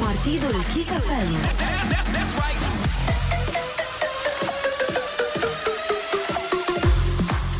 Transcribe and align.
Partidul 0.00 0.64
Kiss 0.74 0.86
FM. 0.86 1.32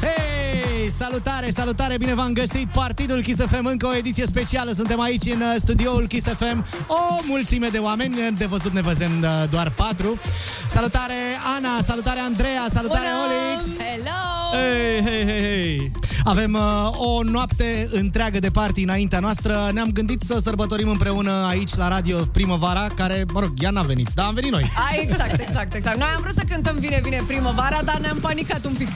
Hei, 0.00 0.90
salutare, 0.90 1.50
salutare, 1.50 1.96
bine 1.98 2.14
v-am 2.14 2.32
găsit 2.32 2.68
Partidul 2.72 3.22
Kiss 3.22 3.40
FM, 3.46 3.64
încă 3.64 3.86
o 3.86 3.96
ediție 3.96 4.26
specială 4.26 4.72
Suntem 4.72 5.00
aici 5.00 5.24
în 5.24 5.40
uh, 5.40 5.54
studioul 5.56 6.06
Kiss 6.06 6.26
FM 6.26 6.64
O 6.86 7.20
mulțime 7.26 7.68
de 7.68 7.78
oameni, 7.78 8.34
de 8.36 8.46
văzut 8.46 8.72
ne 8.72 8.80
văzem 8.80 9.10
uh, 9.22 9.28
doar 9.50 9.70
patru 9.70 10.18
Salutare 10.68 11.14
Ana, 11.56 11.80
salutare 11.86 12.20
Andreea, 12.20 12.66
salutare 12.72 13.06
Olix 13.24 13.64
Hello! 13.78 14.20
Hei, 14.52 15.02
hei, 15.04 15.24
hei, 15.24 15.40
hei! 15.40 15.92
Avem 16.24 16.54
uh, 16.54 16.90
o 16.98 17.22
noapte 17.22 17.88
întreagă 17.90 18.38
de 18.38 18.50
party 18.50 18.82
înaintea 18.82 19.18
noastră 19.18 19.70
Ne-am 19.72 19.88
gândit 19.92 20.22
să 20.22 20.40
sărbătorim 20.42 20.88
împreună 20.88 21.46
aici 21.48 21.74
la 21.74 21.88
radio 21.88 22.18
primăvara 22.32 22.86
Care, 22.94 23.24
mă 23.32 23.40
rog, 23.40 23.52
ea 23.58 23.70
n-a 23.70 23.82
venit, 23.82 24.08
dar 24.14 24.26
am 24.26 24.34
venit 24.34 24.50
noi 24.50 24.70
A, 24.76 25.00
exact, 25.00 25.40
exact, 25.40 25.74
exact. 25.74 25.98
Noi 25.98 26.08
am 26.14 26.20
vrut 26.20 26.34
să 26.34 26.42
cântăm 26.48 26.76
Vine, 26.78 27.00
vine 27.02 27.22
primăvara, 27.26 27.80
dar 27.84 27.98
ne-am 27.98 28.18
panicat 28.18 28.64
un 28.64 28.72
pic. 28.72 28.88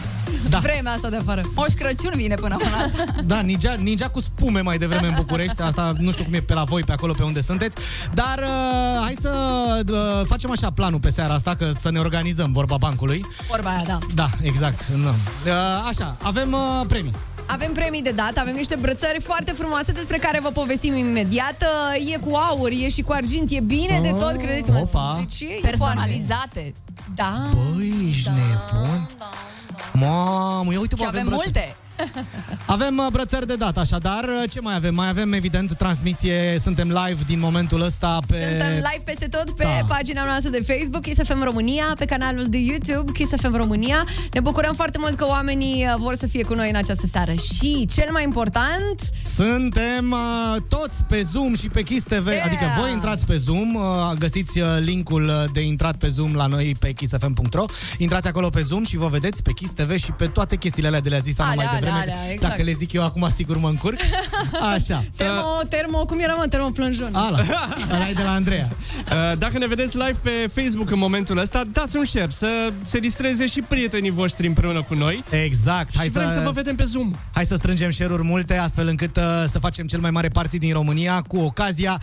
Da. 0.49 0.59
Vremea 0.59 0.93
asta 0.93 1.09
de 1.09 1.17
afară. 1.17 1.43
Moș 1.55 1.73
Crăciun 1.73 2.13
vine 2.15 2.35
până 2.35 2.57
una 2.61 2.77
alta. 2.83 3.21
Da, 3.25 3.41
ningea, 3.41 3.75
ningea 3.79 4.09
cu 4.09 4.21
spume 4.21 4.61
mai 4.61 4.79
devreme 4.79 5.07
în 5.07 5.13
București 5.17 5.61
Asta 5.63 5.93
nu 5.99 6.11
știu 6.11 6.25
cum 6.25 6.35
e 6.35 6.39
pe 6.41 6.55
la 6.55 6.65
voi, 6.65 6.83
pe 6.83 6.93
acolo, 6.93 7.13
pe 7.13 7.23
unde 7.23 7.41
sunteți 7.41 7.77
Dar 8.15 8.39
uh, 8.39 9.01
hai 9.03 9.15
să 9.21 9.31
uh, 9.93 10.27
facem 10.27 10.51
așa 10.51 10.71
planul 10.71 10.99
pe 10.99 11.11
seara 11.11 11.35
asta 11.35 11.55
Că 11.55 11.71
să 11.81 11.91
ne 11.91 11.99
organizăm, 11.99 12.53
vorba 12.53 12.77
bancului 12.77 13.25
Vorba 13.51 13.71
aia, 13.71 13.83
da. 13.87 13.99
Da, 14.15 14.29
exact 14.43 14.87
nu. 14.87 15.09
uh, 15.09 15.53
Așa, 15.89 16.17
avem 16.23 16.53
uh, 16.53 16.87
premii 16.89 17.13
Avem 17.47 17.73
premii 17.73 18.03
de 18.03 18.11
dat, 18.11 18.37
avem 18.37 18.55
niște 18.55 18.75
brățări 18.77 19.21
foarte 19.21 19.53
frumoase 19.53 19.93
despre 19.93 20.17
care 20.19 20.41
vă 20.41 20.49
povestim 20.51 20.97
imediat. 20.97 21.65
Uh, 21.97 22.13
E 22.13 22.17
cu 22.19 22.35
aur, 22.35 22.71
e 22.71 22.89
și 22.89 23.03
cu 23.03 23.13
argint, 23.13 23.51
e 23.51 23.61
bine 23.61 24.01
de 24.03 24.11
tot, 24.11 24.37
credeți-mă. 24.37 24.79
Opa. 24.79 25.17
Deci 25.19 25.41
e 25.51 25.59
Personalizate. 25.63 26.73
foarte- 26.75 26.75
Da. 27.15 27.49
Băi, 27.75 28.07
ești 28.09 28.29
nebun? 28.31 29.09
Mamă, 29.93 30.73
ia 30.73 30.81
uite, 30.81 30.95
bă, 30.95 31.03
Și 31.03 31.09
avem 31.09 31.25
brățări. 31.25 31.51
multe. 31.55 31.77
Avem 32.67 32.97
uh, 32.99 33.07
brățări 33.13 33.47
de 33.47 33.55
dat, 33.55 33.77
așadar, 33.79 34.25
uh, 34.25 34.51
ce 34.51 34.61
mai 34.61 34.75
avem? 34.75 34.95
Mai 34.95 35.09
avem, 35.09 35.33
evident, 35.33 35.75
transmisie, 35.75 36.59
suntem 36.63 36.89
live 36.89 37.21
din 37.27 37.39
momentul 37.39 37.81
ăsta 37.83 38.19
pe... 38.27 38.35
Suntem 38.35 38.73
live 38.73 39.03
peste 39.05 39.27
tot 39.27 39.51
pe 39.51 39.63
Da. 39.63 39.87
pagina 39.95 40.25
noastră 40.25 40.51
de 40.51 40.61
Facebook, 40.67 41.03
Kiss 41.03 41.21
FM 41.25 41.43
România, 41.45 41.95
pe 41.99 42.05
canalul 42.05 42.45
de 42.49 42.59
YouTube, 42.59 43.13
Kiss 43.13 43.33
FM 43.37 43.57
România. 43.57 44.05
Ne 44.33 44.41
bucurăm 44.41 44.75
foarte 44.75 44.99
mult 45.01 45.17
că 45.17 45.27
oamenii 45.27 45.85
uh, 45.87 45.95
vor 45.99 46.15
să 46.15 46.27
fie 46.27 46.43
cu 46.43 46.55
noi 46.55 46.69
în 46.69 46.77
această 46.77 47.07
seară. 47.07 47.33
Și 47.33 47.87
cel 47.95 48.09
mai 48.13 48.23
important, 48.23 49.01
Suntem 49.25 50.11
uh, 50.11 50.57
toți 50.69 51.05
pe 51.05 51.23
Zoom 51.23 51.55
și 51.55 51.69
pe 51.69 51.83
Kiss 51.83 52.05
TV, 52.07 52.27
Yeah! 52.27 52.45
adică 52.47 52.65
voi 52.81 52.93
intrați 52.93 53.27
pe 53.27 53.37
Zoom, 53.37 53.75
uh, 53.75 53.83
găsiți 54.19 54.61
uh, 54.61 54.67
linkul 54.81 55.29
uh, 55.29 55.45
de 55.53 55.61
intrat 55.61 55.97
pe 55.97 56.09
Zoom 56.09 56.35
la 56.35 56.47
noi 56.47 56.75
pe 56.79 56.93
kissfm.ro, 56.93 57.65
intrați 57.99 58.27
acolo 58.29 58.49
pe 58.49 58.61
Zoom 58.61 58.85
și 58.85 58.97
vă 58.97 59.07
vedeți 59.07 59.43
pe 59.43 59.53
Kiss 59.53 59.73
TV 59.73 59.97
și 59.97 60.13
pe 60.13 60.27
toate 60.27 60.57
chestiile 60.57 60.89
alea 60.89 61.01
de 61.01 61.09
le-a 61.09 61.19
zis 61.19 61.39
Ana 61.39 61.51
Alea, 61.51 61.65
mai 61.65 61.77
alea, 61.77 61.86
devreme. 61.91 62.13
alea, 62.13 62.33
exact. 62.33 62.53
Dacă 62.53 62.63
le 62.63 62.73
zic 62.73 62.93
eu 62.93 63.05
acum, 63.05 63.29
sigur 63.31 63.59
mă 63.59 63.69
încurc. 63.69 63.99
Așa. 64.75 65.05
termo, 65.17 65.61
termo, 65.69 66.05
cum 66.05 66.19
era 66.19 66.33
mă, 66.33 66.47
termoplânjun? 66.49 67.11
Ala, 67.13 67.39
ăla 67.95 68.09
e 68.09 68.13
de 68.13 68.23
la 68.23 68.33
Andreea. 68.33 68.69
Uh, 68.71 69.39
Dacă 69.39 69.59
ne 69.59 69.67
vedeți 69.67 69.97
live 69.97 70.19
pe 70.23 70.61
Facebook 70.61 70.91
în 70.91 70.99
momentul 70.99 71.39
ăsta, 71.39 71.65
dați 71.73 71.97
un 71.97 72.05
share, 72.05 72.31
să 72.31 72.73
se 72.83 72.99
distreze 72.99 73.47
și 73.47 73.61
prietenii 73.61 74.11
voștri 74.11 74.47
împreună 74.47 74.83
cu 74.83 74.95
noi. 74.95 75.25
Exact. 75.31 75.97
Hai 75.97 76.07
și 76.07 76.13
vrem 76.13 76.29
să... 76.29 76.35
să, 76.35 76.41
vă 76.41 76.51
vedem 76.51 76.75
pe 76.75 76.85
Zoom. 76.85 77.13
hai 77.35 77.45
să 77.47 77.55
strângem 77.55 77.91
share-uri 77.91 78.23
multe, 78.25 78.57
astfel 78.57 78.87
încât 78.89 79.17
uh, 79.17 79.23
să 79.47 79.59
facem 79.59 79.87
cel 79.87 80.01
mai 80.01 80.11
mare 80.11 80.29
party 80.29 80.59
din 80.59 80.73
România 80.73 81.21
cu 81.21 81.37
ocazia 81.39 82.01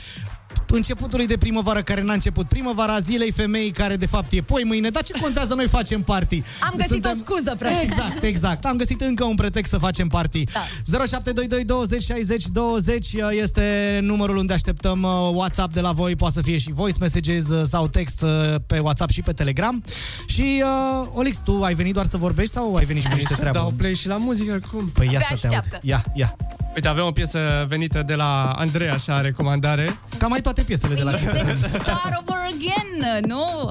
începutului 0.68 1.28
de 1.28 1.38
primăvară 1.38 1.82
care 1.82 2.02
n-a 2.04 2.14
început. 2.14 2.48
Primăvara 2.48 3.00
zilei 3.00 3.32
femei 3.32 3.72
care 3.72 3.96
de 3.96 4.06
fapt 4.06 4.32
e 4.32 4.42
poi 4.42 4.64
mâine. 4.66 4.90
Dar 4.90 5.04
ce 5.04 5.14
contează? 5.22 5.54
Noi 5.54 5.68
facem 5.68 6.02
party. 6.02 6.42
Am 6.62 6.74
găsit 6.78 7.06
o 7.06 7.12
scuză, 7.16 7.56
practic. 7.60 7.82
Exact, 7.92 8.24
exact. 8.24 8.66
Am 8.66 8.76
găsit 8.78 9.02
încă 9.02 9.24
un 9.24 9.36
pretext 9.36 9.72
să 9.72 9.78
facem 9.78 10.08
party. 10.08 10.44
Da. 10.44 10.60
0722 11.06 11.64
20 11.64 12.04
60 12.04 12.46
20 12.48 13.08
este 13.42 14.00
numărul 14.02 14.38
unde 14.38 14.54
așteptăm 14.54 15.04
uh, 15.04 15.10
WhatsApp 15.34 15.74
de 15.74 15.82
la 15.82 15.92
voi. 15.92 16.16
Poate 16.16 16.34
să 16.34 16.42
fie 16.42 16.58
și 16.58 16.72
voice 16.72 16.98
messages 17.00 17.50
uh, 17.50 17.62
sau 17.66 17.88
text 17.88 18.22
uh, 18.22 18.56
pe 18.68 18.80
WhatsApp 18.80 19.12
și 19.12 19.22
pe 19.22 19.32
Telegram. 19.32 19.84
Și, 20.26 20.64
uh, 20.64 21.08
Olix, 21.14 21.40
tu 21.40 21.64
ai 21.64 21.74
venit 21.74 21.94
doar 21.94 22.06
să 22.06 22.18
vorbești 22.18 22.54
sau 22.54 22.76
ai 22.76 22.86
venit 22.86 23.02
și 23.02 23.08
cu 23.10 23.16
niște 23.16 23.34
treabă? 23.34 23.58
Dau 23.58 23.74
play 23.78 23.96
și 23.96 24.08
la 24.08 24.16
muzică, 24.16 24.60
cum? 24.72 24.90
Păi 24.94 25.10
ia 25.12 25.20
Te 25.20 25.26
să 25.36 25.48
te 25.48 25.48
aud. 25.48 25.58
așteaptă. 25.58 25.88
Ia, 25.88 26.04
ia. 26.14 26.36
Uite, 26.76 26.88
avem 26.88 27.04
o 27.06 27.12
piesă 27.12 27.66
venită 27.68 28.04
de 28.06 28.14
la 28.14 28.52
Andreea, 28.52 28.94
așa, 28.94 29.22
recomandare. 29.22 30.00
Cam 30.18 30.30
mai 30.30 30.42
toate 30.44 30.62
piesele 30.62 30.96
de 30.96 31.04
la 31.04 31.12
Este 31.12 31.56
Start 31.68 32.22
Over 32.22 32.38
Again, 32.54 33.22
nu? 33.28 33.70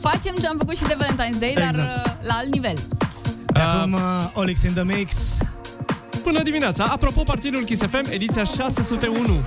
Facem 0.00 0.34
ce 0.40 0.46
am 0.46 0.56
făcut 0.58 0.76
și 0.76 0.82
de 0.84 0.96
Valentine's 1.00 1.38
Day, 1.38 1.54
dar 1.58 1.68
Exact. 1.68 2.06
uh, 2.06 2.12
la 2.20 2.34
alt 2.34 2.52
nivel. 2.52 2.74
De 3.46 3.60
acum, 3.60 3.92
uh, 3.92 4.00
Olix 4.34 4.62
in 4.62 4.72
the 4.72 4.82
mix. 4.84 5.36
Până 6.22 6.42
dimineața. 6.42 6.84
Apropo, 6.84 7.22
Partidul 7.22 7.64
Kiss 7.64 7.80
FM, 7.82 8.04
ediția 8.10 8.44
601. 8.44 9.40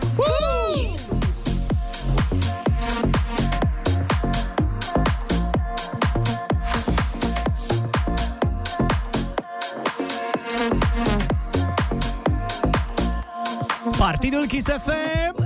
Partidul 13.98 14.46
Kiss 14.48 14.66
FM. 14.66 15.41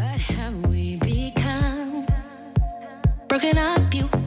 Broken 3.28 3.58
up, 3.58 3.94
you 3.94 4.25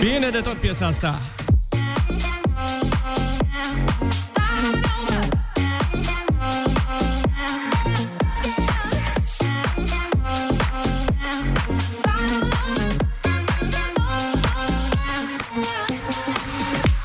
Bine 0.00 0.30
de 0.30 0.40
tot 0.40 0.56
piesa 0.56 0.86
asta. 0.86 1.20
Start 4.10 4.74
over. 4.74 5.28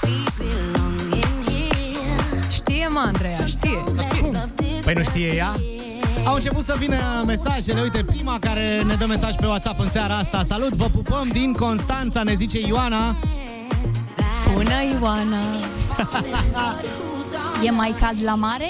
We 0.04 0.24
belong 0.38 1.00
in 1.14 1.44
here. 1.48 2.40
Știe, 2.52 2.88
mă, 2.88 3.00
Andreea, 3.00 3.46
știe. 3.46 3.84
Păi 4.84 4.94
nu 4.94 5.04
știe 5.04 5.36
ea? 5.36 5.56
Au 6.26 6.34
început 6.34 6.64
să 6.64 6.76
vină 6.80 7.24
mesajele, 7.26 7.82
uite, 7.82 8.04
prima 8.04 8.38
care 8.40 8.84
ne 8.86 8.96
dă 8.96 9.06
mesaj 9.06 9.36
pe 9.36 9.46
WhatsApp 9.46 9.80
în 9.80 9.90
seara 9.90 10.18
asta. 10.18 10.44
Salut, 10.48 10.76
vă 10.76 10.86
pupăm 10.86 11.30
din 11.32 11.54
Constanța, 11.54 12.24
ne 12.24 12.34
zice 12.34 12.60
Ioana. 12.60 13.16
Bună, 14.54 14.84
Ioana! 15.00 15.38
E 17.64 17.72
mai 17.72 17.96
cald 18.00 18.24
la 18.24 18.36
mare? 18.36 18.68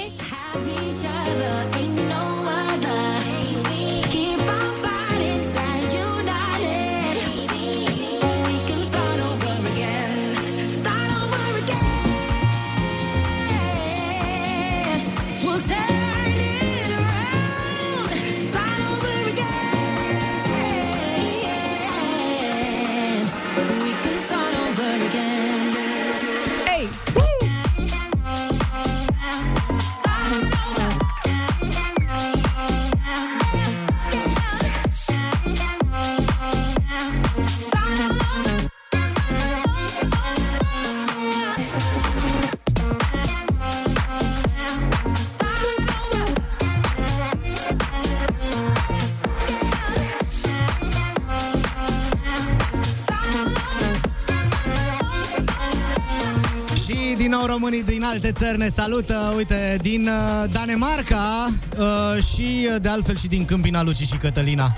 Alte 58.14 58.32
țări 58.32 58.58
ne 58.58 58.68
salută, 58.70 59.34
uite, 59.36 59.78
din 59.82 60.08
uh, 60.08 60.50
Danemarca 60.52 61.50
uh, 61.78 62.24
și 62.24 62.68
uh, 62.74 62.82
de 62.82 62.90
altfel 62.90 63.18
și 63.18 63.28
din 63.28 63.46
Câmpina 63.46 63.84
Luci 63.84 63.98
și 63.98 64.16
Cătălina. 64.18 64.76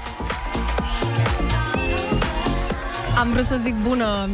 Am 3.19 3.29
vrut 3.29 3.43
să 3.43 3.55
zic 3.55 3.75
bună 3.75 4.29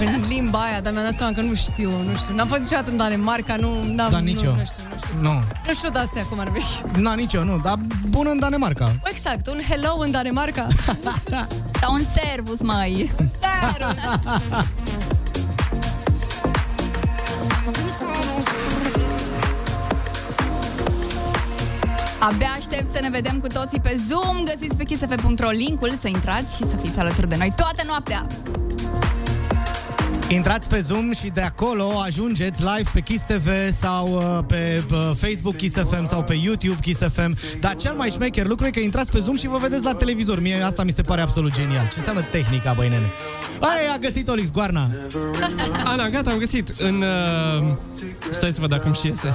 în 0.00 0.24
limba 0.28 0.58
aia, 0.62 0.80
dar 0.80 0.92
mi-am 0.92 1.04
dat 1.04 1.16
seama 1.16 1.32
că 1.32 1.40
nu 1.40 1.54
știu, 1.54 1.90
nu 2.02 2.16
știu. 2.16 2.34
N-am 2.34 2.46
fost 2.46 2.60
niciodată 2.60 2.90
în 2.90 2.96
Danemarca, 2.96 3.56
nu... 3.56 3.82
N-am, 3.94 4.10
Dar 4.10 4.20
nici 4.20 4.40
nu, 4.40 4.44
eu. 4.44 4.54
Nu 4.54 4.64
știu, 4.64 4.82
nu 4.90 4.96
știu. 5.04 5.20
Nu, 5.20 5.32
Nu 5.66 5.72
știu 5.72 5.90
de 5.90 5.98
astea 5.98 6.22
cum 6.22 6.38
ar 6.40 6.52
fi. 6.54 6.98
na, 7.00 7.14
nici 7.14 7.32
eu, 7.32 7.44
nu, 7.44 7.60
dar 7.64 7.74
bun 8.08 8.26
în 8.30 8.38
Danemarca. 8.38 8.92
Exact, 9.04 9.46
un 9.46 9.58
hello 9.68 9.96
în 9.98 10.10
Danemarca. 10.10 10.66
Sau 11.80 11.92
un 11.92 12.02
servus, 12.14 12.60
mai. 12.60 13.10
Servus! 13.16 14.02
Abia 22.32 22.54
aștept 22.56 22.92
să 22.92 22.98
ne 23.02 23.10
vedem 23.10 23.40
cu 23.40 23.46
toții 23.46 23.80
pe 23.80 24.00
Zoom. 24.08 24.44
Găsiți 24.44 24.76
pe 24.76 24.84
kissfm.ro 24.84 25.48
linkul 25.48 25.98
să 26.00 26.08
intrați 26.08 26.56
și 26.56 26.62
să 26.62 26.76
fiți 26.76 26.98
alături 26.98 27.28
de 27.28 27.36
noi 27.38 27.52
toată 27.56 27.82
noaptea. 27.86 28.26
Intrați 30.28 30.68
pe 30.68 30.78
Zoom 30.78 31.12
și 31.12 31.28
de 31.28 31.40
acolo 31.40 32.00
ajungeți 32.04 32.62
live 32.62 32.90
pe 32.92 33.00
Kiss 33.00 33.24
TV 33.24 33.48
sau 33.72 34.08
uh, 34.12 34.44
pe 34.46 34.82
uh, 34.92 35.10
Facebook 35.16 35.56
Kiss 35.56 35.76
FM 35.76 36.04
sau 36.04 36.22
pe 36.22 36.34
YouTube 36.34 36.78
Kiss 36.80 37.00
FM. 37.00 37.36
Dar 37.60 37.74
cel 37.74 37.94
mai 37.94 38.08
șmecher 38.08 38.46
lucru 38.46 38.66
e 38.66 38.70
că 38.70 38.80
intrați 38.80 39.10
pe 39.10 39.18
Zoom 39.18 39.36
și 39.36 39.46
vă 39.46 39.58
vedeți 39.58 39.84
la 39.84 39.94
televizor. 39.94 40.40
Mie 40.40 40.62
asta 40.62 40.84
mi 40.84 40.92
se 40.92 41.02
pare 41.02 41.20
absolut 41.20 41.52
genial. 41.52 41.88
Ce 41.88 41.94
înseamnă 41.96 42.22
tehnica, 42.22 42.72
băi 42.72 42.88
nene? 42.88 43.06
Ai, 43.60 43.94
a 43.94 43.98
găsit 43.98 44.28
Olix 44.28 44.50
Goarna. 44.50 44.90
Ana, 45.84 46.08
gata, 46.08 46.30
am 46.30 46.38
găsit. 46.38 46.68
În... 46.78 47.02
Uh... 47.02 47.76
Stai 48.30 48.52
să 48.52 48.60
văd 48.60 48.68
dacă 48.68 48.84
îmi 48.84 48.94
și 48.94 49.06
iese. 49.06 49.34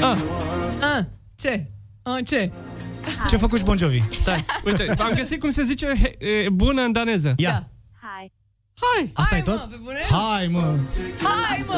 Ah, 0.00 0.18
A, 0.80 1.06
ce? 1.36 1.66
A, 2.02 2.18
ce? 2.26 2.50
Ce 3.28 3.34
a 3.34 3.38
făcut 3.38 3.58
și 3.58 3.64
Bon 3.64 3.76
Jovi? 3.76 4.02
stai. 4.10 4.44
Uite, 4.64 4.94
am 4.98 5.12
găsit 5.14 5.40
cum 5.40 5.50
se 5.50 5.62
zice 5.62 5.86
he, 6.02 6.26
e, 6.26 6.48
bună 6.48 6.82
în 6.82 6.92
daneză. 6.92 7.34
Ia. 7.36 7.50
Da. 7.50 7.68
Hai! 8.94 9.10
Asta 9.14 9.28
Hai, 9.30 9.38
e 9.38 9.42
tot? 9.42 9.58
Mă, 9.58 9.66
pe 9.70 9.76
bune? 9.82 9.98
Hai, 10.10 10.46
mă! 10.46 10.74
Hai, 11.22 11.64
mă! 11.66 11.74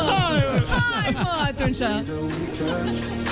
Hai, 0.68 1.10
mă, 1.12 1.42
atunci! 1.44 1.76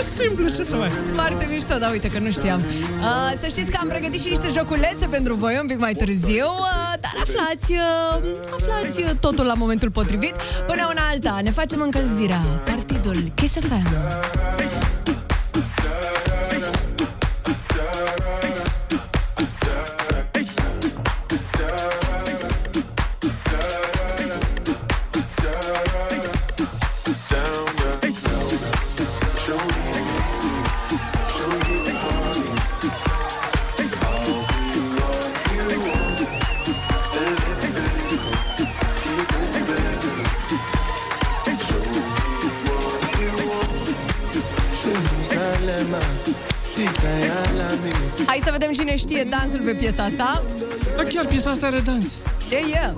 Simplu, 0.03 0.49
ce 0.49 0.62
să 0.62 0.76
mai... 0.76 0.91
Foarte 1.12 1.47
mișto, 1.50 1.79
dar 1.79 1.91
uite 1.91 2.09
că 2.09 2.19
nu 2.19 2.31
știam. 2.31 2.61
Uh, 2.61 3.32
să 3.41 3.47
știți 3.47 3.70
că 3.70 3.79
am 3.81 3.88
pregătit 3.88 4.20
și 4.20 4.29
niște 4.29 4.49
joculețe 4.56 5.06
pentru 5.06 5.35
voi 5.35 5.59
un 5.61 5.67
pic 5.67 5.79
mai 5.79 5.93
târziu, 5.93 6.44
uh, 6.44 6.93
dar 7.00 7.12
aflați, 7.23 7.73
uh, 7.73 8.31
aflați 8.53 9.03
uh, 9.03 9.11
totul 9.20 9.44
la 9.44 9.55
momentul 9.55 9.91
potrivit. 9.91 10.35
Până 10.67 10.88
una 10.91 11.09
alta, 11.09 11.41
ne 11.43 11.50
facem 11.50 11.81
încălzirea. 11.81 12.38
Partidul 12.65 13.17
Kiss 13.35 13.55
FM. 13.59 13.87
Cine 48.96 49.20
știe 49.20 49.26
dansul 49.31 49.61
pe 49.64 49.70
piesa 49.73 50.02
asta. 50.02 50.43
Da, 50.96 51.02
chiar 51.02 51.26
piesa 51.26 51.50
asta 51.50 51.67
are 51.67 51.81
dans. 51.81 52.06
E, 52.50 52.55
yeah, 52.55 52.67
e. 52.67 52.69
Yeah. 52.69 52.93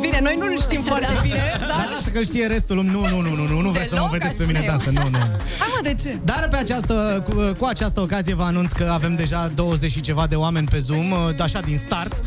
Bine, 0.00 0.18
noi 0.22 0.36
nu-l 0.38 0.58
știm 0.60 0.82
foarte 0.82 1.08
Da. 1.14 1.20
bine, 1.20 1.42
Dar 1.58 1.68
dar... 1.68 1.88
lasă 1.90 2.10
că 2.12 2.22
știe 2.22 2.46
restul 2.46 2.76
lumii. 2.76 2.90
Nu, 2.90 3.00
nu, 3.00 3.20
nu, 3.20 3.34
nu, 3.34 3.46
nu, 3.46 3.60
nu 3.60 3.70
vreți 3.70 3.88
să 3.88 3.94
mă 3.94 4.00
Deloc, 4.00 4.10
vedeți 4.10 4.36
pe 4.36 4.42
aș 4.42 4.48
mine 4.48 4.58
spune 4.58 4.72
eu. 4.72 4.76
dansă. 4.76 4.90
Nu, 4.90 5.08
nu. 5.10 5.18
Hai 5.58 5.68
mă, 5.74 5.80
de 5.82 5.94
ce? 6.02 6.18
Dar 6.24 6.46
pe 6.50 6.56
această, 6.56 7.24
cu, 7.28 7.34
cu 7.58 7.64
această 7.64 8.00
ocazie 8.00 8.34
vă 8.34 8.42
anunț 8.42 8.72
că 8.72 8.90
avem 8.92 9.14
deja 9.14 9.50
20 9.54 9.90
și 9.90 10.00
ceva 10.00 10.26
de 10.26 10.34
oameni 10.34 10.66
pe 10.66 10.78
Zoom, 10.78 11.10
uh, 11.10 11.18
așa 11.40 11.60
din 11.60 11.78
start, 11.78 12.20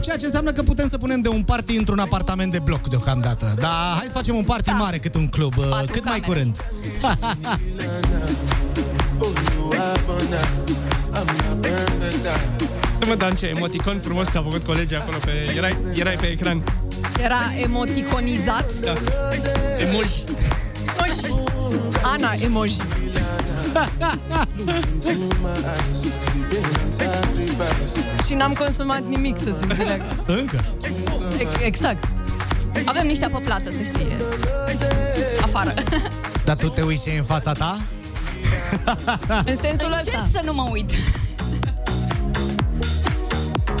ceea 0.00 0.16
ce 0.16 0.24
înseamnă 0.24 0.52
că 0.52 0.62
putem 0.62 0.88
să 0.88 0.98
punem 0.98 1.20
de 1.20 1.28
un 1.28 1.42
party 1.42 1.76
într-un 1.76 1.98
apartament 1.98 2.52
de 2.52 2.58
bloc 2.58 2.88
deocamdată. 2.88 3.54
Dar 3.58 3.70
hai 3.96 4.04
să 4.06 4.12
facem 4.14 4.36
un 4.36 4.44
party 4.44 4.70
mare 4.70 4.98
cât 4.98 5.14
un 5.14 5.28
club, 5.28 5.56
uh, 5.58 5.66
Patru 5.68 5.92
cât 5.92 6.04
mai 6.04 6.20
camere. 6.20 6.40
curând. 6.40 6.64
Mă, 13.06 13.14
Dan, 13.14 13.34
ce 13.34 13.46
emoticon 13.46 14.00
frumos 14.00 14.28
ți-a 14.30 14.42
făcut 14.42 14.62
colegii 14.64 14.96
acolo 14.96 15.16
pe... 15.24 15.52
Erai, 15.56 15.76
erai 15.94 16.14
pe 16.20 16.26
ecran. 16.26 16.62
Era 17.22 17.52
emoticonizat. 17.62 18.72
Da. 18.74 18.92
Emoji. 19.78 20.24
Emoji. 20.98 21.32
Ana, 22.02 22.32
emoji. 22.44 22.76
Și 28.26 28.34
n-am 28.34 28.52
consumat 28.52 29.02
nimic, 29.08 29.36
să 29.38 29.52
se 29.58 29.64
înțeleagă. 29.68 30.04
Încă? 30.26 30.64
Ex- 31.38 31.62
Exact. 31.64 32.04
Avem 32.84 33.06
niște 33.06 33.24
apă 33.24 33.40
plată, 33.44 33.70
să 33.70 33.82
știi. 33.84 34.16
Afară. 35.42 35.74
Dar 36.44 36.56
tu 36.56 36.68
te 36.68 36.82
uiți 36.82 37.02
ce 37.02 37.10
e 37.10 37.16
în 37.18 37.24
fața 37.24 37.52
ta? 37.52 37.78
În 39.46 39.56
sensul 39.56 39.92
Încep 39.98 40.14
ăsta. 40.14 40.28
să 40.32 40.40
nu 40.44 40.54
mă 40.54 40.68
uit. 40.72 40.90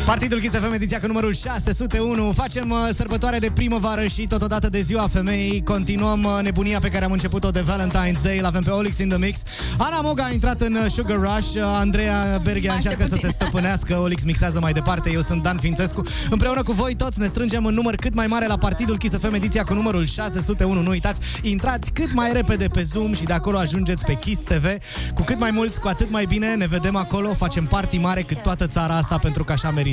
Partidul 0.06 0.40
Kiss 0.40 0.54
FM, 0.54 0.72
ediția 0.72 1.00
cu 1.00 1.06
numărul 1.06 1.34
601. 1.34 2.32
Facem 2.32 2.70
uh, 2.70 2.76
sărbătoare 2.96 3.38
de 3.38 3.50
primăvară 3.54 4.06
și 4.06 4.26
totodată 4.26 4.68
de 4.68 4.80
ziua 4.80 5.08
femeii. 5.08 5.62
Continuăm 5.62 6.24
uh, 6.24 6.38
nebunia 6.42 6.78
pe 6.80 6.88
care 6.88 7.04
am 7.04 7.12
început-o 7.12 7.50
de 7.50 7.60
Valentine's 7.62 8.22
Day. 8.22 8.38
L-avem 8.40 8.62
pe 8.62 8.70
Olix 8.70 8.98
in 8.98 9.08
the 9.08 9.18
Mix. 9.18 9.42
Ana 9.78 10.00
Moga 10.00 10.24
a 10.24 10.32
intrat 10.32 10.60
în 10.60 10.74
uh, 10.74 10.90
Sugar 10.90 11.18
Rush. 11.20 11.54
Uh, 11.54 11.62
Andreea 11.62 12.40
Berghia 12.42 12.68
Mai 12.68 12.76
încearcă 12.76 13.02
să 13.02 13.08
puțin. 13.08 13.28
se 13.28 13.34
stăpânească. 13.34 13.96
Olix 13.96 14.24
mixează 14.24 14.60
mai 14.60 14.72
departe. 14.72 15.10
Eu 15.10 15.20
sunt 15.20 15.42
Dan 15.42 15.58
Fințescu. 15.58 16.02
Împreună 16.30 16.62
cu 16.62 16.72
voi 16.72 16.94
toți 16.94 17.20
ne 17.20 17.26
strângem 17.26 17.64
în 17.64 17.74
număr 17.74 17.94
cât 17.94 18.14
mai 18.14 18.26
mare 18.26 18.46
la 18.46 18.58
Partidul 18.58 18.98
Kiss 18.98 19.18
FM, 19.18 19.34
ediția 19.34 19.64
cu 19.64 19.74
numărul 19.74 20.06
601. 20.06 20.80
Nu 20.82 20.90
uitați, 20.90 21.20
intrați 21.42 21.92
cât 21.92 22.12
mai 22.12 22.32
repede 22.32 22.66
pe 22.72 22.82
Zoom 22.82 23.14
și 23.14 23.24
de 23.24 23.32
acolo 23.32 23.58
ajungeți 23.58 24.04
pe 24.04 24.14
Kiss 24.14 24.42
TV. 24.42 24.66
Cu 25.14 25.22
cât 25.22 25.38
mai 25.38 25.50
mulți, 25.50 25.80
cu 25.80 25.88
atât 25.88 26.10
mai 26.10 26.24
bine. 26.24 26.54
Ne 26.54 26.66
vedem 26.66 26.96
acolo, 26.96 27.34
facem 27.34 27.64
party 27.64 27.98
mare 27.98 28.22
cât 28.22 28.42
toată 28.42 28.66
țara 28.66 28.96
asta 28.96 29.18
pentru 29.18 29.44
că 29.44 29.52
așa 29.52 29.70
merităm. 29.70 29.92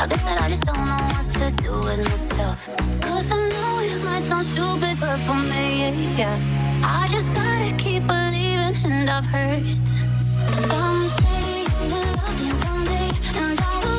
I 0.00 0.06
guess 0.06 0.22
that 0.22 0.40
I 0.40 0.48
just 0.48 0.64
don't 0.64 0.76
know 0.76 1.02
what 1.12 1.26
to 1.38 1.50
do 1.60 1.72
with 1.74 1.98
myself. 2.08 2.68
Cause 3.00 3.32
I 3.32 3.48
know 3.54 3.80
it 3.82 4.04
might 4.04 4.22
sound 4.22 4.46
stupid, 4.46 4.96
but 5.00 5.18
for 5.26 5.34
me, 5.34 6.14
yeah. 6.16 6.38
I 6.84 7.08
just 7.10 7.34
gotta 7.34 7.74
keep 7.76 8.06
believing, 8.06 8.76
and 8.92 9.10
I've 9.10 9.26
heard 9.26 9.64
some 10.52 11.08
say 11.08 11.64
will 11.90 12.12
love 12.14 12.38
me 12.40 12.50
one 12.70 12.84
day, 12.84 13.10
and 13.42 13.58
I 13.60 13.74
will 13.82 13.97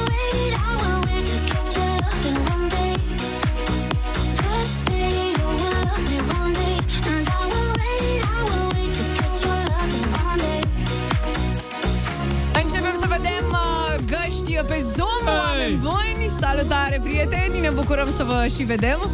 Salutare, 16.60 17.00
prieteni! 17.04 17.60
Ne 17.60 17.70
bucurăm 17.70 18.10
să 18.10 18.24
vă 18.24 18.48
și 18.56 18.64
vedem! 18.64 19.10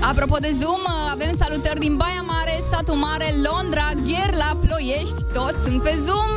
Apropo 0.00 0.36
de 0.36 0.54
Zoom, 0.60 0.80
avem 1.10 1.36
salutări 1.38 1.78
din 1.78 1.96
Baia 1.96 2.24
Mare, 2.26 2.62
Satu 2.70 2.96
Mare, 2.96 3.34
Londra, 3.50 3.92
Gherla, 4.06 4.58
Ploiești, 4.60 5.24
toți 5.32 5.62
sunt 5.64 5.82
pe 5.82 5.98
Zoom! 6.04 6.30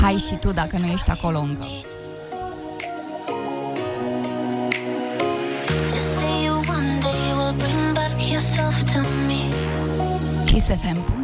Hai 0.00 0.14
și 0.14 0.34
tu 0.34 0.52
dacă 0.52 0.76
nu 0.78 0.86
ești 0.86 1.10
acolo 1.10 1.38
încă! 1.38 1.66
Kiss 10.46 10.66
FM 10.66 11.17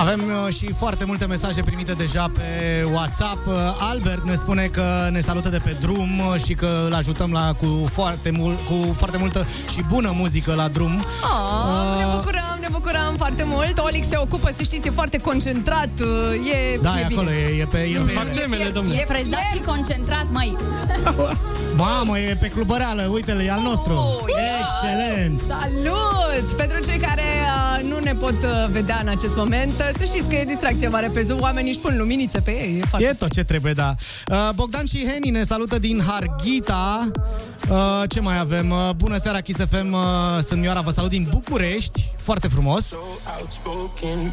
avem 0.00 0.20
uh, 0.46 0.54
și 0.54 0.72
foarte 0.72 1.04
multe 1.04 1.26
mesaje 1.26 1.62
primite 1.62 1.92
deja 1.92 2.30
pe 2.34 2.84
WhatsApp. 2.92 3.46
Uh, 3.46 3.54
Albert 3.78 4.24
ne 4.24 4.34
spune 4.34 4.66
că 4.66 5.08
ne 5.10 5.20
salută 5.20 5.48
de 5.48 5.58
pe 5.58 5.76
drum 5.80 6.18
uh, 6.18 6.40
și 6.44 6.54
că 6.54 6.82
îl 6.86 6.94
ajutăm 6.94 7.32
la, 7.32 7.52
cu, 7.52 7.88
foarte 7.92 8.30
mul, 8.30 8.54
cu 8.54 8.92
foarte 8.94 9.18
multă 9.18 9.46
și 9.72 9.82
bună 9.88 10.12
muzică 10.14 10.54
la 10.54 10.68
drum. 10.68 11.00
Oh, 11.22 11.98
ne 11.98 12.04
bucurăm, 12.14 12.58
ne 12.60 12.68
bucurăm 12.70 13.14
foarte 13.16 13.44
mult. 13.46 13.78
Olix 13.78 14.08
se 14.08 14.16
ocupă, 14.18 14.50
să 14.52 14.62
știți, 14.62 14.88
e 14.88 14.90
foarte 14.90 15.18
concentrat. 15.18 15.88
E, 16.74 16.78
Da, 16.82 16.98
e 16.98 17.02
e 17.02 17.06
bine. 17.08 17.20
acolo, 17.20 17.30
e, 17.34 17.60
e 17.60 17.66
pe... 17.66 17.78
E 17.78 17.98
pe 18.06 18.10
Fac 18.12 18.32
gemele, 18.32 18.70
domnule. 18.70 19.00
E 19.00 19.04
frezat 19.04 19.46
și 19.54 19.60
concentrat, 19.60 20.26
mai. 20.30 20.56
Mamă, 21.76 22.18
e 22.18 22.36
pe 22.40 22.46
clubăreală, 22.48 23.10
uite-l, 23.12 23.40
e 23.40 23.50
al 23.50 23.60
nostru. 23.60 23.92
Oh, 23.92 24.24
yeah. 24.38 24.60
Excelent! 24.60 25.40
Salut! 25.48 26.52
Pentru 26.56 26.78
cei 26.78 26.98
care 26.98 27.22
uh, 27.22 27.90
nu 27.90 27.98
ne 27.98 28.14
pot 28.14 28.42
uh, 28.42 28.68
vedea 28.70 28.98
în 29.02 29.08
acest 29.08 29.36
moment, 29.36 29.72
uh, 29.80 29.89
să 29.98 30.04
știți 30.04 30.28
că 30.28 30.34
e 30.34 30.44
distracție 30.44 30.88
mare 30.88 31.10
pe 31.12 31.22
Zoom, 31.22 31.40
oamenii 31.40 31.70
își 31.70 31.80
pun 31.80 31.94
luminițe 31.98 32.40
pe 32.40 32.50
ei. 32.50 32.78
E 32.78 32.84
foarte... 32.88 33.06
E 33.06 33.12
tot 33.12 33.30
ce 33.32 33.44
trebuie, 33.44 33.72
da. 33.72 33.94
Uh, 34.30 34.50
Bogdan 34.54 34.84
și 34.84 35.06
Heni 35.06 35.30
ne 35.30 35.42
salută 35.42 35.78
din 35.78 36.02
Harghita. 36.06 37.10
Uh, 37.70 38.02
ce 38.08 38.20
mai 38.20 38.38
avem? 38.38 38.70
Uh, 38.70 38.90
bună 38.96 39.16
seara, 39.16 39.40
Kiss 39.40 39.58
FM. 39.58 39.92
Uh, 39.92 40.00
sunt 40.46 40.60
Mioara, 40.60 40.80
vă 40.80 40.90
salut 40.90 41.10
din 41.10 41.26
București. 41.30 42.04
Foarte 42.16 42.48
frumos. 42.48 42.88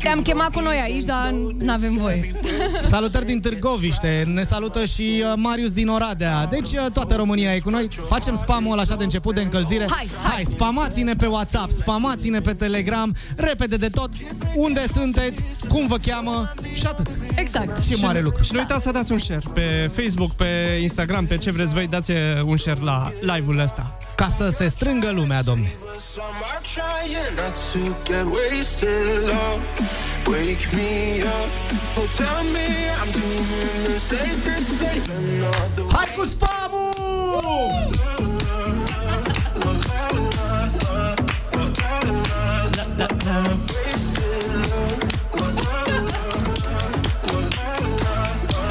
Te-am 0.02 0.22
chemat 0.22 0.52
cu 0.52 0.60
noi 0.60 0.80
aici, 0.84 1.04
dar 1.04 1.30
nu 1.58 1.72
avem 1.72 1.98
voie. 1.98 2.32
Salutări 2.82 3.26
din 3.26 3.40
Târgoviște. 3.40 4.24
Ne 4.34 4.44
salută 4.44 4.86
și 4.86 5.24
uh, 5.24 5.34
Marius 5.36 5.72
din 5.72 5.88
Oradea. 5.88 6.46
Deci 6.46 6.72
uh, 6.72 6.86
toată 6.94 7.16
România 7.16 7.56
e 7.56 7.60
cu 7.60 7.70
noi. 7.70 7.88
Facem 8.08 8.36
spamul 8.36 8.72
ăla 8.72 8.82
așa 8.82 8.96
de 8.96 9.04
început 9.04 9.34
de 9.36 9.42
încălzire. 9.42 9.86
Hai, 9.90 10.10
hai. 10.22 10.34
hai 10.34 10.44
spamați-ne 10.50 11.14
pe 11.14 11.26
WhatsApp, 11.26 11.72
spamați-ne 11.72 12.40
pe 12.40 12.54
Telegram, 12.54 13.16
repede 13.36 13.76
de 13.76 13.90
tot. 13.90 14.10
Unde 14.56 14.86
sunteți, 14.94 15.44
cum 15.68 15.88
vă 15.88 15.98
cheamă 15.98 16.54
și 16.74 16.86
atât. 16.86 17.08
Exact. 17.36 17.88
Ce 17.88 17.98
mare 18.02 18.22
lucru. 18.22 18.44
Și 18.44 18.54
nu 18.54 18.60
uitați 18.60 18.84
să 18.84 18.92
dați 18.92 19.12
un 19.12 19.18
share 19.18 19.42
pe 19.54 19.92
Facebook, 19.96 20.32
pe 20.32 20.80
Instagram, 20.82 21.26
pe 21.26 21.38
ce 21.38 21.52
vreți 21.52 21.74
voi, 21.74 21.88
dați 21.88 22.12
un 22.46 22.58
share 22.58 22.80
la 22.82 23.12
live-ul 23.22 23.60
ăsta. 23.60 23.98
Ca 24.16 24.28
să 24.28 24.50
se 24.50 24.68
strângă 24.68 25.12
lumea, 25.12 25.42
domne. 25.42 25.74
Some 26.14 26.38
are 26.52 26.62
trying 26.74 27.08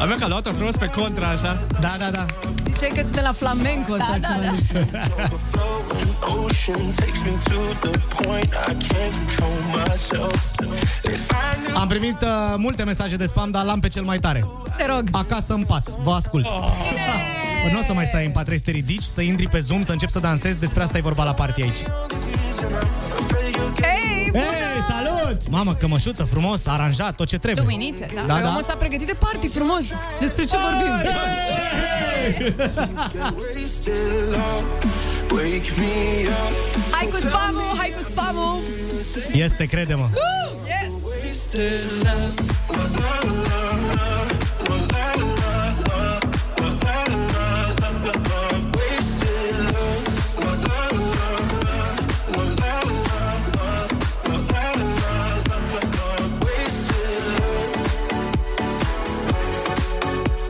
Avem 0.06 0.18
că 0.18 0.26
luat-o 0.26 0.52
frumos 0.52 0.76
pe 0.76 0.86
contra, 0.86 1.28
așa. 1.28 1.66
Da, 1.80 1.94
da, 1.98 2.10
da. 2.10 2.25
Ziceai 2.66 2.90
că 2.94 3.00
sunt 3.02 3.20
la 3.20 3.32
flamenco 3.32 3.96
sau 3.96 4.18
da, 4.18 4.26
ceva. 4.26 4.44
da. 4.44 4.50
nu 4.50 4.56
știu. 4.56 4.78
overflowing 4.78 6.14
ocean 6.20 6.90
takes 6.96 7.22
me 7.22 7.30
to 7.30 7.88
the 7.88 7.98
point 8.22 8.52
I 8.68 8.75
can't 8.86 9.14
control 9.14 9.56
myself. 9.75 10.54
If 11.04 11.30
I 11.30 11.58
knew 11.58 11.80
Am 11.80 11.88
primit 11.88 12.22
uh, 12.22 12.54
multe 12.56 12.84
mesaje 12.84 13.16
de 13.16 13.26
spam, 13.26 13.50
dar 13.50 13.64
l-am 13.64 13.80
pe 13.80 13.88
cel 13.88 14.02
mai 14.02 14.18
tare. 14.18 14.48
Te 14.76 14.86
rog. 14.86 15.02
Acasă 15.12 15.52
în 15.54 15.62
pat, 15.62 15.88
vă 15.88 16.12
ascult. 16.12 16.46
Oh. 16.46 16.68
Nu 17.73 17.78
o 17.78 17.82
să 17.87 17.92
mai 17.92 18.06
stai 18.06 18.25
în 18.25 18.30
pat, 18.30 18.44
trebuie 18.44 18.58
să 18.58 18.64
te 18.64 18.70
ridici, 18.70 19.02
să 19.02 19.20
intri 19.20 19.49
pe 19.49 19.58
Zoom, 19.58 19.82
să 19.82 19.92
începi 19.92 20.12
să 20.12 20.18
dansezi, 20.18 20.58
despre 20.58 20.82
asta 20.82 20.99
e 20.99 21.00
vorba 21.00 21.25
la 21.25 21.35
party 21.35 21.62
aici. 21.62 21.82
Hei, 23.80 24.30
Hei, 24.32 24.82
salut! 24.88 25.49
Mamă, 25.49 25.75
cămășuță 25.75 26.25
frumos, 26.25 26.66
aranjat, 26.66 27.14
tot 27.14 27.26
ce 27.26 27.38
trebuie. 27.38 27.64
Luminițe, 27.64 28.06
da? 28.14 28.20
Da, 28.26 28.32
Păi 28.32 28.42
da. 28.42 28.49
omul 28.49 28.62
s-a 28.62 28.75
pregătit 28.75 29.06
de 29.06 29.16
party 29.18 29.49
frumos. 29.49 29.85
Despre 30.20 30.44
ce 30.44 30.56
vorbim? 30.56 30.92
wasted 33.54 34.28
love, 34.30 34.66
wake 35.30 35.70
me 35.78 36.28
up. 36.28 36.76
Hai 36.90 37.06
cu 37.06 37.16
spamul, 37.16 37.76
hai 37.76 37.92
cu 37.96 38.02
spamul. 38.02 38.58
Este, 39.32 39.64
crede-mă. 39.64 40.08
Yes! 40.64 40.92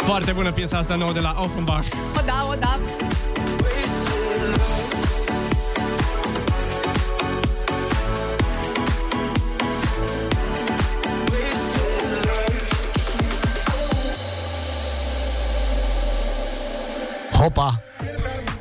Foarte 0.07 0.33
bună 0.33 0.53
piesa 0.53 0.77
asta 0.77 0.95
nouă 0.95 1.13
de 1.13 1.21
la 1.21 1.35
Offenbach. 1.39 1.87
O 2.17 2.21
da, 2.27 2.47
o 2.51 2.55
da. 2.55 2.81
Hopa! 17.33 17.83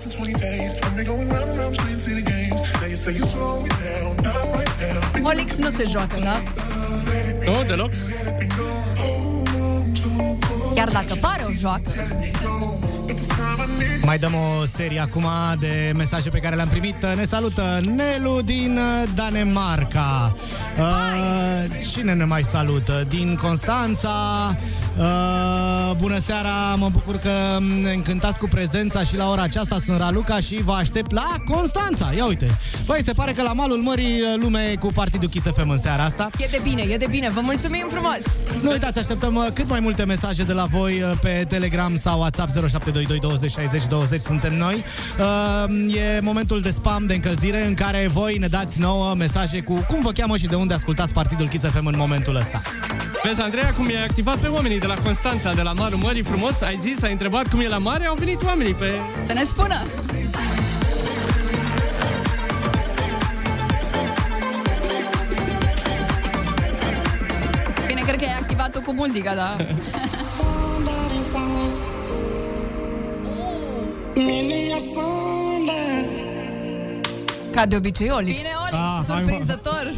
20 0.10 0.40
days. 0.40 0.74
I've 0.84 0.96
been 0.96 1.06
going 1.06 1.30
round 1.30 1.50
and 1.50 1.58
round 1.60 1.78
playing 1.78 2.00
city 2.00 2.22
games. 2.22 2.62
Now 2.82 2.88
you 2.88 2.96
say 2.96 3.14
you 3.14 3.26
slow 3.26 3.66
it 3.66 3.76
down, 3.86 4.16
not 4.16 4.58
right 4.58 5.24
now. 5.24 5.30
Olix 5.30 5.58
nu 5.58 5.70
se 5.70 5.84
joacă, 5.92 6.16
da? 6.24 6.42
Nu, 7.46 7.64
deloc. 7.68 7.92
Chiar 10.76 10.90
dacă 10.90 11.16
pare 11.22 11.44
o 11.48 11.52
joacă. 11.52 11.92
Mai 14.06 14.18
dăm 14.18 14.34
o 14.34 14.66
serie 14.66 15.00
acum 15.00 15.26
de 15.60 15.92
mesaje 15.96 16.30
pe 16.30 16.40
care 16.40 16.56
le-am 16.56 16.68
primit. 16.68 17.06
Ne 17.16 17.24
salută 17.24 17.82
Nelu 17.96 18.42
din 18.42 18.78
uh, 18.78 19.10
Danemarca. 19.16 20.36
Uh, 20.78 21.86
cine 21.92 22.14
ne 22.14 22.24
mai 22.24 22.44
salută? 22.44 23.06
Din 23.08 23.38
Constanța. 23.42 24.12
Uh, 24.98 25.92
bună 25.98 26.18
seara, 26.18 26.76
mă 26.76 26.90
bucur 26.90 27.16
că 27.16 27.58
ne 27.82 27.92
încântați 27.92 28.40
cu 28.40 28.48
prezența 28.48 29.04
și 29.04 29.16
la 29.16 29.30
ora 29.30 29.42
aceasta 29.42 29.78
sunt 29.86 29.98
Raluca 29.98 30.40
și 30.40 30.62
vă 30.64 30.72
aștept 30.72 31.12
la 31.12 31.34
Constanța. 31.46 32.12
Ia 32.16 32.26
uite. 32.26 32.58
Băi, 32.86 33.04
se 33.04 33.14
pare 33.14 33.32
că 33.32 33.42
la 33.42 33.54
malul 33.54 33.82
mării 33.82 34.22
uh, 34.22 34.42
lume 34.42 34.70
e 34.72 34.76
cu 34.76 34.88
partidul 34.88 35.30
Kiss 35.30 35.46
FM 35.46 35.70
în 35.70 35.78
seara 35.78 36.04
asta. 36.04 36.30
E 36.38 36.48
de 36.52 36.60
bine, 36.64 36.82
e 36.82 36.98
de 36.98 37.08
bine. 37.10 37.30
Vă 37.30 37.40
mulțumim 37.44 37.86
frumos. 37.90 38.22
Nu 38.62 38.72
uitați, 38.72 39.00
așteptăm 39.00 39.36
uh, 39.36 39.48
cât 39.54 39.70
mai 39.70 39.80
multe 39.80 40.06
mesaje 40.06 40.44
de 40.44 40.54
la 40.54 40.66
voi 40.66 41.02
uh, 41.02 41.12
pe 41.22 41.46
Telegram 41.50 41.96
sau 41.96 42.20
WhatsApp 42.20 42.52
0722 42.96 43.20
20 43.20 43.52
60 43.52 43.88
20 43.88 44.22
suntem 44.22 44.58
noi. 44.58 44.84
Uh, 45.20 45.94
E 45.96 46.20
momentul 46.22 46.62
de 46.62 46.72
spam, 46.72 47.06
de 47.06 47.14
încălzire 47.14 47.66
în 47.66 47.74
care 47.74 48.08
voi 48.12 48.38
ne 48.38 48.48
dați 48.48 48.80
nouă 48.80 49.14
mesaje 49.14 49.62
cu 49.62 49.74
cum 49.74 50.02
vă 50.02 50.12
cheamă 50.12 50.38
și 50.38 50.46
de 50.46 50.56
unde 50.56 50.74
ascultați 50.74 51.14
Partidul 51.14 51.48
Kiss 51.48 51.64
FM 51.64 51.86
în 51.86 51.96
momentul 51.98 52.36
ăsta. 52.36 52.62
Vezi, 53.24 53.42
Andreea, 53.42 53.74
cum 53.74 53.90
i-ai 53.90 54.04
activat 54.04 54.38
pe 54.38 54.48
oamenii 54.48 54.80
de 54.80 54.88
la 54.88 54.96
Constanța, 54.96 55.54
de 55.54 55.62
la 55.62 55.74
Marul 55.74 55.98
Mării, 55.98 56.24
frumos, 56.24 56.62
ai 56.62 56.78
zis, 56.82 57.04
ai 57.04 57.12
întrebat 57.12 57.50
cum 57.50 57.60
e 57.60 57.68
la 57.68 57.78
mare, 57.78 58.06
au 58.06 58.16
venit 58.20 58.42
oamenii 58.44 58.74
pe... 58.74 58.92
Să 59.28 59.34
ne 59.34 59.44
spună. 59.44 59.84
Bine, 67.88 68.02
cred 68.02 68.20
că 68.20 68.26
ai 68.26 68.38
activat-o 68.40 68.80
cu 68.80 68.94
muzica, 68.94 69.36
da. 69.36 69.56
Ca 77.52 77.66
de 77.66 77.76
obicei, 77.76 78.10
Olix. 78.10 78.38
Bine, 78.38 78.54
Oli. 78.66 78.72
Ah, 78.72 79.04
hai, 79.08 79.22
mă. 79.22 79.28
Surprinzător. 79.28 79.94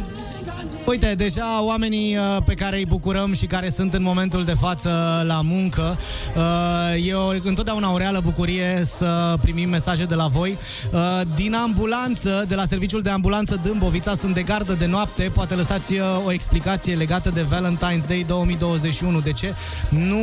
Uite, 0.88 1.14
deja 1.14 1.62
oamenii 1.62 2.16
uh, 2.16 2.36
pe 2.44 2.54
care 2.54 2.76
îi 2.76 2.86
bucurăm 2.86 3.34
și 3.34 3.46
care 3.46 3.68
sunt 3.68 3.94
în 3.94 4.02
momentul 4.02 4.44
de 4.44 4.52
față 4.52 5.22
la 5.26 5.40
muncă, 5.40 5.98
uh, 6.36 7.06
e 7.06 7.14
o, 7.14 7.28
întotdeauna 7.42 7.92
o 7.92 7.96
reală 7.96 8.20
bucurie 8.20 8.82
să 8.84 9.36
primim 9.40 9.68
mesaje 9.68 10.04
de 10.04 10.14
la 10.14 10.26
voi. 10.26 10.58
Uh, 10.92 11.20
Din 11.34 11.54
ambulanță, 11.54 12.44
de 12.48 12.54
la 12.54 12.64
serviciul 12.64 13.02
de 13.02 13.10
ambulanță 13.10 13.60
Dâmbovița, 13.62 14.14
sunt 14.14 14.34
de 14.34 14.42
gardă 14.42 14.72
de 14.72 14.86
noapte. 14.86 15.22
Poate 15.22 15.54
lăsați 15.54 15.94
uh, 15.94 16.00
o 16.26 16.32
explicație 16.32 16.94
legată 16.94 17.30
de 17.30 17.44
Valentine's 17.44 18.06
Day 18.06 18.24
2021. 18.28 19.20
De 19.20 19.32
ce? 19.32 19.54
Nu... 19.88 20.16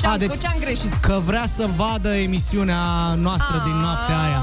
Ce-am, 0.00 0.12
A, 0.12 0.16
deci- 0.16 0.28
Cu 0.28 0.36
ce 0.36 0.46
am 0.46 0.56
greșit? 0.60 0.94
că 0.94 1.20
vrea 1.24 1.44
să 1.56 1.68
vadă 1.76 2.08
emisiunea 2.16 3.14
noastră 3.14 3.56
Ah. 3.56 3.62
din 3.64 3.76
noaptea 3.76 4.18
aia. 4.20 4.42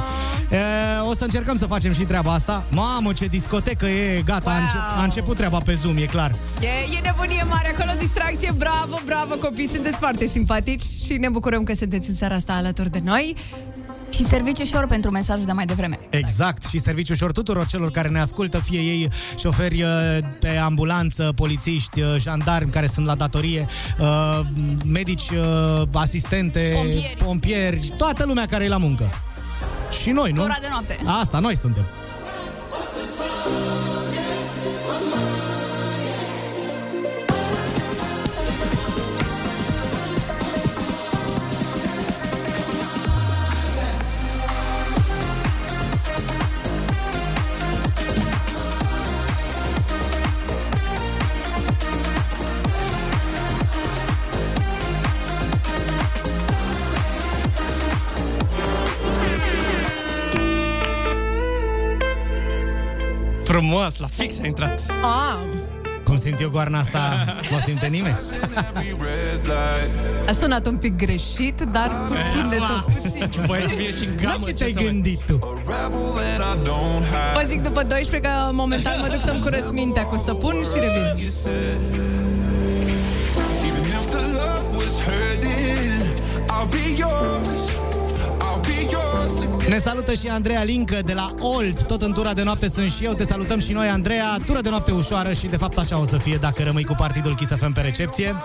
E, 0.51 0.99
o 1.09 1.13
să 1.13 1.23
încercăm 1.23 1.57
să 1.57 1.65
facem 1.65 1.93
și 1.93 2.01
treaba 2.03 2.33
asta. 2.33 2.63
Mamă, 2.69 3.13
ce 3.13 3.25
discotecă 3.25 3.85
e, 3.85 4.21
gata, 4.25 4.49
a, 4.49 4.53
Wow. 4.53 4.61
înce- 4.61 4.77
a 4.99 5.03
început 5.03 5.35
treaba 5.35 5.57
pe 5.59 5.73
Zoom, 5.73 5.97
e 5.97 6.05
clar. 6.05 6.31
E, 6.61 6.67
e 6.97 6.99
nebunie 7.03 7.45
mare 7.49 7.75
acolo, 7.77 7.91
distracție, 7.99 8.53
bravo, 8.57 8.99
bravo 9.05 9.35
copii, 9.35 9.67
sunteți 9.67 9.97
foarte 9.97 10.25
simpatici 10.27 10.81
și 11.05 11.13
ne 11.13 11.29
bucurăm 11.29 11.63
că 11.63 11.73
sunteți 11.73 12.09
în 12.09 12.15
seara 12.15 12.35
asta 12.35 12.53
alături 12.53 12.91
de 12.91 12.99
noi. 13.03 13.35
Și 14.17 14.23
serviciu 14.23 14.61
ușor 14.61 14.87
pentru 14.87 15.11
mesajul 15.11 15.45
de 15.45 15.51
mai 15.51 15.65
devreme. 15.65 15.99
Exact, 16.09 16.65
și 16.65 16.79
serviciu 16.79 17.13
ușor 17.13 17.31
tuturor 17.31 17.65
celor 17.65 17.91
care 17.91 18.07
ne 18.07 18.19
ascultă, 18.19 18.57
fie 18.59 18.79
ei 18.79 19.09
șoferi 19.37 19.81
uh, 19.83 19.89
pe 20.39 20.47
ambulanță, 20.47 21.31
polițiști, 21.35 22.01
uh, 22.01 22.15
jandarmi 22.19 22.71
care 22.71 22.85
sunt 22.85 23.05
la 23.05 23.15
datorie, 23.15 23.67
uh, 23.99 24.39
medici, 24.85 25.29
uh, 25.29 25.81
asistente, 25.93 26.71
Pompieri. 26.75 27.15
pompieri, 27.23 27.93
toată 27.97 28.25
lumea 28.25 28.45
care 28.45 28.63
e 28.63 28.67
la 28.67 28.77
muncă. 28.77 29.09
Și 30.01 30.09
noi, 30.09 30.31
nu? 30.31 30.41
Ora 30.43 30.57
de 30.61 30.67
noapte. 30.69 30.99
Asta, 31.05 31.39
noi 31.39 31.57
suntem. 31.57 31.85
Frumos, 63.69 63.97
la 63.99 64.07
fix 64.07 64.39
a 64.41 64.45
intrat. 64.45 64.81
Ah, 65.01 65.37
Cum 66.03 66.15
simt 66.17 66.39
eu 66.39 66.49
goarna 66.49 66.79
asta, 66.79 66.99
nu 67.49 67.55
o 67.55 67.59
simte 67.59 67.87
nimeni. 67.87 68.15
a 70.27 70.31
sunat 70.31 70.67
un 70.67 70.77
pic 70.77 70.95
greșit, 70.95 71.61
dar 71.71 71.91
puțin 72.07 72.49
de 72.49 72.55
tot. 72.55 72.93
Puțin. 73.01 73.29
Băi, 73.47 73.73
vine 73.75 73.91
și 73.91 74.03
în 74.03 74.15
La 74.15 74.21
gamă. 74.21 74.37
ce 74.45 74.53
te-ai 74.53 74.71
să 74.71 74.79
mai- 74.79 74.89
gândit 74.89 75.19
tu? 75.25 75.39
Vă 77.33 77.43
zic 77.45 77.61
după 77.61 77.83
12 77.83 78.29
că 78.29 78.49
momentan 78.51 78.99
mă 79.01 79.07
duc 79.07 79.21
să-mi 79.21 79.39
curăț 79.41 79.69
mintea 79.69 80.03
cu 80.05 80.17
săpun 80.17 80.53
și 80.53 80.79
revin. 80.79 81.05
Even 83.67 83.83
if 83.97 84.05
the 84.15 84.23
love 84.39 84.63
was 84.77 84.93
hurting, 85.05 86.01
I'll 86.53 86.69
be 86.69 86.83
yours. 86.97 87.56
Ne 89.69 89.77
salută 89.77 90.13
și 90.13 90.27
Andreea 90.27 90.63
Lincă 90.63 90.99
de 91.05 91.13
la 91.13 91.33
Old, 91.39 91.81
tot 91.81 92.01
în 92.01 92.13
tura 92.13 92.33
de 92.33 92.43
noapte 92.43 92.69
sunt 92.69 92.91
și 92.91 93.03
eu, 93.03 93.13
te 93.13 93.23
salutăm 93.23 93.59
și 93.59 93.71
noi, 93.71 93.87
Andreea, 93.87 94.37
tură 94.45 94.61
de 94.61 94.69
noapte 94.69 94.91
ușoară 94.91 95.33
și 95.33 95.47
de 95.47 95.57
fapt 95.57 95.77
așa 95.77 95.99
o 95.99 96.05
să 96.05 96.17
fie 96.17 96.37
dacă 96.37 96.63
rămâi 96.63 96.83
cu 96.83 96.93
partidul 96.97 97.35
Kiss 97.35 97.51
FM 97.51 97.73
pe 97.73 97.81
recepție. 97.81 98.35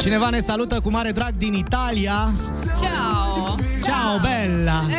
Cineva 0.00 0.28
ne 0.28 0.40
salută 0.40 0.80
cu 0.80 0.90
mare 0.90 1.10
drag 1.10 1.32
din 1.36 1.52
Italia. 1.52 2.30
Ciao! 2.80 3.56
Ciao, 3.84 4.18
bella! 4.20 4.82
E, 4.90 4.94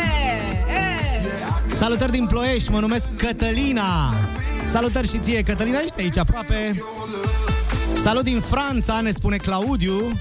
e. 1.72 1.76
Salutări 1.76 2.12
din 2.12 2.26
Ploiești, 2.26 2.72
mă 2.72 2.80
numesc 2.80 3.16
Cătălina. 3.18 4.14
Salutări 4.68 5.10
și 5.10 5.18
ție, 5.20 5.42
Cătălina, 5.42 5.80
ești 5.80 6.02
aici 6.02 6.18
aproape. 6.18 6.84
Salut 7.96 8.24
din 8.24 8.40
Franța, 8.40 9.00
ne 9.02 9.12
spune 9.12 9.36
Claudiu. 9.36 10.20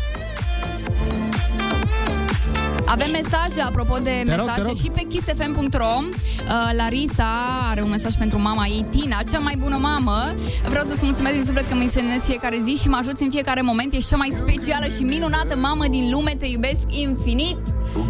Avem 2.92 3.10
mesaje, 3.10 3.60
apropo 3.60 3.96
de 3.98 4.22
Te 4.24 4.34
rog, 4.34 4.46
mesaje, 4.46 4.60
te 4.60 4.66
rog. 4.66 4.76
și 4.76 4.90
pe 4.90 5.02
kissfm.ro. 5.08 5.94
Uh, 6.02 6.70
Larisa 6.76 7.30
are 7.70 7.82
un 7.82 7.90
mesaj 7.90 8.14
pentru 8.14 8.38
mama 8.40 8.66
ei, 8.66 8.86
Tina, 8.90 9.22
cea 9.30 9.38
mai 9.38 9.56
bună 9.58 9.76
mamă. 9.76 10.34
Vreau 10.68 10.84
să-ți 10.84 11.04
mulțumesc 11.04 11.34
din 11.34 11.44
suflet 11.44 11.68
că 11.68 11.74
mă 11.74 11.82
însemnezi 11.82 12.24
fiecare 12.26 12.58
zi 12.64 12.74
și 12.74 12.88
mă 12.88 12.96
ajuți 12.96 13.22
în 13.22 13.30
fiecare 13.30 13.60
moment. 13.60 13.92
Ești 13.92 14.08
cea 14.08 14.16
mai 14.16 14.32
specială 14.36 14.86
și 14.96 15.02
minunată 15.02 15.56
mamă 15.56 15.86
din 15.86 16.10
lume, 16.12 16.34
te 16.38 16.46
iubesc 16.46 16.84
infinit. 16.88 17.56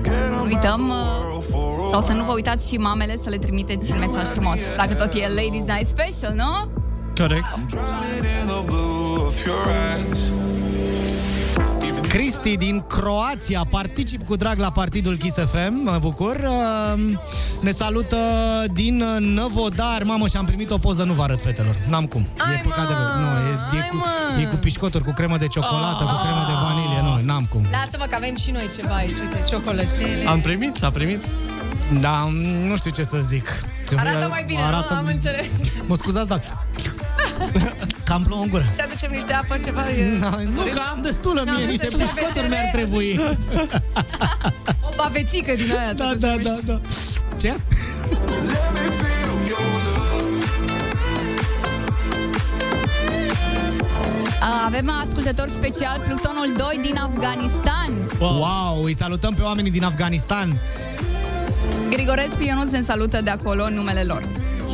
Să 0.05 0.11
nu 0.37 0.43
uităm, 0.45 0.89
uh, 0.89 1.43
sau 1.91 2.01
să 2.01 2.13
nu 2.13 2.25
vă 2.25 2.33
uitați 2.33 2.69
și 2.69 2.77
mamele 2.77 3.17
să 3.23 3.29
le 3.29 3.37
trimiteți 3.37 3.93
un 3.93 3.99
mesaj 3.99 4.27
frumos. 4.27 4.57
Dacă 4.77 4.95
tot 4.95 5.13
e 5.13 5.29
Ladies 5.29 5.65
Night 5.65 5.89
Special, 5.89 6.35
nu? 6.35 6.71
Corect. 7.17 7.49
Cristi 12.13 12.57
din 12.57 12.85
Croația, 12.89 13.67
particip 13.71 14.23
cu 14.23 14.37
drag 14.37 14.59
la 14.59 14.71
partidul 14.71 15.17
Kiss 15.17 15.37
FM, 15.37 15.81
mă 15.85 15.99
bucur. 16.01 16.37
Uh, 16.37 17.19
Ne 17.63 17.71
salută 17.71 18.17
din 18.73 19.05
Năvodar. 19.35 20.03
Mamă, 20.05 20.27
și-am 20.27 20.45
primit 20.45 20.71
o 20.71 20.79
poză, 20.79 21.03
nu 21.03 21.13
vă 21.13 21.23
arăt 21.23 21.43
fetelor. 21.43 21.77
N-am 21.89 22.07
cum. 22.07 22.29
Ai, 22.39 22.55
e 22.55 22.61
păcat 22.63 22.87
de 22.89 22.93
mă, 22.93 23.21
Nu, 23.21 23.27
e, 23.27 23.79
e, 23.79 23.83
ai, 23.83 23.89
cu, 23.89 23.97
mă. 23.97 24.41
e 24.41 24.45
cu 24.45 24.57
pișcoturi, 24.57 25.05
cu 25.05 25.11
cremă 25.11 25.37
de 25.37 25.47
ciocolată, 25.47 26.05
cu 26.05 26.17
cremă 26.23 26.45
de 26.47 26.53
vanilie. 26.63 27.01
Nu, 27.03 27.27
n-am 27.27 27.45
cum. 27.45 27.67
Lasă-mă 27.71 28.05
că 28.09 28.15
avem 28.15 28.37
și 28.37 28.51
noi 28.51 28.71
ceva 28.77 28.95
aici, 28.95 29.19
uite, 29.19 29.45
ciocolățele. 29.49 30.27
Am 30.29 30.41
primit, 30.41 30.77
s-a 30.77 30.91
primit. 30.91 31.25
Da, 32.01 32.29
nu 32.69 32.77
știu 32.77 32.91
ce 32.91 33.03
să 33.03 33.19
zic. 33.19 33.49
Arată 33.97 34.27
mai 34.29 34.45
bine, 34.47 34.61
nu? 34.71 34.97
Am 34.97 35.07
înțeles. 35.07 35.47
Mă 35.87 35.97
scuzați, 35.97 36.29
dar 36.29 36.41
cam 38.09 38.23
plouă 38.23 38.43
în 38.43 38.49
gură. 38.49 38.65
Să 38.77 38.83
aducem 38.87 39.11
niște 39.11 39.33
apă, 39.33 39.59
ceva. 39.65 39.91
E... 39.91 40.19
Da, 40.21 40.29
nu, 40.55 40.63
că 40.63 40.81
am 40.93 41.01
destulă 41.03 41.43
N-am 41.45 41.57
mie, 41.57 41.67
niște 41.67 41.85
înțeles. 41.85 42.11
pișcoturi 42.11 42.49
mi-ar 42.49 42.69
trebui. 42.73 43.21
O 44.89 44.95
bavețică 44.97 45.53
din 45.57 45.77
aia. 45.79 45.93
Da, 45.93 46.13
trebuie 46.13 46.43
da, 46.45 46.51
să 46.55 46.61
da, 46.65 46.73
da. 46.73 46.81
Ce? 47.37 47.55
Avem 54.65 54.91
ascultător 55.07 55.49
special, 55.49 56.01
Plutonul 56.07 56.55
2 56.57 56.81
din 56.83 56.97
Afganistan. 56.97 57.91
Wow. 58.19 58.39
wow, 58.39 58.85
îi 58.85 58.95
salutăm 58.95 59.35
pe 59.35 59.43
oamenii 59.43 59.71
din 59.71 59.85
Afganistan. 59.85 60.57
Grigorescu 61.91 62.43
Ionuț 62.43 62.71
ne 62.71 62.81
salută 62.81 63.21
de 63.21 63.31
acolo 63.31 63.65
în 63.65 63.75
numele 63.75 64.03
lor. 64.03 64.23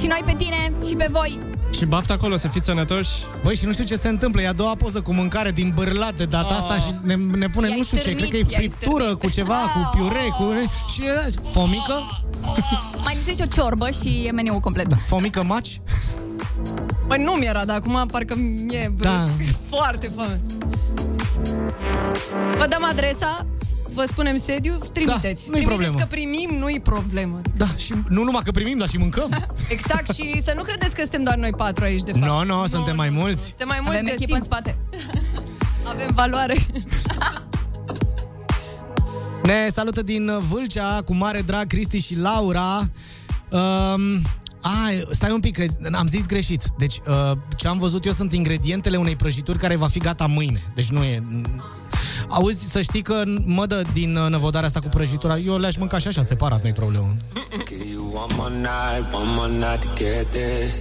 Și 0.01 0.07
noi 0.07 0.23
pe 0.25 0.35
tine 0.37 0.73
și 0.87 0.95
pe 0.95 1.09
voi. 1.11 1.39
Și 1.79 1.85
baftă 1.85 2.13
acolo, 2.13 2.37
să 2.37 2.49
fiți 2.49 2.67
sănătoși. 2.67 3.11
Băi, 3.43 3.57
și 3.57 3.65
nu 3.67 3.73
știu 3.73 3.85
ce 3.85 3.97
se 3.97 4.09
întâmplă. 4.09 4.43
E 4.43 4.49
a 4.49 4.53
doua 4.53 4.75
poză 4.75 5.01
cu 5.01 5.13
mâncare 5.15 5.51
din 5.51 5.73
bârlat 5.75 6.15
de 6.15 6.25
data 6.25 6.47
Oh. 6.55 6.57
asta 6.61 6.79
și 6.79 6.95
ne, 7.03 7.15
ne 7.15 7.49
pune 7.49 7.69
I-ai 7.69 7.77
nu 7.77 7.83
știu 7.85 7.97
ce. 7.97 8.03
stârnit, 8.03 8.31
Cred 8.31 8.31
că 8.31 8.37
e 8.49 8.53
i-ai 8.53 8.69
friptură 8.69 9.03
stârnit. 9.03 9.19
cu 9.23 9.31
ceva, 9.31 9.55
cu 9.55 9.91
piure, 9.97 10.35
cu... 10.39 10.45
Și 10.93 11.03
e 11.03 11.31
fomică? 11.53 12.21
Mai 13.05 13.15
lipsește 13.15 13.43
o 13.43 13.47
ciorbă 13.47 13.91
și 13.91 14.25
e 14.27 14.31
meniul 14.31 14.61
complet. 14.61 14.87
Fomică 15.07 15.43
maci? 15.45 15.81
Păi 17.09 17.23
nu 17.25 17.33
mi-era, 17.33 17.65
dar 17.65 17.77
acum 17.77 18.07
parcă 18.11 18.35
mi-e 18.37 18.93
brusc. 18.97 19.17
Da. 19.17 19.29
Foarte 19.77 20.11
foame. 20.15 20.41
Vă 22.59 22.67
dăm 22.69 22.85
adresa, 22.91 23.47
vă 23.99 24.05
spunem 24.07 24.37
sediu, 24.37 24.79
trimiteți. 24.93 25.51
nu-i 25.51 25.63
trimiteți 25.63 25.69
problemă. 25.69 25.95
că 25.99 26.05
primim, 26.05 26.59
nu-i 26.59 26.81
problemă. 26.81 27.41
Da, 27.57 27.67
și 27.77 27.95
nu 28.09 28.23
numai 28.23 28.43
că 28.45 28.51
primim, 28.51 28.79
dar 28.79 28.89
și 28.89 28.97
mâncăm. 28.97 29.47
Exact, 29.77 30.15
și 30.15 30.41
să 30.43 30.53
nu 30.57 30.63
credeți 30.63 30.95
că 30.95 31.03
suntem 31.03 31.23
doar 31.23 31.37
noi 31.37 31.51
patru 31.51 31.85
aici, 31.85 32.03
de 32.03 32.13
fapt. 32.13 32.25
Nu, 32.25 32.45
no, 32.45 32.45
no, 32.45 32.67
suntem 32.67 32.97
mai 32.97 33.09
mulți. 33.09 33.47
Suntem 33.47 33.69
mai 33.69 33.79
mulți, 33.83 33.99
Avem 33.99 34.11
găsim. 34.11 34.23
echipă 34.23 34.37
în 34.37 34.45
spate. 34.45 34.79
Avem 35.93 36.09
valoare. 36.15 36.57
Ne 39.43 39.69
salută 39.69 40.03
din 40.03 40.31
Vâlcea 40.49 41.03
cu 41.05 41.15
mare 41.15 41.41
drag 41.41 41.67
Cristi 41.67 41.99
și 41.99 42.17
Laura. 42.17 42.79
Um, 43.51 44.23
a, 44.63 44.89
stai 45.11 45.31
un 45.31 45.41
pic, 45.41 45.57
că 45.57 45.65
am 45.93 46.07
zis 46.07 46.27
greșit. 46.27 46.63
Deci, 46.79 46.95
uh, 47.09 47.39
ce 47.57 47.69
am 47.69 47.79
văzut 47.79 48.05
eu 48.05 48.13
sunt 48.13 48.33
ingredientele 48.33 48.97
unei 48.97 49.17
prăjituri 49.17 49.59
care 49.59 49.77
va 49.77 49.87
fi 49.87 49.99
gata 49.99 50.27
mâine. 50.27 50.63
Deci 50.75 50.89
nu 50.91 51.03
e... 51.03 51.23
Auzi, 52.29 52.71
să 52.71 52.81
știi 52.81 53.03
că 53.03 53.23
mădă 53.45 53.83
din 53.93 54.17
uh, 54.17 54.29
năvodarea 54.31 54.67
asta 54.67 54.81
cu 54.81 54.89
prăjitura, 54.89 55.39
eu 55.39 55.59
le-aș 55.59 55.77
mânca 55.77 55.99
și 55.99 56.09
așa, 56.09 56.23
separat, 56.23 56.63
nu-i 56.63 56.73
problemă. 56.73 57.07
Give 57.67 57.85
you 57.93 58.13
one 58.15 58.35
more 58.37 58.55
night, 58.55 59.15
one 59.15 59.31
more 59.35 59.53
night 59.53 59.81
to 59.81 59.89
get 59.95 60.31
this. 60.31 60.81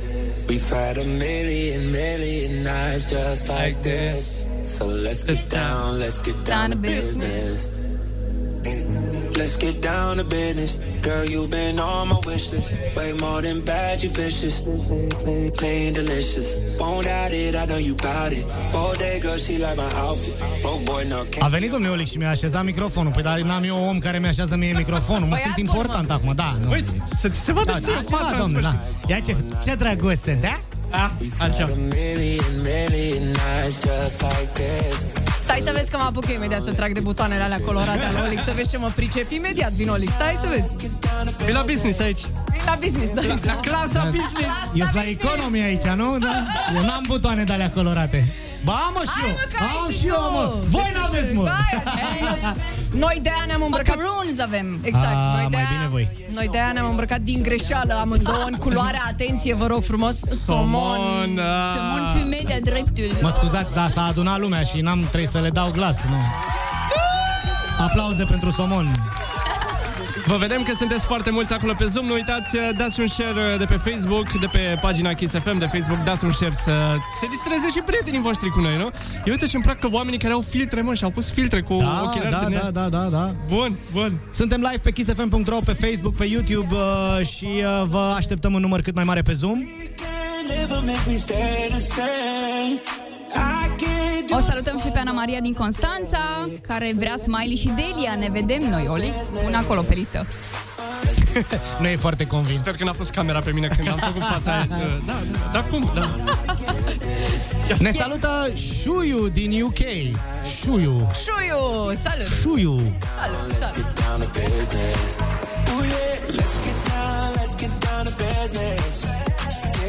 We've 0.49 0.69
had 0.69 0.97
a 0.97 1.03
million, 1.03 1.91
million 1.91 2.51
nights 2.63 3.05
just 3.09 3.47
like 3.47 3.77
this. 3.81 4.45
So 4.77 4.85
let's 4.85 5.25
get 5.25 5.49
down, 5.49 5.97
let's 5.99 6.21
get 6.23 6.43
down 6.43 6.69
to 6.69 6.77
business. 6.77 7.76
Let's 8.63 9.55
get 9.55 9.81
down 9.81 10.17
to 10.17 10.23
business. 10.23 10.71
Girl, 11.01 11.23
you've 11.25 11.49
been 11.49 11.79
on 11.79 12.07
my 12.09 12.19
wish 12.25 12.51
list. 12.51 12.71
Way 12.95 13.13
more 13.19 13.41
than 13.41 13.61
bad, 13.61 14.01
you 14.01 14.09
vicious. 14.09 14.55
Clean, 15.55 15.93
delicious. 15.93 16.47
Won't 16.79 17.05
doubt 17.05 17.31
it, 17.31 17.55
I 17.55 17.65
know 17.65 17.77
you 17.77 17.95
bout 17.95 18.31
it. 18.31 18.45
Bodega, 18.71 19.37
she 19.37 19.57
like 19.57 19.77
my 19.77 19.89
outfit. 20.03 20.35
Broke 20.61 20.83
boy, 20.85 21.03
no 21.07 21.19
A 21.19 21.25
can't. 21.29 21.51
venit 21.51 21.69
domnul 21.71 21.91
Olic 21.91 22.07
și 22.07 22.17
mi-a 22.17 22.29
așezat 22.29 22.63
microfonul. 22.63 23.11
Păi 23.11 23.23
dar 23.23 23.39
n-am 23.39 23.63
eu 23.63 23.77
om 23.89 23.99
care 23.99 24.19
mi-așează 24.19 24.55
mie 24.55 24.73
microfonul. 24.75 25.27
Mă 25.27 25.35
Băiat 25.35 25.55
simt 25.55 25.67
bun, 25.67 25.75
important 25.75 26.11
acum, 26.11 26.33
da. 26.35 26.55
Nu. 26.63 26.71
Uite, 26.71 26.91
se, 27.15 27.29
se 27.33 27.51
vadă 27.53 27.71
Da, 27.71 27.77
și 27.77 27.81
da, 27.83 27.91
ție 27.91 28.03
ceva, 28.07 28.17
fața 28.17 28.35
în 28.35 28.41
domnule, 28.41 28.67
sfârșit. 28.67 29.07
da. 29.07 29.13
Ia 29.13 29.19
ce, 29.19 29.35
ce 29.69 29.75
drăguț 29.75 30.19
sunt, 30.19 30.41
da? 30.41 30.59
Ah, 30.89 31.09
altceva. 31.37 31.71
A 35.49 35.53
million, 35.53 35.63
million 35.63 35.63
nights 35.63 35.63
just 35.63 35.63
like 35.63 35.63
this. 35.63 35.63
Stai 35.63 35.63
să 35.65 35.71
vezi 35.75 35.91
că 35.91 35.97
mă 35.97 36.03
apuc 36.03 36.27
eu 36.27 36.35
imediat 36.35 36.61
să 36.61 36.71
trag 36.71 36.91
de 36.91 36.99
butoanele 36.99 37.43
alea 37.43 37.59
colorate 37.59 38.03
ale 38.03 38.19
Olix, 38.25 38.43
să 38.43 38.51
vezi 38.55 38.69
ce 38.69 38.77
mă 38.77 38.91
pricep. 38.95 39.31
Imediat 39.31 39.71
vin 39.71 39.89
Olix, 39.89 40.11
stai 40.11 40.37
să 40.41 40.47
vezi. 40.47 40.75
E 41.47 41.51
la 41.51 41.61
business 41.61 41.99
aici. 41.99 42.21
E 42.53 42.61
la 42.65 42.77
business, 42.79 43.13
da. 43.13 43.21
La 43.45 43.55
clasa 43.55 44.03
business. 44.05 44.53
Eu 44.73 44.85
sunt 44.85 44.95
la 44.95 45.09
economie 45.09 45.63
aici, 45.63 45.83
nu? 45.83 46.17
Da? 46.17 46.43
Eu 46.75 46.81
n-am 46.81 47.03
butoane 47.07 47.43
de 47.43 47.53
alea 47.53 47.71
colorate. 47.71 48.33
Ba, 48.63 48.73
am 48.73 48.93
mă 48.93 49.03
și 49.11 49.19
eu! 49.27 49.31
mă, 49.31 49.43
că 49.51 49.57
ai 49.63 49.75
Am 49.83 49.91
și 49.91 49.97
și 49.99 50.07
eu, 50.07 50.13
tu! 50.13 50.31
mă! 50.31 50.53
Voi 50.67 50.91
n-aveți, 50.95 51.33
mă. 51.33 51.49
Hai, 51.49 52.55
Noi 53.03 53.19
de 53.21 53.29
aia 53.29 53.43
ne-am 53.47 53.61
îmbrăcat... 53.61 53.95
Macaroons 53.95 54.39
avem. 54.39 54.79
Exact. 54.81 55.15
Ah, 55.15 55.33
noi 55.35 55.47
de 55.49 55.55
mai 55.55 55.65
aia, 55.65 55.77
bine 55.77 55.87
voi. 55.89 56.07
Noi 56.33 56.47
de 56.51 56.57
aia 56.57 56.71
ne-am 56.71 56.89
îmbrăcat 56.89 57.19
din 57.19 57.41
greșeală 57.41 57.93
amândouă 57.93 58.43
în 58.51 58.57
culoarea, 58.57 59.03
atenție, 59.07 59.53
vă 59.53 59.65
rog 59.67 59.83
frumos, 59.83 60.19
somon. 60.29 60.99
Somon, 60.99 61.39
ah. 61.39 61.75
Somon 61.75 62.03
fumet 62.15 62.47
de 62.47 62.59
dreptul. 62.63 63.17
Mă 63.21 63.29
scuzați, 63.29 63.73
dar 63.73 63.89
s-a 63.89 64.03
adunat 64.03 64.39
lumea 64.39 64.61
și 64.63 64.81
n-am 64.81 64.99
trebuie 64.99 65.27
să 65.27 65.39
le 65.39 65.49
dau 65.49 65.71
glas, 65.71 65.97
nu? 66.09 66.17
Aplauze 67.79 68.23
pentru 68.23 68.49
Somon. 68.49 68.91
Vă 70.27 70.37
vedem 70.37 70.63
că 70.63 70.73
sunteți 70.73 71.05
foarte 71.05 71.29
mulți 71.29 71.53
acolo 71.53 71.73
pe 71.77 71.85
Zoom. 71.85 72.05
Nu 72.05 72.13
uitați, 72.13 72.57
dați 72.77 72.99
un 72.99 73.07
share 73.07 73.55
de 73.57 73.65
pe 73.65 73.75
Facebook, 73.75 74.39
de 74.39 74.47
pe 74.51 74.77
pagina 74.81 75.13
Kiss 75.13 75.33
FM 75.33 75.57
de 75.57 75.65
Facebook, 75.65 76.03
dați 76.03 76.25
un 76.25 76.31
share 76.31 76.51
să 76.51 76.95
se 77.19 77.27
distreze 77.29 77.67
și 77.69 77.79
prietenii 77.85 78.19
voștri 78.19 78.49
cu 78.49 78.59
noi, 78.59 78.77
nu? 78.77 78.83
Eu 79.25 79.33
uite 79.33 79.45
ce-mi 79.45 79.63
plac 79.63 79.79
că 79.79 79.87
oamenii 79.91 80.19
care 80.19 80.33
au 80.33 80.41
filtre, 80.41 80.81
mă, 80.81 80.93
și-au 80.93 81.09
pus 81.09 81.31
filtre 81.31 81.61
cu 81.61 81.77
Da, 81.77 82.01
ochelari 82.03 82.29
da, 82.31 82.39
din 82.45 82.53
da, 82.59 82.65
el. 82.65 82.71
da, 82.71 82.89
da, 82.89 83.07
da. 83.09 83.31
Bun, 83.47 83.75
bun. 83.91 84.19
Suntem 84.31 84.59
live 84.61 84.77
pe 84.83 84.91
kissfm.ro, 84.91 85.57
pe 85.65 85.73
Facebook, 85.73 86.15
pe 86.15 86.25
YouTube 86.25 86.73
uh, 86.75 87.25
și 87.25 87.45
uh, 87.45 87.83
vă 87.89 88.13
așteptăm 88.15 88.53
un 88.53 88.61
număr 88.61 88.81
cât 88.81 88.95
mai 88.95 89.03
mare 89.03 89.21
pe 89.21 89.33
Zoom. 89.33 89.59
Never 93.37 93.59
make 93.59 93.81
me 93.81 93.87
stay 93.87 94.21
the 94.21 94.27
same. 94.27 94.27
I 94.27 94.27
can't 94.27 94.29
do 94.29 94.35
O 94.35 94.39
salutăm 94.39 94.79
și 94.79 94.87
pe 94.87 94.99
Ana 94.99 95.11
Maria 95.11 95.39
din 95.39 95.53
Constanța, 95.53 96.49
care 96.67 96.93
vrea 96.95 97.15
Smiley 97.23 97.55
și 97.55 97.67
Delia. 97.67 98.15
Ne 98.19 98.27
vedem 98.31 98.69
noi, 98.69 98.85
Olix. 98.87 99.17
Pun 99.43 99.53
acolo 99.53 99.81
pe 99.81 99.93
listă. 99.93 100.27
Nu 101.81 101.87
e 101.87 101.95
foarte 101.95 102.27
convins. 102.27 102.59
Sper 102.59 102.75
că 102.75 102.83
n-a 102.83 102.93
fost 102.93 103.11
camera 103.11 103.39
pe 103.39 103.51
mine 103.51 103.67
când 103.67 103.87
am 103.89 103.97
făcut 103.97 104.21
fața 104.21 104.51
aia. 104.51 104.67
Da, 105.05 105.13
da, 105.31 105.49
dar 105.53 105.65
cum? 105.69 105.91
Da. 105.93 106.15
Ne 107.79 107.91
salută 107.91 108.51
Șuiu 108.81 109.27
din 109.27 109.61
UK. 109.61 109.77
Șuiu. 110.61 111.11
Șuiu, 111.23 111.93
salut! 112.01 112.27
Șuiu. 112.41 112.81
Salut, 113.15 113.55
salut! 113.55 113.85
down 114.07 114.21
to 114.21 114.27
business. 114.39 115.17
Ooh 115.71 115.83
yeah, 115.93 116.35
let's 116.37 116.55
get 116.65 116.77
down, 116.91 117.27
let's 117.37 117.55
get 117.61 117.71
down 117.85 118.05
to 118.05 118.11
business. 118.23 119.03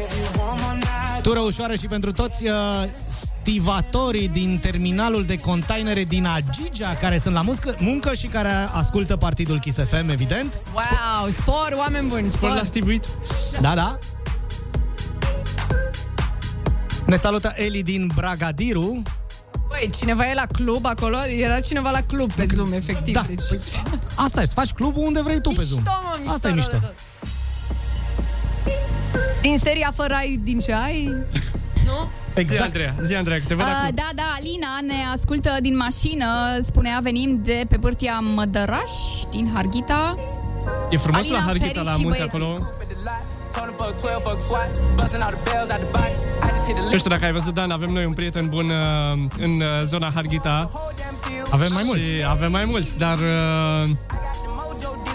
If 0.01 0.11
you 0.19 0.41
want 0.41 0.59
my 0.61 0.73
night, 0.73 1.23
Tură 1.23 1.39
ușoară 1.39 1.75
și 1.75 1.87
pentru 1.87 2.11
toți 2.11 2.47
uh, 2.47 2.83
stivatorii 3.49 4.27
din 4.27 4.59
terminalul 4.61 5.25
de 5.25 5.39
containere 5.39 6.03
din 6.03 6.25
Agigea, 6.25 6.95
care 6.95 7.17
sunt 7.17 7.33
la 7.33 7.41
muscă, 7.41 7.75
muncă 7.79 8.13
și 8.13 8.27
care 8.27 8.49
ascultă 8.71 9.17
partidul 9.17 9.59
Kiss 9.59 9.77
FM, 9.77 10.09
evident. 10.09 10.61
Wow, 10.73 11.29
spor, 11.29 11.73
oameni 11.77 12.07
buni, 12.07 12.27
Spor 12.27 12.49
spor! 12.49 12.57
la 12.57 12.63
stivuit. 12.63 13.05
Da, 13.61 13.75
da. 13.75 13.97
Ne 17.05 17.15
salută 17.15 17.53
Eli 17.55 17.83
din 17.83 18.11
Bragadiru. 18.15 19.01
Băi, 19.67 19.89
cineva 19.97 20.29
e 20.29 20.33
la 20.33 20.45
club 20.51 20.85
acolo? 20.85 21.17
Era 21.25 21.59
cineva 21.59 21.89
la 21.89 22.01
club 22.01 22.31
pe 22.33 22.45
Zoom, 22.53 22.73
efectiv. 22.73 23.13
Da, 23.13 23.25
Deci... 23.27 23.37
păi, 23.49 23.59
asta 24.15 24.41
e, 24.41 24.45
să 24.45 24.51
faci 24.55 24.71
clubul 24.71 25.03
unde 25.05 25.21
vrei 25.21 25.41
tu 25.41 25.49
pe 25.49 25.63
Zoom. 25.63 25.81
Mișto, 25.81 25.99
mă, 26.03 26.15
mișto, 26.19 26.33
Asta 26.33 26.47
e 26.47 26.51
rău 26.51 26.59
mișto. 26.59 26.77
de 26.79 26.85
tot. 26.85 26.93
Din 29.41 29.57
seria 29.57 29.91
Fără 29.95 30.13
ai 30.13 30.39
din 30.43 30.59
ce 30.59 30.73
ai? 30.73 31.13
Nu? 31.91 31.99
Zi, 32.35 32.39
Exact. 32.41 32.61
Andreea, 32.63 32.95
zi, 33.01 33.13
Andreea, 33.15 33.39
că 33.39 33.45
te 33.47 33.55
văd 33.55 33.65
Uh, 33.65 33.71
acum. 33.81 33.95
da, 33.95 34.09
da, 34.15 34.27
Alina 34.37 34.67
ne 34.87 34.99
ascultă 35.15 35.57
din 35.61 35.75
mașină. 35.77 36.25
Spunea, 36.65 36.99
venim 37.03 37.39
de 37.43 37.65
pe 37.69 37.77
pârtia 37.77 38.19
Mădăraș, 38.19 38.91
din 39.31 39.51
Harghita. 39.53 40.17
E 40.89 40.97
frumos 40.97 41.19
Alina, 41.21 41.37
la 41.37 41.43
Harghita, 41.43 41.65
Feri 41.73 41.85
la 41.85 41.91
și 41.91 42.01
munte 42.01 42.17
băieții. 42.17 42.37
acolo. 42.39 42.55
Told 43.55 43.67
him 43.67 43.75
fuck 43.77 43.95
12, 44.01 44.21
fuck 44.25 44.39
SWAT. 44.47 44.71
Busting 44.95 45.23
all 45.25 45.33
the 45.37 45.43
bells 45.51 45.69
out 45.73 45.81
the 45.85 45.91
box. 45.97 46.13
I 46.45 46.47
just 46.53 46.65
hit 46.65 46.75
the 46.75 46.83
Nu 46.91 46.97
știu 46.97 47.09
dacă 47.09 47.25
ai 47.25 47.31
văzut, 47.31 47.53
Dan, 47.53 47.71
avem 47.71 47.89
noi 47.89 48.05
un 48.05 48.13
prieten 48.13 48.45
bun 48.47 48.69
uh, 48.69 49.17
în 49.39 49.51
uh, 49.61 49.67
zona 49.83 50.11
Harghita. 50.13 50.71
Avem 51.51 51.71
mai 51.73 51.83
mulți. 51.85 52.03
Și 52.03 52.23
avem 52.27 52.51
mai 52.51 52.65
mulți, 52.65 52.97
dar 52.97 53.17
uh, 53.17 53.89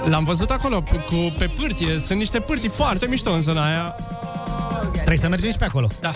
l-am 0.08 0.24
văzut 0.24 0.50
acolo 0.50 0.82
cu, 0.82 1.32
pe 1.38 1.50
pârtie. 1.60 1.98
Sunt 1.98 2.18
niște 2.18 2.40
pârtii 2.40 2.68
foarte 2.68 3.06
mișto 3.06 3.32
în 3.32 3.40
zona 3.40 3.64
aia. 3.66 3.94
Trebuie 4.92 5.16
să 5.16 5.28
mergem 5.28 5.50
și 5.50 5.56
pe 5.56 5.64
acolo. 5.64 5.88
Da. 6.00 6.10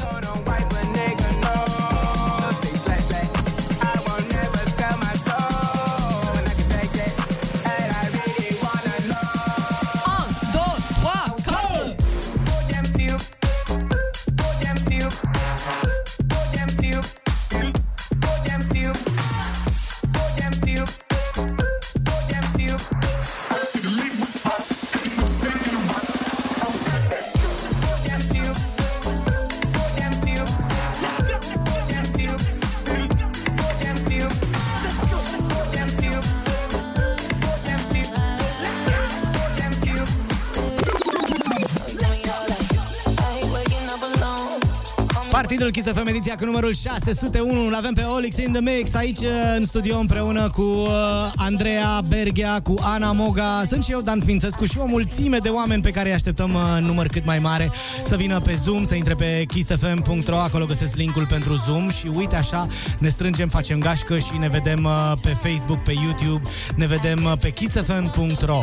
Partidul 45.69 45.93
Kiss 45.93 46.03
FM, 46.03 46.17
ediția 46.17 46.35
cu 46.35 46.45
numărul 46.45 46.75
601, 46.75 47.67
îl 47.67 47.75
avem 47.75 47.93
pe 47.95 48.03
Olix 48.03 48.37
in 48.37 48.53
the 48.53 48.61
Mix 48.61 48.95
aici 48.95 49.19
în 49.57 49.65
studio 49.65 49.99
împreună 49.99 50.51
cu 50.51 50.63
uh, 50.63 50.91
Andreea 51.37 52.01
Berghea, 52.09 52.61
cu 52.61 52.75
Ana 52.81 53.13
Moga, 53.13 53.63
sunt 53.69 53.83
și 53.83 53.93
eu 53.93 54.01
Dan 54.01 54.21
Fințescu 54.25 54.65
și 54.65 54.79
o 54.79 54.87
mulțime 54.87 55.39
de 55.39 55.49
oameni 55.49 55.83
pe 55.83 55.91
care 55.91 56.09
îi 56.09 56.15
așteptăm 56.15 56.55
uh, 56.55 56.61
în 56.77 56.85
număr 56.85 57.07
cât 57.07 57.25
mai 57.25 57.39
mare. 57.39 57.71
Să 58.05 58.17
vină 58.17 58.41
pe 58.41 58.55
Zoom, 58.55 58.85
să 58.85 58.95
intre 58.95 59.15
pe 59.15 59.45
kissfm.ro, 59.49 60.37
acolo 60.37 60.65
găsesc 60.65 60.97
linkul 60.97 61.27
pentru 61.27 61.55
Zoom. 61.67 61.91
Și 61.91 62.11
uite 62.15 62.37
așa 62.37 62.67
ne 62.99 63.09
strângem, 63.09 63.49
facem 63.49 63.79
gașcă 63.79 64.19
și 64.19 64.37
ne 64.39 64.49
vedem 64.49 64.85
uh, 64.85 65.13
pe 65.23 65.37
Facebook, 65.43 65.79
pe 65.83 65.93
YouTube, 65.93 66.49
ne 66.77 66.87
vedem 66.87 67.25
uh, 67.25 67.33
pe 67.41 67.51
kissfm.ro. 67.51 68.63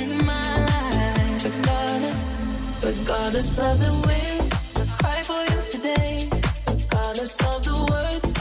in 0.00 0.16
my 0.16 0.50
life, 0.66 1.48
regardless, 1.48 2.20
regardless 2.82 3.58
of 3.58 3.78
the 3.78 3.90
ways 4.06 4.29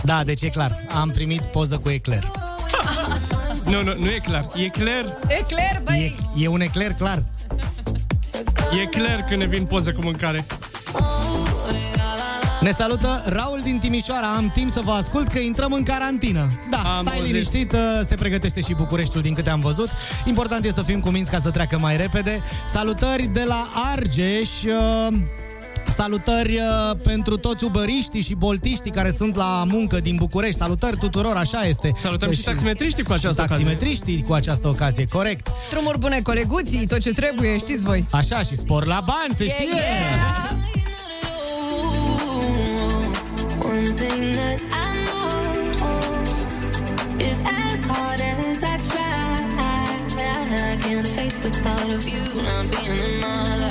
Da, 0.10 0.24
deci 0.24 0.42
e 0.42 0.48
clar, 0.50 0.78
am 0.96 1.10
primit 1.10 1.46
poză 1.46 1.78
cu 1.78 1.90
ecler. 1.90 2.24
Nu, 3.66 3.84
nu, 3.84 3.94
nu 4.00 4.06
e 4.10 4.20
clar. 4.24 4.46
E 4.56 4.68
clar, 4.68 5.18
E 5.28 5.44
clar, 5.48 5.76
E, 5.76 5.82
băi! 5.84 6.16
e 6.38 6.48
un 6.48 6.62
ecler 6.62 6.94
clar. 6.94 7.24
e 8.82 8.86
clar 8.86 9.26
că 9.30 9.36
ne 9.36 9.46
vin 9.46 9.66
poze 9.66 9.92
cu 9.92 10.02
mâncare. 10.02 10.46
Ne 12.62 12.72
salută 12.72 13.24
Raul 13.26 13.62
din 13.64 13.80
Timișoara. 13.80 14.28
Am 14.28 14.50
timp 14.54 14.70
să 14.72 14.82
vă 14.86 14.92
ascult 14.92 15.28
că 15.28 15.40
intrăm 15.40 15.74
în 15.74 15.84
carantină. 15.84 16.48
Da, 16.70 16.78
Am 16.78 17.06
stai 17.06 17.16
auzit. 17.18 17.32
liniștit, 17.34 17.74
uh, 17.74 17.80
se 18.02 18.16
pregătește 18.16 18.62
și 18.62 18.74
Bucureștiul 18.74 19.22
din 19.24 19.34
câte 19.34 19.50
am 19.50 19.60
văzut. 19.60 19.90
Important 20.26 20.66
e 20.66 20.72
să 20.72 20.82
fim 20.82 21.00
cuminți 21.00 21.32
ca 21.32 21.38
să 21.40 21.50
treacă 21.50 21.78
mai 21.78 21.98
repede. 21.98 22.42
Salutări 22.66 23.26
de 23.26 23.44
la 23.48 23.68
Argeș. 23.92 24.50
uh, 24.64 25.18
Salutări 26.04 26.54
uh, 26.56 26.98
pentru 27.04 27.38
toți 27.38 27.64
ubăriștii 27.64 28.22
și 28.22 28.34
boltiștii 28.36 28.92
care 28.92 29.12
sunt 29.12 29.36
la 29.36 29.64
muncă 29.68 30.00
din 30.00 30.16
București. 30.16 30.56
Salutări 30.56 30.98
tuturor, 30.98 31.36
așa 31.36 31.66
este. 31.66 31.92
Salutăm 31.96 32.32
și 32.32 32.42
taximetriștii 32.44 33.04
cu 33.04 33.12
această 33.12 33.42
și 33.42 33.48
ocazie. 33.48 33.66
taximetriștii 33.66 34.24
cu 34.24 34.34
această 34.34 34.68
ocazie, 34.68 35.06
corect. 35.06 35.52
Drumuri 35.70 35.98
bune, 36.00 36.20
coleguții, 36.22 36.88
tot 36.88 37.00
ce 37.00 37.12
trebuie, 37.14 37.58
știți 37.58 37.84
voi. 37.84 38.06
Așa, 38.12 38.42
și 38.42 38.56
spor 38.56 38.86
la 38.86 39.04
bani, 39.06 39.34
se 39.34 39.48
știe. 39.48 39.66
yeah. 39.66 40.58
One 43.64 43.90
thing 43.94 44.34
that 44.36 44.60
I 44.60 44.90
know 45.06 45.30
is 47.30 47.40
as 47.66 47.80
hard 47.90 48.22
as 48.22 48.62
I 48.62 48.76
try, 48.90 49.14
I 50.72 50.78
can't 50.84 51.08
face 51.08 51.38
the 51.46 51.50
thought 51.64 51.90
of 51.98 52.08
you 52.08 52.24
not 52.42 52.66
being 52.70 53.00
in 53.08 53.20
my 53.20 53.56
life. 53.58 53.69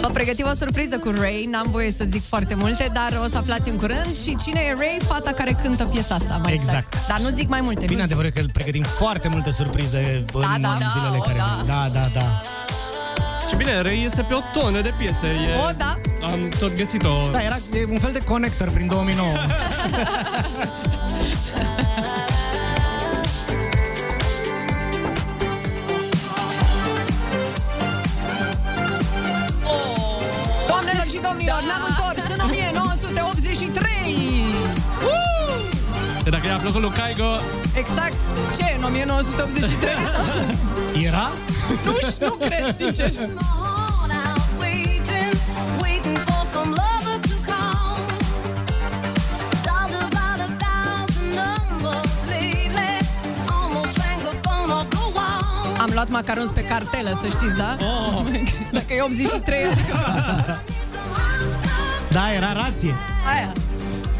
Vă 0.00 0.08
pregătim 0.12 0.46
o 0.50 0.54
surpriză 0.54 0.98
cu 0.98 1.10
Ray, 1.20 1.48
n-am 1.50 1.66
voie 1.70 1.90
să 1.92 2.04
zic 2.04 2.22
foarte 2.28 2.54
multe, 2.54 2.90
dar 2.92 3.20
o 3.24 3.28
să 3.28 3.36
aflați 3.36 3.68
în 3.68 3.76
curând 3.76 4.18
și 4.24 4.36
cine 4.44 4.60
e 4.60 4.74
Ray, 4.78 4.98
fata 5.06 5.32
care 5.32 5.58
cântă 5.62 5.84
piesa 5.84 6.14
asta. 6.14 6.40
Mai 6.42 6.52
Exact. 6.52 7.06
Dar 7.08 7.20
nu 7.20 7.28
zic 7.28 7.48
mai 7.48 7.60
multe. 7.60 7.84
Bine, 7.86 7.92
nu 7.92 7.96
zic. 7.96 8.04
adevărul 8.04 8.30
e 8.30 8.32
că 8.32 8.40
îl 8.40 8.50
pregătim 8.52 8.82
foarte 8.82 9.28
multe 9.28 9.50
surprize 9.50 10.24
în 10.32 10.40
Da, 10.40 10.56
da, 10.60 10.76
da, 10.78 10.86
zilele 10.96 11.16
o, 11.16 11.20
care 11.20 11.38
da. 11.38 11.54
vin. 11.56 11.66
Da, 11.66 11.88
da, 11.92 12.10
da. 12.14 12.40
Și 13.48 13.56
bine, 13.56 13.80
Ray 13.80 14.04
este 14.04 14.22
pe 14.22 14.34
o 14.34 14.40
tonă 14.52 14.80
de 14.80 14.92
piese. 14.98 15.26
E... 15.26 15.58
O, 15.68 15.70
da. 15.76 16.00
Am 16.22 16.48
tot 16.58 16.76
găsit-o. 16.76 17.30
Da, 17.32 17.42
era 17.42 17.58
e 17.74 17.86
un 17.90 17.98
fel 17.98 18.12
de 18.12 18.20
connector 18.24 18.70
prin 18.70 18.86
2009. 18.86 19.28
Doamnelor 31.46 31.90
doamnelor 31.98 32.14
și 32.26 32.32
domnilor, 32.40 32.72
ne-am 32.72 32.90
întors 32.92 33.02
în 33.02 33.10
1983! 33.20 33.90
Uh! 35.04 36.30
Dacă 36.30 36.46
i-a 36.46 36.56
plăcut 36.56 36.80
lui 36.80 36.90
Caigo, 36.90 37.30
Exact. 37.74 38.16
Ce, 38.56 38.74
în 38.78 38.82
1983? 38.84 39.92
Era? 41.08 41.26
nu, 41.84 41.94
știu, 42.10 42.26
nu 42.26 42.34
cred, 42.46 42.76
sincer. 42.76 43.12
Waiting, 44.62 45.32
waiting 45.82 46.18
for 46.28 46.42
some 46.54 46.70
lover 46.82 47.16
to 47.30 47.36
come. 47.50 48.00
Dialed 49.66 50.04
about 50.10 50.38
a 50.46 50.50
thousand 50.64 51.28
numbers 51.40 52.14
lately. 52.34 52.96
Almost 53.56 53.92
rang 54.02 54.20
the 54.28 54.34
phone 54.44 54.70
off 54.78 54.86
the 54.96 55.06
wall. 55.16 55.76
Am 55.84 55.90
luat 55.94 56.08
macarons 56.08 56.50
pe 56.50 56.60
cartelă, 56.64 57.18
să 57.22 57.28
știți, 57.28 57.56
da? 57.56 57.76
Oh. 57.80 58.24
Dacă 58.72 58.92
e 58.96 59.00
83, 59.02 59.64
adică 59.64 59.96
Da, 62.12 62.32
era 62.32 62.52
rație. 62.52 62.94
aia. 63.34 63.52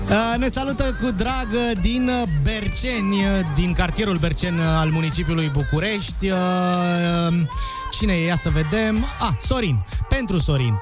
Uh, 0.09 0.35
Ne 0.39 0.49
salută 0.49 0.97
cu 1.01 1.11
drag 1.11 1.49
uh, 1.53 1.71
din 1.81 2.09
uh, 2.09 2.23
Berceni, 2.43 3.17
uh, 3.17 3.41
din 3.55 3.73
cartierul 3.73 4.17
Berceni 4.17 4.59
uh, 4.59 4.65
al 4.79 4.89
municipiului 4.89 5.49
București. 5.49 6.31
Uh, 6.31 6.39
Cine 7.93 8.13
e? 8.13 8.25
Ia 8.25 8.37
să 8.37 8.49
vedem. 8.51 9.07
Ah, 9.21 9.29
Sorin. 9.41 9.85
Pentru 10.09 10.39
Sorin. 10.39 10.75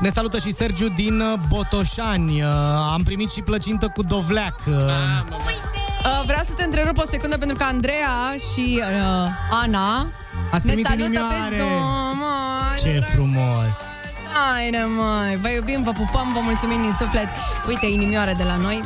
Ne 0.00 0.08
salută 0.08 0.38
și 0.38 0.52
Sergiu 0.52 0.88
din 0.88 1.20
uh, 1.20 1.38
Botoșani. 1.48 2.42
Uh, 2.42 2.48
Am 2.92 3.02
primit 3.02 3.30
și 3.30 3.40
plăcintă 3.40 3.88
cu 3.88 4.02
dovleac. 4.02 4.54
Uh, 4.66 4.74
Uh, 5.98 6.22
vreau 6.26 6.42
să 6.44 6.52
te 6.52 6.62
întrerup 6.62 6.98
o 6.98 7.02
secundă 7.10 7.38
pentru 7.38 7.56
că 7.56 7.64
Andreea 7.64 8.34
și 8.52 8.80
uh, 8.82 9.28
Ana 9.62 10.10
Ați 10.50 10.66
ne 10.66 10.72
primit 10.72 10.86
salută 10.86 11.04
inimioare. 11.04 11.48
pe 11.50 11.56
Zoom. 11.56 12.22
Ai, 12.70 12.76
Ce 12.82 13.00
frumos! 13.14 13.76
Haide, 14.38 14.86
măi, 14.96 15.36
vă 15.40 15.48
iubim, 15.48 15.82
vă 15.82 15.92
pupăm, 15.92 16.32
vă 16.32 16.40
mulțumim 16.42 16.80
din 16.80 16.92
suflet. 16.92 17.28
Uite, 17.68 17.86
inimioare 17.86 18.32
de 18.36 18.42
la 18.42 18.56
noi, 18.56 18.80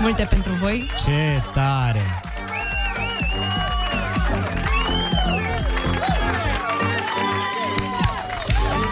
multe 0.00 0.24
pentru 0.24 0.52
voi. 0.52 0.90
Ce 1.04 1.42
tare! 1.52 2.20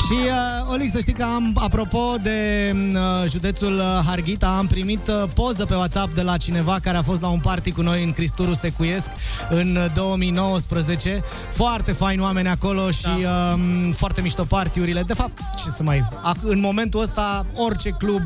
Și, 0.09 0.15
uh, 0.15 0.73
Olic, 0.73 0.91
să 0.91 1.01
știi 1.01 1.13
că 1.13 1.23
am, 1.23 1.53
apropo 1.63 2.15
de 2.23 2.73
uh, 2.93 3.31
județul 3.31 3.79
uh, 3.79 3.85
Harghita, 4.07 4.57
am 4.59 4.67
primit 4.67 5.09
uh, 5.09 5.23
poză 5.35 5.65
pe 5.65 5.75
WhatsApp 5.75 6.15
de 6.15 6.23
la 6.23 6.37
cineva 6.37 6.79
care 6.83 6.97
a 6.97 7.03
fost 7.03 7.23
la 7.23 7.29
un 7.29 7.39
party 7.39 7.73
cu 7.73 7.83
noi 7.83 8.05
în 8.05 8.13
Cristuru 8.13 8.55
Secuiesc 8.55 9.07
în 9.51 9.77
uh, 9.77 9.87
2019. 9.95 11.23
Foarte 11.53 11.93
faini 11.93 12.23
oameni 12.23 12.49
acolo 12.49 12.91
și 12.91 13.03
da. 13.23 13.55
uh, 13.57 13.95
foarte 13.95 14.21
mișto 14.21 14.45
partiurile. 14.45 15.03
De 15.03 15.15
fapt, 15.15 15.39
ce 15.57 15.69
să 15.69 15.83
mai... 15.83 15.99
ac- 16.33 16.43
În 16.43 16.61
momentul 16.61 17.01
ăsta, 17.01 17.47
orice 17.55 17.91
club, 17.91 18.23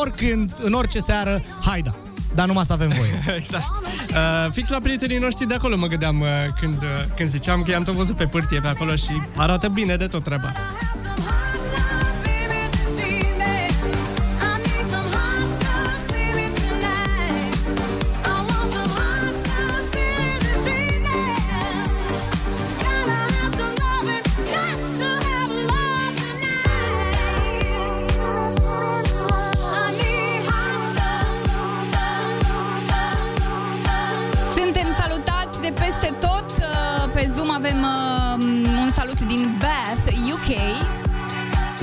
oricând, 0.00 0.52
în 0.62 0.72
orice 0.72 0.98
seară, 0.98 1.42
haida. 1.64 1.94
Dar 2.34 2.46
numai 2.46 2.64
să 2.64 2.72
avem 2.72 2.88
voie. 2.88 3.36
exact. 3.38 3.64
Uh, 4.10 4.52
fix 4.52 4.68
la 4.68 4.78
prietenii 4.78 5.18
noștri 5.18 5.46
de 5.46 5.54
acolo 5.54 5.76
mă 5.76 5.86
gândeam 5.86 6.20
uh, 6.20 6.28
când, 6.60 6.82
uh, 6.82 6.88
când 7.16 7.28
ziceam 7.28 7.62
că 7.62 7.70
i-am 7.70 7.82
tot 7.82 7.94
văzut 7.94 8.16
pe 8.16 8.24
pârtie 8.24 8.60
pe 8.60 8.68
acolo 8.68 8.94
și 8.94 9.10
arată 9.36 9.68
bine 9.68 9.96
de 9.96 10.06
tot 10.06 10.22
treaba. 10.22 10.52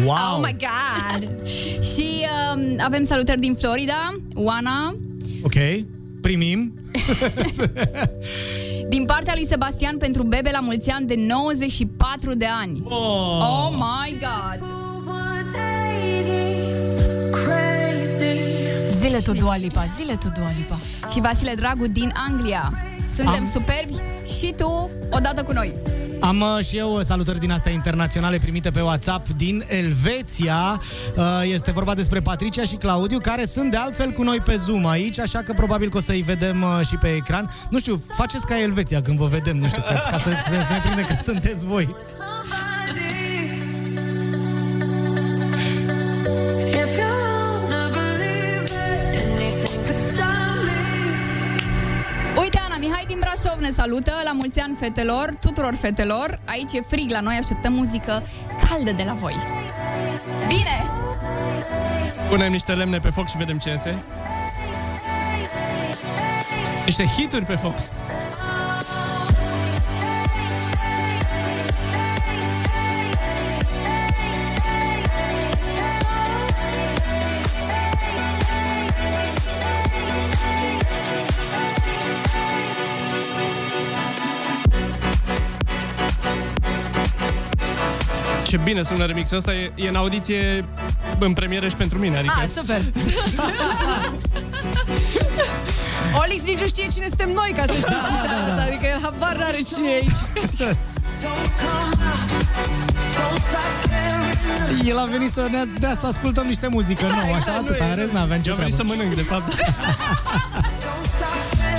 Wow! 0.08 0.36
Oh 0.36 0.41
my 0.46 0.56
God! 0.60 1.30
Și 1.84 2.26
uh, 2.56 2.76
avem 2.80 3.04
salutări 3.04 3.39
din 3.39 3.54
Florida, 3.54 4.15
Oana. 4.36 4.96
Ok, 5.43 5.54
primim. 6.22 6.74
Din 8.89 9.06
partea 9.06 9.34
lui 9.36 9.46
Sebastian 9.46 9.98
pentru 9.98 10.24
bebe 10.24 10.50
la 10.52 10.60
mulți 10.60 10.89
ani 10.89 11.08
de 11.08 11.15
94 11.28 12.34
de 12.34 12.46
ani. 12.62 12.82
Oh. 12.84 13.39
Oh 13.41 13.72
my 13.72 14.17
god! 14.20 14.67
Zile 18.88 19.17
tu, 19.20 19.32
Dua 19.34 19.56
Lipa, 19.58 19.86
zile 19.96 20.17
tu, 20.20 20.28
Dua 20.36 20.52
Lipa. 20.58 20.80
Și 21.12 21.22
Vasile 21.22 21.54
Dragu 21.54 21.88
din 21.88 22.12
Anglia. 22.30 22.74
Suntem 23.15 23.34
Am- 23.34 23.50
superbi 23.54 23.93
și 24.39 24.54
tu 24.58 24.89
odată 25.10 25.43
cu 25.43 25.52
noi. 25.52 25.74
Am 26.19 26.41
uh, 26.41 26.65
și 26.65 26.77
eu 26.77 27.01
salutări 27.01 27.39
din 27.39 27.51
astea 27.51 27.71
internaționale 27.71 28.38
primite 28.38 28.69
pe 28.69 28.82
WhatsApp 28.82 29.27
din 29.27 29.63
Elveția. 29.67 30.82
Uh, 31.15 31.41
Este 31.43 31.71
vorba 31.71 31.93
despre 31.93 32.19
Patricia 32.19 32.63
și 32.63 32.75
Claudiu, 32.75 33.17
care 33.17 33.45
sunt 33.45 33.71
de 33.71 33.77
altfel 33.77 34.10
cu 34.12 34.23
noi 34.23 34.39
pe 34.39 34.56
Zoom 34.56 34.88
aici, 34.88 35.19
așa 35.19 35.39
că 35.39 35.53
probabil 35.53 35.89
că 35.89 35.97
o 35.97 36.01
să-i 36.01 36.21
vedem 36.21 36.62
uh, 36.62 36.86
și 36.88 36.95
pe 36.95 37.08
ecran. 37.08 37.49
Nu 37.69 37.80
știu, 37.80 38.01
faceți 38.15 38.45
ca 38.45 38.62
Elveția 38.62 39.01
când 39.01 39.17
vă 39.17 39.25
vedem, 39.25 39.58
nu 39.58 39.67
știu, 39.67 39.82
ca, 39.82 39.93
ca 39.93 40.17
să, 40.17 40.30
să, 40.45 40.63
să 40.67 40.73
ne 40.73 40.80
prinde 40.84 41.01
că 41.01 41.15
sunteți 41.23 41.65
voi. 41.65 41.95
Salută. 53.78 54.13
La 54.24 54.32
mulți 54.32 54.60
ani, 54.60 54.76
fetelor, 54.76 55.30
tuturor 55.40 55.76
fetelor. 55.76 56.40
Aici 56.46 56.74
e 56.74 56.82
frig 56.82 57.10
la 57.10 57.20
noi, 57.20 57.36
așteptăm 57.36 57.74
muzică 57.74 58.24
caldă 58.70 58.92
de 58.92 59.04
la 59.04 59.13
voi. 59.13 59.36
Bine! 60.48 60.78
Punem 62.30 62.52
niște 62.52 62.74
lemne 62.74 63.00
pe 63.00 63.10
foc 63.10 63.28
și 63.28 63.38
vedem 63.38 63.58
ce 63.58 63.70
iese. 63.70 64.04
Niște 66.86 67.06
hituri 67.06 67.46
pe 67.46 67.56
foc. 67.56 67.76
Ce 88.58 88.63
bine 88.63 88.84
sună 88.84 89.06
remixul 89.06 89.38
ăsta, 89.38 89.54
e, 89.54 89.72
e 89.76 89.88
în 89.88 89.96
audiție 89.96 90.65
în 91.20 91.34
premieră 91.34 91.67
și 91.67 91.76
pentru 91.76 92.00
mine, 92.00 92.17
adică... 92.17 92.34
Ah, 92.41 92.48
super! 92.48 92.82
Olix 96.22 96.43
nici 96.46 96.60
nu 96.60 96.67
știe 96.67 96.88
cine 96.93 97.08
suntem 97.08 97.30
noi, 97.30 97.54
ca 97.56 97.63
să 97.65 97.72
știți 97.72 97.93
în 97.93 98.17
seara 98.22 98.43
asta. 98.50 98.62
Adică 98.67 98.86
el 98.86 99.00
habar 99.02 99.36
n-are 99.36 99.58
cine 99.58 99.89
e 99.89 99.93
aici. 99.93 100.12
El 104.86 104.98
a 104.98 105.08
venit 105.12 105.32
să 105.32 105.48
ne 105.52 105.63
dea 105.80 105.96
să 106.00 106.06
ascultăm 106.06 106.46
niște 106.46 106.67
muzică 106.67 107.06
nouă, 107.06 107.22
așa, 107.22 107.36
exact, 107.36 107.58
atât, 107.58 107.80
nu 107.80 107.86
e. 107.86 107.89
în 107.89 107.96
rest 107.96 108.12
n-aveam 108.12 108.41
ce 108.41 108.50
Eu 108.50 108.56
am 108.56 108.60
venit 108.60 108.76
să 108.76 108.84
treabă. 108.84 109.02
mănânc, 109.02 109.15
de 109.15 109.22
fapt. 109.22 109.54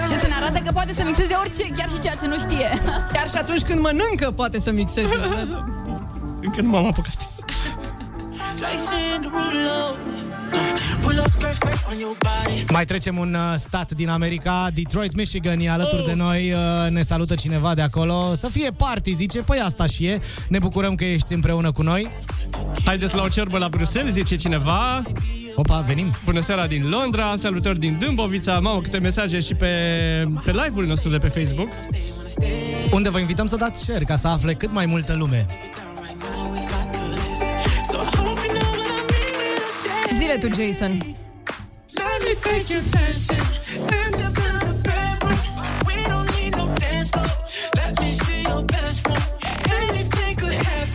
Ce 0.08 0.14
să 0.14 0.26
ne 0.26 0.34
arate 0.34 0.62
că 0.64 0.72
poate 0.72 0.94
să 0.94 1.02
mixeze 1.04 1.34
orice, 1.34 1.68
chiar 1.76 1.88
și 1.88 1.98
ceea 1.98 2.14
ce 2.14 2.26
nu 2.26 2.38
știe. 2.38 2.78
Chiar 3.12 3.28
și 3.28 3.36
atunci 3.36 3.62
când 3.62 3.80
mănâncă 3.80 4.30
poate 4.30 4.60
să 4.60 4.70
mixeze. 4.70 5.08
Încă 6.40 6.60
nu 6.60 6.68
m-am 6.68 6.86
apucat. 6.86 7.28
Mai 12.70 12.84
trecem 12.84 13.18
un 13.18 13.34
uh, 13.34 13.54
stat 13.56 13.90
din 13.90 14.08
America, 14.08 14.70
Detroit, 14.74 15.16
Michigan, 15.16 15.60
e 15.60 15.70
alături 15.70 16.04
de 16.04 16.14
noi, 16.14 16.52
uh, 16.52 16.90
ne 16.90 17.02
salută 17.02 17.34
cineva 17.34 17.74
de 17.74 17.82
acolo. 17.82 18.34
Să 18.34 18.48
fie 18.48 18.70
party, 18.70 19.12
zice, 19.12 19.38
păi 19.38 19.58
asta 19.58 19.86
și 19.86 20.06
e. 20.06 20.18
Ne 20.48 20.58
bucurăm 20.58 20.94
că 20.94 21.04
ești 21.04 21.32
împreună 21.34 21.72
cu 21.72 21.82
noi. 21.82 22.10
Haideți 22.84 23.14
la 23.14 23.22
o 23.22 23.28
cerbă 23.28 23.58
la 23.58 23.68
Bruxelles, 23.68 24.12
zice 24.12 24.36
cineva. 24.36 25.02
Opa, 25.54 25.80
venim. 25.80 26.14
Bună 26.24 26.40
seara 26.40 26.66
din 26.66 26.88
Londra, 26.88 27.34
salutări 27.36 27.78
din 27.78 27.96
Dâmbovița. 27.98 28.58
Mamă, 28.58 28.80
câte 28.80 28.98
mesaje 28.98 29.38
și 29.38 29.54
pe, 29.54 29.68
pe 30.44 30.50
live-ul 30.50 30.86
nostru 30.86 31.10
de 31.10 31.18
pe 31.18 31.28
Facebook. 31.28 31.68
Unde 32.90 33.10
vă 33.10 33.18
invităm 33.18 33.46
să 33.46 33.56
dați 33.56 33.82
share 33.84 34.04
ca 34.04 34.16
să 34.16 34.28
afle 34.28 34.54
cât 34.54 34.72
mai 34.72 34.86
multă 34.86 35.14
lume. 35.14 35.46
Zile 40.40 40.54
tu, 40.54 40.62
Jason. 40.62 41.16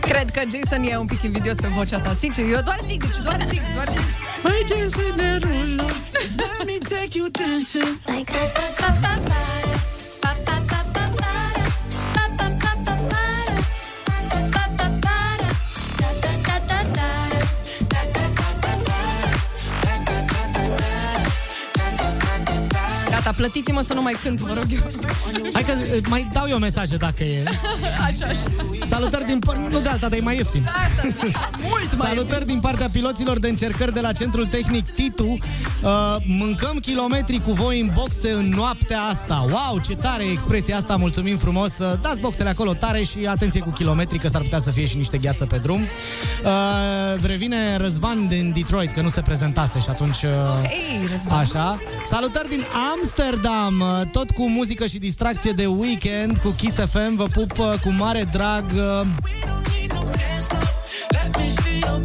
cred 0.00 0.30
că 0.30 0.40
Jason 0.56 0.82
e 0.82 0.96
un 0.96 1.06
pic 1.06 1.22
invidios 1.22 1.56
pe 1.56 1.66
vocea 1.68 1.98
ta. 1.98 2.14
Sincer, 2.14 2.44
eu 2.44 2.60
doar 2.60 2.78
zic, 2.86 3.00
deci 3.00 3.22
doar 3.22 3.46
zic, 3.48 3.62
doar 3.74 3.88
zic. 3.88 4.00
Măi, 4.42 4.64
Jason 4.68 5.16
Derulo, 5.16 5.88
let 6.36 6.66
me 6.66 6.78
take 6.78 7.18
you 7.18 7.28
dancing. 7.28 8.00
Gata, 8.76 9.43
plătiți-mă 23.44 23.80
să 23.80 23.94
nu 23.94 24.02
mai 24.02 24.16
cânt, 24.22 24.40
vă 24.40 24.54
rog 24.54 24.64
eu. 24.70 24.80
Hai 25.52 25.62
că 25.62 25.72
uh, 25.72 25.98
mai 26.08 26.30
dau 26.32 26.44
eu 26.48 26.58
mesaje 26.58 26.96
dacă 26.96 27.24
e. 27.24 27.42
Așa, 28.08 28.26
așa. 28.26 28.48
Salutări 28.94 29.24
din... 29.24 29.38
par- 29.38 29.56
Nu 29.56 29.80
de 29.80 29.88
alta, 29.88 30.08
dar 30.08 30.18
e 30.18 30.22
mai 30.22 30.36
ieftin. 30.36 30.68
Mult 31.68 31.96
mai 31.96 32.08
Salutări 32.08 32.46
din 32.46 32.58
partea 32.60 32.88
piloților 32.92 33.38
de 33.38 33.48
încercări 33.48 33.92
de 33.92 34.00
la 34.00 34.12
Centrul 34.12 34.46
Tehnic 34.46 34.90
Titu. 34.90 35.24
Uh, 35.82 36.16
mâncăm 36.26 36.76
kilometri 36.80 37.40
cu 37.42 37.52
voi 37.52 37.80
în 37.80 37.90
boxe 37.94 38.30
în 38.30 38.48
noaptea 38.48 39.00
asta. 39.00 39.46
Wow, 39.50 39.78
ce 39.78 39.96
tare 39.96 40.24
e 40.24 40.30
expresia 40.30 40.76
asta, 40.76 40.96
mulțumim 40.96 41.36
frumos. 41.36 41.78
Uh, 41.78 41.92
dați 42.02 42.20
boxele 42.20 42.48
acolo 42.48 42.72
tare 42.74 43.02
și 43.02 43.18
atenție 43.26 43.60
cu 43.60 43.70
kilometri, 43.70 44.18
că 44.18 44.28
s-ar 44.28 44.40
putea 44.42 44.58
să 44.58 44.70
fie 44.70 44.84
și 44.86 44.96
niște 44.96 45.16
gheață 45.18 45.44
pe 45.46 45.56
drum. 45.56 45.80
Uh, 45.80 46.50
revine 47.26 47.76
Răzvan 47.76 48.28
din 48.28 48.52
Detroit, 48.54 48.90
că 48.90 49.00
nu 49.00 49.08
se 49.08 49.20
prezentase 49.20 49.78
și 49.78 49.86
atunci... 49.88 50.22
Uh, 50.22 50.30
Hei, 50.68 51.08
Răzvan. 51.10 51.38
Așa. 51.38 51.78
Salutări 52.04 52.48
din 52.48 52.64
Amsterdam, 52.94 53.80
uh, 53.80 54.06
tot 54.10 54.30
cu 54.30 54.48
muzică 54.48 54.86
și 54.86 54.98
distracție 54.98 55.52
de 55.52 55.66
weekend, 55.66 56.36
cu 56.36 56.48
Kiss 56.48 56.76
FM. 56.76 57.16
Vă 57.16 57.24
pup 57.24 57.58
uh, 57.58 57.72
cu 57.82 57.92
mare 57.98 58.28
drag. 58.32 58.64
Uh, 58.84 59.06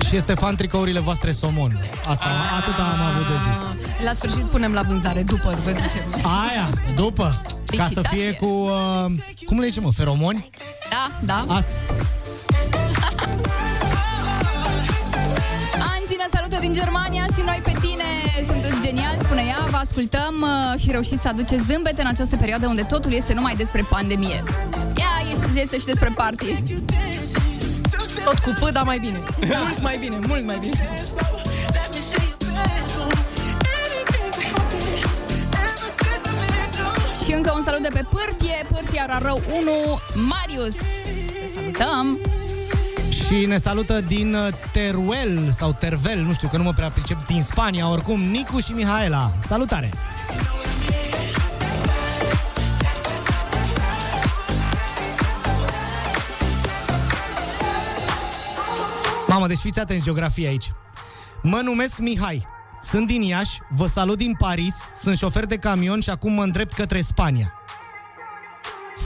Și 0.08 0.16
este 0.16 0.34
fan 0.34 0.56
tricourile 0.56 1.00
voastre 1.00 1.32
somon. 1.32 1.80
Asta, 2.08 2.26
atât 2.60 2.74
am 2.80 3.02
avut 3.12 3.28
de 3.28 3.34
zis. 3.34 3.78
La 4.06 4.14
sfârșit 4.14 4.44
punem 4.44 4.74
la 4.74 4.82
vânzare, 4.82 5.24
după, 5.24 5.54
după 5.56 5.72
zicem. 5.72 6.04
Aia, 6.50 6.70
după. 6.96 7.42
Ca 7.78 7.88
să 7.94 8.02
fie 8.10 8.32
cu... 8.32 8.46
Uh, 8.46 9.06
cum 9.46 9.60
le 9.60 9.68
zicem, 9.68 9.84
mă? 9.84 9.92
Feromoni? 9.92 10.50
Da, 10.90 11.12
da. 11.26 11.54
Asta. 11.54 11.70
Angi 16.60 16.68
ne 16.68 16.84
salută 16.84 16.92
din 16.92 16.92
Germania 16.92 17.26
și 17.36 17.42
noi 17.46 17.62
pe 17.64 17.74
tine 17.82 18.10
sunteți 18.48 18.82
genial, 18.82 19.18
spune 19.24 19.44
ea, 19.48 19.68
vă 19.70 19.78
ascultăm 19.78 20.34
uh, 20.42 20.80
și 20.80 20.92
reușiți 20.92 21.22
să 21.22 21.28
aduceți 21.28 21.66
zâmbete 21.66 22.02
în 22.02 22.08
această 22.08 22.36
perioadă 22.36 22.68
unde 22.68 22.82
totul 22.82 23.12
este 23.14 23.34
numai 23.34 23.56
despre 23.56 23.86
pandemie. 23.90 24.44
Ia, 24.96 25.12
ești, 25.32 25.60
este 25.60 25.78
și 25.78 25.86
despre 25.86 26.12
party. 26.16 26.64
Tot 28.24 28.40
cu 28.40 28.50
P, 28.60 28.72
dar 28.72 28.84
mai 28.84 29.00
bine. 29.00 29.20
Mult 29.40 29.82
mai 29.82 29.98
bine, 29.98 30.18
mult 30.28 30.46
mai 30.46 30.58
bine. 30.60 30.90
Și 37.24 37.34
încă 37.34 37.54
un 37.56 37.64
salut 37.64 37.82
de 37.82 37.90
pe 37.94 38.06
Pârtie, 38.10 38.66
Pârtia 38.72 39.06
Rarău 39.06 39.42
1, 39.60 39.72
Marius. 40.28 40.76
Te 41.40 41.50
salutăm! 41.56 42.20
Și 43.30 43.46
ne 43.46 43.58
salută 43.58 44.02
din 44.02 44.34
uh, 44.34 44.48
Teruel 44.72 45.52
sau 45.52 45.74
Tervel, 45.74 46.22
nu 46.22 46.34
știu 46.34 46.48
că 46.48 46.58
nu 46.58 46.64
mă 46.64 46.74
prea 46.74 46.90
pricep, 46.90 47.26
din 47.26 47.42
Spania, 47.42 47.90
oricum, 47.90 48.22
Nicu 48.22 48.60
și 48.60 48.72
Mihaela. 48.72 49.34
Salutare! 49.40 49.92
Mamă, 59.28 59.48
deci 59.48 59.58
fiți 59.58 59.80
atenți 59.80 60.04
geografie 60.04 60.48
aici. 60.48 60.72
Mă 61.44 61.62
numesc 61.64 61.98
Mihai. 61.98 62.48
Sunt 62.82 63.08
din 63.08 63.22
Iași, 63.22 63.60
vă 63.70 63.88
salut 63.88 64.18
din 64.18 64.34
Paris, 64.38 64.74
sunt 65.02 65.18
șofer 65.18 65.46
de 65.46 65.58
camion 65.58 66.00
și 66.00 66.10
acum 66.10 66.34
mă 66.34 66.44
îndrept 66.44 66.74
către 66.74 67.02
Spania. 67.02 67.59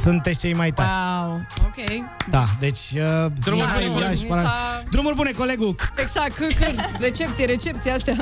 Sunteți 0.01 0.39
cei 0.39 0.53
mai 0.53 0.71
tari. 0.71 0.89
Wow, 0.89 1.41
ok. 1.65 2.05
Da, 2.29 2.45
deci... 2.59 2.77
Uh, 2.95 3.25
Drumuri 3.43 3.67
Mihai, 3.67 3.89
bune, 3.91 4.05
Iași, 4.05 4.23
mi 4.23 4.29
Para- 4.29 4.41
s-a- 4.41 4.83
Drumuri 4.91 5.15
bune, 5.15 5.31
colegul! 5.31 5.75
Exact, 5.97 6.35
că, 6.35 6.45
că, 6.59 6.65
recepție, 6.99 7.45
recepție, 7.45 7.91
astea. 7.91 8.15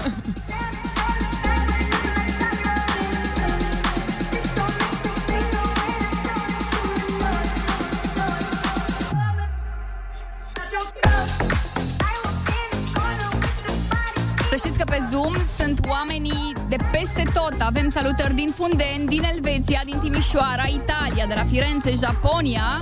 Pe 14.91 15.01
Zoom 15.09 15.33
sunt 15.57 15.79
oamenii 15.89 16.53
de 16.69 16.75
peste 16.91 17.23
tot. 17.33 17.55
Avem 17.59 17.89
salutări 17.89 18.33
din 18.33 18.49
Funden, 18.55 19.05
din 19.05 19.23
Elveția, 19.23 19.81
din 19.85 19.99
Timișoara, 19.99 20.65
Italia, 20.81 21.25
de 21.27 21.33
la 21.35 21.43
Firenze, 21.51 21.93
Japonia. 22.05 22.81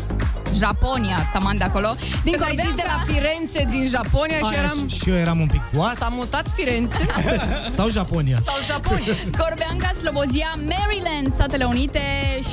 Japonia, 0.56 1.30
taman 1.34 1.58
de 1.58 1.64
acolo. 1.64 1.96
Din 2.24 2.32
Când 2.34 2.44
ai 2.50 2.56
zis 2.66 2.76
de 2.76 2.84
la 2.86 3.04
Firenze, 3.14 3.66
din 3.70 3.88
Japonia 3.88 4.38
și 4.38 4.44
Aia, 4.44 4.60
eram... 4.60 4.88
și, 4.88 4.98
și 5.00 5.10
eu 5.10 5.16
eram 5.16 5.40
un 5.40 5.48
pic 5.48 5.62
what? 5.74 5.96
S-a 5.96 6.08
mutat 6.08 6.46
Firenze 6.56 7.06
Sau 7.78 7.90
Japonia? 7.90 8.38
sau 8.46 8.56
Japonia. 8.68 9.14
Corbeanca, 9.38 9.90
Slobozia, 10.02 10.50
Maryland, 10.56 11.34
Statele 11.34 11.64
Unite 11.64 12.02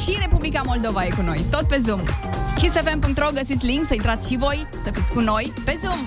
și 0.03 0.17
Republica 0.21 0.61
Moldova 0.65 1.05
e 1.05 1.09
cu 1.09 1.23
noi, 1.23 1.45
tot 1.51 1.69
pe 1.69 1.79
Zoom. 1.85 2.01
kissfm.ro 2.55 3.29
găsiți 3.35 3.67
link 3.67 3.87
să 3.87 3.95
intrați 3.95 4.29
și 4.31 4.37
voi, 4.37 4.67
să 4.85 4.91
fiți 4.95 5.13
cu 5.13 5.21
noi 5.21 5.53
pe 5.65 5.79
Zoom. 5.83 6.01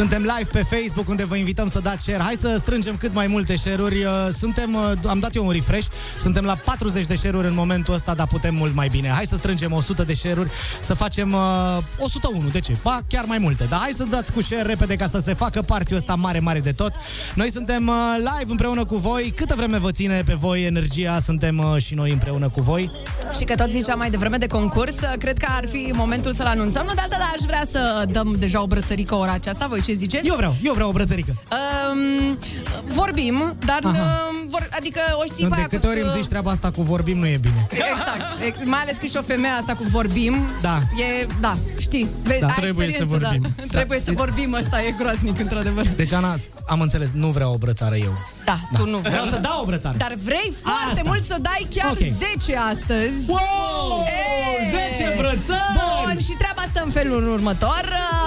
Suntem 0.00 0.22
live 0.22 0.48
pe 0.52 0.76
Facebook 0.76 1.08
unde 1.08 1.24
vă 1.24 1.36
invităm 1.36 1.66
să 1.66 1.80
dați 1.80 2.02
share. 2.02 2.22
Hai 2.22 2.34
să 2.34 2.54
strângem 2.58 2.96
cât 2.96 3.14
mai 3.14 3.26
multe 3.26 3.56
share-uri. 3.56 4.04
Uh, 4.04 4.28
Suntem, 4.30 4.74
uh, 4.74 4.92
am 5.08 5.18
dat 5.18 5.34
eu 5.34 5.46
un 5.46 5.52
refresh, 5.52 5.86
suntem 6.18 6.44
la 6.44 6.54
40 6.54 7.04
de 7.04 7.14
share-uri 7.14 7.46
în 7.46 7.54
momentul 7.54 7.94
ăsta, 7.94 8.14
dar 8.14 8.26
putem 8.26 8.54
mult 8.54 8.74
mai 8.74 8.88
bine. 8.88 9.08
Hai 9.08 9.26
să 9.26 9.36
strângem 9.36 9.72
100 9.72 10.02
de 10.02 10.12
share-uri, 10.12 10.50
să 10.80 10.94
facem 10.94 11.32
uh, 11.32 11.78
101, 11.98 12.48
de 12.48 12.60
ce? 12.60 12.76
Ba, 12.82 13.00
chiar 13.08 13.24
mai 13.24 13.38
multe. 13.38 13.64
Dar 13.64 13.78
hai 13.78 13.90
să 13.96 14.04
dați 14.04 14.32
cu 14.32 14.42
share 14.42 14.62
repede 14.62 14.96
ca 14.96 15.06
să 15.06 15.18
se 15.18 15.34
facă 15.34 15.62
partiul 15.62 15.98
ăsta 15.98 16.14
mare, 16.14 16.38
mare 16.38 16.60
de 16.60 16.72
tot. 16.72 16.92
Noi 17.34 17.50
suntem 17.50 17.86
uh, 17.86 18.16
live 18.16 18.50
împreună 18.50 18.84
cu 18.84 18.96
voi. 18.96 19.32
Câtă 19.36 19.54
vreme 19.56 19.78
vă 19.78 19.90
ține 19.90 20.22
pe 20.22 20.34
voi 20.34 20.64
energia, 20.64 21.18
suntem 21.18 21.58
uh, 21.58 21.82
și 21.82 21.94
noi 21.94 22.10
împreună 22.10 22.48
cu 22.48 22.60
voi. 22.60 22.90
Și 23.38 23.44
că 23.44 23.54
tot 23.54 23.70
ziceam 23.70 23.98
mai 23.98 24.10
devreme 24.10 24.36
de 24.36 24.46
concurs, 24.46 24.96
cred 25.18 25.38
că 25.38 25.46
ar 25.56 25.68
fi 25.68 25.92
momentul 25.94 26.32
să-l 26.32 26.46
anunțăm. 26.46 26.84
Nu 26.86 26.94
de 26.94 27.00
alta, 27.00 27.16
dar 27.18 27.32
aș 27.34 27.44
vrea 27.46 27.62
să 27.70 28.04
dăm 28.12 28.36
deja 28.38 28.62
o 28.62 28.66
brățărică 28.66 29.14
ora 29.14 29.32
aceasta. 29.32 29.66
Voi 29.66 29.80
ce 29.90 29.96
ziceți? 29.96 30.26
Eu 30.28 30.34
vreau, 30.36 30.56
eu 30.62 30.72
vreau 30.74 30.88
o 30.88 30.92
brățărică. 30.92 31.34
Um, 31.50 32.38
vorbim, 32.86 33.56
dar 33.64 33.80
um, 33.84 34.48
vor, 34.48 34.68
adică 34.76 35.00
o 35.20 35.24
știi 35.24 35.44
pe 35.44 35.48
De 35.48 35.56
aia 35.56 35.66
câte 35.66 35.86
cu- 35.86 35.92
ori 35.92 36.00
îmi 36.00 36.10
zici 36.10 36.26
treaba 36.26 36.50
asta 36.50 36.70
cu 36.70 36.82
vorbim, 36.82 37.18
nu 37.18 37.26
e 37.26 37.36
bine. 37.40 37.66
Exact. 37.70 38.42
E- 38.60 38.64
Mai 38.64 38.80
ales 38.80 38.96
că 38.96 39.06
și 39.06 39.16
o 39.16 39.22
femeie 39.22 39.54
asta 39.60 39.72
cu 39.74 39.84
vorbim. 39.90 40.34
Da. 40.60 40.78
E, 41.20 41.26
da, 41.40 41.56
știi. 41.78 42.08
Vezi, 42.22 42.40
Da. 42.40 42.46
ai 42.46 42.52
Trebuie 42.56 42.90
să 42.90 43.02
experiență, 43.02 43.26
vorbim. 43.26 43.54
Da. 43.58 43.64
Trebuie 43.76 43.98
să 44.00 44.12
vorbim, 44.12 44.54
asta 44.54 44.82
e 44.82 44.94
groaznic, 44.98 45.38
într-adevăr. 45.40 45.86
Deci, 45.96 46.12
Ana, 46.12 46.34
am 46.66 46.80
înțeles, 46.80 47.10
nu 47.12 47.28
vreau 47.28 47.52
o 47.52 47.56
brățară 47.58 47.96
eu. 47.96 48.12
Da, 48.44 48.58
tu 48.76 48.84
nu 48.90 48.98
vrei. 48.98 49.10
Vreau 49.10 49.24
să 49.24 49.38
dau 49.38 49.62
o 49.62 49.64
brățară. 49.64 49.96
Dar 49.96 50.14
vrei 50.24 50.52
foarte 50.62 50.88
Asta. 50.90 51.02
mult 51.04 51.24
să 51.24 51.36
dai 51.40 51.66
chiar 51.74 51.90
Ok. 51.90 51.98
10 51.98 52.56
astăzi. 52.56 53.30
Wow! 53.30 54.04
Ei! 54.04 54.98
10 54.98 55.14
brățări! 55.16 55.78
Bun, 56.04 56.18
și 56.20 56.32
treaba 56.38 56.60
asta 56.66 56.82
în 56.84 56.90
felul 56.90 57.32
următor. 57.32 57.82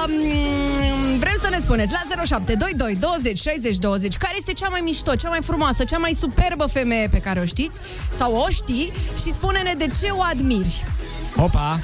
Um, 0.06 0.12
Vrem 1.36 1.52
să 1.52 1.56
ne 1.56 1.62
spuneți 1.62 1.92
la 1.92 2.24
0722 2.26 2.96
20 2.96 3.40
60 3.40 3.78
20 3.78 4.18
care 4.18 4.34
este 4.38 4.54
cea 4.54 4.68
mai 4.68 4.80
mișto, 4.84 5.16
cea 5.16 5.30
mai 5.30 5.42
frumoasă, 5.42 5.84
cea 5.84 5.98
mai 5.98 6.14
superbă 6.14 6.66
femeie 6.66 7.08
pe 7.08 7.18
care 7.18 7.40
o 7.40 7.46
știți 7.46 7.80
sau 8.16 8.36
o 8.36 8.50
știi 8.50 8.94
și 9.24 9.32
spune-ne 9.32 9.74
de 9.78 9.88
ce 10.00 10.10
o 10.10 10.22
admiri. 10.22 10.84
Opa! 11.36 11.80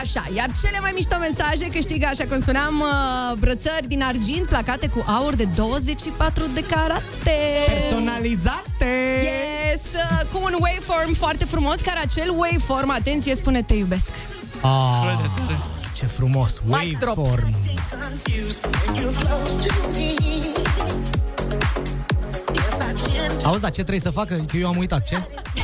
Așa, 0.00 0.24
iar 0.34 0.50
cele 0.62 0.80
mai 0.80 0.90
mișto 0.94 1.16
mesaje 1.18 1.66
câștigă, 1.66 2.06
așa 2.06 2.24
cum 2.24 2.38
spuneam, 2.38 2.80
uh, 2.80 3.36
brățări 3.38 3.88
din 3.88 4.02
argint 4.02 4.46
placate 4.46 4.88
cu 4.88 5.04
aur 5.06 5.34
de 5.34 5.44
24 5.44 6.46
de 6.54 6.64
carate. 6.70 7.36
Personalizate! 7.66 8.92
Yes, 9.22 9.82
uh, 9.82 10.26
cu 10.32 10.40
un 10.44 10.56
waveform 10.60 11.14
foarte 11.14 11.44
frumos, 11.44 11.80
care 11.80 11.98
acel 11.98 12.30
waveform, 12.36 12.90
atenție, 12.90 13.34
spune 13.34 13.62
te 13.62 13.74
iubesc. 13.74 14.12
Ah, 14.60 15.73
ce 16.04 16.10
frumos! 16.10 16.60
Mic 16.64 16.98
drop. 16.98 17.16
Waveform! 17.16 17.54
Auzi, 23.44 23.60
dar 23.60 23.70
ce 23.70 23.80
trebuie 23.80 24.00
să 24.00 24.10
facă? 24.10 24.34
Că 24.34 24.56
eu 24.56 24.68
am 24.68 24.76
uitat, 24.76 25.02
ce? 25.06 25.16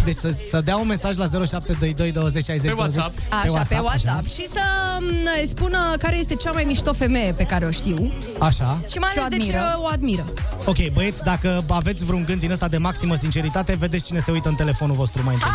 Deci 0.05 0.15
să, 0.17 0.31
să 0.51 0.61
dea 0.61 0.77
un 0.77 0.87
mesaj 0.87 1.17
la 1.17 1.25
0722 1.27 2.13
20 2.13 2.45
60 2.45 2.69
Pe 2.71 2.75
20 2.77 2.97
WhatsApp. 2.97 3.19
Așa, 3.45 3.63
pe 3.69 3.79
WhatsApp 3.79 4.27
și 4.27 4.47
să 4.47 4.61
m, 5.01 5.47
spună 5.47 5.95
care 5.99 6.19
este 6.19 6.35
cea 6.35 6.51
mai 6.51 6.65
mișto 6.65 6.93
femeie 6.93 7.33
pe 7.33 7.45
care 7.45 7.65
o 7.67 7.71
știu 7.71 8.13
Așa. 8.39 8.65
așa. 8.65 8.81
și 8.91 8.99
mai 8.99 9.11
Și 9.13 9.19
o 9.19 9.23
ales 9.23 9.39
de 9.39 9.45
ce 9.45 9.57
admiră. 9.57 9.79
o 9.83 9.87
admiră. 9.87 10.25
Ok, 10.65 10.89
băieți, 10.93 11.23
dacă 11.23 11.65
aveți 11.69 12.05
vreun 12.05 12.25
gând 12.25 12.41
din 12.41 12.51
ăsta 12.51 12.69
de 12.69 12.79
maximă 12.79 13.15
sinceritate, 13.15 13.75
vedeți 13.75 14.05
cine 14.05 14.19
se 14.19 14.31
uită 14.31 14.49
în 14.49 14.55
telefonul 14.55 14.97
vostru 14.97 15.23
mai 15.25 15.35
întâi. 15.35 15.49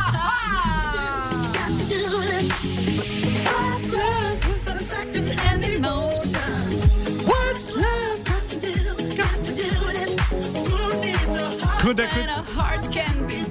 Cât 11.86 11.96
de 11.96 12.02
cât. 12.02 12.12
And 12.12 12.30
a 12.30 12.62
heart 12.62 12.94
can 12.94 13.26
be 13.28 13.46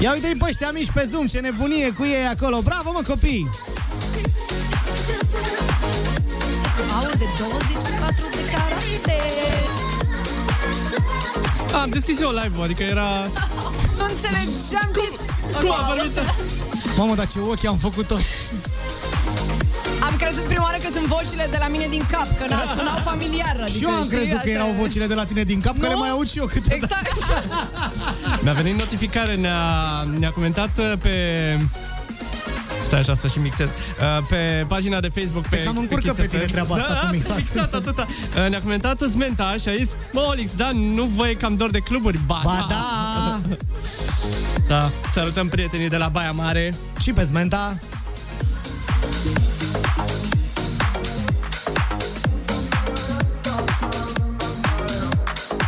Ia 0.00 0.12
uite-i 0.12 0.36
pe 0.36 0.44
ăștia 0.48 0.70
mici 0.70 0.90
pe 0.90 1.04
Zoom, 1.04 1.26
ce 1.26 1.38
nebunie 1.40 1.92
cu 1.92 2.04
ei 2.04 2.26
acolo. 2.26 2.60
Bravo, 2.60 2.92
mă, 2.92 3.02
copii! 3.06 3.48
Au 6.96 7.10
de 7.18 7.24
24 7.38 8.24
de 8.30 8.38
caractere. 8.52 9.77
Am 11.72 11.90
deschis 11.90 12.20
eu 12.20 12.30
live-ul, 12.30 12.64
adică 12.64 12.82
era... 12.82 13.08
Nu 13.98 14.04
înțelegeam 14.08 14.90
ce... 14.94 15.08
Cum 15.60 15.70
a 15.72 15.84
vorbit? 15.94 16.18
Mamă, 16.96 17.14
dar 17.14 17.26
ce 17.26 17.38
ochi 17.38 17.64
am 17.66 17.76
făcut-o. 17.76 18.16
Am 20.00 20.16
crezut 20.18 20.42
prima 20.42 20.62
oară 20.62 20.76
că 20.82 20.88
sunt 20.92 21.04
vocile 21.06 21.46
de 21.50 21.56
la 21.60 21.68
mine 21.68 21.86
din 21.90 22.04
cap, 22.10 22.38
că 22.38 22.44
na, 22.48 22.62
sunau 22.76 22.98
familiar. 23.04 23.56
Adică, 23.60 23.76
Și 23.78 23.82
eu 23.84 23.90
am 23.90 24.04
știi, 24.04 24.16
crezut 24.16 24.32
că 24.32 24.38
asta 24.38 24.50
erau 24.50 24.68
e- 24.68 24.74
vocile 24.80 25.06
de 25.06 25.14
la 25.14 25.24
tine 25.24 25.42
din 25.42 25.60
cap, 25.60 25.72
că 25.78 25.84
Nu? 25.86 25.88
le 25.88 25.94
mai 25.94 26.08
aud 26.08 26.28
și 26.28 26.38
eu 26.38 26.44
câteodată. 26.46 26.96
Exact. 27.06 27.40
Mi-a 28.42 28.52
venit 28.52 28.78
notificare, 28.78 29.34
ne-a, 29.34 29.62
ne-a 30.18 30.30
comentat 30.30 30.70
uh, 30.78 30.92
pe... 31.02 31.12
Stai 32.82 32.98
așa 32.98 33.14
să 33.14 33.26
și 33.26 33.38
mixez. 33.38 33.70
Uh, 33.70 34.24
Pe 34.28 34.64
pagina 34.68 35.00
de 35.00 35.08
Facebook 35.08 35.46
pe, 35.46 35.56
Te 35.56 35.62
cam 35.62 35.72
pe 35.74 35.78
încurcă 35.80 36.06
Kiss 36.06 36.16
pe 36.20 36.26
tine 36.26 36.42
FM. 36.42 36.50
treaba 36.50 36.74
asta 36.74 36.88
da, 36.88 36.94
cu 36.98 37.04
da, 37.04 37.10
mixat. 37.10 37.36
mixat 37.36 37.74
atâta. 37.74 38.06
Uh, 38.36 38.48
Ne-a 38.48 38.60
comentat 38.60 39.00
Smenta 39.00 39.54
și 39.60 39.68
a 39.68 39.72
zis 39.76 39.96
Mă, 40.12 40.20
Olix, 40.20 40.50
da, 40.56 40.70
nu 40.72 41.04
vă 41.04 41.28
e 41.28 41.32
cam 41.34 41.56
dor 41.56 41.70
de 41.70 41.78
cluburi? 41.78 42.18
Ba, 42.26 42.40
Ba 42.44 42.66
da! 42.68 43.40
da. 44.68 44.90
Salutăm 45.12 45.48
prietenii 45.48 45.88
de 45.88 45.96
la 45.96 46.08
Baia 46.08 46.32
Mare. 46.32 46.74
Și 47.00 47.12
pe 47.12 47.24
Smenta. 47.24 47.76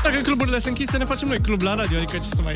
Dacă 0.03 0.21
cluburile 0.23 0.59
sunt 0.59 0.79
închise, 0.79 0.97
ne 0.97 1.05
facem 1.05 1.29
noi 1.29 1.41
club 1.41 1.61
la 1.61 1.75
radio, 1.75 1.97
adică 1.97 2.17
ce 2.19 2.29
să 2.35 2.43
mai... 2.43 2.55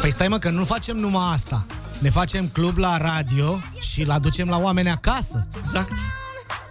Păi 0.00 0.10
stai 0.12 0.28
mă, 0.28 0.38
că 0.38 0.50
nu 0.50 0.64
facem 0.64 0.96
numai 0.96 1.32
asta. 1.32 1.64
Ne 1.98 2.10
facem 2.10 2.46
club 2.52 2.76
la 2.76 2.96
radio 2.96 3.60
și 3.80 4.02
îl 4.02 4.10
aducem 4.10 4.48
la 4.48 4.58
oameni 4.58 4.90
acasă. 4.90 5.46
Exact. 5.56 5.88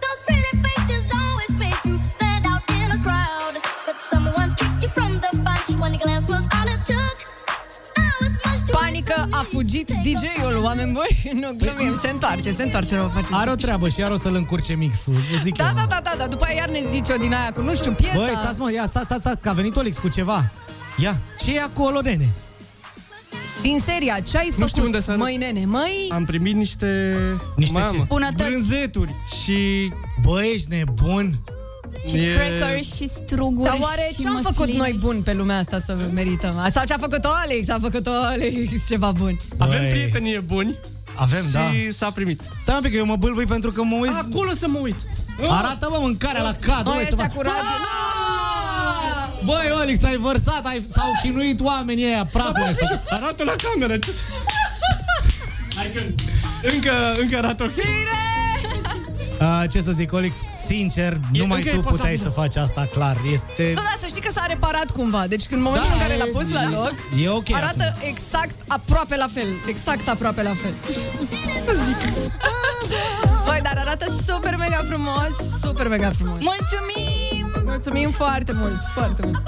Those 0.04 0.20
pretty 0.26 0.52
faces 0.66 1.04
always 1.22 1.52
make 1.64 1.80
you 1.88 1.96
stand 2.14 2.44
out 2.52 2.62
in 2.82 2.90
a 2.98 3.00
crowd. 3.06 3.54
But 3.86 3.98
someone 4.12 4.48
picked 4.58 4.80
you 4.82 4.90
from 4.98 5.12
the 5.24 5.30
bunch. 5.46 5.68
One 5.86 5.96
glance 6.02 6.24
was 6.34 6.44
all 6.56 6.68
it 6.74 6.82
took. 6.90 7.16
Now 8.00 8.16
it's 8.26 8.38
much 8.46 8.60
too 8.66 8.78
Panică, 8.78 9.28
a 9.30 9.46
fugit 9.52 9.88
DJ-ul, 10.04 10.56
oameni 10.62 10.92
buni. 10.92 11.14
Nu, 11.42 11.48
glumim, 11.60 11.98
se 12.02 12.08
întoarce, 12.10 12.50
se 12.52 12.62
întoarce, 12.62 12.96
nu 12.96 13.08
faceți. 13.14 13.32
Are 13.34 13.50
o 13.50 13.54
treabă 13.54 13.88
și 13.88 14.00
iar 14.00 14.10
o 14.10 14.16
să-l 14.16 14.34
încurce 14.34 14.74
mixul. 14.74 15.16
Zic 15.42 15.56
Da, 15.56 15.68
eu, 15.68 15.74
da, 15.74 15.80
mă. 15.80 15.86
da, 15.88 16.00
da, 16.04 16.14
da, 16.18 16.26
după 16.26 16.44
aia 16.44 16.54
iar 16.54 16.68
ne 16.68 16.82
zice 16.88 17.12
o 17.12 17.16
din 17.16 17.34
aia 17.34 17.52
cu, 17.52 17.60
nu 17.60 17.74
știu, 17.74 17.92
piesa. 17.92 18.16
Băi, 18.16 18.32
stați 18.42 18.60
mă, 18.60 18.72
ia, 18.72 18.86
stați, 18.86 19.04
stați, 19.04 19.20
stați, 19.20 19.40
că 19.40 19.48
a 19.48 19.52
venit 19.52 19.76
Olix 19.76 19.98
cu 19.98 20.08
ceva. 20.08 20.50
Ia, 20.96 21.20
ce 21.38 21.54
e 21.54 21.60
acolo, 21.62 22.00
nene? 22.00 22.28
Din 23.70 23.78
seria, 23.80 24.20
ce 24.20 24.38
ai 24.38 24.50
făcut, 24.54 24.68
știu 24.68 24.84
unde 24.84 25.00
să- 25.00 25.14
măi, 25.16 25.36
nene, 25.36 25.64
măi? 25.64 26.08
Am 26.12 26.24
primit 26.24 26.54
niște... 26.54 27.16
Niște 27.56 27.78
Mamă, 27.78 27.90
ce? 27.96 28.04
Bunătăți. 28.08 28.48
Brânzeturi 28.48 29.14
și... 29.42 29.92
Bă, 30.22 30.42
ești 30.54 30.66
nebun? 30.70 31.38
Și 32.08 32.16
E- 32.16 32.34
crackers 32.34 32.94
și 32.94 33.08
struguri 33.08 33.68
Dar 33.68 33.76
oare 33.80 34.08
și 34.12 34.20
ce 34.20 34.28
am 34.28 34.38
făcut 34.42 34.58
măsline. 34.58 34.78
noi 34.78 34.96
bun 35.00 35.22
pe 35.24 35.32
lumea 35.32 35.58
asta 35.58 35.78
să 35.78 35.96
merităm? 36.14 36.66
Sau 36.70 36.84
ce 36.84 36.92
a 36.92 36.98
făcut 36.98 37.24
Alex? 37.24 37.68
A 37.68 37.78
făcut 37.82 38.06
Alex 38.06 38.86
ceva 38.88 39.12
bun. 39.12 39.38
Avem 39.58 39.78
Băi. 39.80 39.88
prietenie 39.90 40.40
buni 40.40 40.78
Avem, 41.14 41.44
și 41.46 41.52
da. 41.52 41.70
s-a 41.92 42.10
primit. 42.10 42.42
Stai 42.60 42.74
un 42.74 42.80
pic, 42.82 42.90
că 42.90 42.96
eu 42.96 43.06
mă 43.06 43.16
bâlbâi 43.16 43.44
pentru 43.46 43.72
că 43.72 43.82
mă 43.82 43.96
uit... 44.00 44.10
Acolo 44.30 44.52
să 44.52 44.68
mă 44.68 44.78
uit. 44.78 44.96
Arată, 45.48 45.88
mă, 45.90 45.98
mâncarea 46.00 46.42
la 46.42 46.52
cadru. 46.60 46.82
Noi 46.92 46.94
hai 46.94 47.02
să 47.02 47.08
ăștia 47.10 47.26
fac- 47.28 47.34
cu 47.34 47.40
radio. 47.42 47.60
Băi, 49.46 49.70
Olix, 49.80 50.02
ai 50.04 50.16
vărsat, 50.16 50.60
ai, 50.66 50.82
s-au 50.92 51.10
chinuit 51.22 51.60
oamenii 51.60 52.04
ăia, 52.04 52.28
praful 52.32 52.62
ai 52.66 52.74
făcut. 52.74 53.00
Arată 53.10 53.44
la 53.44 53.54
cameră. 53.62 53.96
Ce... 53.98 54.10
Hai 55.76 55.90
că 55.94 56.00
încă, 56.72 56.92
încă 57.20 57.36
arată 57.36 57.62
ok. 57.64 57.72
Uh, 59.40 59.62
ce 59.70 59.80
să 59.80 59.90
zic, 59.92 60.12
Olix, 60.12 60.36
sincer, 60.66 61.18
numai 61.32 61.58
încă 61.58 61.70
tu 61.70 61.76
e 61.76 61.80
puteai 61.80 61.96
pozabilă. 61.96 62.22
să 62.22 62.28
faci 62.40 62.56
asta, 62.56 62.88
clar. 62.92 63.16
Este... 63.32 63.62
Nu, 63.74 63.80
dar 63.82 63.96
să 64.00 64.06
știi 64.08 64.20
că 64.20 64.30
s-a 64.30 64.44
reparat 64.48 64.90
cumva. 64.90 65.26
Deci 65.26 65.44
în 65.50 65.62
momentul 65.62 65.88
Da, 65.88 65.94
în 65.94 66.00
care 66.00 66.12
e- 66.12 66.16
l-a 66.16 66.28
pus 66.38 66.50
la 66.52 66.68
loc, 66.68 66.94
E 67.22 67.28
ok 67.28 67.52
arată 67.52 67.96
exact 68.00 68.54
aproape 68.66 69.16
la 69.16 69.26
fel. 69.34 69.46
Exact 69.68 70.08
aproape 70.08 70.42
la 70.42 70.52
fel. 70.62 70.74
Zic. 71.84 71.96
Băi, 73.46 73.60
dar 73.62 73.76
arată 73.78 74.04
super 74.26 74.56
mega 74.56 74.82
frumos. 74.88 75.32
Super 75.60 75.88
mega 75.88 76.10
frumos. 76.18 76.38
Mulțumim! 76.42 77.15
Mulțumim 77.66 78.10
foarte 78.10 78.52
mult, 78.52 78.82
foarte 78.94 79.22
mult. 79.24 79.42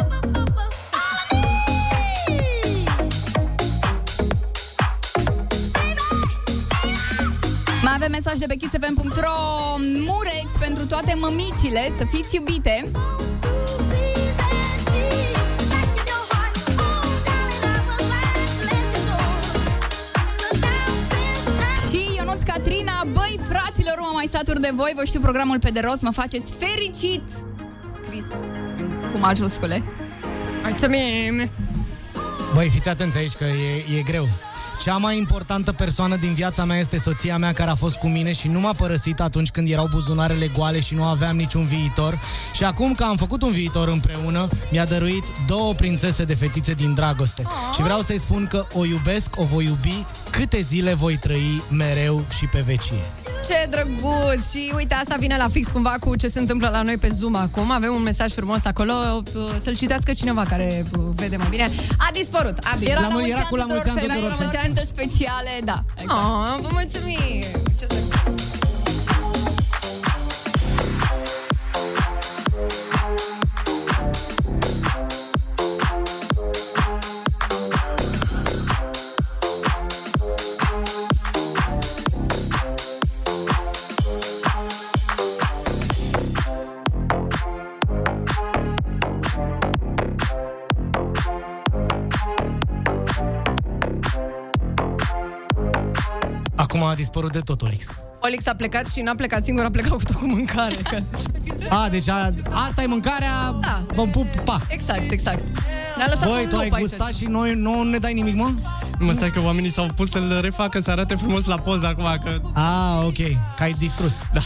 Mai 7.82 7.92
avem 7.94 8.10
mesaj 8.10 8.38
de 8.38 8.46
pe 8.46 8.54
kissfm.ro 8.54 9.36
Murex 10.06 10.50
pentru 10.58 10.86
toate 10.86 11.14
mămicile 11.20 11.92
Să 11.98 12.04
fiți 12.10 12.34
iubite. 12.34 12.90
Și 21.90 22.14
Ionuț 22.16 22.42
Catrina 22.42 23.04
Băi, 23.12 23.40
fraților, 23.48 23.96
mă 24.00 24.10
mai 24.14 24.28
satur 24.32 24.58
de 24.58 24.70
voi. 24.74 24.92
Vă 24.96 25.04
știu 25.04 25.20
programul 25.20 25.58
pe 25.58 25.70
de 25.70 25.80
rost, 25.80 26.02
mă 26.02 26.10
faceți 26.10 26.52
fericit. 26.58 27.22
Scris 27.28 27.36
în- 27.36 27.57
cu 29.12 29.18
majuscule 29.18 29.82
Mulțumim! 30.62 31.50
Băi, 32.54 32.68
fiți 32.68 32.88
atenți 32.88 33.18
aici 33.18 33.32
că 33.32 33.44
e, 33.44 33.98
e 33.98 34.02
greu. 34.02 34.28
Cea 34.84 34.96
mai 34.96 35.16
importantă 35.18 35.72
persoană 35.72 36.16
din 36.16 36.34
viața 36.34 36.64
mea 36.64 36.78
este 36.78 36.98
soția 36.98 37.38
mea 37.38 37.52
care 37.52 37.70
a 37.70 37.74
fost 37.74 37.96
cu 37.96 38.06
mine 38.06 38.32
și 38.32 38.48
nu 38.48 38.60
m-a 38.60 38.72
părăsit 38.72 39.20
atunci 39.20 39.50
când 39.50 39.70
erau 39.70 39.86
buzunarele 39.90 40.50
goale 40.56 40.80
și 40.80 40.94
nu 40.94 41.04
aveam 41.04 41.36
niciun 41.36 41.66
viitor. 41.66 42.18
Și 42.54 42.64
acum 42.64 42.92
că 42.94 43.04
am 43.04 43.16
făcut 43.16 43.42
un 43.42 43.50
viitor 43.52 43.88
împreună, 43.88 44.48
mi-a 44.70 44.84
dăruit 44.84 45.24
două 45.46 45.74
prințese 45.74 46.24
de 46.24 46.34
fetițe 46.34 46.72
din 46.72 46.94
dragoste. 46.94 47.42
Și 47.74 47.82
vreau 47.82 48.00
să-i 48.00 48.20
spun 48.20 48.46
că 48.46 48.66
o 48.72 48.84
iubesc, 48.84 49.30
o 49.36 49.44
voi 49.44 49.64
iubi, 49.64 50.04
câte 50.30 50.60
zile 50.60 50.94
voi 50.94 51.16
trăi 51.16 51.62
mereu 51.70 52.24
și 52.38 52.46
pe 52.46 52.62
vecie. 52.66 52.96
Ce 53.48 53.68
drăguț! 53.70 54.50
Și 54.50 54.72
uite, 54.76 54.94
asta 54.94 55.16
vine 55.18 55.36
la 55.36 55.48
fix 55.48 55.68
cumva 55.68 55.94
cu 56.00 56.16
ce 56.16 56.28
se 56.28 56.38
întâmplă 56.38 56.68
la 56.68 56.82
noi 56.82 56.96
pe 56.96 57.08
Zoom 57.08 57.34
acum. 57.36 57.70
Avem 57.70 57.94
un 57.94 58.02
mesaj 58.02 58.32
frumos 58.32 58.64
acolo, 58.64 58.92
uh, 59.34 59.42
să-l 59.62 59.76
citească 59.76 60.12
cineva 60.12 60.42
care 60.42 60.86
uh, 60.98 61.04
vede 61.14 61.36
mai 61.36 61.46
bine. 61.50 61.70
A 61.98 62.08
dispărut, 62.12 62.58
a 62.58 62.76
bine. 62.78 62.90
Era 62.90 63.00
La 63.00 63.06
la, 63.06 63.12
mul- 63.12 63.20
mulți 63.20 63.30
era 63.36 63.40
ani 63.40 63.48
cu 63.48 63.56
la 63.56 63.62
tuturor 63.62 63.82
mulți 63.84 63.98
ani 63.98 64.06
femeilor, 64.06 64.30
tuturor 64.30 64.50
la 64.74 64.74
mulți 64.74 65.00
ani 65.00 65.08
speciale, 65.08 65.50
da. 65.64 65.84
Exact. 65.96 66.20
Oh, 66.20 66.58
vă 66.60 66.68
mulțumim! 66.72 67.42
Ce 67.78 67.86
drăguț! 67.86 68.37
Acum 96.78 96.90
a 96.90 96.94
dispărut 96.94 97.32
de 97.32 97.38
tot, 97.40 97.62
Olix. 97.62 97.98
Olix 98.20 98.46
a 98.46 98.54
plecat 98.54 98.88
și 98.88 99.00
n-a 99.00 99.14
plecat 99.14 99.44
singur, 99.44 99.64
a 99.64 99.70
plecat 99.70 99.90
cu 99.90 100.02
tot 100.02 100.14
cu 100.16 100.26
mâncare. 100.26 100.74
Ca 100.90 100.98
să... 101.10 101.16
A, 101.74 101.88
deci 101.88 102.08
a, 102.08 102.30
asta 102.50 102.82
e 102.82 102.86
mâncarea, 102.86 103.56
Da. 103.60 103.82
vă 103.94 104.02
pup, 104.06 104.36
pa. 104.44 104.60
Exact, 104.68 105.10
exact. 105.10 105.42
Ne-a 105.96 106.06
lăsat 106.08 106.28
Băi, 106.28 106.42
un 106.42 106.48
tu 106.48 106.56
ai 106.56 106.64
lup 106.64 106.72
aici. 106.74 106.82
gustat 106.82 107.14
și 107.14 107.24
noi 107.24 107.54
nu 107.54 107.82
ne 107.82 107.98
dai 107.98 108.12
nimic, 108.12 108.34
mă? 108.34 108.50
Mă 108.98 109.12
stai 109.12 109.30
că 109.30 109.40
oamenii 109.40 109.70
s-au 109.70 109.88
pus 109.94 110.10
să-l 110.10 110.38
refacă 110.42 110.80
să 110.80 110.90
arate 110.90 111.14
frumos 111.14 111.44
la 111.44 111.58
poză 111.58 111.86
acum, 111.86 112.20
că 112.24 112.40
Ah, 112.54 113.04
ok, 113.06 113.16
că 113.56 113.62
ai 113.62 113.72
distrus. 113.78 114.22
Da. 114.32 114.40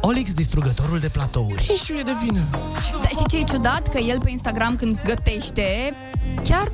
Olix, 0.00 0.32
distrugătorul 0.32 0.98
de 0.98 1.08
platouri. 1.08 1.66
nici 1.68 1.90
nu 1.92 1.98
e 1.98 2.02
de 2.02 2.14
vină. 2.24 2.44
Da, 3.02 3.08
și 3.08 3.26
ce 3.28 3.36
e 3.38 3.42
ciudat, 3.42 3.88
că 3.88 3.98
el 3.98 4.20
pe 4.20 4.30
Instagram 4.30 4.76
când 4.76 5.00
gătește, 5.04 5.94
chiar 6.44 6.72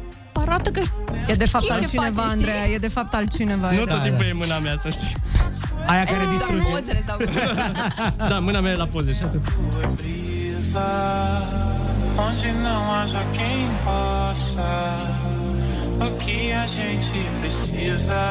arată 0.52 0.70
că 0.70 0.80
E 1.28 1.34
de 1.34 1.44
fapt 1.46 1.64
știe 1.64 1.74
ce 1.76 1.80
altcineva, 1.82 2.20
face, 2.22 2.30
Andreea, 2.32 2.62
știi? 2.62 2.74
e 2.74 2.78
de 2.78 2.88
fapt 2.88 3.14
altcineva. 3.14 3.70
Nu 3.70 3.80
e 3.80 3.84
tot 3.84 4.02
de... 4.02 4.08
timpul 4.08 4.24
e 4.24 4.32
mâna 4.32 4.58
mea, 4.58 4.76
să 4.80 4.90
știi. 4.90 5.14
Aia 5.90 6.04
care 6.04 6.16
Doar 6.24 6.30
distruge. 6.36 6.70
pozele 6.70 7.02
sau 7.06 7.16
Da, 8.30 8.38
mâna 8.38 8.60
mea 8.60 8.72
e 8.72 8.76
la 8.76 8.86
poze 8.86 9.12
și 9.12 9.22
atât. 9.22 9.42
brisa 9.96 10.88
onde 12.28 12.48
não 12.66 12.82
haja 12.94 13.22
quem 13.36 13.66
possa. 13.86 14.70
O 16.06 16.08
que 16.22 16.38
a 16.64 16.66
gente 16.78 17.18
precisa 17.40 18.22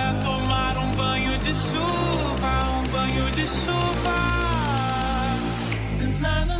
é 0.00 0.12
tomar 0.26 0.74
um 0.84 0.90
banho 1.00 1.34
de 1.46 1.52
chuva, 1.66 2.52
um 2.78 2.82
banho 2.94 3.26
de 3.38 3.46
chuva. 3.60 4.18
Na, 6.24 6.34
na, 6.48 6.57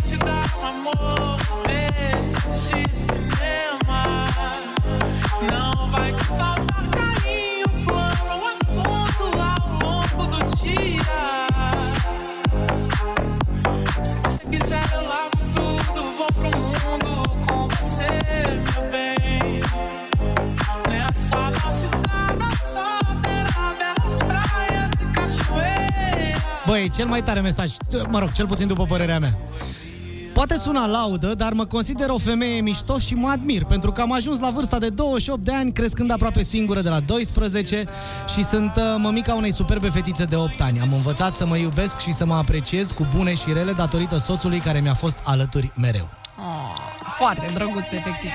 te 0.00 0.16
dar 0.16 0.50
amor 0.62 1.36
de 1.66 2.22
cinema. 2.94 4.26
Não 5.50 5.90
vai 5.90 6.12
te 6.12 6.24
faltar 6.24 6.84
carinho, 6.90 7.68
plano, 7.86 8.46
assunto 8.52 9.24
ao 9.40 9.62
longo 9.82 10.26
do 10.26 10.38
dia. 10.56 11.20
Se 14.28 14.40
quiser, 14.50 14.86
eu 14.92 15.02
lavo 15.08 15.38
tudo, 15.54 16.00
vou 16.16 16.32
pro 16.34 16.50
mundo 16.58 17.12
com 17.46 17.68
você, 17.68 18.12
meu 18.66 18.82
bem. 18.90 19.60
Nessa 20.88 21.50
nossa 21.50 21.84
estrada 21.84 22.48
só 22.72 22.98
terá 23.22 23.74
belas 23.78 24.18
praias 24.18 24.92
e 25.00 25.04
cachoeiras. 25.12 26.96
Cel 26.96 27.06
mai 27.06 27.22
tare 27.22 27.40
mesaj, 27.40 27.76
mă 28.08 28.18
rog, 28.18 28.32
cel 28.32 28.46
puțin 28.46 28.66
după 28.66 28.84
părerea 28.84 29.18
mea. 29.18 29.34
Poate 30.38 30.56
suna 30.56 30.86
laudă, 30.86 31.34
dar 31.34 31.52
mă 31.52 31.64
consider 31.64 32.08
o 32.08 32.18
femeie 32.18 32.60
mișto 32.60 32.98
și 32.98 33.14
mă 33.14 33.28
admir, 33.28 33.64
pentru 33.64 33.92
că 33.92 34.00
am 34.00 34.12
ajuns 34.12 34.38
la 34.40 34.50
vârsta 34.50 34.78
de 34.78 34.88
28 34.88 35.44
de 35.44 35.52
ani, 35.52 35.72
crescând 35.72 36.10
aproape 36.10 36.42
singură 36.42 36.80
de 36.80 36.88
la 36.88 37.00
12 37.00 37.84
și 38.34 38.44
sunt 38.44 38.76
uh, 38.76 38.82
mămica 38.98 39.34
unei 39.34 39.52
superbe 39.52 39.88
fetițe 39.88 40.24
de 40.24 40.36
8 40.36 40.60
ani. 40.60 40.80
Am 40.80 40.92
învățat 40.92 41.34
să 41.36 41.46
mă 41.46 41.56
iubesc 41.56 41.98
și 41.98 42.12
să 42.12 42.26
mă 42.26 42.34
apreciez 42.34 42.90
cu 42.90 43.06
bune 43.16 43.34
și 43.34 43.52
rele 43.52 43.72
datorită 43.72 44.16
soțului 44.16 44.58
care 44.58 44.80
mi-a 44.80 44.94
fost 44.94 45.18
alături 45.24 45.72
mereu. 45.76 46.08
Oh, 46.38 46.76
foarte 47.16 47.50
drăguț, 47.54 47.92
efectiv. 47.92 48.30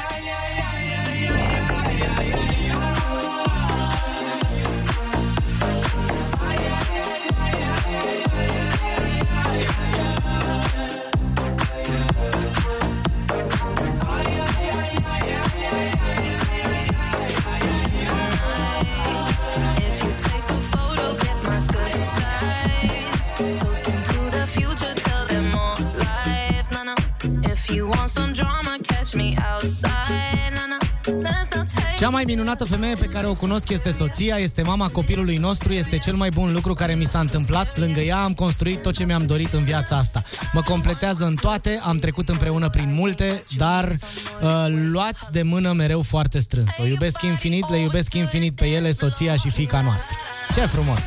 Cea 32.04 32.10
mai 32.10 32.24
minunată 32.24 32.66
femeie 32.66 32.96
pe 32.96 33.06
care 33.06 33.28
o 33.28 33.34
cunosc 33.34 33.70
este 33.70 33.92
soția, 33.92 34.36
este 34.36 34.62
mama 34.62 34.90
copilului 34.90 35.38
nostru, 35.38 35.74
este 35.74 35.98
cel 35.98 36.14
mai 36.16 36.30
bun 36.30 36.54
lucru 36.54 36.74
care 36.74 36.96
mi 36.96 37.06
s-a 37.06 37.20
întâmplat. 37.20 37.80
Lângă 37.80 38.00
ea 38.00 38.24
am 38.24 38.34
construit 38.34 38.82
tot 38.82 38.94
ce 38.94 39.06
mi-am 39.06 39.26
dorit 39.26 39.54
în 39.54 39.64
viața 39.64 39.98
asta. 39.98 40.22
Mă 40.54 40.62
completează 40.62 41.26
în 41.26 41.36
toate, 41.36 41.80
am 41.84 41.98
trecut 41.98 42.30
împreună 42.30 42.70
prin 42.70 42.94
multe, 42.94 43.44
dar 43.58 43.90
uh, 43.90 44.66
luați 44.68 45.32
de 45.32 45.42
mână 45.42 45.72
mereu 45.72 46.02
foarte 46.02 46.40
strâns. 46.40 46.78
O 46.78 46.86
iubesc 46.86 47.22
infinit, 47.22 47.70
le 47.70 47.78
iubesc 47.78 48.14
infinit 48.14 48.56
pe 48.56 48.66
ele, 48.66 48.92
soția 48.92 49.36
și 49.36 49.50
fica 49.50 49.82
noastră. 49.82 50.16
Ce 50.54 50.62
frumos! 50.62 51.04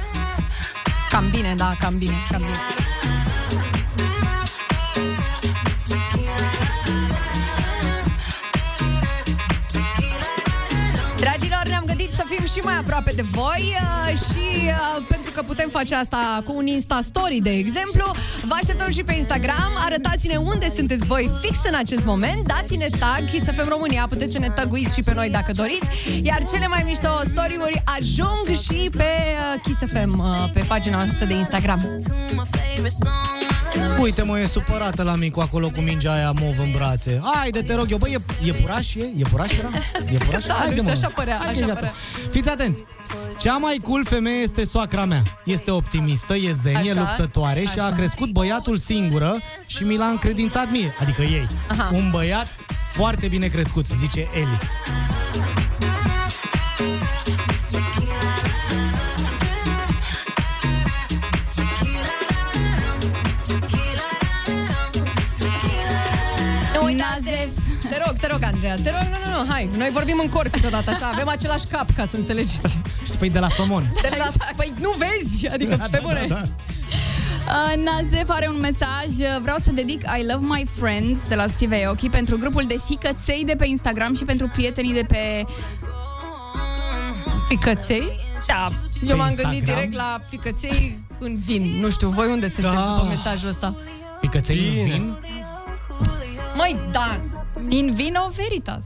Cam 1.08 1.30
bine, 1.30 1.54
da, 1.56 1.76
cam 1.78 1.98
bine, 1.98 2.16
cam 2.30 2.40
bine. 2.40 2.85
Aproape 12.96 13.22
de 13.22 13.28
voi 13.30 13.76
uh, 13.80 14.16
și 14.16 14.46
uh, 14.64 15.04
pentru 15.08 15.30
că 15.30 15.42
putem 15.42 15.68
face 15.68 15.94
asta 15.94 16.42
cu 16.44 16.52
un 16.56 16.66
Insta 16.66 16.98
Story, 17.02 17.40
de 17.42 17.50
exemplu, 17.50 18.04
vă 18.42 18.54
așteptăm 18.60 18.90
și 18.90 19.02
pe 19.02 19.12
Instagram, 19.12 19.70
arătați-ne 19.84 20.36
unde 20.36 20.68
sunteți 20.68 21.06
voi 21.06 21.30
fix 21.40 21.58
în 21.64 21.74
acest 21.78 22.04
moment, 22.04 22.46
dați-ne 22.46 22.86
tag 22.98 23.30
Kiss 23.30 23.46
FM 23.46 23.68
România, 23.68 24.06
puteți 24.08 24.32
să 24.32 24.38
ne 24.38 24.48
taguiți 24.48 24.94
și 24.94 25.02
pe 25.02 25.14
noi 25.14 25.30
dacă 25.30 25.52
doriți, 25.52 25.88
iar 26.22 26.44
cele 26.44 26.66
mai 26.66 26.82
mișto 26.84 27.20
story-uri 27.24 27.82
ajung 27.98 28.56
și 28.64 28.90
pe 28.96 29.04
uh, 29.04 29.60
Kiss 29.62 29.80
FM, 29.92 30.18
uh, 30.18 30.50
pe 30.52 30.64
pagina 30.68 30.96
noastră 30.96 31.24
de 31.24 31.34
Instagram. 31.34 31.80
To 33.76 33.82
my 33.82 33.88
favorite 33.88 33.96
song. 33.96 34.02
Uite, 34.02 34.22
mă, 34.22 34.38
e 34.38 34.46
supărată 34.46 35.02
la 35.02 35.14
micu 35.14 35.40
acolo 35.40 35.70
cu 35.70 35.80
mingea 35.80 36.12
aia 36.12 36.30
mov 36.30 36.58
în 36.58 36.70
brațe. 36.70 37.20
Haide, 37.34 37.62
te 37.62 37.74
rog 37.74 37.90
eu, 37.90 37.98
băi, 37.98 38.12
e, 38.44 38.48
e 38.48 38.52
puraș, 38.52 38.94
e? 38.94 39.10
E 39.16 39.22
puraș 39.30 39.52
era? 39.58 39.68
E 40.12 40.16
puraș? 40.16 40.44
Da, 40.44 40.64
nu 40.68 40.76
știu, 40.76 40.90
așa 40.90 41.08
părea, 41.14 41.34
Haide, 41.36 41.50
așa 41.56 41.64
viața. 41.64 41.74
părea. 41.74 41.92
Fiți 42.30 42.48
atenți! 42.48 42.82
Cea 43.38 43.56
mai 43.56 43.80
cool 43.82 44.04
femeie 44.04 44.36
este 44.42 44.64
soacra 44.64 45.04
mea. 45.04 45.22
Este 45.44 45.70
optimistă, 45.70 46.34
e 46.36 46.52
zenie, 46.52 46.90
Așa, 46.90 47.00
luptătoare 47.00 47.60
și 47.60 47.78
a 47.78 47.84
așa. 47.84 47.94
crescut 47.94 48.30
băiatul 48.32 48.76
singură 48.76 49.36
și 49.66 49.84
mi 49.84 49.96
l-a 49.96 50.06
încredințat 50.06 50.70
mie, 50.70 50.94
adică 51.00 51.22
ei. 51.22 51.46
Aha. 51.68 51.90
Un 51.92 52.08
băiat 52.10 52.46
foarte 52.92 53.28
bine 53.28 53.46
crescut, 53.46 53.86
zice 53.86 54.20
Eli. 54.34 54.58
Andreea, 68.56 68.74
te 68.82 68.90
rog, 68.90 69.00
nu, 69.00 69.30
nu, 69.30 69.42
nu, 69.42 69.50
hai, 69.52 69.68
noi 69.76 69.90
vorbim 69.92 70.18
în 70.22 70.28
cor 70.28 70.48
câteodată, 70.48 70.90
așa, 70.90 71.10
avem 71.12 71.28
același 71.28 71.66
cap, 71.66 71.90
ca 71.96 72.06
să 72.10 72.16
înțelegeți. 72.16 72.60
Și 73.04 73.12
păi 73.18 73.30
de 73.30 73.38
la 73.38 73.48
somon. 73.48 73.92
De 74.02 74.10
la, 74.18 74.24
Păi 74.56 74.72
nu 74.80 74.90
vezi, 74.98 75.46
adică 75.48 75.86
pe 75.90 75.98
bune. 76.02 76.24
Da, 76.28 76.34
da. 76.34 76.42
Uh, 77.46 77.84
Nazef 77.84 78.28
are 78.28 78.48
un 78.48 78.60
mesaj 78.60 79.06
uh, 79.18 79.40
Vreau 79.42 79.56
să 79.62 79.70
dedic 79.72 80.02
I 80.02 80.26
Love 80.32 80.44
My 80.46 80.66
Friends 80.78 81.20
De 81.28 81.34
la 81.34 81.46
Steve 81.46 81.84
Aoki 81.84 82.08
Pentru 82.08 82.36
grupul 82.36 82.64
de 82.66 82.76
ficăței 82.86 83.42
de 83.44 83.54
pe 83.58 83.66
Instagram 83.66 84.14
Și 84.14 84.24
pentru 84.24 84.48
prietenii 84.48 84.92
de 84.92 85.04
pe 85.08 85.44
Ficăței? 87.48 88.20
Da 88.46 88.68
Eu 89.02 89.16
m-am 89.16 89.26
Instagram? 89.26 89.50
gândit 89.52 89.64
direct 89.74 89.92
la 89.94 90.20
ficăței 90.28 90.98
în 91.18 91.36
vin. 91.36 91.76
Nu 91.80 91.90
știu, 91.90 92.08
voi 92.08 92.26
unde 92.30 92.48
sunteți 92.48 92.74
Da. 92.74 92.92
după 92.94 93.06
mesajul 93.08 93.48
ăsta? 93.48 93.76
Ficăței 94.20 94.58
în 94.58 94.72
Bine. 94.72 94.84
vin? 94.94 95.16
Măi, 96.54 96.76
Dan! 96.90 97.45
In 97.68 97.92
vino 97.94 98.30
veritas 98.36 98.82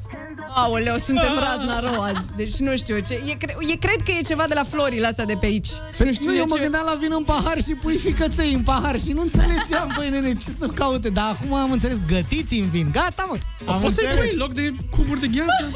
Aoleu, 0.54 0.96
suntem 0.96 1.38
razna 1.38 1.80
rău 1.80 2.00
azi. 2.02 2.26
Deci 2.36 2.56
nu 2.56 2.76
știu 2.76 2.98
ce. 2.98 3.14
E, 3.26 3.32
cre- 3.38 3.56
e, 3.72 3.76
cred 3.76 3.96
că 4.04 4.10
e 4.10 4.22
ceva 4.22 4.44
de 4.48 4.54
la 4.54 4.62
florile 4.64 5.06
astea 5.06 5.24
de 5.24 5.34
pe 5.40 5.46
aici. 5.46 5.68
Nu 5.98 6.12
știu 6.12 6.24
Nu, 6.26 6.32
de 6.32 6.38
eu 6.38 6.44
mă 6.48 6.54
ce. 6.56 6.62
gândeam 6.62 6.82
la 6.86 6.94
vin 7.00 7.12
în 7.16 7.22
pahar 7.24 7.60
și 7.62 7.72
pui 7.82 7.96
ficăței 7.96 8.52
în 8.52 8.62
pahar 8.62 8.98
și 9.00 9.12
nu 9.12 9.20
înțelegeam, 9.20 9.92
băi, 9.96 10.10
nene, 10.10 10.34
ce 10.34 10.50
să 10.58 10.66
caute. 10.66 11.08
Dar 11.08 11.30
acum 11.40 11.54
am 11.54 11.72
înțeles, 11.72 11.98
gătiți 12.08 12.58
în 12.58 12.68
vin. 12.68 12.90
Gata, 12.92 13.26
mă. 13.28 13.38
Am 13.72 13.80
Poți 13.80 13.94
să-i 13.94 14.04
înțeles. 14.04 14.24
pui 14.26 14.32
în 14.32 14.38
loc 14.40 14.52
de 14.54 14.72
cuburi 14.90 15.20
de 15.20 15.26
gheață? 15.26 15.70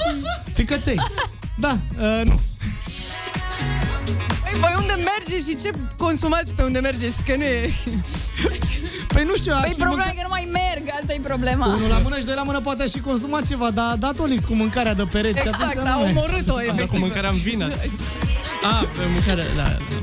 Ficăței. 0.52 0.98
Da, 1.58 1.78
uh, 1.98 2.20
nu. 2.24 2.40
Păi, 4.60 4.60
voi 4.60 4.74
unde 4.78 4.94
mergeți 5.12 5.48
și 5.50 5.56
ce 5.62 5.70
consumați 5.96 6.54
pe 6.54 6.62
unde 6.62 6.78
mergeți? 6.78 7.24
Că 7.24 7.36
nu 7.36 7.42
e... 7.42 7.70
Păi 9.14 9.24
nu 9.24 9.34
știu, 9.34 9.52
aș 9.52 9.60
Păi 9.60 9.70
fi 9.70 9.76
problema 9.76 10.02
e 10.04 10.06
mâncat- 10.06 10.16
că 10.16 10.26
nu 10.28 10.34
mai 10.36 10.48
merg 10.52 10.84
Asta 11.00 11.12
e 11.12 11.20
problema 11.22 11.66
Unul 11.66 11.88
la 11.88 11.98
mână 11.98 12.18
și 12.18 12.24
doi 12.24 12.34
la 12.34 12.42
mână 12.42 12.60
poate 12.60 12.82
aș 12.82 12.90
fi 12.90 13.00
consumat 13.00 13.46
ceva, 13.48 13.70
dar 13.70 13.90
a 13.92 13.96
dat 13.96 14.18
Olix 14.18 14.44
cu 14.44 14.54
mâncarea 14.54 14.94
de 14.94 15.04
pereți. 15.10 15.40
și 15.40 15.46
Exact, 15.48 15.62
atunci 15.76 15.86
a 15.86 15.94
nu 15.96 16.00
merge. 16.04 16.18
omorât-o, 16.18 16.54
Dar 16.54 16.64
cu 16.64 16.72
efectiv. 16.74 17.00
mâncarea 17.00 17.30
în 17.30 17.36
vină. 17.38 17.68
A, 18.64 18.84
pe 18.96 19.04
mâncarea... 19.12 19.44
Da. 19.56 19.76
Bine, 19.86 20.00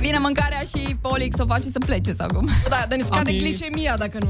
vine 0.00 0.18
mâncarea 0.18 0.60
și 0.60 0.96
Polix 1.00 1.38
o 1.38 1.46
face 1.46 1.62
să 1.72 1.78
plece 1.86 2.12
sau 2.12 2.26
cum. 2.34 2.48
Da, 2.68 2.84
dar 2.88 2.98
ne 2.98 3.04
scade 3.04 3.30
Ami- 3.30 3.38
glicemia 3.38 3.96
dacă 3.98 4.18
nu. 4.20 4.28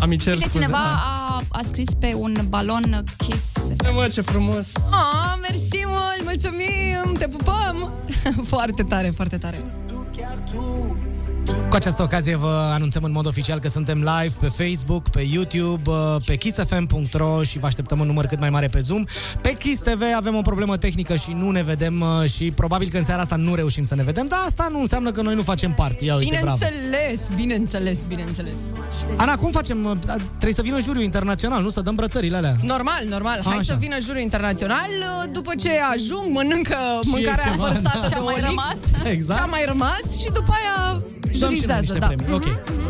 Am 0.00 0.10
cer 0.10 0.32
Uite, 0.34 0.48
scuze. 0.48 0.58
cineva 0.58 0.78
a, 0.78 1.42
a 1.48 1.60
scris 1.68 1.88
pe 2.00 2.12
un 2.16 2.36
balon 2.48 3.04
Kiss. 3.16 3.44
Da, 3.90 3.96
mă, 3.96 4.06
ce 4.06 4.20
frumos. 4.20 4.72
Ah, 4.90 5.34
mersi 5.40 5.82
mult, 5.86 6.22
mulțumim, 6.24 7.14
te 7.18 7.28
pupăm. 7.28 7.92
foarte 8.52 8.82
tare, 8.82 9.10
foarte 9.10 9.38
tare. 9.38 9.58
Cu 11.70 11.76
această 11.76 12.02
ocazie 12.02 12.36
vă 12.36 12.70
anunțăm 12.72 13.02
în 13.04 13.12
mod 13.12 13.26
oficial 13.26 13.58
că 13.58 13.68
suntem 13.68 13.98
live 13.98 14.34
pe 14.40 14.46
Facebook, 14.46 15.08
pe 15.08 15.26
YouTube, 15.32 15.90
uh, 15.90 16.16
pe 16.26 16.36
kissfm.ro 16.36 17.42
și 17.42 17.58
vă 17.58 17.66
așteptăm 17.66 18.00
un 18.00 18.06
număr 18.06 18.26
cât 18.26 18.40
mai 18.40 18.50
mare 18.50 18.68
pe 18.68 18.78
Zoom. 18.78 19.04
Pe 19.40 19.54
Kiss 19.54 19.80
TV 19.82 20.02
avem 20.16 20.34
o 20.36 20.40
problemă 20.40 20.76
tehnică 20.76 21.16
și 21.16 21.32
nu 21.32 21.50
ne 21.50 21.62
vedem 21.62 22.00
uh, 22.00 22.30
și 22.30 22.50
probabil 22.50 22.88
că 22.88 22.96
în 22.96 23.02
seara 23.02 23.20
asta 23.20 23.36
nu 23.36 23.54
reușim 23.54 23.82
să 23.84 23.94
ne 23.94 24.02
vedem, 24.02 24.26
dar 24.26 24.38
asta 24.46 24.68
nu 24.70 24.78
înseamnă 24.78 25.10
că 25.10 25.22
noi 25.22 25.34
nu 25.34 25.42
facem 25.42 25.72
parte. 25.72 26.04
Ia 26.04 26.14
uite, 26.16 26.38
bravo. 26.40 26.56
Bineînțeles, 26.56 27.28
bineînțeles, 27.36 27.98
bineînțeles. 28.08 28.54
Ana, 29.16 29.34
cum 29.36 29.50
facem? 29.50 29.84
Uh, 29.84 29.96
Trebuie 30.28 30.54
să 30.54 30.62
vină 30.62 30.80
juriul 30.80 31.04
internațional, 31.04 31.62
nu? 31.62 31.68
Să 31.68 31.80
dăm 31.80 31.94
brățările 31.94 32.36
alea. 32.36 32.54
Normal, 32.62 33.04
normal. 33.08 33.40
Hai 33.44 33.52
Așa. 33.52 33.62
să 33.62 33.76
vină 33.78 33.96
jurul 34.00 34.20
internațional. 34.20 34.88
După 35.32 35.52
ce 35.54 35.70
ajung, 35.92 36.32
mănâncă 36.32 36.76
Și 37.02 37.08
mâncarea 37.10 37.50
ceva, 37.50 37.64
vărsată 37.64 37.90
da. 37.94 38.00
de 38.00 38.08
Ce-a 38.08 38.18
mai 38.20 38.34
Olix. 38.34 38.46
rămas? 38.48 38.76
Exact. 39.04 39.38
Ce-a 39.38 39.46
mai 39.48 39.64
rămas 39.66 40.18
și 40.20 40.28
după 40.32 40.52
aia 40.60 41.02
Dăm 41.40 41.54
și 41.54 41.66
noi 41.66 41.74
jurizează, 41.74 41.80
niște 41.80 41.98
da. 41.98 42.06
premii. 42.06 42.34
Ok. 42.34 42.44
Da, 42.44 42.80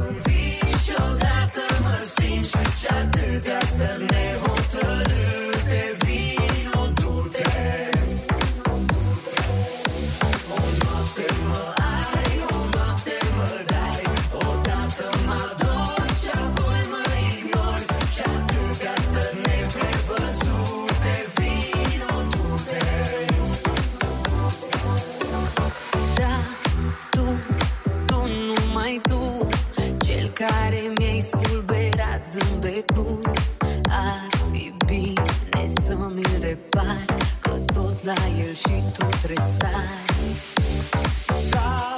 spulberat 32.20 32.26
zâmbetul 32.26 33.30
Ar 33.88 34.28
fi 34.52 34.74
bine 34.86 35.66
să 35.66 35.96
mi 36.14 36.22
repari 36.40 37.04
Că 37.40 37.50
tot 37.50 38.04
la 38.04 38.14
el 38.46 38.54
și 38.54 38.82
tu 38.98 39.06
tresari 39.22 39.74
Da, 41.50 41.89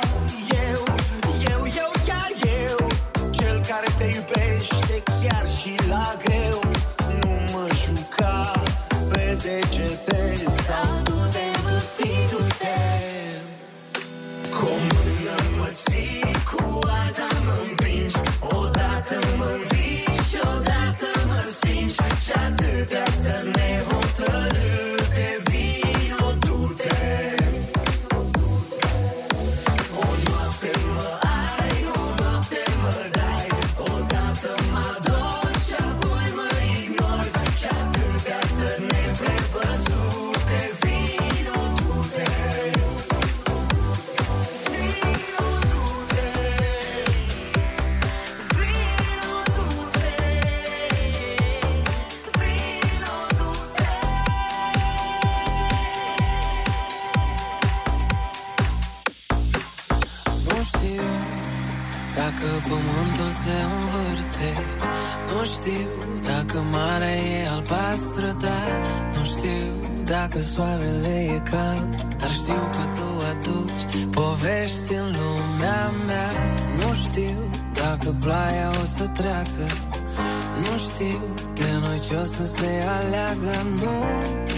noi 82.23 82.31
ce 82.31 82.43
o 82.43 82.45
să 82.45 82.45
se 82.45 82.89
aleagă 82.89 83.55
Nu 83.83 83.95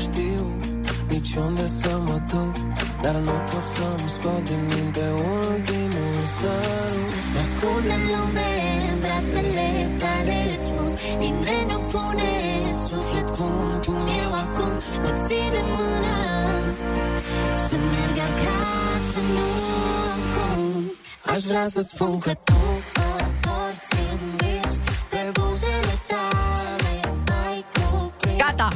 știu 0.02 0.44
nici 1.08 1.34
unde 1.34 1.66
să 1.66 1.98
mă 2.06 2.20
duc 2.28 2.52
Dar 3.00 3.14
nu 3.14 3.30
pot 3.50 3.64
să-mi 3.74 4.10
scot 4.14 4.44
din 4.44 4.60
minte 4.74 5.04
ultimul 5.40 6.18
sărut 6.38 7.14
Mă 7.34 7.40
ascund 7.44 7.86
în 7.96 8.02
lume, 8.12 8.50
în 8.92 8.98
brațele 9.00 9.68
tale 9.98 10.38
scump 10.64 10.98
Nimeni 11.18 11.66
nu 11.70 11.78
pune 11.92 12.32
suflet 12.86 13.30
cum 13.30 13.80
pun 13.84 14.06
eu 14.24 14.32
acum. 14.44 14.74
Mă 15.02 15.10
ții 15.26 15.50
de 15.50 15.62
mână 15.72 16.16
Să 17.62 17.74
merg 17.92 18.16
acasă, 18.28 19.18
nu 19.34 19.48
am 20.12 20.20
cum 20.34 20.92
Aș 21.32 21.40
vrea 21.40 21.68
să-ți 21.68 21.88
spun 21.88 22.18
că 22.18 22.32
tu 22.44 22.63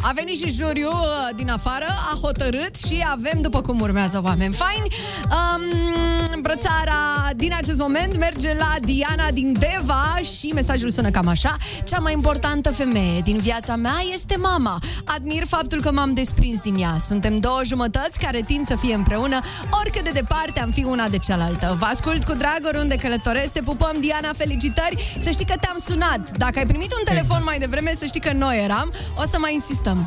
a 0.08 0.12
venit 0.14 0.36
și 0.36 0.50
juriul 0.50 0.90
uh, 0.92 1.28
din 1.36 1.50
afară, 1.50 1.86
a 2.12 2.18
hotărât 2.20 2.76
și 2.86 3.04
avem 3.10 3.40
după 3.40 3.60
cum 3.60 3.80
urmează 3.80 4.20
oameni 4.24 4.54
faini. 4.54 4.88
Um, 5.30 6.40
brățara 6.40 7.30
din 7.36 7.52
acest 7.56 7.78
moment 7.80 8.18
merge 8.18 8.54
la 8.54 8.74
Diana 8.80 9.30
din 9.32 9.56
Deva 9.58 10.18
și 10.38 10.46
mesajul 10.46 10.90
sună 10.90 11.10
cam 11.10 11.28
așa. 11.28 11.56
Cea 11.84 11.98
mai 11.98 12.12
importantă 12.12 12.70
femeie 12.72 13.20
din 13.20 13.38
viața 13.38 13.76
mea 13.76 13.96
este 14.12 14.36
mama. 14.36 14.78
Admir 15.04 15.46
faptul 15.46 15.80
că 15.80 15.92
m-am 15.92 16.12
desprins 16.12 16.60
din 16.60 16.76
ea. 16.78 16.96
Suntem 16.98 17.38
două 17.38 17.60
jumătăți 17.64 18.18
care 18.18 18.40
tind 18.46 18.66
să 18.66 18.76
fie 18.76 18.94
împreună, 18.94 19.40
oricât 19.80 20.04
de 20.04 20.10
departe 20.10 20.60
am 20.60 20.70
fi 20.70 20.84
una 20.84 21.08
de 21.08 21.18
cealaltă. 21.18 21.76
Vă 21.78 21.84
ascult 21.84 22.24
cu 22.24 22.32
drag 22.34 22.60
oriunde 22.64 22.94
călătoresc, 22.94 23.52
te 23.52 23.62
pupăm, 23.62 23.96
Diana, 24.00 24.32
felicitări. 24.36 25.16
Să 25.18 25.30
știi 25.30 25.46
că 25.46 25.54
te-am 25.60 25.76
sunat. 25.78 26.36
Dacă 26.36 26.58
ai 26.58 26.66
primit 26.66 26.92
un 26.92 27.04
telefon 27.04 27.24
Exact. 27.24 27.44
mai 27.44 27.58
devreme, 27.58 27.92
să 27.94 28.04
știi 28.04 28.20
că 28.20 28.32
noi 28.32 28.62
eram. 28.64 28.92
O 29.16 29.22
să 29.26 29.36
mai 29.38 29.54
insistăm. 29.54 29.97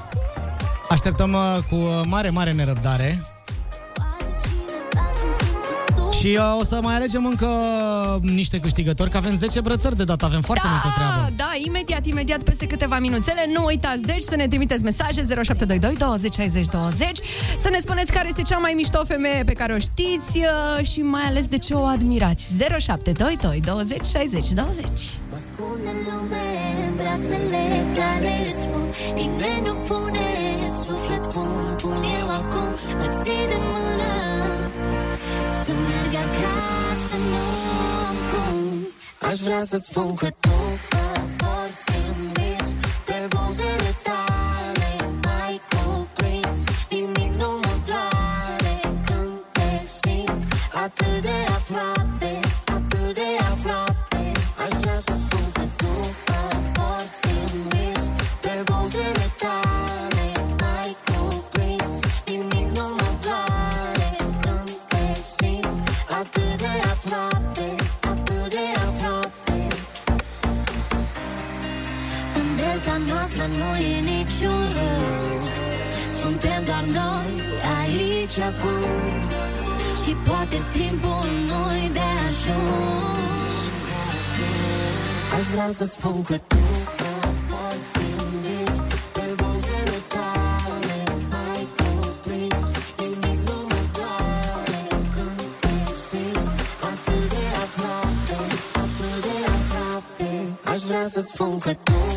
Așteptăm 0.89 1.33
uh, 1.33 1.57
cu 1.69 1.75
uh, 1.75 2.01
mare, 2.05 2.29
mare 2.29 2.51
nerăbdare. 2.51 3.21
Și 6.19 6.37
uh, 6.39 6.59
o 6.59 6.63
să 6.63 6.79
mai 6.81 6.95
alegem 6.95 7.25
încă 7.25 7.47
niște 8.21 8.59
câștigători, 8.59 9.09
că 9.09 9.17
avem 9.17 9.31
10 9.31 9.61
brățări 9.61 9.95
de 9.95 10.03
dată, 10.03 10.25
avem 10.25 10.41
foarte 10.41 10.67
multă 10.69 10.87
treabă. 10.95 11.31
da, 11.35 11.51
imediat, 11.65 12.05
imediat, 12.05 12.41
peste 12.43 12.65
câteva 12.65 12.99
minuțele. 12.99 13.45
Nu 13.53 13.65
uitați, 13.65 14.01
deci, 14.01 14.21
să 14.21 14.35
ne 14.35 14.47
trimiteți 14.47 14.83
mesaje 14.83 15.21
0722 15.21 15.95
20 15.97 16.33
60 16.33 16.67
20 16.67 17.19
să 17.59 17.69
ne 17.71 17.77
spuneți 17.77 18.11
care 18.11 18.27
este 18.27 18.41
cea 18.41 18.57
mai 18.57 18.73
mișto 18.75 19.03
femeie 19.05 19.43
pe 19.43 19.53
care 19.53 19.73
o 19.73 19.77
știți 19.77 20.37
uh, 20.37 20.85
și 20.85 21.01
mai 21.01 21.23
ales 21.23 21.45
de 21.47 21.57
ce 21.57 21.73
o 21.73 21.83
admirați. 21.83 22.43
0722 22.79 23.61
20 23.65 24.05
60 24.05 24.49
20 24.49 24.85
ascund 25.37 25.83
în 25.91 25.97
lume 26.07 26.45
În 26.70 26.70
brațele 27.01 27.65
tale 27.97 28.35
scump 28.61 28.93
Nimeni 29.15 29.61
nu 29.65 29.73
pune 29.73 30.29
suflet 30.83 31.25
cum 31.33 31.49
pun 31.81 32.03
eu 32.19 32.27
acum. 32.29 32.71
Mă 32.99 33.07
ții 33.19 33.45
de 33.51 33.57
mână 33.71 34.13
Să 35.59 35.71
merg 35.87 36.13
acasă, 36.25 37.15
nu 37.31 37.45
am 38.07 38.15
cum 38.29 38.57
Aș 39.29 39.37
vrea 39.45 39.63
să-ți 39.63 39.85
spun 39.85 40.13
că 40.13 40.27
tu 40.39 40.57
Mă 40.93 41.07
porți 41.39 41.91
în 42.07 42.19
vis 42.35 42.67
De 43.05 43.19
buzele 43.33 43.91
tale 44.07 44.91
Mai 45.25 45.61
cuprins 45.69 46.59
Nimic 46.89 47.31
nu 47.41 47.51
mă 47.63 47.75
doare 47.89 48.75
Când 49.05 49.33
te 49.51 49.71
simt 49.99 50.43
Atât 50.83 51.21
de 51.21 51.37
aproape 51.57 52.00
niciun 73.49 74.61
rând 74.77 75.45
Suntem 76.21 76.63
doar 76.65 76.83
noi 76.83 77.41
aici 77.79 78.39
acum. 78.39 78.83
Și 80.03 80.11
poate 80.11 80.57
timpul 80.71 81.27
nu-i 81.47 81.89
de 81.93 82.07
ajuns. 82.27 83.55
Aș 85.35 85.43
vrea 85.51 85.69
să 85.73 85.85
spun 85.85 86.21
că 86.21 86.37
tu 86.37 86.55
poți 87.49 87.91
vis 88.41 88.75
Pe 89.11 89.25
buzele 89.35 89.99
tale 90.07 91.03
mai 91.29 91.67
cuprins 91.77 92.67
Nimic 92.97 93.39
nu 93.47 93.57
mă 93.69 93.81
doare 93.95 94.81
când 95.13 95.41
te 95.59 95.75
simt 96.07 96.59
Atât 96.89 97.29
de 97.29 97.43
aproape, 97.63 98.37
atât 98.83 99.21
de 99.25 99.35
aproape 99.55 100.29
Aș 100.71 100.79
vrea 100.79 101.07
să 101.07 101.21
spun 101.33 101.57
că 101.57 101.73
tu 101.73 102.10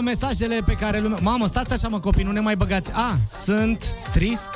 mesajele 0.00 0.62
pe 0.64 0.72
care 0.72 1.00
lumea... 1.00 1.18
Mamă, 1.22 1.46
stați 1.46 1.72
așa, 1.72 1.88
mă, 1.88 2.00
copii, 2.00 2.24
nu 2.24 2.32
ne 2.32 2.40
mai 2.40 2.56
băgați. 2.56 2.90
A, 2.94 3.18
sunt 3.44 3.94
trist. 4.12 4.48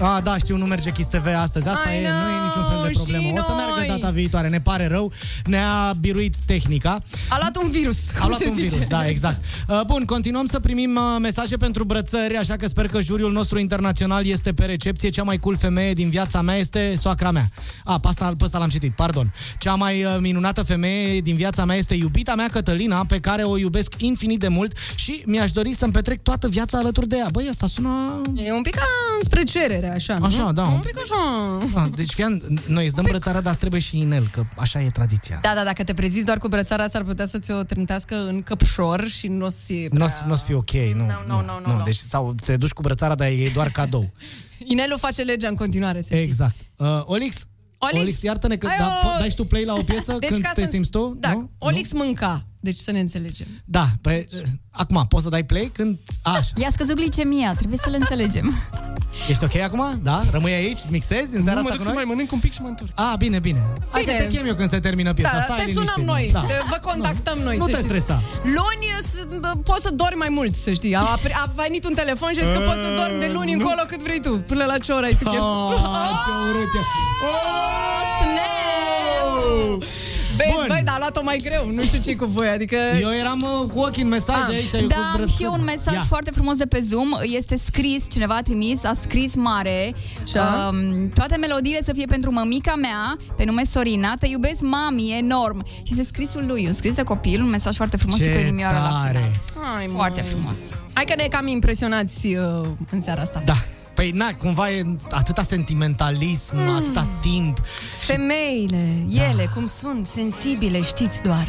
A, 0.00 0.20
da, 0.20 0.36
știu, 0.38 0.56
nu 0.56 0.64
merge 0.64 0.90
Kiss 0.90 1.08
TV 1.08 1.26
astăzi. 1.36 1.68
Asta 1.68 1.90
I 1.90 1.96
e, 1.96 2.00
nu 2.00 2.06
e 2.06 2.10
know, 2.10 2.44
niciun 2.46 2.64
fel 2.70 2.80
de 2.82 2.92
și 2.92 2.96
problemă. 2.96 3.28
O 3.38 3.42
să 3.42 3.52
noi. 3.52 3.64
meargă 3.64 3.92
data 3.98 4.12
viitoare, 4.12 4.48
ne 4.48 4.60
pare 4.60 4.86
rău. 4.86 5.12
Ne-a 5.44 5.92
biruit 6.00 6.34
tehnica. 6.46 7.02
A 7.28 7.36
luat 7.40 7.56
un 7.62 7.70
virus, 7.70 8.08
A 8.14 8.18
cum 8.18 8.28
luat 8.28 8.40
se 8.40 8.48
un 8.48 8.54
zice. 8.54 8.68
virus, 8.68 8.86
da, 8.86 9.06
exact. 9.08 9.44
Uh, 9.68 9.80
Bun, 9.86 10.04
continuăm 10.04 10.44
să 10.44 10.60
primim 10.60 10.94
uh, 10.94 11.16
mesaje 11.20 11.56
pentru 11.56 11.84
brățări, 11.84 12.36
așa 12.36 12.56
că 12.56 12.66
sper 12.66 12.88
că 12.88 13.00
juriul 13.00 13.32
nostru 13.32 13.58
internațional 13.58 14.26
este 14.26 14.52
pe 14.52 14.64
recepție. 14.64 15.08
Cea 15.08 15.22
mai 15.22 15.38
cool 15.38 15.56
femeie 15.56 15.92
din 15.92 16.10
viața 16.10 16.40
mea 16.42 16.56
este 16.56 16.94
soacra 16.96 17.30
mea. 17.30 17.48
A, 17.84 17.98
pe 17.98 18.08
asta, 18.08 18.34
pe 18.38 18.44
asta 18.44 18.58
l-am 18.58 18.68
citit, 18.68 18.92
pardon. 18.92 19.32
Cea 19.58 19.74
mai 19.74 20.04
uh, 20.04 20.16
minunată 20.20 20.62
femeie 20.62 21.20
din 21.20 21.36
viața 21.36 21.64
mea 21.64 21.76
este 21.76 21.94
iubita 21.94 22.34
mea, 22.34 22.48
Cătălina, 22.48 23.04
pe 23.04 23.20
care 23.20 23.42
o 23.42 23.58
iubesc 23.58 23.92
infinit 23.98 24.38
de 24.38 24.48
mult 24.48 24.76
și 24.94 25.22
mi-aș 25.26 25.50
dori 25.50 25.74
să-mi 25.74 25.92
petrec 25.92 26.22
toată 26.22 26.48
viața 26.48 26.78
alături 26.78 27.08
de 27.08 27.16
ea. 27.16 27.28
Băi, 27.32 27.46
asta 27.50 27.66
sună... 27.66 28.20
E 28.36 28.52
un 28.52 28.62
pic 28.62 28.74
ca 28.74 28.82
spre 29.22 29.42
cerere, 29.42 29.91
așa, 29.94 30.18
nu? 30.18 30.24
Așa, 30.24 30.52
da. 30.52 30.64
Un 30.66 30.80
pic 30.80 30.96
așa. 31.02 31.58
Ah, 31.82 31.88
deci, 31.94 32.12
fian, 32.12 32.42
noi 32.66 32.84
îți 32.84 32.94
dăm 32.94 33.04
brățara, 33.08 33.40
dar 33.40 33.50
îți 33.50 33.60
trebuie 33.60 33.80
și 33.80 33.98
inel, 33.98 34.28
că 34.32 34.42
așa 34.56 34.82
e 34.82 34.90
tradiția. 34.90 35.38
Da, 35.42 35.52
da, 35.54 35.64
dacă 35.64 35.84
te 35.84 35.94
preziți 35.94 36.24
doar 36.26 36.38
cu 36.38 36.48
brățara, 36.48 36.88
s-ar 36.88 37.02
putea 37.02 37.26
să 37.26 37.38
ți-o 37.38 37.62
trântească 37.62 38.14
în 38.26 38.42
căpșor 38.42 39.06
și 39.08 39.28
nu 39.28 39.44
o 39.44 39.48
să 39.48 39.56
fie 39.64 39.80
Nu 39.80 39.86
o 39.86 39.94
prea... 39.94 40.06
să- 40.06 40.22
nu 40.26 40.32
o 40.32 40.34
să 40.34 40.44
fie 40.44 40.54
ok, 40.54 40.70
nu. 40.72 41.04
nu, 41.04 41.12
nu, 41.26 41.42
nu, 41.66 41.74
nu. 41.76 41.82
Deci, 41.84 41.96
sau 41.96 42.34
te 42.44 42.56
duci 42.56 42.70
cu 42.70 42.82
brățara, 42.82 43.14
dar 43.14 43.28
e 43.28 43.50
doar 43.54 43.68
cadou. 43.70 44.10
Inelul 44.72 44.98
face 44.98 45.22
legea 45.22 45.48
în 45.48 45.54
continuare, 45.54 46.00
să 46.00 46.06
știi. 46.10 46.18
Exact. 46.26 46.54
Uh, 46.76 46.86
Olix? 47.04 47.46
Olix? 47.78 48.00
Olix, 48.00 48.22
iartă-ne 48.22 48.56
că 48.56 48.66
Ai 48.66 48.76
da, 48.78 49.00
o- 49.04 49.08
po- 49.08 49.18
dai 49.18 49.28
și 49.28 49.36
tu 49.36 49.44
play 49.44 49.64
la 49.64 49.72
o 49.72 49.82
piesă 49.90 50.16
Deci, 50.20 50.30
când 50.30 50.42
ca 50.42 50.52
te 50.54 50.64
să- 50.64 50.70
simți 50.70 50.90
tu? 50.90 51.16
Da, 51.20 51.32
nu? 51.32 51.50
Olix 51.58 51.92
mânca. 51.92 52.46
Deci 52.64 52.76
să 52.76 52.90
ne 52.90 53.00
înțelegem. 53.00 53.46
Da, 53.64 53.86
pe, 54.00 54.28
acum, 54.70 55.06
poți 55.08 55.22
să 55.22 55.28
dai 55.28 55.44
play 55.44 55.70
când... 55.74 55.98
Așa. 56.22 56.50
I-a 56.56 56.68
scăzut 56.72 56.94
glicemia, 56.96 57.54
trebuie 57.54 57.78
să-l 57.82 57.94
înțelegem. 58.00 58.54
Ești 59.28 59.44
ok 59.44 59.54
acum? 59.56 60.00
Da? 60.02 60.22
Rămâi 60.30 60.52
aici? 60.52 60.78
Mixezi 60.88 61.36
în 61.36 61.42
seara 61.42 61.58
Nu, 61.58 61.62
mă 61.62 61.68
asta 61.68 61.70
duc 61.70 61.76
cu 61.78 61.82
să 61.82 61.88
noi? 61.92 61.94
mai 61.94 62.04
mănânc 62.04 62.32
un 62.32 62.38
pic 62.38 62.52
și 62.52 62.60
mă 62.62 62.68
întorc. 62.68 62.90
A, 62.94 63.14
bine, 63.18 63.38
bine. 63.38 63.62
Hai 63.90 64.02
Bine. 64.04 64.16
că 64.16 64.22
te 64.22 64.28
chem 64.36 64.46
eu 64.46 64.54
când 64.54 64.68
se 64.68 64.78
termină 64.80 65.12
piesa. 65.14 65.32
Da, 65.32 65.40
Stai 65.42 65.56
te 65.56 65.64
liniștit. 65.64 65.88
sunăm 65.88 66.06
noi, 66.06 66.30
Da. 66.32 66.40
te, 66.40 66.54
vă 66.70 66.78
contactăm 66.82 67.38
noi. 67.38 67.56
Nu 67.56 67.64
să 67.64 67.70
te 67.70 67.76
știți. 67.76 67.88
stresa. 67.88 68.22
Luni 68.44 68.86
s- 69.10 69.38
bă, 69.40 69.52
poți 69.64 69.82
să 69.82 69.90
dormi 69.90 70.18
mai 70.18 70.28
mult, 70.28 70.54
să 70.56 70.72
știi. 70.72 70.94
A, 70.94 71.00
a 71.44 71.52
venit 71.54 71.84
un 71.88 71.94
telefon 71.94 72.30
și 72.32 72.38
a 72.40 72.44
zis 72.44 72.52
că 72.56 72.60
poți 72.68 72.80
să 72.86 72.90
dormi 73.00 73.18
de 73.20 73.30
luni 73.34 73.52
încolo 73.52 73.82
cât 73.86 74.02
vrei 74.02 74.20
tu, 74.20 74.30
până 74.38 74.64
la 74.64 74.78
ce 74.78 74.92
oră 74.92 75.04
ai 75.04 75.16
tu 75.16 75.24
chef. 75.30 75.40
Oh, 75.40 75.72
ce 76.24 76.30
urât 76.48 76.72
e. 76.78 76.82
Snap! 78.18 79.82
Vezi, 80.36 80.50
Bun. 80.56 80.64
băi, 80.68 80.80
dar 80.84 80.94
a 80.94 80.98
luat-o 80.98 81.22
mai 81.22 81.38
greu, 81.44 81.70
nu 81.74 81.82
știu 81.82 81.98
ce 82.00 82.16
cu 82.16 82.24
voi, 82.24 82.48
adică... 82.48 82.76
Eu 83.00 83.10
eram 83.12 83.40
uh, 83.42 83.70
cu 83.72 83.78
ochii 83.78 84.02
în 84.02 84.08
mesaje 84.08 84.42
Ah. 84.50 84.54
aici. 84.54 84.72
eu 84.72 84.80
cu 84.80 84.86
Da, 84.86 84.94
am 84.96 85.12
brățări. 85.16 85.32
și 85.36 85.42
eu 85.42 85.52
un 85.52 85.64
mesaj 85.64 85.94
Ia. 85.94 86.04
foarte 86.08 86.30
frumos 86.30 86.56
de 86.56 86.66
pe 86.66 86.80
Zoom. 86.80 87.08
Este 87.22 87.56
scris, 87.56 88.02
cineva 88.10 88.34
a 88.34 88.42
trimis, 88.42 88.84
a 88.84 88.92
scris 89.00 89.34
mare. 89.34 89.94
Așa. 90.22 90.70
Um, 90.72 91.08
toate 91.14 91.36
melodiile 91.36 91.82
să 91.82 91.92
fie 91.92 92.04
pentru 92.06 92.32
mămica 92.32 92.74
mea, 92.74 93.16
pe 93.36 93.44
nume 93.44 93.62
Sorina. 93.64 94.16
Te 94.18 94.26
iubesc, 94.26 94.60
mami, 94.60 95.16
enorm. 95.18 95.64
Și 95.66 95.82
este 95.90 96.04
scrisul 96.04 96.44
lui, 96.46 96.66
un 96.66 96.72
scris 96.72 96.94
de 96.94 97.02
copil, 97.02 97.40
un 97.42 97.48
mesaj 97.48 97.76
foarte 97.76 97.96
frumos 97.96 98.18
și 98.20 98.26
cu 98.28 98.32
Ce 98.38 98.40
inimioară 98.46 98.76
la 98.76 99.00
tare. 99.04 99.30
final. 99.52 99.66
Hai, 99.74 99.86
mă. 99.86 99.96
Foarte 99.96 100.20
frumos. 100.20 100.56
Hai 100.92 101.04
că 101.04 101.14
ne 101.16 101.26
cam 101.30 101.46
impresionați 101.46 102.26
uh, 102.26 102.68
în 102.90 103.00
seara 103.00 103.20
asta. 103.20 103.42
Da. 103.44 103.54
Păi, 103.94 104.10
na, 104.10 104.34
cumva 104.38 104.70
e 104.70 104.84
atâta 105.10 105.42
sentimentalism, 105.42 106.56
Mm. 106.56 106.76
atâta 106.76 107.08
timp. 107.20 107.58
Femeile, 107.98 109.04
ele, 109.10 109.50
cum 109.54 109.66
sunt, 109.66 110.06
sensibile, 110.06 110.82
știți 110.82 111.22
doar. 111.22 111.46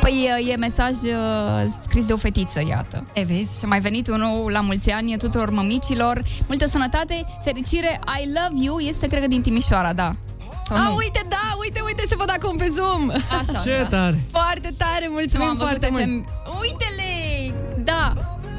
Păi 0.00 0.28
e- 0.46 0.50
e 0.52 0.56
mesaj 0.56 0.90
uh, 0.92 1.72
scris 1.82 2.04
de 2.04 2.12
o 2.12 2.16
fetiță, 2.16 2.62
iată. 2.68 3.04
E, 3.12 3.22
vezi? 3.22 3.58
Și 3.58 3.64
a 3.64 3.66
mai 3.66 3.80
venit 3.80 4.08
unul 4.08 4.50
la 4.50 4.60
mulți 4.60 4.90
ani 4.90 5.16
tuturor 5.16 5.50
mămicilor. 5.50 6.22
Multă 6.46 6.66
sănătate, 6.66 7.24
fericire, 7.44 8.00
I 8.22 8.26
love 8.26 8.64
you, 8.64 8.78
este 8.78 9.06
cred 9.06 9.20
că 9.20 9.26
din 9.28 9.42
Timișoara, 9.42 9.92
da. 9.92 10.16
Sau 10.68 10.76
A, 10.76 10.80
nu? 10.88 10.94
uite, 10.94 11.20
da, 11.28 11.54
uite, 11.60 11.80
uite, 11.86 12.02
se 12.08 12.14
văd 12.16 12.30
acum 12.30 12.56
pe 12.56 12.66
Zoom. 12.76 13.10
Așa, 13.10 13.58
Ce 13.64 13.78
da. 13.82 13.86
tare! 13.96 14.24
Foarte 14.30 14.74
tare, 14.76 15.04
Nu 15.06 15.12
mulțumim 15.12 15.46
am 15.46 15.56
văzut 15.56 15.68
foarte 15.68 15.88
mult. 15.90 16.02
FM. 16.04 16.28
Uite-le! 16.60 17.54
Da, 17.84 18.12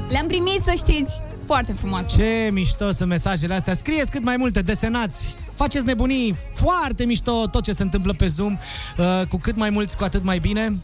le-am 0.08 0.26
primit, 0.26 0.62
să 0.62 0.72
știți. 0.76 1.12
Foarte 1.46 1.72
frumoase. 1.72 2.16
Ce 2.16 2.50
mișto 2.52 2.90
sunt 2.90 3.08
mesajele 3.08 3.54
astea. 3.54 3.74
Scrieți 3.74 4.10
cât 4.10 4.24
mai 4.24 4.36
multe, 4.36 4.62
desenați. 4.62 5.34
Faceți 5.54 5.86
nebunii. 5.86 6.36
Foarte 6.54 7.04
mișto 7.04 7.46
tot 7.46 7.62
ce 7.62 7.72
se 7.72 7.82
întâmplă 7.82 8.12
pe 8.12 8.26
Zoom. 8.26 8.56
Uh, 8.98 9.22
cu 9.28 9.36
cât 9.36 9.56
mai 9.56 9.70
mulți, 9.70 9.96
cu 9.96 10.04
atât 10.04 10.24
mai 10.24 10.38
bine. 10.38 10.76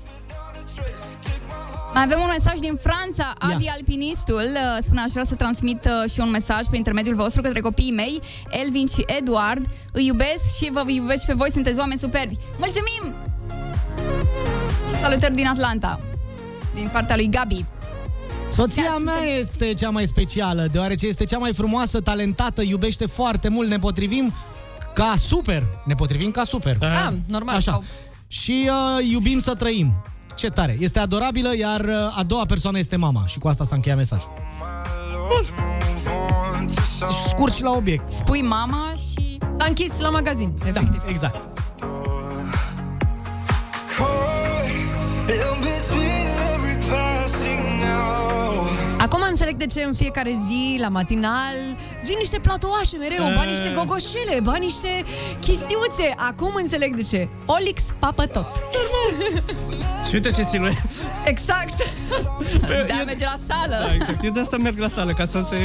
Mai 1.95 2.03
avem 2.03 2.19
un 2.21 2.29
mesaj 2.39 2.59
din 2.59 2.79
Franța, 2.83 3.35
Adi 3.39 3.65
Ia. 3.65 3.73
Alpinistul 3.73 4.49
uh, 4.55 4.85
spune 4.85 5.01
aș 5.01 5.11
vrea 5.11 5.25
să 5.25 5.35
transmit 5.35 5.85
uh, 5.85 6.11
și 6.11 6.21
un 6.21 6.31
mesaj 6.31 6.65
prin 6.67 6.79
intermediul 6.79 7.15
vostru 7.15 7.43
către 7.43 7.61
copiii 7.61 7.93
mei, 7.93 8.21
Elvin 8.49 8.87
și 8.87 9.05
Eduard. 9.07 9.67
Îi 9.93 10.07
iubesc 10.07 10.57
și 10.57 10.71
vă 10.73 10.85
iubesc 10.87 11.21
și 11.21 11.27
pe 11.27 11.33
voi, 11.33 11.51
sunteți 11.51 11.79
oameni 11.79 12.01
superbi. 12.01 12.37
Mulțumim! 12.59 13.15
Și 14.89 15.01
salutări 15.01 15.35
din 15.35 15.47
Atlanta, 15.47 16.01
din 16.75 16.89
partea 16.93 17.17
lui 17.17 17.29
Gabi. 17.29 17.65
Soția 18.55 18.97
mea 19.05 19.23
este 19.39 19.75
cea 19.75 19.91
mai 19.91 20.07
specială, 20.07 20.67
deoarece 20.73 21.07
este 21.07 21.25
cea 21.25 21.39
mai 21.39 21.53
frumoasă, 21.53 22.01
talentată, 22.01 22.63
iubește 22.63 23.07
foarte 23.07 23.49
mult, 23.49 23.69
ne 23.69 23.79
potrivim 23.79 24.33
ca 24.95 25.15
super. 25.17 25.63
Ne 25.85 25.95
potrivim 25.95 26.31
ca 26.31 26.45
super. 26.45 26.77
Ah, 26.81 27.13
normal. 27.27 27.55
Așa. 27.55 27.83
Și 28.27 28.71
uh, 28.71 29.11
iubim 29.11 29.39
să 29.39 29.55
trăim. 29.55 29.95
Ce 30.35 30.49
tare. 30.49 30.77
Este 30.81 30.99
adorabilă, 30.99 31.57
iar 31.57 31.81
uh, 31.81 32.19
a 32.19 32.23
doua 32.23 32.45
persoană 32.45 32.79
este 32.79 32.97
mama. 32.97 33.27
Și 33.27 33.39
cu 33.39 33.49
asta 33.49 33.65
s-a 33.65 33.75
încheiat 33.75 33.97
mesajul. 33.97 34.31
Deci, 36.59 36.77
scurt 37.29 37.53
și 37.53 37.63
la 37.63 37.71
obiect. 37.71 38.13
Spui 38.13 38.43
mama 38.43 38.93
și... 38.95 39.39
S-a 39.59 39.67
închis 39.69 39.99
la 40.01 40.09
magazin, 40.09 40.55
efectiv. 40.61 41.03
Da, 41.03 41.09
exact. 41.09 41.59
Înțeleg 49.43 49.69
de 49.69 49.81
ce 49.81 49.87
în 49.87 49.95
fiecare 49.95 50.31
zi, 50.47 50.79
la 50.81 50.89
matinal, 50.89 51.57
vin 52.05 52.15
niște 52.19 52.39
platoașe 52.39 52.97
mereu, 52.97 53.25
ba 53.35 53.43
niște 53.43 53.73
gogoșele, 53.75 54.41
ba 54.43 54.57
niște 54.57 55.05
chistiuțe. 55.41 56.15
Acum 56.17 56.53
înțeleg 56.55 56.95
de 56.97 57.03
ce. 57.03 57.29
Olix 57.47 57.95
papă 57.99 58.27
tot. 58.27 58.47
Și 60.09 60.15
uite 60.15 60.31
ce 60.31 60.43
siluet. 60.43 60.83
Exact. 61.25 61.75
Da, 62.89 63.03
merge 63.05 63.25
la 63.25 63.39
sală. 63.49 63.85
Da, 63.87 63.95
exact. 63.95 64.25
Eu 64.25 64.31
de 64.31 64.41
asta 64.41 64.57
merg 64.57 64.79
la 64.79 64.89
sală, 64.89 65.13
ca 65.13 65.25
să 65.25 65.41
se... 65.41 65.57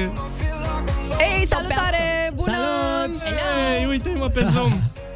Ei, 1.19 1.45
salutare! 1.47 2.31
Bună! 2.35 2.51
Salut! 2.51 3.21
Ei, 3.79 3.85
uite-mă 3.85 4.27
pe 4.27 4.43
Zoom. 4.43 4.71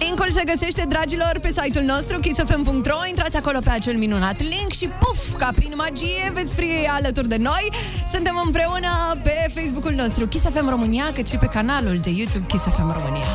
Linkul 0.00 0.30
se 0.30 0.42
găsește, 0.44 0.84
dragilor, 0.88 1.38
pe 1.40 1.48
site-ul 1.48 1.84
nostru, 1.84 2.18
kissfm.ro. 2.20 3.06
Intrați 3.08 3.36
acolo 3.36 3.58
pe 3.64 3.70
acel 3.70 3.96
minunat 3.96 4.40
link 4.40 4.70
și 4.72 4.88
puf, 4.98 5.36
ca 5.38 5.50
prin 5.54 5.72
magie, 5.76 6.30
veți 6.32 6.54
fi 6.54 6.86
alături 6.88 7.28
de 7.28 7.36
noi. 7.36 7.72
Suntem 8.12 8.40
împreună 8.44 9.16
pe 9.22 9.50
Facebook-ul 9.54 9.92
nostru, 9.92 10.26
Kiss 10.26 10.44
FM 10.44 10.68
România, 10.68 11.04
cât 11.14 11.28
și 11.28 11.36
pe 11.36 11.46
canalul 11.46 11.96
de 11.96 12.10
YouTube 12.10 12.46
Kiss 12.46 12.62
FM 12.64 12.92
România. 12.98 13.26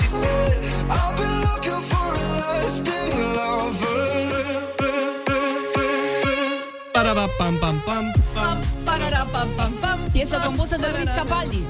She 0.00 0.06
said, 0.06 0.58
I've 0.96 1.16
been 1.18 1.34
looking 1.46 1.82
for 1.90 2.10
a 2.14 2.28
lasting 2.40 3.12
lover. 3.36 4.06
Paraba, 6.92 7.26
pam, 7.38 7.54
pam, 7.60 7.82
pam, 7.84 8.04
pam. 8.34 8.58
Pararapam-pam-pam. 8.84 9.98
Piesă 10.12 10.42
compusă 10.44 10.76
de 10.80 10.86
Luis 10.96 11.10
Capaldi. 11.16 11.62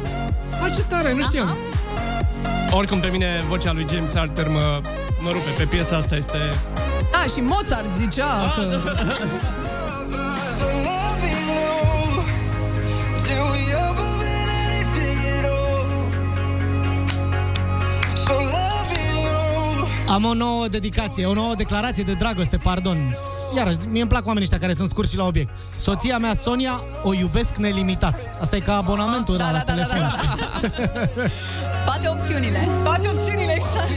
A, 0.62 0.68
ce 0.68 0.82
tare, 0.88 1.14
nu 1.14 1.22
știam. 1.22 1.56
Oricum, 2.70 3.00
pe 3.00 3.08
mine 3.08 3.44
vocea 3.48 3.72
lui 3.72 3.86
James 3.92 4.14
Arthur 4.14 4.48
mă 4.48 4.80
mă 5.20 5.30
rupe. 5.30 5.50
Pe 5.56 5.64
piesa 5.64 5.96
asta 5.96 6.16
este... 6.16 6.38
Da, 7.12 7.24
și 7.34 7.40
Mozart 7.40 7.92
zicea 7.92 8.54
că... 8.56 8.78
Am 20.10 20.24
o 20.24 20.34
nouă 20.34 20.68
dedicație, 20.68 21.26
o 21.26 21.32
nouă 21.34 21.54
declarație 21.54 22.02
de 22.02 22.12
dragoste, 22.12 22.56
pardon. 22.56 22.96
Iarăși, 23.56 23.76
mie 23.90 24.00
îmi 24.00 24.10
plac 24.10 24.26
oamenii 24.26 24.42
ăștia 24.42 24.58
care 24.58 24.72
sunt 24.72 24.88
scurți 24.88 25.10
și 25.10 25.16
la 25.16 25.24
obiect. 25.24 25.56
Soția 25.76 26.18
mea, 26.18 26.34
Sonia, 26.34 26.80
o 27.02 27.14
iubesc 27.14 27.56
nelimitat. 27.56 28.18
Asta 28.40 28.56
e 28.56 28.60
ca 28.60 28.76
abonamentul 28.76 29.36
da, 29.36 29.50
la 29.50 29.60
telefon. 29.60 29.98
da, 29.98 30.08
știi? 30.18 30.28
Toate 31.84 32.08
opțiunile. 32.08 32.68
Toate 32.82 33.08
opțiunile, 33.08 33.52
exact. 33.54 33.90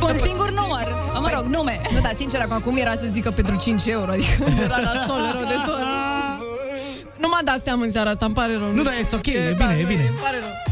Cu 0.00 0.06
un 0.06 0.18
singur 0.22 0.50
număr. 0.50 0.86
Mă 1.20 1.30
rog, 1.34 1.44
nume. 1.44 1.80
Nu, 1.92 2.00
dar 2.00 2.12
sincer, 2.14 2.40
acum 2.40 2.56
acum 2.56 2.76
era 2.76 2.94
să 2.94 3.06
zică 3.10 3.30
pentru 3.30 3.56
5 3.56 3.86
euro, 3.86 4.10
adică 4.10 4.44
era 4.64 4.80
la 4.80 4.92
sol 5.06 5.20
rău 5.32 5.42
de 5.42 5.56
tot. 5.66 5.78
Nu 7.22 7.28
m-a 7.28 7.40
dat 7.44 7.60
seama 7.64 7.84
în 7.84 7.92
seara 7.92 8.10
asta, 8.10 8.24
îmi 8.24 8.34
pare 8.34 8.52
rău. 8.56 8.72
Nu, 8.72 8.82
dar 8.82 8.92
e 8.92 9.14
ok, 9.14 9.26
e 9.26 9.54
da, 9.58 9.64
bine, 9.64 9.78
e 9.78 9.82
nu, 9.82 9.88
bine. 9.88 10.02
Îmi 10.02 10.18
pare 10.22 10.36
rău. 10.40 10.67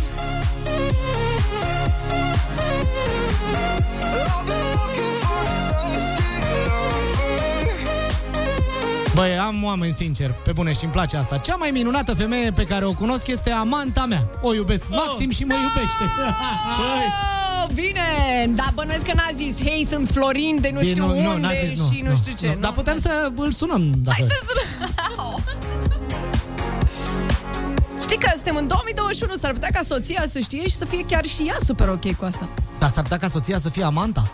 Băi, 9.17 9.39
am 9.39 9.65
oameni 9.65 9.93
sinceri, 9.93 10.35
pe 10.45 10.53
bune 10.53 10.73
și 10.73 10.85
îmi 10.85 10.93
place 10.93 11.17
asta. 11.17 11.37
Cea 11.37 11.55
mai 11.57 11.71
minunată 11.71 12.15
femeie 12.15 12.51
pe 12.51 12.65
care 12.65 12.85
o 12.85 12.93
cunosc 12.93 13.27
este 13.27 13.51
amanta 13.51 14.07
mea. 14.07 14.27
O 14.43 14.55
iubesc 14.55 14.89
maxim 14.89 15.31
și 15.31 15.45
mă 15.45 15.55
iubește. 15.55 16.05
Oh, 17.63 17.73
bine! 17.75 18.01
Dar 18.55 18.73
bănuiesc 18.75 19.05
că 19.05 19.13
n-a 19.15 19.31
zis, 19.35 19.63
hei, 19.63 19.87
sunt 19.91 20.09
Florin 20.11 20.59
de 20.61 20.71
nu 20.73 20.79
Bine, 20.79 20.91
știu 20.91 21.07
nu, 21.07 21.21
nu, 21.21 21.29
unde 21.29 21.41
n-a 21.41 21.53
zis, 21.69 21.81
nu, 21.81 21.91
și 21.93 22.01
nu, 22.03 22.11
nu, 22.11 22.17
știu 22.17 22.33
ce. 22.39 22.47
nu. 22.55 22.61
Dar 22.61 22.73
putem 22.73 22.97
să 22.97 23.31
îl 23.37 23.51
sunăm. 23.51 23.93
Dacă... 23.97 24.17
Hai 24.19 24.29
să-l 24.29 24.43
sunăm! 24.49 25.43
Știi 28.05 28.19
că 28.19 28.31
suntem 28.35 28.57
în 28.57 28.67
2021, 28.67 29.35
s-ar 29.35 29.53
putea 29.53 29.69
ca 29.73 29.81
soția 29.83 30.23
să 30.27 30.39
știe 30.39 30.69
și 30.69 30.77
să 30.77 30.85
fie 30.85 31.05
chiar 31.09 31.25
și 31.25 31.43
ea 31.47 31.57
super 31.65 31.89
ok 31.89 32.15
cu 32.15 32.25
asta. 32.25 32.49
Dar 32.79 32.89
s-ar 32.91 33.03
putea 33.03 33.19
ca 33.19 33.29
soția 33.29 33.59
să 33.59 33.69
fie 33.69 33.85
amanta? 33.85 34.31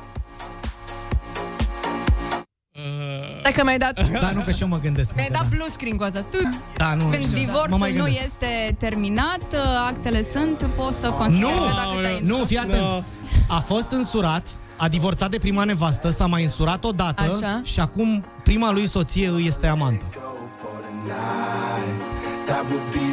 Stai 3.43 3.53
că 3.53 3.63
mi-ai 3.65 3.79
dat, 3.79 3.93
Da, 4.21 4.31
nu, 4.35 4.41
că 4.41 4.51
și 4.51 4.63
eu 4.63 4.69
mă 4.69 4.79
gândesc. 4.83 5.15
mi-ai 5.15 5.27
încă, 5.29 5.39
dat 5.41 5.51
da. 5.51 5.57
blue 5.57 5.69
screen 5.71 5.97
cu 5.97 6.03
asta. 6.03 6.25
Tu- 6.31 6.49
Da, 6.77 6.95
nu, 6.95 7.05
Când 7.05 7.23
știu, 7.23 7.35
da. 7.35 7.41
Mă 7.41 7.47
divorțul 7.47 7.77
mai 7.79 7.93
nu 7.93 8.03
gândesc. 8.05 8.25
este 8.25 8.77
terminat, 8.79 9.41
actele 9.89 10.25
sunt, 10.33 10.57
poți 10.77 10.97
să 11.01 11.09
consideri 11.11 11.51
Nu, 11.55 11.65
că 11.65 11.73
dacă 11.77 12.01
te-ai 12.01 12.21
nu, 12.25 12.37
fii 12.37 12.59
atent. 12.59 12.81
No. 12.83 13.01
A 13.49 13.59
fost 13.61 13.91
însurat, 13.91 14.47
a 14.77 14.89
divorțat 14.89 15.31
de 15.31 15.39
prima 15.39 15.65
nevastă, 15.65 16.11
s-a 16.11 16.27
mai 16.27 16.43
însurat 16.43 16.85
odată 16.85 17.23
Așa. 17.23 17.61
și 17.65 17.81
acum 17.81 18.25
prima 18.43 18.71
lui 18.73 18.87
soție 18.89 19.29
îi 19.29 19.45
este 19.47 19.67
amanta. 19.67 20.05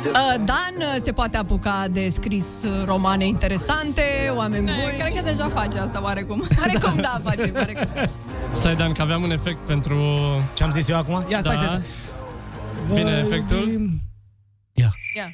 Uh, 0.06 0.36
Dan 0.46 0.74
uh, 0.78 0.96
se 1.04 1.12
poate 1.12 1.38
apuca 1.38 1.86
de 1.92 2.10
scris 2.12 2.46
uh, 2.64 2.86
romane 2.86 3.26
interesante, 3.26 4.04
oameni 4.36 4.70
Eh, 4.70 4.76
buni. 4.84 4.98
Cred 4.98 5.14
că 5.16 5.22
deja 5.30 5.50
face 5.54 5.80
asta 5.80 6.00
oarecum. 6.04 6.44
Oarecum 6.60 6.96
da, 7.08 7.22
face, 7.24 7.52
oarecum. 7.56 7.88
Stai, 8.52 8.76
Dan, 8.76 8.92
că 8.92 9.02
aveam 9.02 9.24
un 9.24 9.32
efect 9.32 9.58
pentru... 9.58 9.98
Ce 10.54 10.64
am 10.64 10.72
zis 10.72 10.88
eu 10.88 10.98
acum? 10.98 11.26
Ia, 11.30 11.40
stai, 11.40 11.56
Da. 11.56 11.62
stai, 11.62 11.68
stai. 11.68 11.82
Vine 12.96 13.24
efectul? 13.26 13.90
Ia. 14.74 14.92
Ia. 15.16 15.34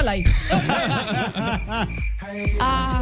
Ăla-i. 0.00 0.26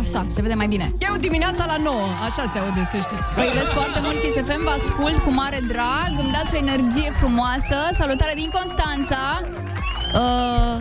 Așa, 0.01 0.27
se 0.35 0.43
vede 0.43 0.55
mai 0.55 0.67
bine. 0.67 0.93
Eu 0.99 1.17
dimineața 1.17 1.65
la 1.67 1.77
9, 1.83 1.97
așa 2.29 2.51
se 2.53 2.59
aude, 2.59 2.89
să 2.91 2.97
știi. 2.97 3.19
Vă 3.37 3.43
iubesc 3.45 3.71
foarte 3.79 3.99
mult, 4.03 4.17
Kiss 4.23 4.37
FM, 4.49 4.63
vă 4.63 4.75
ascult 4.81 5.19
cu 5.23 5.31
mare 5.31 5.61
drag, 5.69 6.11
îmi 6.23 6.33
dați 6.33 6.55
o 6.55 6.59
energie 6.67 7.11
frumoasă. 7.21 7.77
Salutare 7.99 8.33
din 8.35 8.51
Constanța. 8.59 9.23
Uh, 10.15 10.75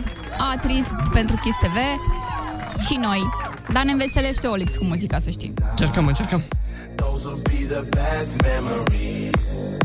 a, 0.48 0.58
trist 0.62 0.92
pentru 1.12 1.36
Kiss 1.42 1.58
TV. 1.58 1.76
Și 2.86 2.94
noi. 3.00 3.20
Dar 3.72 3.82
ne 3.84 3.92
înveselește 3.92 4.46
Olix 4.46 4.76
cu 4.76 4.84
muzica, 4.84 5.18
să 5.18 5.30
știi. 5.30 5.54
Încercăm, 5.70 6.06
încercăm. 6.06 6.42
Those 6.98 7.24
will 7.26 7.42
be 7.52 7.64
the 7.64 7.82
best 7.90 8.42
memories. 8.42 9.80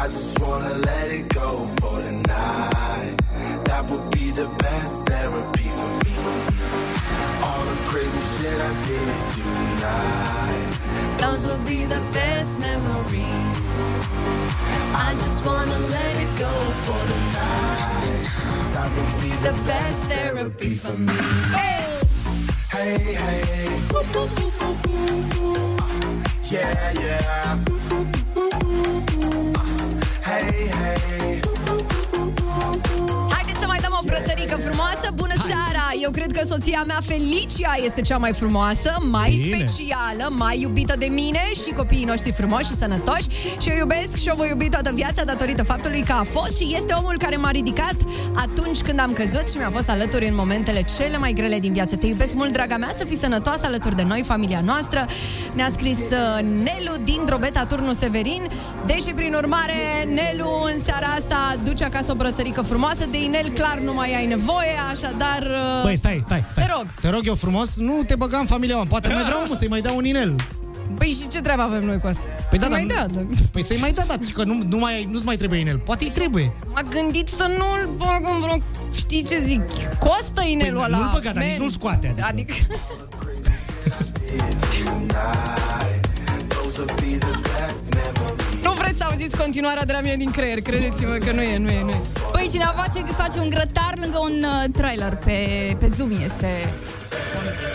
I 0.00 0.04
just 0.06 0.38
wanna 0.40 0.74
let 0.90 1.10
it 1.10 1.28
go 1.28 1.66
for 1.80 1.96
the 2.06 2.12
night. 2.12 3.16
That 3.68 3.82
would 3.90 4.10
be 4.10 4.30
the 4.30 4.48
best 4.64 5.06
therapy 5.08 5.68
for 5.78 5.92
me. 6.04 6.18
All 7.46 7.64
the 7.70 7.78
crazy 7.90 8.24
shit 8.34 8.58
I 8.70 8.72
did 8.88 9.16
tonight. 9.36 10.70
Those 11.22 11.46
will 11.46 11.64
be 11.66 11.84
the 11.84 12.02
best 12.12 12.58
memories. 12.58 13.64
I 15.06 15.10
just 15.22 15.44
wanna 15.46 15.78
let 15.96 16.12
it 16.24 16.32
go 16.38 16.54
for 16.86 17.02
the 17.10 17.18
night. 17.40 18.26
That 18.74 18.90
would 18.96 19.14
be 19.24 19.32
the 19.48 19.54
best 19.66 20.04
therapy 20.12 20.74
for 20.74 20.96
me. 20.96 21.14
Hey, 22.70 22.98
hey. 22.98 23.52
Yeah, 26.52 26.92
yeah. 26.92 27.58
Hey, 30.22 30.68
hey. 30.68 31.40
Haideți 33.30 33.58
să 33.60 33.66
mai 33.66 33.78
dăm 33.80 33.98
o 34.02 34.06
brățărică 34.06 34.56
frumoasă. 34.56 35.10
Bună 35.14 35.34
seara! 35.46 35.81
Eu 36.00 36.10
cred 36.10 36.32
că 36.32 36.46
soția 36.46 36.84
mea, 36.86 36.98
Felicia, 37.06 37.74
este 37.84 38.00
cea 38.00 38.16
mai 38.16 38.32
frumoasă, 38.32 38.96
mai 39.10 39.40
Bine. 39.42 39.56
specială, 39.56 40.28
mai 40.30 40.60
iubită 40.60 40.94
de 40.98 41.06
mine 41.06 41.50
și 41.52 41.72
copiii 41.76 42.04
noștri 42.04 42.32
frumoși 42.32 42.64
și 42.64 42.74
sănătoși. 42.74 43.28
Și 43.60 43.68
eu 43.68 43.76
iubesc 43.76 44.16
și 44.16 44.28
o 44.32 44.34
voi 44.36 44.48
iubi 44.48 44.68
toată 44.68 44.92
viața 44.94 45.24
datorită 45.24 45.62
faptului 45.62 46.02
că 46.02 46.12
a 46.12 46.26
fost 46.30 46.56
și 46.56 46.74
este 46.76 46.92
omul 46.92 47.16
care 47.18 47.36
m-a 47.36 47.50
ridicat 47.50 47.94
atunci 48.34 48.80
când 48.80 48.98
am 48.98 49.12
căzut 49.12 49.48
și 49.50 49.56
mi-a 49.56 49.70
fost 49.70 49.88
alături 49.88 50.28
în 50.28 50.34
momentele 50.34 50.84
cele 50.96 51.16
mai 51.16 51.32
grele 51.32 51.58
din 51.58 51.72
viață. 51.72 51.96
Te 51.96 52.06
iubesc 52.06 52.34
mult, 52.34 52.52
draga 52.52 52.76
mea, 52.76 52.94
să 52.96 53.04
fii 53.04 53.16
sănătoasă 53.16 53.66
alături 53.66 53.96
de 53.96 54.02
noi, 54.02 54.22
familia 54.22 54.60
noastră. 54.64 55.06
Ne-a 55.52 55.68
scris 55.68 55.98
uh, 55.98 56.44
Nelu 56.62 56.94
din 57.04 57.20
Drobeta, 57.24 57.64
turnul 57.64 57.94
Severin. 57.94 58.48
Deși, 58.86 59.12
prin 59.14 59.34
urmare, 59.34 60.08
Nelu 60.14 60.48
în 60.74 60.82
seara 60.82 61.06
asta 61.18 61.56
duce 61.64 61.84
acasă 61.84 62.12
o 62.12 62.14
brățărică 62.14 62.62
frumoasă. 62.62 63.06
De 63.10 63.22
inel 63.22 63.48
clar 63.48 63.78
nu 63.84 63.94
mai 63.94 64.14
ai 64.14 64.26
nevoie, 64.26 64.74
așadar... 64.92 65.42
uh, 65.82 65.88
Băi, 65.88 65.96
stai, 65.96 66.18
stai, 66.22 66.44
stai. 66.50 66.64
Te 66.64 66.72
rog. 66.76 66.94
Te 67.00 67.08
rog 67.08 67.26
eu 67.26 67.34
frumos, 67.34 67.76
nu 67.76 68.02
te 68.06 68.14
băga 68.14 68.38
în 68.38 68.46
familia 68.46 68.74
mea. 68.76 68.84
Poate 68.84 69.08
mai 69.12 69.22
vreau 69.22 69.42
omul 69.44 69.56
să-i 69.56 69.68
mai 69.68 69.80
dau 69.80 69.96
un 69.96 70.04
inel. 70.04 70.36
Păi 70.98 71.16
și 71.20 71.28
ce 71.28 71.40
treabă 71.40 71.62
avem 71.62 71.84
noi 71.84 71.98
cu 71.98 72.06
asta? 72.06 72.20
Păi 72.50 72.58
Să 72.58 72.64
da, 72.68 72.70
mai 72.76 72.86
dar- 72.86 73.06
dea, 73.06 73.22
da. 73.22 73.28
Păi 73.52 73.64
să-i 73.64 73.76
mai 73.80 73.92
da, 73.92 74.02
da, 74.06 74.14
că 74.34 74.44
nu, 74.44 74.62
nu 74.66 74.78
mai, 74.78 75.08
nu-ți 75.10 75.24
mai 75.24 75.36
trebuie 75.36 75.58
inel. 75.60 75.78
Poate 75.78 76.04
îi 76.04 76.10
trebuie. 76.10 76.52
M-a 76.74 76.82
gândit 76.90 77.28
să 77.28 77.54
nu-l 77.58 77.88
bag 77.96 78.20
în 78.34 78.40
vreo... 78.40 78.56
Știi 78.94 79.22
ce 79.22 79.40
zic? 79.40 79.60
Costă 79.98 80.42
inelul 80.46 80.80
Păi 80.80 80.86
ăla. 80.88 80.96
nu-l 80.98 81.10
băga, 81.12 81.30
dar 81.32 81.34
man. 81.42 81.46
nici 81.46 81.56
nu-l 81.58 81.70
scoate, 81.70 82.06
adică. 82.06 82.26
adică... 82.28 82.54
memories. 88.92 88.98
Nu 88.98 88.98
vreți 88.98 88.98
să 88.98 89.04
auziți 89.04 89.36
continuarea 89.36 89.84
de 89.84 89.92
la 89.92 90.00
mine 90.00 90.16
din 90.16 90.30
creier, 90.30 90.60
credeți-mă 90.60 91.14
că 91.14 91.32
nu 91.32 91.40
e, 91.42 91.58
nu 91.58 91.70
e, 91.70 91.82
nu 91.82 91.90
e. 91.90 92.00
Păi 92.32 92.48
cineva 92.50 92.70
face, 92.76 93.04
face 93.16 93.38
un 93.38 93.48
grătar 93.50 93.92
lângă 94.00 94.18
un 94.18 94.44
uh, 94.44 94.64
trailer 94.76 95.16
pe, 95.24 95.38
pe 95.78 95.88
Zoom 95.88 96.10
este... 96.24 96.72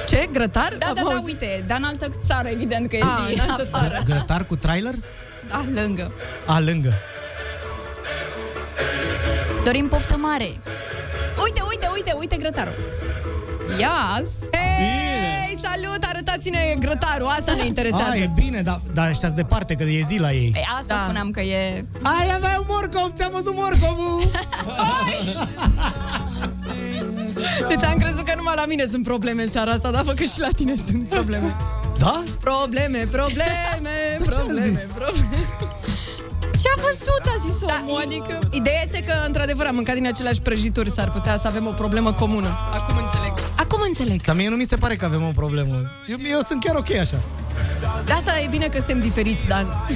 Ce? 0.08 0.28
Grătar? 0.32 0.76
Da, 0.80 0.92
da, 0.94 1.02
Am 1.02 1.08
da, 1.08 1.16
auzit. 1.16 1.26
uite, 1.42 1.64
dar 1.68 1.78
în 1.78 1.84
altă 1.84 2.12
țară, 2.26 2.48
evident 2.48 2.90
că 2.90 2.96
e 2.96 3.02
A, 3.04 3.26
zi 3.28 3.34
în 3.34 3.40
altă 3.40 3.68
afară. 3.74 3.88
țară. 3.90 4.02
Grătar 4.06 4.46
cu 4.46 4.56
trailer? 4.56 4.94
Da, 5.50 5.62
lângă. 5.74 6.12
A, 6.46 6.60
lângă. 6.60 6.94
Dorim 9.64 9.88
poftă 9.88 10.18
mare. 10.18 10.48
Uite, 11.44 11.62
uite, 11.70 11.90
uite, 11.94 12.14
uite 12.20 12.36
grătarul. 12.38 12.76
Yes. 13.78 14.28
Hei, 15.70 15.82
salut, 15.84 16.04
arătați-ne 16.04 16.76
grătarul, 16.80 17.28
asta 17.28 17.54
ne 17.54 17.66
interesează. 17.66 18.12
A, 18.12 18.16
e 18.16 18.32
bine, 18.36 18.62
dar 18.62 18.82
da, 18.94 19.10
ăștia 19.10 19.30
departe, 19.30 19.74
că 19.76 19.84
e 19.84 20.02
zi 20.08 20.18
la 20.20 20.32
ei. 20.32 20.50
Păi 20.52 20.68
asta 20.80 20.94
Da. 20.96 21.02
spuneam 21.04 21.32
că 21.32 21.42
e... 21.42 21.86
Ai, 22.04 22.32
avea 22.36 22.56
un 22.60 22.66
morcov, 22.68 23.12
ți-am 23.14 23.32
văzut 23.34 23.54
morcovul! 23.56 24.32
Deci 27.68 27.84
am 27.84 27.98
crezut 27.98 28.26
că 28.26 28.34
numai 28.36 28.54
la 28.56 28.66
mine 28.66 28.86
sunt 28.86 29.04
probleme 29.04 29.42
în 29.44 29.50
seara 29.50 29.72
asta, 29.72 29.92
dar 29.92 30.04
fă 30.04 30.12
că 30.14 30.24
și 30.24 30.40
la 30.40 30.48
tine 30.56 30.74
sunt 30.88 31.04
probleme. 31.10 31.56
Da? 31.98 32.24
Probleme, 32.40 32.98
probleme, 33.12 34.18
ce 34.20 34.26
a 34.30 34.36
probleme, 34.36 34.68
zis? 34.68 34.80
probleme. 34.80 35.36
Ce 36.62 36.68
a 36.78 36.82
văzut, 36.82 37.24
a 37.26 37.50
zis 37.52 37.66
Da, 37.66 37.84
omul, 37.88 38.00
i- 38.02 38.04
adică... 38.06 38.40
Ideea 38.52 38.82
este 38.84 39.00
că, 39.08 39.14
într-adevăr, 39.26 39.66
am 39.66 39.76
mâncat 39.76 39.96
din 39.96 40.08
aceleași 40.08 40.42
prăjituri, 40.42 40.92
s-ar 40.92 41.10
putea 41.12 41.38
să 41.38 41.48
avem 41.48 41.68
o 41.68 41.72
problemă 41.72 42.12
comună. 42.14 42.58
Acum 42.74 42.98
înțeleg. 42.98 43.34
Acum 43.70 43.82
înțeleg. 43.88 44.22
Dar 44.22 44.36
mie 44.36 44.50
nu 44.50 44.56
mi 44.56 44.66
se 44.66 44.76
pare 44.76 44.96
că 44.96 45.06
avem 45.06 45.24
o 45.24 45.32
problemă. 45.36 45.92
Eu, 46.06 46.18
eu 46.32 46.40
sunt 46.40 46.64
chiar 46.64 46.76
ok 46.76 46.92
așa. 46.92 47.20
De 48.06 48.12
asta 48.12 48.40
e 48.40 48.48
bine 48.48 48.68
că 48.68 48.78
suntem 48.78 49.00
diferiți, 49.00 49.48
Dan. 49.48 49.68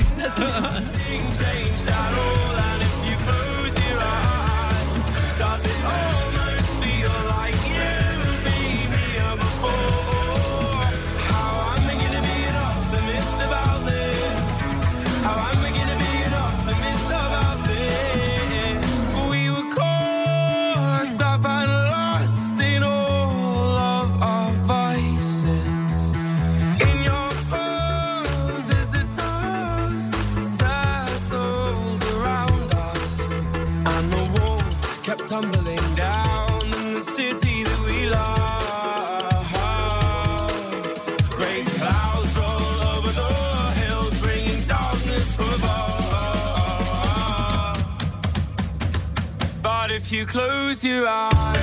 you 50.12 50.26
close 50.26 50.88
your 50.88 51.06
eyes, 51.08 51.58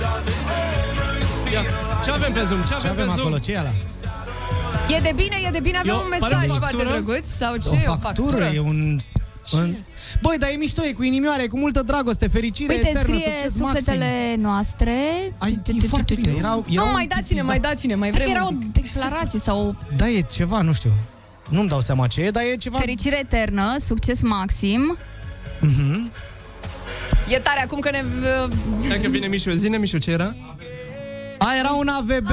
does 0.00 0.26
it 0.32 0.40
almost 0.50 1.48
feel 1.48 1.64
Ce 2.04 2.10
avem 2.10 2.32
pe 2.32 2.42
Zoom? 2.42 2.62
Ce 2.64 2.74
avem, 2.74 2.78
Ce 2.80 2.88
avem 2.88 3.04
pe 3.06 3.10
Zoom? 3.10 3.20
acolo? 3.20 3.38
Ce 3.38 3.52
e 3.52 3.58
ala? 3.58 3.72
E 4.96 5.00
de 5.02 5.12
bine, 5.16 5.36
e 5.46 5.50
de 5.50 5.60
bine, 5.60 5.78
avem 5.78 5.90
Eu- 5.90 5.96
un 6.04 6.08
pare 6.18 6.34
mesaj 6.34 6.50
o 6.50 6.54
foarte 6.54 6.76
factură? 6.76 6.88
drăguț 6.88 7.26
sau 7.28 7.56
ce? 7.56 7.84
O 7.88 7.94
factură, 8.00 8.44
e 8.54 8.60
un... 8.60 8.98
un... 9.52 9.74
Băi, 10.22 10.38
dar 10.38 10.50
e 10.52 10.56
mișto, 10.56 10.82
e 10.84 10.92
cu 10.92 11.02
inimioare, 11.02 11.46
cu 11.46 11.58
multă 11.58 11.82
dragoste, 11.82 12.28
fericire 12.28 12.72
Uite, 12.74 12.88
eternă, 12.88 13.14
scrie 13.16 13.32
succes 13.32 13.52
sufletele 13.52 14.04
maxim. 14.24 14.40
noastre. 14.40 14.92
Ai, 15.38 15.60
e 15.82 15.86
foarte 15.86 16.14
bine, 16.14 16.32
erau, 16.38 16.64
Nu, 16.66 16.72
erau 16.72 16.92
mai 16.92 17.06
dați-ne, 17.06 17.42
mai 17.42 17.60
dați-ne, 17.60 17.94
mai 17.94 18.10
Cred 18.10 18.22
vrem. 18.22 18.32
că 18.32 18.38
era 18.38 18.46
o 18.46 18.52
un 18.52 18.58
pic. 18.72 18.82
declarație 18.92 19.38
sau 19.40 19.76
Da, 19.96 20.08
e 20.08 20.20
ceva, 20.20 20.60
nu 20.60 20.72
știu. 20.72 20.90
Nu-mi 21.48 21.68
dau 21.68 21.80
seama 21.80 22.06
ce 22.06 22.20
e, 22.22 22.30
dar 22.30 22.42
e 22.42 22.56
ceva... 22.56 22.78
fericire 22.78 23.18
eternă, 23.18 23.76
succes 23.86 24.20
maxim. 24.22 24.98
Mhm. 25.60 26.10
E 27.28 27.38
tare 27.38 27.62
acum 27.62 27.78
că 27.78 27.90
ne... 27.90 28.04
Dacă 28.88 29.08
vine 29.08 29.26
Mișu, 29.26 29.50
zine 29.54 29.76
Mișu, 29.76 29.98
ce 29.98 30.10
era? 30.10 30.34
A, 31.38 31.48
era 31.58 31.70
un 31.70 31.88
AVB! 31.88 32.30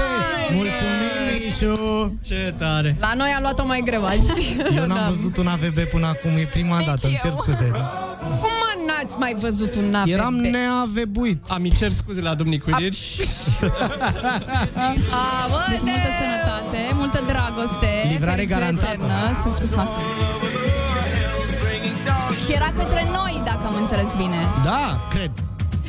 Mulțumim, 0.49 1.43
Mișu! 1.43 2.13
Ce 2.25 2.53
tare! 2.57 2.95
La 2.99 3.11
noi 3.15 3.33
a 3.37 3.39
luat-o 3.41 3.65
mai 3.65 3.81
greu 3.85 4.03
azi. 4.05 4.55
Eu 4.75 4.85
n-am 4.85 5.05
văzut 5.07 5.37
un 5.37 5.47
AVB 5.47 5.79
până 5.79 6.07
acum, 6.07 6.29
e 6.37 6.47
prima 6.51 6.77
Nici 6.77 6.85
dată, 6.87 7.07
îmi 7.07 7.15
cer 7.21 7.29
eu. 7.31 7.37
scuze. 7.41 7.71
Cum 8.21 8.49
mă 8.61 8.73
n-ați 8.87 9.17
mai 9.17 9.35
văzut 9.39 9.75
un 9.75 9.95
AVB? 9.95 10.07
Eram 10.09 10.33
neavebuit. 10.33 11.45
Am 11.49 11.63
cer 11.63 11.89
scuze 11.91 12.21
la 12.21 12.33
domnicuriri. 12.35 12.97
A, 15.11 15.47
bă, 15.49 15.57
Deci 15.69 15.81
multă 15.81 16.07
sănătate, 16.21 16.77
multă 16.93 17.23
dragoste, 17.27 17.87
Livrare 18.11 18.35
fericire 18.35 18.59
garantată. 18.59 18.91
eternă, 18.91 19.39
succes 19.43 19.75
maxim. 19.75 20.03
Și 22.45 22.51
era 22.53 22.71
către 22.77 23.07
noi, 23.11 23.41
dacă 23.45 23.63
am 23.65 23.75
înțeles 23.75 24.09
bine. 24.17 24.35
Da, 24.63 25.07
cred. 25.09 25.31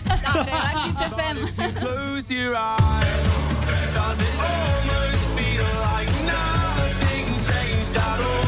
Da, 0.07 0.32
era 0.57 0.70
Kiss 0.82 0.98
FM. 1.16 1.38
close 1.82 2.26
your 2.34 2.55
eyes, 2.55 3.26
does 3.98 4.18
it 4.28 4.34
almost 4.55 5.22
feel 5.36 5.68
like 5.88 6.11
nothing 6.32 7.26
changed 7.48 7.96
at 7.96 8.20
all? 8.30 8.43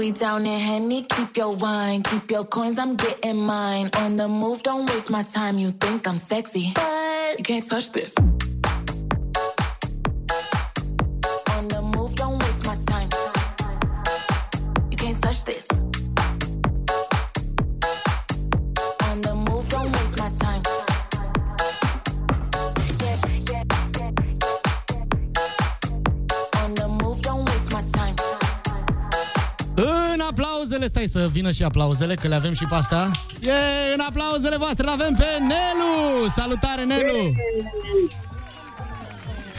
We 0.00 0.12
down 0.12 0.46
in 0.46 0.58
Henny, 0.58 1.02
keep 1.02 1.36
your 1.36 1.54
wine, 1.56 2.02
keep 2.02 2.30
your 2.30 2.46
coins, 2.46 2.78
I'm 2.78 2.96
getting 2.96 3.36
mine. 3.36 3.90
On 3.98 4.16
the 4.16 4.28
move, 4.28 4.62
don't 4.62 4.88
waste 4.88 5.10
my 5.10 5.22
time. 5.24 5.58
You 5.58 5.72
think 5.72 6.08
I'm 6.08 6.16
sexy, 6.16 6.72
but 6.74 7.36
you 7.36 7.44
can't 7.44 7.68
touch 7.68 7.92
this. 7.92 8.14
Stai 30.90 31.06
să 31.06 31.28
vină 31.32 31.50
și 31.50 31.62
aplauzele, 31.62 32.14
că 32.14 32.28
le 32.28 32.34
avem 32.34 32.52
și 32.52 32.64
pe 32.68 32.74
asta. 32.74 33.10
E, 33.42 33.92
în 33.94 34.00
aplauzele 34.00 34.56
voastre 34.56 34.84
le 34.84 34.90
avem 34.90 35.14
pe 35.14 35.28
Nelu! 35.50 36.28
Salutare, 36.36 36.84
Nelu! 36.84 37.22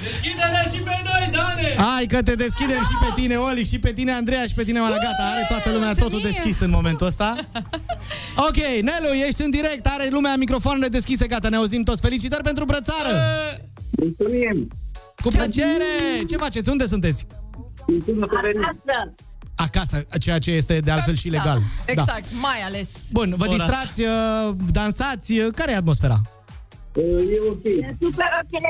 Deschide-ne 0.04 0.64
și 0.74 0.80
pe 0.88 0.96
noi, 1.08 1.30
Dane! 1.32 1.76
Hai 1.78 2.06
că 2.06 2.22
te 2.22 2.36
deschidem 2.36 2.82
și 2.90 2.96
pe 3.02 3.22
tine, 3.22 3.36
Olic, 3.36 3.66
și 3.66 3.80
pe 3.80 3.92
tine, 3.94 4.12
Andreea, 4.12 4.46
și 4.46 4.54
pe 4.54 4.64
tine, 4.64 4.80
Mala. 4.80 4.96
Gata, 4.96 5.24
are 5.34 5.46
toată 5.48 5.72
lumea 5.72 5.94
totul 5.94 6.10
mulțumim! 6.12 6.32
deschis 6.32 6.60
în 6.60 6.70
momentul 6.70 7.08
ăsta. 7.08 7.36
Ok, 8.48 8.58
Nelu, 8.58 9.14
ești 9.28 9.42
în 9.42 9.50
direct, 9.50 9.86
are 9.86 10.08
lumea 10.12 10.36
microfoanele 10.36 10.88
deschise, 10.88 11.28
gata, 11.28 11.50
ne 11.50 11.56
auzim 11.56 11.84
toți. 11.84 12.02
Felicitări 12.02 12.44
pentru 12.44 12.64
brățară! 12.66 13.14
Mulțumim! 13.92 14.68
Cu 15.24 15.28
plăcere! 15.28 15.92
Ce 16.30 16.36
faceți? 16.36 16.70
Unde 16.70 16.86
sunteți? 16.86 17.26
Acasă, 18.22 19.14
ceea 20.20 20.40
ce 20.40 20.52
este 20.52 20.80
de 20.80 20.92
altfel 20.92 21.16
și 21.16 21.30
legal. 21.30 21.62
Da. 21.86 21.92
Exact, 21.92 22.26
mai 22.42 22.62
ales. 22.66 23.08
Bun, 23.12 23.34
vă 23.38 23.46
Ora 23.48 23.56
distrați, 23.56 24.02
uh, 24.02 24.56
dansați, 24.72 25.40
uh, 25.40 25.48
care 25.56 25.72
e 25.72 25.76
atmosfera? 25.76 26.22
E 26.96 27.50
ok. 27.50 27.64
E 27.64 27.96
super 28.00 28.30
ok. 28.42 28.62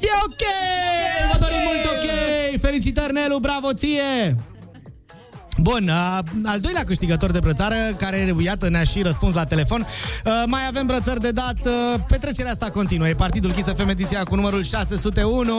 E 0.00 0.08
ok! 0.24 0.42
Vă 1.32 1.38
dorim 1.40 1.58
mult 1.64 1.84
ok! 1.84 2.60
Felicitări, 2.60 3.12
Nelu, 3.12 3.38
bravo 3.38 3.72
ție! 3.72 4.36
Bun, 5.56 5.88
uh, 5.88 6.18
al 6.44 6.60
doilea 6.60 6.84
câștigător 6.84 7.30
de 7.30 7.38
brățară, 7.38 7.74
care, 7.96 8.34
iată, 8.40 8.68
ne-a 8.68 8.82
și 8.82 9.02
răspuns 9.02 9.34
la 9.34 9.44
telefon. 9.44 9.80
Uh, 9.80 10.32
mai 10.46 10.66
avem 10.66 10.86
brățări 10.86 11.20
de 11.20 11.30
dat. 11.30 11.56
Uh, 11.64 12.00
petrecerea 12.08 12.50
asta 12.50 12.70
continuă. 12.70 13.08
E 13.08 13.14
Partidul 13.14 13.52
Kiss 13.52 13.72
FM 13.76 13.88
ediția 13.88 14.22
cu 14.22 14.34
numărul 14.34 14.62
601. 14.62 15.54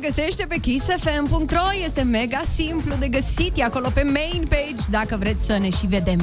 Se 0.00 0.06
găsește 0.06 0.44
pe 0.48 0.56
kissfm.ro 0.60 1.66
Este 1.84 2.02
mega 2.02 2.40
simplu 2.54 2.94
de 2.98 3.08
găsit, 3.08 3.52
e 3.54 3.64
acolo 3.64 3.90
pe 3.94 4.02
main 4.02 4.42
page 4.48 4.84
Dacă 4.90 5.16
vreți 5.18 5.44
să 5.44 5.58
ne 5.58 5.70
și 5.70 5.86
vedem 5.86 6.20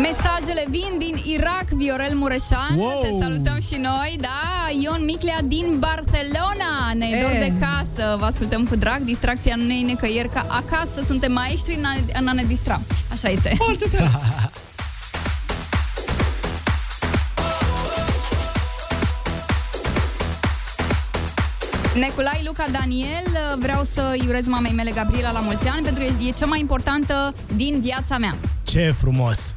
Mesajele 0.00 0.64
vin 0.68 0.98
din 0.98 1.16
Irak, 1.24 1.64
Viorel 1.68 2.14
Mureșan. 2.14 2.76
Wow! 2.76 3.02
Te 3.02 3.24
salutăm 3.24 3.60
și 3.60 3.76
noi, 3.76 4.16
da. 4.20 4.68
Ion 4.80 5.04
Miclea 5.04 5.38
din 5.44 5.78
Barcelona. 5.78 6.92
Ne 6.94 7.06
E. 7.06 7.20
dor 7.20 7.30
de 7.30 7.52
casă. 7.60 8.16
Vă 8.18 8.24
ascultăm 8.24 8.64
cu 8.64 8.76
drag. 8.76 9.00
Distracția 9.00 9.54
nu 9.56 9.64
ne 9.64 9.74
e 9.74 9.84
nicăieri 9.84 10.28
ca 10.28 10.46
acasă. 10.48 11.02
Suntem 11.06 11.32
maestri 11.32 11.74
în 11.74 11.84
a, 11.84 12.18
în 12.20 12.26
a 12.28 12.32
ne 12.32 12.44
distra. 12.44 12.80
Așa 13.10 13.28
este. 13.28 13.52
Foarte 13.56 13.88
Neculai 21.94 22.42
Luca 22.44 22.66
Daniel, 22.70 23.56
vreau 23.58 23.84
să-i 23.84 24.24
urez 24.28 24.46
mamei 24.46 24.72
mele 24.72 24.90
Gabriela 24.90 25.30
la 25.30 25.40
mulți 25.40 25.68
ani 25.68 25.82
pentru 25.84 26.04
că 26.04 26.22
e 26.22 26.30
cea 26.30 26.46
mai 26.46 26.60
importantă 26.60 27.34
din 27.56 27.80
viața 27.80 28.18
mea. 28.18 28.36
Ce 28.62 28.94
frumos! 28.98 29.54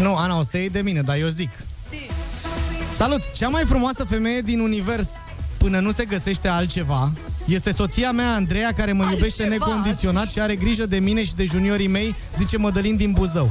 Nu, 0.00 0.16
Ana, 0.16 0.38
o 0.38 0.42
să 0.42 0.48
te 0.50 0.58
iei 0.58 0.70
de 0.70 0.80
mine, 0.80 1.00
dar 1.00 1.16
eu 1.16 1.28
zic. 1.28 1.50
Salut! 2.92 3.30
Cea 3.30 3.48
mai 3.48 3.64
frumoasă 3.64 4.04
femeie 4.04 4.40
din 4.40 4.60
univers 4.60 5.08
până 5.56 5.78
nu 5.78 5.90
se 5.90 6.04
găsește 6.04 6.48
altceva 6.48 7.12
este 7.44 7.72
soția 7.72 8.10
mea, 8.12 8.34
Andreea, 8.34 8.72
care 8.72 8.92
mă 8.92 9.06
iubește 9.10 9.42
Altceva? 9.42 9.66
necondiționat 9.66 10.30
și 10.30 10.40
are 10.40 10.54
grijă 10.56 10.86
de 10.86 10.98
mine 10.98 11.22
și 11.24 11.34
de 11.34 11.44
juniorii 11.44 11.88
mei, 11.88 12.14
zice 12.36 12.56
Mădălin 12.56 12.96
din 12.96 13.12
Buzău. 13.12 13.50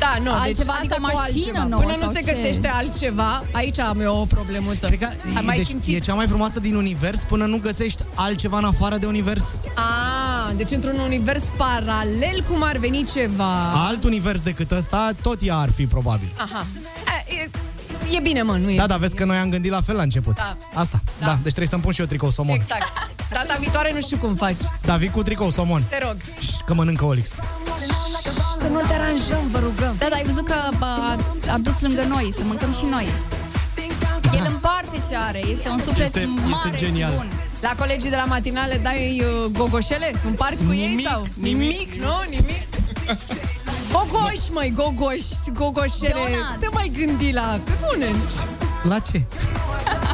Da, 0.00 0.16
nu, 0.22 0.30
Altceva, 0.32 0.46
deci 0.46 0.78
adică 0.78 0.94
asta 0.94 0.96
o 0.98 1.10
cu 1.10 1.16
mașină 1.16 1.42
altceva. 1.58 1.64
nouă 1.64 1.82
Până 1.82 1.96
nu 1.98 2.04
sau 2.04 2.12
se 2.12 2.20
ce? 2.20 2.32
găsește 2.32 2.68
altceva, 2.68 3.44
aici 3.52 3.78
am 3.78 4.00
eu 4.00 4.16
o 4.20 4.24
problemuță 4.24 4.86
Cred 4.86 4.98
că 4.98 5.08
Ai 5.36 5.42
mai 5.44 5.56
deci, 5.56 5.66
simțit? 5.66 5.94
e 5.94 5.98
cea 5.98 6.14
mai 6.14 6.26
frumoasă 6.26 6.60
din 6.60 6.74
univers 6.74 7.24
până 7.24 7.44
nu 7.44 7.58
găsești 7.58 8.02
altceva 8.14 8.58
în 8.58 8.64
afară 8.64 8.96
de 8.96 9.06
univers. 9.06 9.44
Ah, 9.64 9.70
Aha, 9.76 10.52
deci 10.56 10.70
într-un 10.70 10.98
univers 11.04 11.44
paralel, 11.56 12.44
cum 12.50 12.62
ar 12.62 12.76
veni 12.76 13.04
ceva... 13.14 13.72
Alt 13.86 14.04
univers 14.04 14.40
decât 14.40 14.70
ăsta, 14.70 15.10
tot 15.22 15.38
ea 15.42 15.56
ar 15.56 15.70
fi 15.70 15.86
probabil. 15.86 16.28
Aha. 16.36 16.66
E, 17.28 17.34
e, 17.34 17.50
e 18.16 18.20
bine, 18.20 18.42
mă, 18.42 18.56
nu 18.56 18.70
e... 18.70 18.76
Da, 18.76 18.86
da, 18.86 18.96
vezi 18.96 19.14
că 19.14 19.24
noi 19.24 19.36
am 19.36 19.50
gândit 19.50 19.70
la 19.70 19.80
fel 19.80 19.96
la 19.96 20.02
început. 20.02 20.34
Da. 20.34 20.56
Asta, 20.74 21.00
da. 21.18 21.26
da. 21.26 21.32
Deci 21.32 21.42
trebuie 21.42 21.66
să-mi 21.66 21.82
pun 21.82 21.92
și 21.92 22.00
eu 22.00 22.06
tricou 22.06 22.30
somon. 22.30 22.54
Exact. 22.54 22.82
Data 23.30 23.56
viitoare 23.60 23.92
nu 23.94 24.00
știu 24.00 24.16
cum 24.16 24.34
faci. 24.34 24.56
Da, 24.84 24.96
vii 24.96 25.10
cu 25.10 25.22
tricou 25.22 25.50
somon. 25.50 25.82
Te 25.88 25.98
rog. 26.02 26.16
Șș, 26.38 26.54
Că 26.66 26.74
mănâncă 26.74 27.04
Olix. 27.04 27.28
Să 28.58 28.66
nu 28.66 28.80
te 28.80 28.94
aranjăm, 28.94 29.48
vă 29.50 29.58
rugăm. 29.58 29.94
Da, 29.98 30.06
dar 30.08 30.12
ai 30.18 30.24
văzut 30.24 30.46
că 30.48 30.54
bă, 30.78 30.84
a, 30.84 31.16
a 31.52 31.58
dus 31.58 31.80
lângă 31.80 32.02
noi, 32.08 32.32
să 32.36 32.42
mâncăm 32.44 32.72
și 32.72 32.84
noi. 32.90 33.06
El 34.34 34.46
împarte 34.46 35.00
ce 35.08 35.16
are, 35.16 35.38
este 35.38 35.68
un 35.68 35.78
suflet 35.78 36.06
Este- 36.06 36.20
este 36.20 36.40
mare 36.48 36.76
genial. 36.76 37.10
și 37.10 37.16
bun. 37.16 37.26
La 37.60 37.74
colegii 37.78 38.10
de 38.10 38.16
la 38.16 38.24
matinale 38.24 38.80
dai 38.82 39.22
uh, 39.24 39.50
gogoșele? 39.52 40.14
Împarți 40.26 40.64
cu 40.64 40.72
ei 40.72 40.86
Nimic, 40.88 41.06
sau? 41.08 41.26
nimic. 41.34 41.94
nu? 41.94 42.22
Nimic? 42.30 42.66
Gogoși, 44.10 44.52
măi, 44.52 44.72
gogoși, 44.76 45.34
gogoșele. 45.52 46.12
Donuts. 46.12 46.58
Te 46.60 46.66
mai 46.72 46.92
gândi 46.98 47.32
la... 47.32 47.60
Pe 47.64 47.70
bune. 47.86 48.06
La 48.82 48.98
ce? 48.98 49.22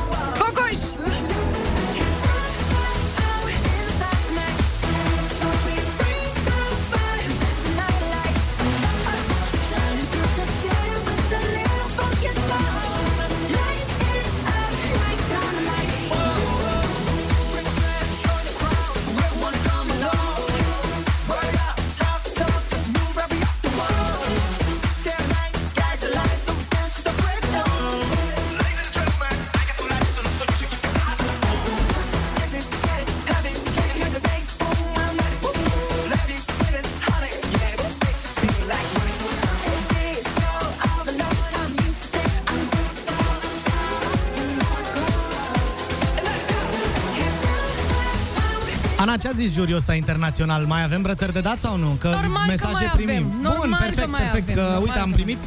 ce 49.23 49.29
a 49.29 49.33
zis 49.33 49.53
juriul 49.53 49.77
ăsta 49.77 49.95
internațional? 49.95 50.65
Mai 50.65 50.83
avem 50.83 51.03
brățări 51.03 51.33
de 51.33 51.41
dat 51.41 51.61
sau 51.61 51.77
nu? 51.77 51.89
Că 51.99 52.09
Normal 52.09 52.43
că 52.45 52.51
mesaje 52.51 52.85
mai 52.85 52.93
primim. 52.95 53.15
avem. 53.15 53.29
Bun, 53.29 53.41
Normal 53.43 53.79
că 53.79 53.85
perfect, 53.85 54.11
mai 54.11 54.21
perfect. 54.21 54.51
avem. 54.51 54.55
Că, 54.55 54.61
Normal 54.71 54.83
uite, 54.83 54.99
am 54.99 55.11
că 55.11 55.15
primit 55.15 55.39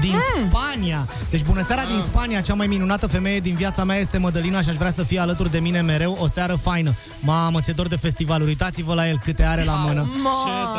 din 0.00 0.14
Spania. 0.48 1.06
Deci 1.30 1.42
bună 1.44 1.62
seara 1.62 1.84
din 1.84 2.00
Spania, 2.04 2.40
cea 2.40 2.54
mai 2.54 2.66
minunată 2.66 3.06
femeie 3.06 3.40
din 3.40 3.54
viața 3.54 3.84
mea 3.84 3.96
este 3.96 4.18
Mădălina 4.18 4.60
și 4.62 4.68
aș 4.68 4.76
vrea 4.76 4.90
să 4.90 5.02
fie 5.02 5.18
alături 5.20 5.50
de 5.50 5.58
mine 5.58 5.80
mereu 5.80 6.16
o 6.20 6.26
seară 6.26 6.54
faină. 6.54 6.94
Mamă, 7.20 7.60
ți 7.60 7.72
dor 7.72 7.86
de 7.88 7.96
festivaluri, 7.96 8.48
uitați-vă 8.48 8.94
la 8.94 9.08
el 9.08 9.18
câte 9.24 9.42
are 9.44 9.64
la 9.64 9.72
mână. 9.72 10.10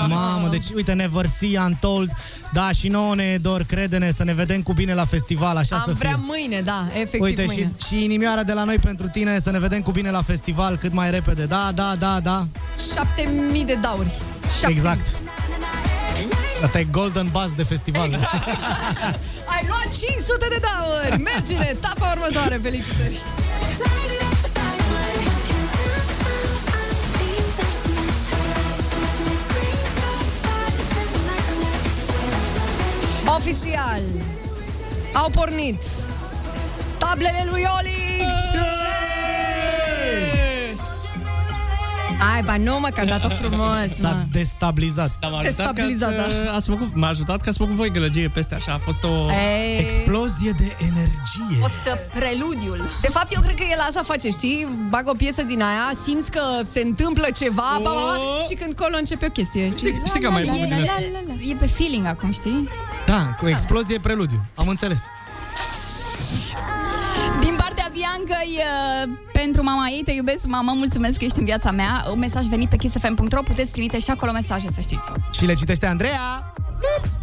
Mamă, 0.07 0.47
deci 0.51 0.65
uite, 0.75 0.93
Never 0.93 1.25
See 1.25 1.59
Untold, 1.59 2.11
da, 2.53 2.71
și 2.71 2.87
nouă 2.87 3.15
ne 3.15 3.23
e 3.23 3.37
dor, 3.37 3.63
crede-ne, 3.63 4.11
să 4.11 4.23
ne 4.23 4.33
vedem 4.33 4.61
cu 4.61 4.73
bine 4.73 4.93
la 4.93 5.05
festival, 5.05 5.57
așa 5.57 5.77
să 5.77 5.83
Am 5.89 5.95
fie. 5.95 5.95
vrea 5.95 6.19
mâine, 6.27 6.61
da, 6.61 6.87
efectiv 6.93 7.21
Uite, 7.21 7.43
mâine. 7.47 7.71
și, 7.81 7.87
și 7.87 8.03
inimioara 8.03 8.43
de 8.43 8.53
la 8.53 8.63
noi 8.63 8.77
pentru 8.77 9.07
tine, 9.07 9.39
să 9.39 9.51
ne 9.51 9.59
vedem 9.59 9.81
cu 9.81 9.91
bine 9.91 10.09
la 10.11 10.21
festival 10.21 10.75
cât 10.77 10.93
mai 10.93 11.11
repede. 11.11 11.45
Da, 11.45 11.71
da, 11.75 11.95
da, 11.99 12.19
da. 12.23 12.47
7000 12.93 13.63
de 13.65 13.77
dauri. 13.81 14.11
7000. 14.59 14.75
Exact. 14.75 15.17
Asta 16.63 16.79
e 16.79 16.83
Golden 16.83 17.29
Buzz 17.31 17.53
de 17.53 17.63
festival. 17.63 18.05
Exact, 18.05 18.47
exact. 18.47 19.19
Ai 19.45 19.65
luat 19.67 19.87
500 19.99 20.47
de 20.49 20.59
dauri. 20.61 21.21
Mergi 21.21 21.53
în 21.53 21.61
etapa 21.61 22.11
următoare. 22.15 22.59
Felicitări. 22.61 23.21
Oficial. 33.25 34.01
Au 35.13 35.29
pornit 35.29 35.81
tablele 36.97 37.47
lui 37.49 37.65
Olix. 37.77 38.33
Hai, 42.19 42.41
ba 42.43 42.55
nu 42.57 42.79
mă, 42.79 42.87
că 42.93 42.99
a 43.01 43.05
dat-o 43.05 43.29
frumos. 43.29 43.95
S-a 43.95 44.09
mă. 44.09 44.23
destabilizat. 44.31 45.11
Dar 45.19 45.31
m-a 45.31 45.37
ajutat, 45.37 45.55
ca 45.65 45.71
Destabilizat, 45.71 46.09
să, 46.31 46.41
da. 46.45 46.51
ați 46.51 46.67
făcut, 46.69 46.95
m-a 46.95 47.07
ajutat 47.07 47.41
ca 47.41 47.51
să 47.51 47.57
făcut 47.57 47.73
voi 47.73 47.91
gălăgie 47.91 48.29
peste 48.33 48.55
așa. 48.55 48.73
A 48.73 48.77
fost 48.77 49.03
o... 49.03 49.07
Ei. 49.31 49.79
Explozie 49.79 50.51
de 50.57 50.75
energie. 50.79 51.57
O 51.63 51.67
să 51.83 51.97
preludiul. 52.13 52.89
De 53.01 53.07
fapt, 53.07 53.33
eu 53.33 53.41
cred 53.41 53.55
că 53.55 53.63
el 53.71 53.79
asta 53.87 54.01
face, 54.03 54.29
știi? 54.29 54.67
Bag 54.89 55.07
o 55.09 55.13
piesă 55.13 55.43
din 55.43 55.61
aia, 55.61 55.91
simți 56.05 56.31
că 56.31 56.41
se 56.71 56.81
întâmplă 56.81 57.27
ceva, 57.35 57.79
ba, 57.81 57.89
ba, 57.89 58.01
ba, 58.05 58.17
și 58.49 58.55
când 58.55 58.73
colo 58.73 58.95
începe 58.97 59.25
o 59.25 59.29
chestie, 59.29 59.69
știi? 59.69 59.77
Știi, 59.87 60.01
știi 60.05 60.19
că 60.21 60.27
am 60.27 60.33
mai 60.33 60.41
E, 60.41 60.45
făcut 60.45 60.61
din 60.63 60.73
asta. 60.73 61.01
e 61.49 61.55
pe 61.59 61.65
feeling 61.67 62.05
acum, 62.05 62.31
știi? 62.31 62.69
Da, 63.05 63.35
cu 63.39 63.47
explozie 63.47 63.99
preludiu. 63.99 64.45
Am 64.55 64.67
înțeles. 64.67 65.01
Din 67.93 68.01
partea 68.01 68.25
Biancăi, 68.25 68.59
uh, 68.59 69.29
pentru 69.33 69.63
mama 69.63 69.87
ei, 69.87 70.01
te 70.03 70.11
iubesc, 70.11 70.45
mama, 70.45 70.73
mulțumesc 70.73 71.17
că 71.17 71.23
ești 71.23 71.39
în 71.39 71.45
viața 71.45 71.71
mea. 71.71 72.05
Un 72.11 72.19
mesaj 72.19 72.45
venit 72.45 72.69
pe 72.69 72.75
kissfm.ro, 72.75 73.41
puteți 73.41 73.71
trimite 73.71 73.99
și 73.99 74.09
acolo 74.09 74.31
mesaje, 74.31 74.67
să 74.71 74.81
știți. 74.81 75.11
Și 75.31 75.45
le 75.45 75.53
citește 75.53 75.85
Andreea. 75.85 76.53
Si 76.79 77.22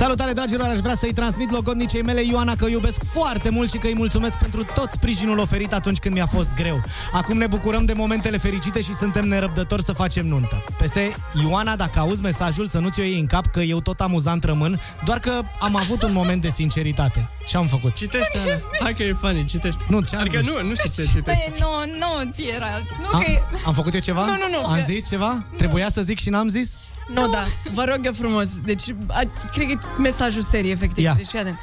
Salutare, 0.00 0.32
dragilor! 0.32 0.68
Aș 0.68 0.78
vrea 0.78 0.94
să-i 0.94 1.12
transmit 1.12 1.50
logodnicei 1.50 2.02
mele 2.02 2.22
Ioana 2.24 2.54
că 2.54 2.64
o 2.64 2.68
iubesc 2.68 3.02
foarte 3.12 3.50
mult 3.50 3.70
și 3.70 3.78
că 3.78 3.86
îi 3.86 3.94
mulțumesc 3.96 4.38
pentru 4.38 4.64
tot 4.74 4.90
sprijinul 4.90 5.38
oferit 5.38 5.72
atunci 5.72 5.98
când 5.98 6.14
mi-a 6.14 6.26
fost 6.26 6.54
greu. 6.54 6.80
Acum 7.12 7.36
ne 7.36 7.46
bucurăm 7.46 7.84
de 7.84 7.92
momentele 7.92 8.38
fericite 8.38 8.80
și 8.80 8.94
suntem 8.94 9.24
nerăbdători 9.24 9.82
să 9.82 9.92
facem 9.92 10.26
nuntă. 10.26 10.64
PS, 10.78 10.94
Ioana, 11.42 11.76
dacă 11.76 11.98
auzi 11.98 12.22
mesajul, 12.22 12.66
să 12.66 12.78
nu 12.78 12.88
ți-o 12.88 13.02
iei 13.02 13.18
în 13.20 13.26
cap 13.26 13.46
că 13.46 13.60
eu 13.60 13.80
tot 13.80 14.00
amuzant 14.00 14.44
rămân, 14.44 14.80
doar 15.04 15.18
că 15.18 15.40
am 15.58 15.76
avut 15.76 16.02
un 16.02 16.12
moment 16.12 16.42
de 16.42 16.48
sinceritate. 16.48 17.28
Și 17.46 17.56
am 17.56 17.66
făcut. 17.66 17.94
Citește, 17.94 18.38
Ana. 18.38 18.60
Hai 18.80 18.94
că 18.94 19.02
e 19.02 19.12
funny, 19.12 19.44
citește. 19.44 19.84
Nu, 19.88 20.00
ce 20.00 20.14
am 20.14 20.20
Adică 20.20 20.38
zis? 20.40 20.50
nu, 20.50 20.62
nu 20.62 20.74
știu 20.74 20.90
ce 20.90 21.02
citește. 21.02 21.20
Păi, 21.20 21.52
nu, 21.58 21.68
nu, 21.98 22.32
era... 22.56 22.66
Nu, 23.00 23.08
Am, 23.12 23.22
că 23.22 23.30
e... 23.30 23.42
am 23.66 23.72
făcut 23.72 23.94
eu 23.94 24.00
ceva? 24.00 24.24
Nu, 24.24 24.32
nu, 24.32 24.60
nu. 24.60 24.66
Am 24.66 24.80
zis 24.84 25.08
ceva? 25.08 25.44
Trebuia 25.56 25.88
să 25.88 26.02
zic 26.02 26.18
și 26.18 26.28
n-am 26.28 26.48
zis? 26.48 26.76
Nu, 27.14 27.28
da. 27.28 27.44
Vă 27.72 27.84
rog 27.84 27.98
eu 28.02 28.12
frumos. 28.12 28.48
Deci, 28.64 28.82
a, 29.08 29.20
cred 29.52 29.66
că 29.66 29.72
e 29.72 29.78
mesajul 30.02 30.42
serii, 30.42 30.70
efectiv. 30.70 31.04
Ia. 31.04 31.14
Deci, 31.16 31.26
fii 31.26 31.38
atent. 31.38 31.58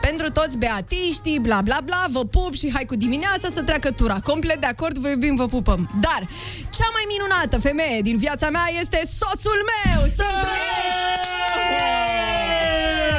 Pentru 0.00 0.30
toți 0.30 0.58
beatiștii, 0.58 1.38
bla, 1.38 1.60
bla, 1.60 1.78
bla, 1.84 2.04
vă 2.10 2.24
pup 2.24 2.54
și 2.54 2.70
hai 2.74 2.84
cu 2.84 2.96
dimineața 2.96 3.48
să 3.48 3.62
treacă 3.62 3.90
tura. 3.90 4.16
Complet 4.24 4.60
de 4.60 4.66
acord, 4.66 4.98
vă 4.98 5.08
iubim, 5.08 5.36
vă 5.36 5.46
pupăm. 5.46 5.90
Dar, 6.00 6.28
cea 6.76 6.88
mai 6.92 7.04
minunată 7.08 7.58
femeie 7.60 8.00
din 8.00 8.16
viața 8.16 8.50
mea 8.50 8.66
este 8.80 9.00
soțul 9.10 9.58
meu! 9.84 10.02
Să 10.16 10.24
trăiești! 10.42 11.10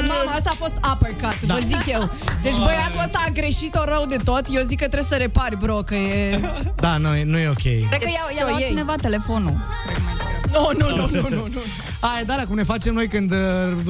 Mama, 0.07 0.31
asta 0.31 0.49
a 0.49 0.53
fost 0.57 0.73
uppercut, 0.93 1.41
da. 1.45 1.53
vă 1.53 1.59
zic 1.65 1.85
eu. 1.85 2.09
Deci 2.41 2.57
băiatul 2.57 3.01
ăsta 3.03 3.23
a 3.27 3.29
greșit-o 3.29 3.83
rău 3.85 4.05
de 4.05 4.17
tot. 4.23 4.43
Eu 4.49 4.61
zic 4.61 4.77
că 4.79 4.87
trebuie 4.87 5.03
să 5.09 5.15
repari, 5.15 5.57
bro, 5.57 5.75
că 5.75 5.95
e... 5.95 6.39
Da, 6.75 6.97
nu, 6.97 7.15
e- 7.15 7.23
nu 7.23 7.37
e 7.37 7.47
ok. 7.47 7.61
Cred 7.61 7.89
că 8.03 8.07
i-a, 8.07 8.09
i-a 8.09 8.35
Să 8.37 8.43
o 8.43 8.47
luat 8.47 8.59
iei. 8.59 8.67
cineva 8.69 8.95
telefonul. 8.95 9.57
Cred 9.85 9.97
mai 10.03 10.13
degrabă. 10.13 10.22
Nu, 10.53 10.71
nu, 10.79 10.95
nu, 10.95 11.07
nu, 11.11 11.29
nu, 11.29 11.47
nu. 11.53 11.59
Aia, 11.99 12.23
da, 12.25 12.43
cum 12.47 12.55
ne 12.55 12.63
facem 12.63 12.93
noi 12.93 13.07
când 13.07 13.31
uh, 13.31 13.37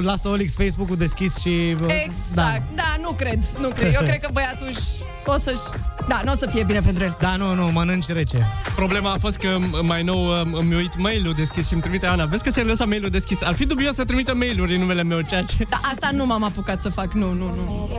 lasă 0.03 0.27
Olix 0.27 0.55
Facebook-ul 0.55 0.95
deschis 0.95 1.37
și... 1.37 1.75
uh, 1.83 2.03
Exact. 2.05 2.35
Da. 2.35 2.61
Da, 2.75 2.95
nu 3.01 3.11
cred. 3.11 3.39
Nu 3.59 3.67
cred. 3.67 3.93
Eu 3.93 4.01
cred 4.01 4.19
că 4.19 4.29
băiatul 4.33 4.67
își... 4.69 4.79
o 5.25 5.37
să-și... 5.37 5.59
Da, 6.07 6.21
nu 6.25 6.31
o 6.31 6.35
să 6.35 6.47
fie 6.51 6.63
bine 6.63 6.79
pentru 6.79 7.03
el. 7.03 7.15
Da, 7.19 7.35
nu, 7.35 7.53
nu, 7.55 7.71
mănânci 7.71 8.07
rece. 8.07 8.45
Problema 8.75 9.11
a 9.11 9.17
fost 9.17 9.37
că 9.37 9.57
m- 9.59 9.81
mai 9.81 10.03
nou 10.03 10.41
um, 10.41 10.53
îmi 10.53 10.75
uit 10.75 10.97
mail-ul 10.97 11.33
deschis 11.33 11.67
și 11.67 11.73
îmi 11.73 11.81
trimite 11.81 12.05
Ana. 12.05 12.25
Vezi 12.25 12.43
că 12.43 12.49
ți-ai 12.49 12.65
lăsat 12.65 12.87
mail-ul 12.87 13.09
deschis. 13.09 13.41
Ar 13.41 13.53
fi 13.53 13.65
dubios 13.65 13.95
să 13.95 14.03
trimită 14.03 14.33
mail-uri 14.35 14.73
în 14.73 14.79
numele 14.79 15.03
meu, 15.03 15.21
ceea 15.21 15.41
ce... 15.41 15.65
Da, 15.69 15.79
asta 15.93 16.09
nu 16.13 16.25
m-am 16.25 16.43
apucat 16.43 16.81
să 16.81 16.89
fac. 16.89 17.13
Nu, 17.13 17.27
nu, 17.33 17.45
nu. 17.55 17.89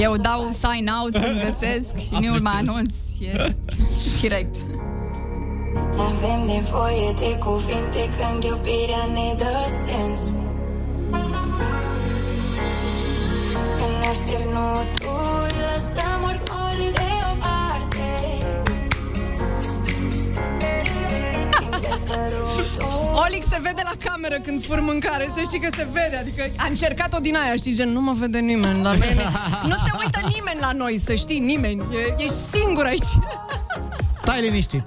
Eu 0.00 0.16
dau 0.16 0.50
sign 0.58 0.88
out 1.00 1.12
când 1.12 1.42
găsesc 1.44 1.96
și 2.06 2.12
nu 2.12 2.18
mai 2.42 2.52
Apreciez. 2.52 2.68
anunț. 2.68 2.90
E 3.20 3.54
direct. 4.20 4.54
Avem 5.96 6.40
nevoie 6.40 7.12
de 7.18 7.38
cuvinte 7.38 8.08
când 8.16 8.44
iubirea 8.44 9.04
ne 9.12 9.34
dă 9.36 9.56
sens. 9.86 10.20
În 13.84 13.94
așternuturi 14.10 15.56
lăsăm 15.68 16.20
orgolii 16.22 16.92
deoparte 16.92 17.13
Când 21.94 22.06
te 22.06 22.12
sărut 22.12 23.16
Olix 23.24 23.46
se 23.46 23.58
vede 23.62 23.82
la 23.84 24.10
cameră 24.10 24.38
când 24.40 24.64
fur 24.66 24.80
mâncare, 24.80 25.30
să 25.36 25.40
știi 25.42 25.60
că 25.60 25.68
se 25.76 25.86
vede. 25.92 26.16
Adică 26.20 26.42
a 26.56 26.66
încercat-o 26.68 27.18
din 27.18 27.36
aia, 27.36 27.54
știi, 27.56 27.74
gen, 27.74 27.88
nu 27.92 28.00
mă 28.00 28.12
vede 28.18 28.38
nimeni 28.38 28.82
la 28.82 28.92
mine. 28.92 29.26
Nu 29.62 29.74
se 29.74 29.90
uită 29.98 30.20
nimeni 30.34 30.60
la 30.60 30.72
noi, 30.72 30.98
să 30.98 31.14
știi, 31.14 31.38
nimeni. 31.38 31.80
E, 31.80 32.14
ești 32.22 32.34
singur 32.52 32.84
aici. 32.84 33.10
Stai 34.12 34.40
liniștit. 34.40 34.86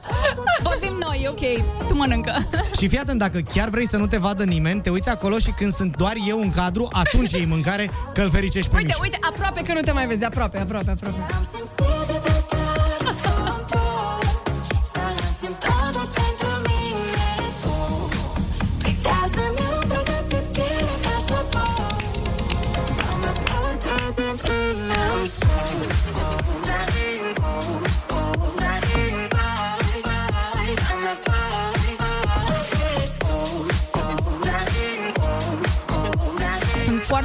Vorbim 0.63 0.97
noi, 1.07 1.27
ok, 1.29 1.39
tu 1.88 1.95
mănâncă. 1.95 2.47
Și 2.79 2.88
fii 2.88 2.97
atent, 2.97 3.19
dacă 3.19 3.39
chiar 3.53 3.69
vrei 3.69 3.88
să 3.88 3.97
nu 3.97 4.07
te 4.07 4.17
vadă 4.17 4.43
nimeni, 4.43 4.81
te 4.81 4.89
uiți 4.89 5.09
acolo 5.09 5.38
și 5.38 5.51
când 5.51 5.73
sunt 5.73 5.95
doar 5.97 6.13
eu 6.27 6.39
în 6.41 6.51
cadru, 6.51 6.88
atunci 6.91 7.31
iei 7.31 7.45
mâncare, 7.45 7.89
că 8.13 8.21
îl 8.21 8.29
fericești 8.31 8.69
pe 8.69 8.75
Uite, 8.75 8.88
Mișu. 8.88 8.99
uite, 9.01 9.19
aproape 9.21 9.61
că 9.61 9.73
nu 9.73 9.79
te 9.79 9.91
mai 9.91 10.07
vezi, 10.07 10.25
aproape, 10.25 10.57
aproape, 10.59 10.91
aproape. 10.91 11.25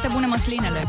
Foarte 0.02 0.20
bune 0.20 0.36
măslinele. 0.36 0.82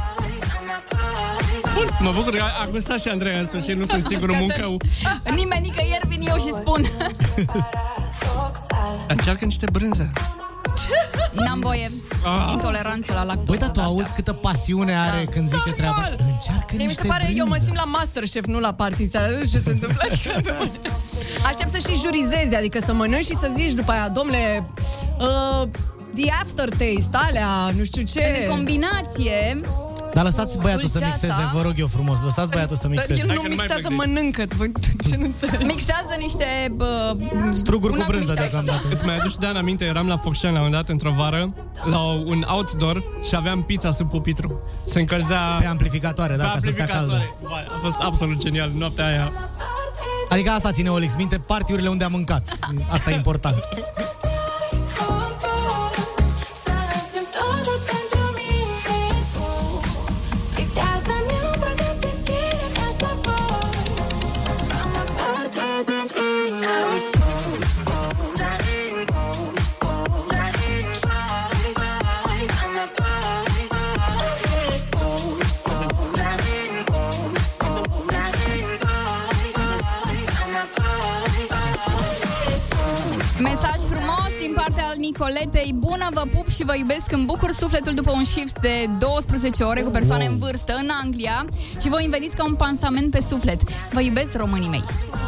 Bun, 1.74 1.88
mă 2.00 2.12
bucur 2.12 2.36
că 2.36 2.44
a 2.62 2.68
gustat 2.72 3.02
și 3.02 3.08
Andrei 3.08 3.40
în 3.40 3.48
sfârșit, 3.48 3.76
nu 3.76 3.86
sunt 3.86 4.06
singurul 4.06 4.36
muncău. 4.36 4.78
Nimeni, 5.36 5.62
nicăieri 5.62 6.08
vin 6.08 6.28
eu 6.28 6.36
și 6.36 6.54
spun. 6.56 6.86
Încearcă 9.08 9.46
niște 9.46 9.66
brânză. 9.72 10.12
N-am 11.44 11.60
voie. 11.60 11.92
Ah. 12.24 12.52
Intoleranță 12.52 13.14
la 13.14 13.24
lactoză. 13.24 13.52
Uite, 13.52 13.66
tu 13.66 13.82
auzi 13.82 14.14
câtă 14.14 14.34
pasiune 14.34 14.98
are 14.98 15.28
când 15.32 15.48
zice 15.48 15.72
treaba 15.72 15.96
asta. 15.96 16.16
Încearcă 16.32 16.66
Mie 16.70 16.78
mi 16.78 16.86
niște 16.86 17.02
se 17.02 17.08
pare, 17.08 17.32
eu 17.36 17.44
mă 17.46 17.50
brânză. 17.50 17.66
simt 17.66 17.78
la 17.78 17.84
Masterchef, 17.84 18.46
nu 18.46 18.60
la 18.60 18.74
partiția. 18.74 19.20
Nu 19.20 19.46
știu 19.46 19.60
ce 19.60 19.60
se 19.60 19.70
întâmplă. 19.70 20.02
Adică, 20.06 20.30
pe 20.44 20.54
bune. 20.58 20.72
Aștept 21.46 21.70
să 21.70 21.78
și 21.78 22.02
jurizezi, 22.02 22.56
adică 22.56 22.80
să 22.80 22.94
mănânci 22.94 23.26
și 23.26 23.36
să 23.36 23.50
zici 23.54 23.72
după 23.72 23.92
aia, 23.92 24.10
domnule, 24.10 24.66
uh, 25.20 25.68
the 26.16 26.32
aftertaste, 26.42 27.10
alea, 27.28 27.72
nu 27.78 27.84
știu 27.84 28.04
ce. 28.04 28.40
În 28.44 28.50
combinație, 28.56 29.62
Dar 30.14 30.24
lăsați 30.24 30.58
băiatul 30.60 30.88
să 30.88 31.00
Dulceața. 31.00 31.28
mixeze, 31.28 31.50
vă 31.54 31.62
rog 31.62 31.74
eu 31.78 31.88
frumos. 31.88 32.22
Lăsați 32.22 32.52
băiatul 32.52 32.76
să 32.76 32.88
Dar 32.88 32.92
mixeze. 32.92 33.20
el 33.22 33.28
Hai 33.28 33.36
nu 33.36 33.42
că 33.42 33.48
nu 33.48 33.56
mai 33.56 33.66
mixează, 33.66 33.88
plec 33.88 33.98
de 33.98 34.04
aici. 34.04 34.14
mănâncă. 34.16 34.44
Bă, 34.58 34.66
Ce 35.10 35.16
nu 35.16 35.26
înțelegi? 35.26 35.66
mixează 35.66 36.14
niște... 36.20 36.46
Bă, 36.76 37.16
Struguri 37.50 37.92
cu 37.94 37.98
una 37.98 38.08
brânză 38.08 38.26
niște- 38.32 38.42
deocamdată. 38.50 38.86
Îți 38.92 39.06
mai 39.06 39.16
aduci 39.16 39.36
de 39.36 39.46
aminte, 39.46 39.86
eram 39.86 40.08
la 40.08 40.18
Focșani 40.18 40.54
la 40.54 40.60
un 40.60 40.66
moment 40.66 40.82
dat 40.86 40.92
într-o 40.96 41.12
vară, 41.12 41.54
la 41.90 42.00
un 42.34 42.46
outdoor 42.50 43.04
și 43.28 43.36
aveam 43.36 43.64
pizza 43.64 43.92
sub 43.92 44.10
pupitru. 44.10 44.62
Se 44.86 45.00
încălzea 45.00 45.40
Pe 45.60 45.66
amplificatoare, 45.66 46.36
da, 46.36 46.44
pe 46.46 46.50
ca 46.54 46.60
să 46.60 46.70
stea 46.72 46.86
caldă. 46.86 47.12
amplificatoare. 47.14 47.66
Vai, 47.68 47.76
A 47.76 47.80
fost 47.84 47.98
absolut 48.00 48.38
genial 48.38 48.72
noaptea 48.78 49.06
aia. 49.06 49.32
Adică 50.30 50.50
asta 50.50 50.72
ține 50.72 50.90
Olix 50.90 51.16
minte, 51.16 51.36
partiurile 51.48 51.90
unde 51.90 52.04
a 52.04 52.08
mâncat. 52.08 52.58
Asta 52.90 53.12
e 53.12 53.14
important. 53.16 53.56
Nicoletei. 85.14 85.73
Bună, 85.88 86.08
vă 86.14 86.24
pup 86.32 86.50
și 86.50 86.64
vă 86.66 86.76
iubesc. 86.78 87.12
Îmi 87.12 87.26
bucur 87.26 87.52
sufletul 87.52 87.94
după 87.94 88.12
un 88.12 88.24
shift 88.24 88.60
de 88.60 88.90
12 89.00 89.64
ore 89.64 89.82
cu 89.82 89.90
persoane 89.90 90.24
Wow. 90.24 90.32
în 90.34 90.40
vârstă 90.40 90.74
în 90.82 90.90
Anglia 91.04 91.46
și 91.82 91.90
voi 91.90 92.08
veniți 92.10 92.36
ca 92.36 92.46
un 92.46 92.56
pansament 92.56 93.12
pe 93.12 93.24
suflet. 93.30 93.62
Vă 93.92 94.02
iubesc, 94.02 94.36
românii 94.36 94.70
mei. 94.70 94.84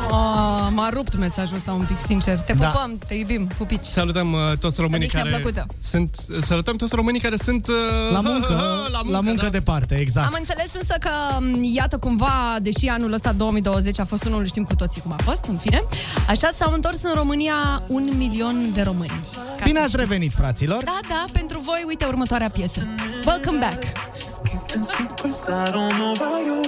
Oh, 0.10 0.68
m-a 0.72 0.90
rupt 0.90 1.18
mesajul 1.18 1.56
ăsta 1.56 1.72
un 1.72 1.86
pic, 1.88 2.00
sincer. 2.02 2.40
Te 2.40 2.54
Da. 2.54 2.68
pupăm, 2.68 2.98
te 3.08 3.14
iubim, 3.14 3.48
pupici. 3.58 3.86
Salutăm 3.86 4.32
uh, 4.34 4.58
toți 4.58 4.82
românii 4.82 5.06
Ediția 5.06 5.20
care 5.22 5.36
plăcută. 5.36 5.66
sunt 5.82 6.16
salutăm 6.42 6.76
toți 6.76 6.96
românii 6.96 7.20
care 7.20 7.36
sunt 7.36 7.68
uh, 7.68 7.76
La 8.12 8.20
muncă, 8.20 8.54
la 8.92 9.02
muncă, 9.04 9.12
la 9.12 9.20
muncă 9.20 9.44
da. 9.44 9.50
departe, 9.50 9.96
exact. 10.00 10.28
Am 10.28 10.36
înțeles 10.38 10.74
însă 10.76 10.96
că, 11.00 11.10
m, 11.40 11.64
iată, 11.64 11.98
cumva, 11.98 12.56
deși 12.62 12.88
anul 12.88 13.14
ăsta 13.14 13.32
2020 13.32 14.00
a 14.00 14.06
fost 14.06 14.26
unul, 14.26 14.46
știm 14.46 14.64
cu 14.64 14.76
toții 14.76 15.02
cum 15.02 15.12
a 15.12 15.22
fost, 15.24 15.46
în 15.46 15.58
fine, 15.58 15.84
așa 16.30 16.50
s-au 16.54 16.72
întors 16.74 17.04
în 17.04 17.12
România 17.16 17.82
un 17.88 18.10
milion 18.18 18.56
de 18.74 18.82
români. 18.82 19.12
Ca 19.58 19.64
Bine 19.64 19.78
să 19.78 19.84
ați 19.84 19.94
știți. 19.94 20.10
revenit, 20.10 20.34
fraților! 20.46 20.84
Da, 20.84 21.00
da, 21.10 21.26
pentru 21.32 21.60
voi, 21.60 21.84
uite 21.88 22.06
următoarea 22.06 22.50
piesă. 22.50 22.80
Welcome 23.26 23.58
back! 23.58 23.82
Keeping 24.44 24.84
secrets, 24.84 25.48
I 25.48 25.72
don't 25.72 25.94
know 26.00 26.12
about 26.18 26.42
you, 26.50 26.62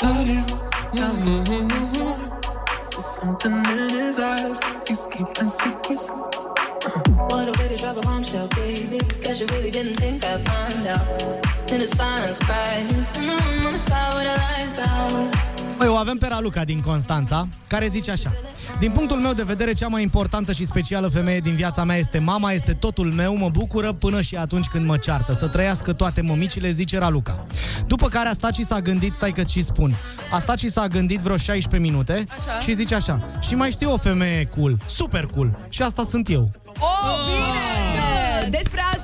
about 0.00 0.26
you. 0.36 1.42
There's 2.90 3.08
something 3.20 3.56
in 3.80 3.90
his 4.00 4.18
eyes, 4.32 4.58
he's 4.88 5.04
keeping 5.12 5.50
secrets. 5.60 6.04
What 7.30 7.46
a 7.50 7.52
way 7.58 7.68
to 7.72 7.76
drop 7.82 7.96
a 7.96 8.00
bombshell, 8.08 8.48
baby. 8.48 9.00
Guess 9.22 9.40
you 9.40 9.46
really 9.54 9.70
didn't 9.70 9.96
think 10.02 10.24
I'd 10.24 10.42
find 10.48 10.86
out. 10.94 11.06
In 11.72 11.78
the 11.80 11.88
silence, 11.98 12.38
crying. 12.46 13.06
And 13.16 13.30
I'm 13.30 13.66
on 13.66 13.72
the 13.72 13.82
side 13.88 14.12
with 14.16 14.26
the 14.28 14.36
lights 14.44 14.78
out. 14.78 15.51
Păi, 15.82 15.90
o 15.90 15.96
avem 15.96 16.16
pe 16.16 16.26
Raluca 16.28 16.64
din 16.64 16.80
Constanța, 16.80 17.48
care 17.66 17.86
zice 17.86 18.10
așa. 18.10 18.34
Din 18.78 18.90
punctul 18.90 19.18
meu 19.18 19.32
de 19.32 19.42
vedere, 19.42 19.72
cea 19.72 19.88
mai 19.88 20.02
importantă 20.02 20.52
și 20.52 20.64
specială 20.64 21.08
femeie 21.08 21.40
din 21.40 21.54
viața 21.54 21.84
mea 21.84 21.96
este 21.96 22.18
mama, 22.18 22.52
este 22.52 22.72
totul 22.72 23.12
meu, 23.12 23.36
mă 23.36 23.48
bucură 23.48 23.92
până 23.92 24.20
și 24.20 24.36
atunci 24.36 24.66
când 24.66 24.86
mă 24.86 24.96
ceartă. 24.96 25.32
Să 25.32 25.48
trăiască 25.48 25.92
toate 25.92 26.20
mămicile, 26.20 26.70
zice 26.70 26.98
Raluca. 26.98 27.46
După 27.86 28.08
care 28.08 28.28
a 28.28 28.32
stat 28.32 28.54
și 28.54 28.64
s-a 28.64 28.80
gândit, 28.80 29.14
stai 29.14 29.32
că 29.32 29.42
și 29.44 29.62
spun, 29.62 29.94
a 30.32 30.38
stat 30.38 30.58
și 30.58 30.70
s-a 30.70 30.86
gândit 30.86 31.20
vreo 31.20 31.36
16 31.36 31.90
minute 31.90 32.24
Așa. 32.38 32.58
și 32.60 32.72
zice 32.72 32.94
așa. 32.94 33.28
Și 33.40 33.54
mai 33.54 33.70
știu 33.70 33.92
o 33.92 33.96
femeie 33.96 34.48
cool, 34.56 34.78
super 34.86 35.26
cool. 35.26 35.58
Și 35.68 35.82
asta 35.82 36.04
sunt 36.10 36.30
eu. 36.30 36.50
Oh, 36.66 37.24
bine! 37.26 38.48
Despre 38.50 38.80
asta 38.80 38.92
este 38.96 39.01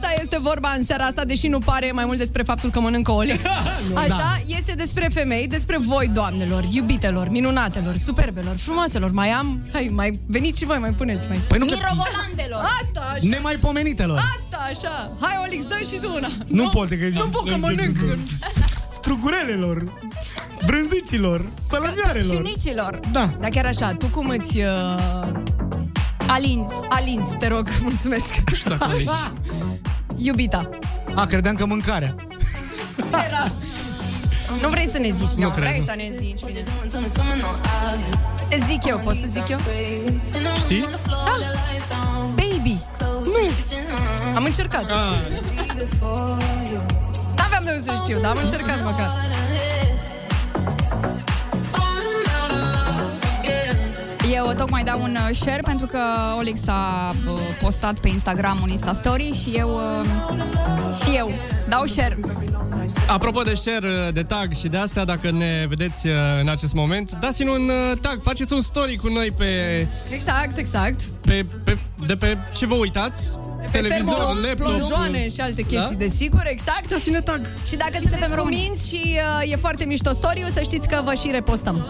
vorba 0.48 0.74
în 0.78 0.84
seara 0.84 1.04
asta, 1.04 1.24
deși 1.24 1.46
nu 1.46 1.58
pare 1.58 1.90
mai 1.92 2.04
mult 2.04 2.18
despre 2.18 2.42
faptul 2.42 2.70
că 2.70 2.80
mănâncă 2.80 3.12
Olix. 3.12 3.44
Așa, 4.04 4.06
Da. 4.08 4.40
este 4.46 4.72
despre 4.76 5.08
femei, 5.12 5.48
despre 5.48 5.76
voi, 5.78 6.08
doamnelor, 6.08 6.64
iubitelor, 6.70 7.28
minunatelor, 7.28 7.96
superbelor, 7.96 8.56
frumoaselor. 8.56 9.10
Mai 9.10 9.28
am... 9.28 9.60
Hai, 9.72 9.90
mai 9.94 10.20
veniți 10.26 10.58
și 10.58 10.64
voi, 10.64 10.78
mai 10.78 10.90
puneți, 10.90 11.28
mai... 11.28 11.40
Păi 11.48 11.58
nu 11.58 11.64
că... 11.66 11.74
Mirovolandelor! 11.74 12.60
Asta, 12.82 13.00
așa, 13.14 13.26
Nemaipomenitelor. 13.28 14.18
asta, 14.18 14.58
așa. 14.70 15.10
Hai, 15.20 15.34
Olix, 15.46 15.64
dă 15.64 15.78
și 15.90 15.98
tu 16.00 16.12
una. 16.16 16.28
Nu 16.48 16.68
pot, 16.68 16.88
că- 16.88 16.94
Nu 17.12 17.28
pot, 17.30 17.48
că 17.48 17.56
mănânc. 17.56 17.96
Strugurelelor, 18.90 19.82
brânzicilor, 20.66 21.40
Și 21.40 21.70
sălămioarelor. 21.70 22.42
nicilor. 22.42 23.00
Da. 23.12 23.30
Dar 23.40 23.50
chiar 23.50 23.66
așa, 23.66 23.92
tu 23.98 24.06
cum 24.06 24.26
îți... 24.38 24.56
Uh, 24.56 25.20
Alinzi. 26.26 26.74
alinți, 26.88 27.36
te 27.36 27.46
rog, 27.48 27.68
mulțumesc. 27.88 28.34
Iubita. 30.19 30.69
A, 31.15 31.27
credeam 31.27 31.55
că 31.55 31.66
mâncarea. 31.66 32.15
Era... 33.27 33.49
Nu 34.62 34.69
vrei 34.69 34.86
să 34.89 34.99
ne 34.99 35.11
zici, 35.11 35.28
nu, 35.36 35.51
cred, 35.51 35.65
vrei 35.69 35.78
nu. 35.78 35.85
să 35.85 35.93
ne 35.97 36.12
zici. 36.19 36.45
bine. 36.45 36.62
Doing 36.62 36.93
something's 36.93 37.16
coming 37.16 37.43
on 37.43 37.61
out. 38.51 38.62
Zic 38.66 38.85
eu, 38.86 38.99
pot 38.99 39.15
să 39.16 39.27
zic 39.27 39.49
eu? 39.49 39.59
Știi? 40.57 40.89
Da. 41.07 41.36
Baby. 42.35 42.82
Nu. 43.24 43.51
Am 44.35 44.45
încercat. 44.45 44.85
Ah, 44.90 45.15
N-aveam 47.36 47.62
de 47.62 47.70
unde 47.70 47.82
să 47.82 47.93
știu, 48.05 48.19
dar 48.20 48.31
am 48.31 48.39
încercat 48.43 48.82
măcar. 48.85 49.11
Tocmai 54.69 54.85
dau 54.86 55.03
un 55.03 55.16
uh, 55.28 55.36
share 55.36 55.61
pentru 55.65 55.86
că 55.86 55.99
Olix 56.36 56.61
a 56.66 57.15
uh, 57.27 57.39
postat 57.61 57.99
pe 57.99 58.09
Instagram 58.09 58.59
un 58.62 58.69
Insta 58.69 58.93
Story 58.93 59.31
și 59.43 59.51
eu 59.57 59.70
uh, 59.74 60.07
și 61.05 61.16
eu 61.16 61.31
dau 61.69 61.86
share. 61.86 62.19
Apropo 63.09 63.43
de 63.43 63.55
share, 63.55 64.11
de 64.12 64.23
tag 64.23 64.55
și 64.55 64.69
de 64.69 64.77
astea, 64.77 65.05
dacă 65.05 65.31
ne 65.31 65.66
vedeți 65.69 66.07
uh, 66.07 66.12
în 66.40 66.49
acest 66.49 66.74
moment, 66.74 67.12
dați-ne 67.20 67.51
un 67.51 67.69
uh, 67.69 67.99
tag, 68.01 68.23
faceți 68.23 68.53
un 68.53 68.61
story 68.61 68.97
cu 68.97 69.09
noi 69.09 69.31
pe, 69.31 69.47
Exact, 70.11 70.59
exact. 70.59 71.01
pe, 71.03 71.47
pe, 71.65 71.78
de 72.07 72.15
pe 72.15 72.39
ce 72.55 72.66
vă 72.66 72.74
uitați, 72.74 73.36
televizor, 73.70 74.15
Termo, 74.15 74.47
laptop. 74.47 74.66
plojoane 74.66 75.28
și 75.28 75.40
alte 75.40 75.62
chestii, 75.62 75.97
Da? 75.97 76.05
desigur, 76.05 76.43
exact. 76.47 76.89
Dați-ne 76.89 77.20
tag. 77.20 77.47
Și 77.69 77.77
dacă 77.77 77.99
sunteți 78.01 78.36
cuminți 78.36 78.89
și 78.89 79.19
uh, 79.45 79.53
e 79.53 79.57
foarte 79.57 79.85
mișto 79.85 80.12
story 80.12 80.45
să 80.49 80.61
știți 80.62 80.89
că 80.89 81.01
vă 81.05 81.15
și 81.15 81.28
repostăm. 81.31 81.86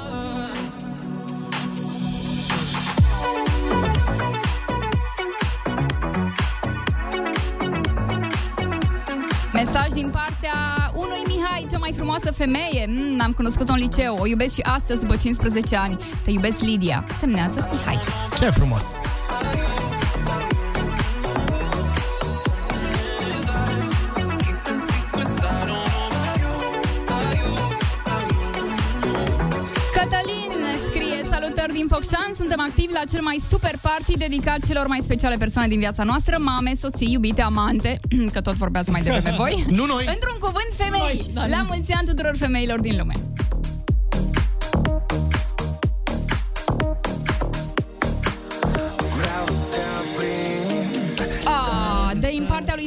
Din 10.00 10.10
partea 10.10 10.56
unui 10.94 11.22
Mihai, 11.26 11.66
cea 11.70 11.78
mai 11.78 11.92
frumoasă 11.96 12.32
femeie. 12.32 12.86
Mm, 12.88 13.20
am 13.22 13.32
cunoscut-o 13.32 13.72
în 13.72 13.78
liceu. 13.78 14.16
O 14.20 14.26
iubesc 14.26 14.54
și 14.54 14.60
astăzi, 14.60 15.00
după 15.00 15.16
15 15.16 15.76
ani. 15.76 15.96
Te 16.24 16.30
iubesc, 16.30 16.60
Lidia. 16.60 17.04
Semnează 17.18 17.68
Mihai. 17.72 17.98
Ce 18.38 18.50
frumos! 18.50 18.84
Cătălin 29.94 30.50
scrie 30.88 31.26
Salutări 31.30 31.72
din 31.72 31.86
Focșan, 31.88 32.17
suntem 32.48 32.66
activi 32.70 32.92
la 32.92 33.04
cel 33.10 33.22
mai 33.22 33.40
super 33.48 33.78
party 33.82 34.16
dedicat 34.16 34.66
celor 34.66 34.86
mai 34.86 35.00
speciale 35.02 35.36
persoane 35.36 35.68
din 35.68 35.78
viața 35.78 36.02
noastră, 36.02 36.36
mame, 36.38 36.72
soții, 36.80 37.12
iubite, 37.12 37.42
amante, 37.42 38.00
că 38.34 38.40
tot 38.40 38.54
vorbeați 38.54 38.90
mai 38.90 39.02
devreme 39.02 39.34
voi. 39.36 39.64
Nu 39.68 39.84
noi. 39.84 40.04
Într-un 40.14 40.36
cuvânt, 40.38 40.70
femei. 40.76 41.00
Noi, 41.00 41.30
da, 41.34 41.46
la 41.46 41.60
nu. 41.60 41.66
mulți 41.68 41.92
ani 41.92 42.06
tuturor 42.06 42.36
femeilor 42.36 42.80
din 42.80 42.96
lume. 42.96 43.14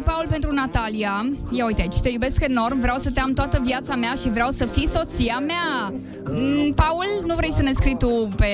Lui 0.04 0.14
Paul 0.14 0.26
pentru 0.30 0.52
Natalia. 0.54 1.26
Ia 1.52 1.66
uite 1.66 1.82
aici, 1.82 2.00
te 2.02 2.10
iubesc 2.10 2.42
enorm, 2.42 2.80
vreau 2.80 2.98
să 2.98 3.12
te 3.12 3.20
am 3.20 3.34
toată 3.34 3.62
viața 3.64 3.96
mea 3.96 4.14
și 4.14 4.30
vreau 4.30 4.50
să 4.50 4.66
fii 4.66 4.88
soția 4.88 5.40
mea. 5.40 5.94
Mm, 6.32 6.74
Paul, 6.74 7.06
nu 7.26 7.36
vrei 7.36 7.52
să 7.56 7.62
ne 7.62 7.72
scrii 7.74 7.98
tu 7.98 8.30
pe 8.36 8.48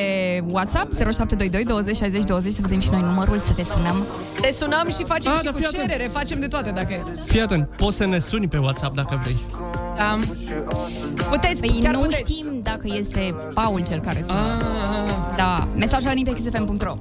WhatsApp 0.49 0.91
0722 0.94 1.64
20 1.64 1.95
60 1.95 2.24
20 2.24 2.53
să 2.53 2.60
vedem 2.61 2.80
și 2.80 2.90
noi 2.91 3.02
numărul, 3.02 3.38
să 3.38 3.53
te 3.53 3.64
sunăm. 3.64 4.06
Te 4.41 4.52
sunăm 4.52 4.88
și 4.90 5.03
facem 5.06 5.32
Ah, 5.32 5.38
și 5.38 5.44
da, 5.44 5.49
cu 5.52 5.57
fii 5.57 5.65
atent. 5.65 5.82
cerere, 5.90 6.10
facem 6.14 6.40
de 6.40 6.48
toate 6.48 6.72
dacă 6.72 6.94
e. 6.94 7.03
Fii 7.26 7.41
atent, 7.41 7.68
poți 7.78 7.98
să 7.98 8.06
ne 8.06 8.18
suni 8.19 8.48
pe 8.48 8.57
WhatsApp 8.57 8.95
dacă 8.95 9.19
vrei. 9.24 9.38
Da. 9.95 10.18
Puteți, 11.32 11.60
Păi 11.61 11.80
chiar 11.84 11.94
nu 11.94 11.99
puteți. 11.99 12.32
știm 12.32 12.45
dacă 12.64 12.84
este 12.99 13.36
Paul 13.53 13.84
cel 13.88 13.99
care 13.99 14.24
sună. 14.28 14.40
Da, 15.36 15.68
mesajul 15.76 16.07
a 16.07 16.14
venit 16.14 16.26
pe 16.26 16.34
xfm.ro 16.34 16.94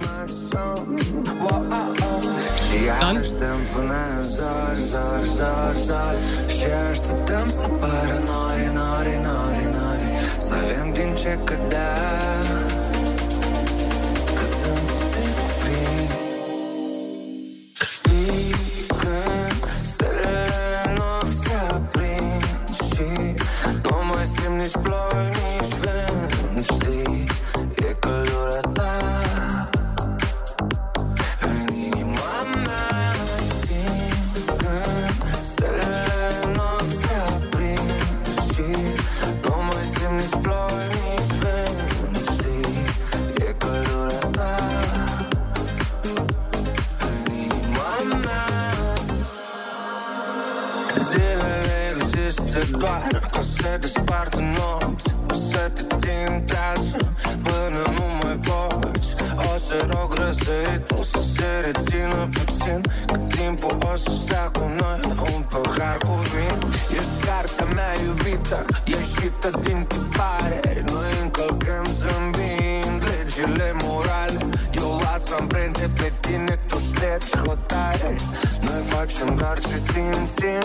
Dan? 2.85 3.17
Așteptăm 3.17 3.59
până 3.75 3.95
în 4.17 4.25
zar, 4.25 4.77
zar, 4.79 5.23
zar, 5.37 5.75
zar. 5.77 6.15
Și 6.57 6.65
așteptăm 6.91 7.51
să 7.51 7.67
pară 7.67 8.19
nori, 8.29 8.71
nori, 8.75 9.17
nori, 9.27 9.67
nori 9.77 10.07
Să 10.39 10.55
avem 10.55 10.93
din 10.93 11.15
ce 11.15 11.39
cădea 11.45 11.97
Că 14.35 14.45
sunt 14.45 14.87
să 14.97 15.05
te 15.13 15.23
cuprind 15.37 16.11
Știi 17.93 18.55
când 18.87 19.63
stelele 19.83 20.83
în 20.87 20.97
ochi 21.21 21.33
se 21.33 21.53
aprind 21.71 22.43
Și 22.89 23.09
nu 23.83 23.97
mai 24.09 24.27
simt 24.27 24.59
nici 24.61 24.77
ploi, 24.83 25.27
nici 25.29 25.56
doar 53.67 53.79
ca 53.79 53.87
să 53.87 54.01
despartă 54.01 54.41
nopți. 54.41 55.15
O 55.31 55.35
să 55.35 55.71
te 55.75 55.83
țin 55.97 56.45
trasă 56.47 56.97
până 57.43 57.83
nu 57.97 58.07
mai 58.23 58.39
poți. 58.49 59.15
O 59.55 59.59
să 59.59 59.87
rog 59.91 60.15
răsărit, 60.15 60.91
o 60.91 61.03
să 61.03 61.21
se 61.35 61.49
rețină 61.65 62.29
puțin 62.33 62.81
Că 63.07 63.17
timpul 63.17 63.77
o 63.93 63.97
să 63.97 64.11
stea 64.11 64.51
cu 64.53 64.71
noi. 64.79 65.01
La 65.03 65.23
un 65.35 65.43
pahar 65.51 65.97
cu 65.97 66.15
vin. 66.31 66.59
Ești 66.91 67.27
cartea 67.27 67.67
mea 67.75 67.93
iubită, 68.05 68.65
ieșită 68.85 69.51
din 69.65 69.87
tipare. 69.89 70.85
Noi 70.93 71.11
încălcăm 71.23 71.85
zâmbind 72.01 73.03
legile 73.09 73.75
morale 73.83 74.46
Eu 75.17 75.23
las 75.23 75.33
amprente 75.41 75.89
pe 75.95 76.13
tine, 76.21 76.59
tu 76.67 76.79
ștergi 76.79 77.37
hotare. 77.45 78.15
Noi 78.61 78.83
facem 78.83 79.37
doar 79.37 79.59
ce 79.59 79.77
simțim. 79.77 80.65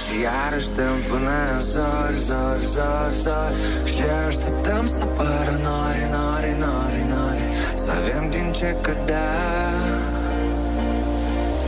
Și 0.00 0.14
iarăși 0.22 0.66
stăm 0.66 0.96
până 1.08 1.36
în 1.54 1.60
zori, 1.60 2.18
zori, 2.28 2.66
zori, 2.76 3.16
zori 3.22 3.56
Și 3.94 4.02
așteptăm 4.26 4.88
să 4.88 5.04
pară 5.04 5.54
nori, 5.66 6.04
nori, 6.14 6.54
nori, 6.64 7.02
nori. 7.12 7.44
Să 7.74 7.90
avem 7.90 8.30
din 8.30 8.52
ce 8.52 8.76
cădea. 8.80 9.32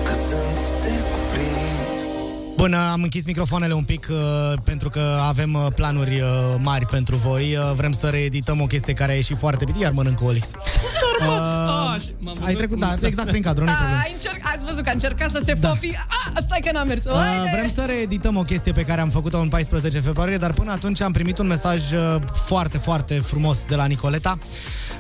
Că 0.04 0.14
sunt 0.26 0.54
să 0.64 0.72
te 0.82 0.94
cuprind 1.10 1.57
Bun, 2.58 2.74
am 2.74 3.02
închis 3.02 3.24
microfoanele 3.26 3.72
un 3.74 3.82
pic 3.82 4.06
uh, 4.10 4.16
pentru 4.64 4.88
că 4.88 5.00
avem 5.26 5.54
uh, 5.54 5.66
planuri 5.74 6.20
uh, 6.20 6.54
mari 6.58 6.86
pentru 6.86 7.16
voi. 7.16 7.56
Uh, 7.56 7.72
vrem 7.76 7.92
să 7.92 8.06
reedităm 8.08 8.60
o 8.60 8.66
chestie 8.66 8.92
care 8.92 9.12
a 9.12 9.14
ieșit 9.14 9.38
foarte 9.38 9.64
bine, 9.64 9.78
iar 9.80 9.92
mănânc 9.92 10.20
Olix. 10.22 10.50
Uh, 11.20 11.26
Ah, 11.94 12.00
și 12.00 12.08
m-am 12.18 12.34
ai 12.34 12.38
văzut 12.40 12.56
trecut, 12.56 12.80
cum- 12.80 12.96
da, 13.00 13.06
exact 13.06 13.28
prin 13.28 13.42
cadru, 13.42 13.64
nu 13.64 13.70
problemă. 13.78 13.94
A, 13.94 14.06
încerc, 14.12 14.38
ați 14.54 14.64
văzut 14.64 14.82
că 14.82 14.88
a 14.88 14.92
încercat 14.92 15.30
să 15.30 15.42
se 15.44 15.52
da. 15.54 15.68
fofi. 15.68 15.90
A, 16.34 16.40
stai 16.40 16.60
că 16.64 16.72
n-a 16.72 16.82
mers. 16.84 17.04
Uh, 17.04 17.10
Uite! 17.12 17.50
vrem 17.52 17.68
să 17.68 17.84
reedităm 17.86 18.36
o 18.36 18.42
chestie 18.42 18.72
pe 18.72 18.82
care 18.82 19.00
am 19.00 19.08
făcut-o 19.10 19.38
în 19.40 19.48
14 19.48 20.00
februarie, 20.00 20.36
dar 20.36 20.52
până 20.52 20.72
atunci 20.72 21.00
am 21.00 21.12
primit 21.12 21.38
un 21.38 21.46
mesaj 21.46 21.92
uh, 21.92 22.16
foarte, 22.46 22.78
foarte 22.78 23.14
frumos 23.14 23.64
de 23.68 23.74
la 23.74 23.84
Nicoleta. 23.86 24.38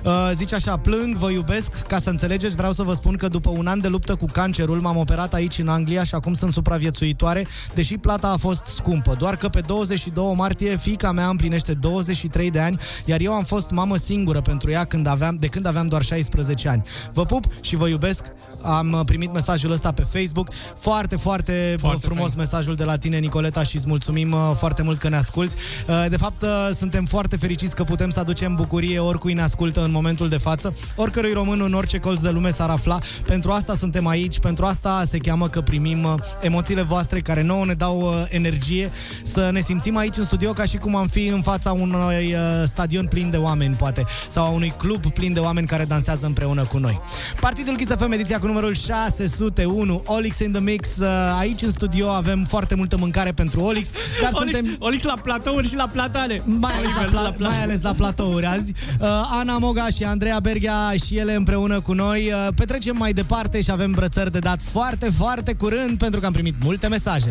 Uh, 0.08 0.30
zice 0.32 0.54
așa, 0.54 0.76
plâng, 0.76 1.16
vă 1.16 1.30
iubesc, 1.30 1.82
ca 1.82 1.98
să 1.98 2.10
înțelegeți, 2.10 2.56
vreau 2.56 2.72
să 2.72 2.82
vă 2.82 2.92
spun 2.92 3.16
că 3.16 3.28
după 3.28 3.50
un 3.50 3.66
an 3.66 3.80
de 3.80 3.88
luptă 3.88 4.14
cu 4.14 4.24
cancerul 4.32 4.80
m-am 4.80 4.96
operat 4.96 5.34
aici 5.34 5.58
în 5.58 5.68
Anglia 5.68 6.04
și 6.04 6.14
acum 6.14 6.34
sunt 6.34 6.52
supraviețuitoare, 6.52 7.46
deși 7.74 7.98
plata 7.98 8.28
a 8.28 8.36
fost 8.36 8.64
scumpă. 8.64 9.14
Doar 9.18 9.36
că 9.36 9.48
pe 9.48 9.60
22 9.60 10.34
martie 10.36 10.76
fiica 10.76 11.12
mea 11.12 11.28
împlinește 11.28 11.72
23 11.72 12.50
de 12.50 12.60
ani, 12.60 12.78
iar 13.04 13.20
eu 13.20 13.32
am 13.32 13.44
fost 13.44 13.70
mamă 13.70 13.96
singură 13.96 14.40
pentru 14.40 14.70
ea 14.70 14.84
când 14.84 15.06
aveam, 15.06 15.36
de 15.40 15.46
când 15.46 15.66
aveam 15.66 15.86
doar 15.86 16.02
16 16.02 16.68
ani. 16.68 16.82
Vă 17.12 17.24
pup 17.24 17.44
și 17.60 17.76
vă 17.76 17.88
iubesc. 17.88 18.24
Am 18.62 18.92
uh, 18.92 19.00
primit 19.04 19.32
mesajul 19.32 19.70
ăsta 19.70 19.92
pe 19.92 20.06
Facebook. 20.12 20.48
Foarte, 20.78 21.16
foarte, 21.16 21.74
Foarte 21.78 22.06
frumos 22.06 22.26
fain. 22.26 22.38
mesajul 22.38 22.74
de 22.74 22.84
la 22.84 22.96
tine, 22.96 23.18
Nicoleta, 23.18 23.62
și 23.62 23.76
îți 23.76 23.86
mulțumim 23.88 24.32
uh, 24.32 24.52
foarte 24.56 24.82
mult 24.82 24.98
că 24.98 25.08
ne 25.08 25.16
asculti. 25.16 25.54
Uh, 25.88 26.06
De 26.08 26.16
fapt, 26.16 26.42
uh, 26.42 26.68
suntem 26.74 27.04
foarte 27.04 27.36
fericiți 27.36 27.74
că 27.74 27.82
putem 27.84 28.10
să 28.10 28.20
aducem 28.20 28.54
bucurie 28.54 28.98
oricui 28.98 29.32
ne 29.32 29.42
ascultă 29.42 29.82
în 29.84 29.90
momentul 29.90 30.28
de 30.28 30.36
față, 30.36 30.72
oricărui 30.96 31.32
român 31.32 31.60
în 31.60 31.72
orice 31.74 31.98
colț 31.98 32.20
de 32.20 32.28
lume 32.28 32.50
s-ar 32.50 32.70
afla. 32.70 32.98
Pentru 33.26 33.50
asta 33.50 33.74
suntem 33.74 34.06
aici, 34.06 34.38
pentru 34.38 34.64
asta 34.64 35.02
se 35.06 35.18
cheamă 35.18 35.48
că 35.48 35.60
primim 35.60 36.04
uh, 36.04 36.14
emoțiile 36.40 36.82
voastre 36.82 37.20
care 37.20 37.42
nouă 37.42 37.64
ne 37.64 37.74
dau 37.74 38.00
uh, 38.00 38.24
energie 38.28 38.90
să 39.22 39.50
ne 39.52 39.60
simțim 39.60 39.96
aici 39.96 40.16
în 40.16 40.24
studio 40.24 40.52
ca 40.52 40.64
și 40.64 40.76
cum 40.76 40.96
am 40.96 41.06
fi 41.06 41.26
în 41.26 41.42
fața 41.42 41.72
unui 41.72 42.34
uh, 42.34 42.40
stadion 42.64 43.06
plin 43.06 43.30
de 43.30 43.36
oameni, 43.36 43.74
poate, 43.74 44.04
sau 44.28 44.44
a 44.44 44.48
unui 44.48 44.72
club 44.76 45.06
plin 45.12 45.32
de 45.32 45.40
oameni 45.40 45.66
care 45.66 45.84
dansează 45.84 46.26
împreună 46.26 46.62
cu 46.64 46.78
noi. 46.78 47.00
Partidul 47.40 47.76
Kiss 47.76 47.90
FM, 47.98 48.12
ediția 48.12 48.38
cu 48.38 48.46
numărul 48.48 48.74
601, 48.74 50.02
Olix 50.06 50.38
in 50.38 50.52
the 50.52 50.60
Mix. 50.60 50.96
Uh, 50.96 51.06
Aici 51.38 51.62
în 51.62 51.70
studio 51.70 52.08
avem 52.08 52.44
foarte 52.44 52.74
multă 52.74 52.96
mâncare 52.96 53.32
pentru 53.32 53.60
Olix, 53.60 53.88
dar 54.22 54.30
Olix, 54.32 54.56
suntem 54.56 54.76
Olix 54.78 55.02
la 55.02 55.14
platouri 55.22 55.68
și 55.68 55.76
la 55.76 55.86
platane. 55.86 56.42
mai 56.44 56.72
ales, 56.72 57.12
la, 57.12 57.20
Olix 57.20 57.36
pla- 57.36 57.38
mai 57.48 57.62
ales 57.62 57.82
la 57.82 57.92
platouri 57.92 58.46
azi. 58.46 58.72
Uh, 59.00 59.06
Ana 59.30 59.58
Moga 59.58 59.88
și 59.88 60.04
Andreea 60.04 60.40
Berghia 60.40 60.92
și 61.04 61.16
ele 61.16 61.34
împreună 61.34 61.80
cu 61.80 61.92
noi. 61.92 62.32
Uh, 62.32 62.48
petrecem 62.54 62.96
mai 62.96 63.12
departe 63.12 63.60
și 63.60 63.70
avem 63.70 63.90
brățări 63.92 64.32
de 64.32 64.38
dat 64.38 64.60
foarte, 64.62 65.10
foarte 65.10 65.52
curând 65.54 65.98
pentru 65.98 66.20
că 66.20 66.26
am 66.26 66.32
primit 66.32 66.54
multe 66.62 66.88
mesaje. 66.88 67.30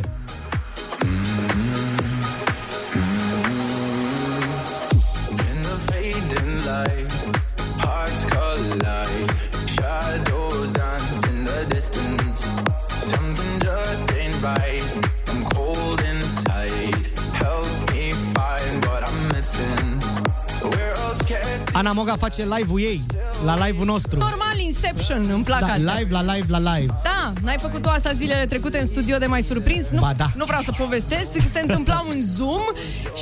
Ana 21.73 21.91
Moga 21.91 22.15
face 22.15 22.43
live-ul 22.43 22.79
ei, 22.79 23.01
la 23.45 23.65
live-ul 23.65 23.85
nostru. 23.85 24.17
Normal, 24.19 24.57
Inception, 24.59 25.29
îmi 25.33 25.43
plac 25.43 25.59
Da, 25.59 25.65
asta. 25.65 25.97
live, 25.97 26.11
la 26.11 26.33
live, 26.33 26.45
la 26.49 26.57
live. 26.75 26.93
Da, 27.03 27.33
n-ai 27.43 27.57
făcut 27.59 27.81
tu 27.81 27.89
asta 27.89 28.11
zilele 28.13 28.45
trecute 28.45 28.79
în 28.79 28.85
studio 28.85 29.17
de 29.17 29.25
mai 29.25 29.41
surprins? 29.41 29.87
Nu, 29.89 29.99
Ba 29.99 30.13
da. 30.17 30.27
nu 30.35 30.45
vreau 30.45 30.61
să 30.61 30.71
povestesc, 30.77 31.51
se 31.51 31.59
întâmpla 31.59 32.05
un 32.09 32.15
Zoom 32.21 32.61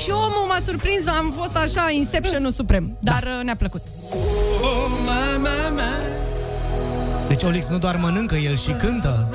și 0.02 0.10
omul 0.10 0.44
m-a 0.48 0.58
surprins, 0.64 1.06
am 1.06 1.32
fost 1.36 1.56
așa 1.56 1.90
Inception-ul 1.90 2.50
suprem, 2.50 2.96
dar 3.00 3.22
da. 3.36 3.42
ne-a 3.42 3.56
plăcut. 3.56 3.82
Oh, 4.62 4.86
ma, 5.06 5.36
ma, 5.42 5.68
ma. 5.74 5.90
Deci 7.46 7.54
Olix 7.54 7.70
nu 7.70 7.78
doar 7.78 7.96
mănâncă, 7.96 8.34
el 8.34 8.56
și 8.56 8.70
cântă. 8.70 9.28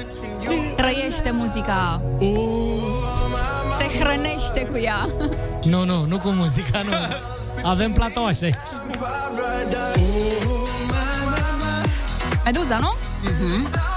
Trăiește 0.75 1.31
muzica. 1.31 2.01
Se 3.79 3.99
hrănește 3.99 4.65
cu 4.71 4.77
ea. 4.77 5.09
Nu, 5.63 5.85
nu, 5.85 6.05
nu 6.05 6.17
cu 6.17 6.29
muzica, 6.29 6.81
nu. 6.81 6.91
Avem 7.63 7.91
platouaș 7.91 8.41
aici. 8.41 8.55
Meduza, 12.45 12.77
nu? 12.77 12.93
Between 13.23 13.90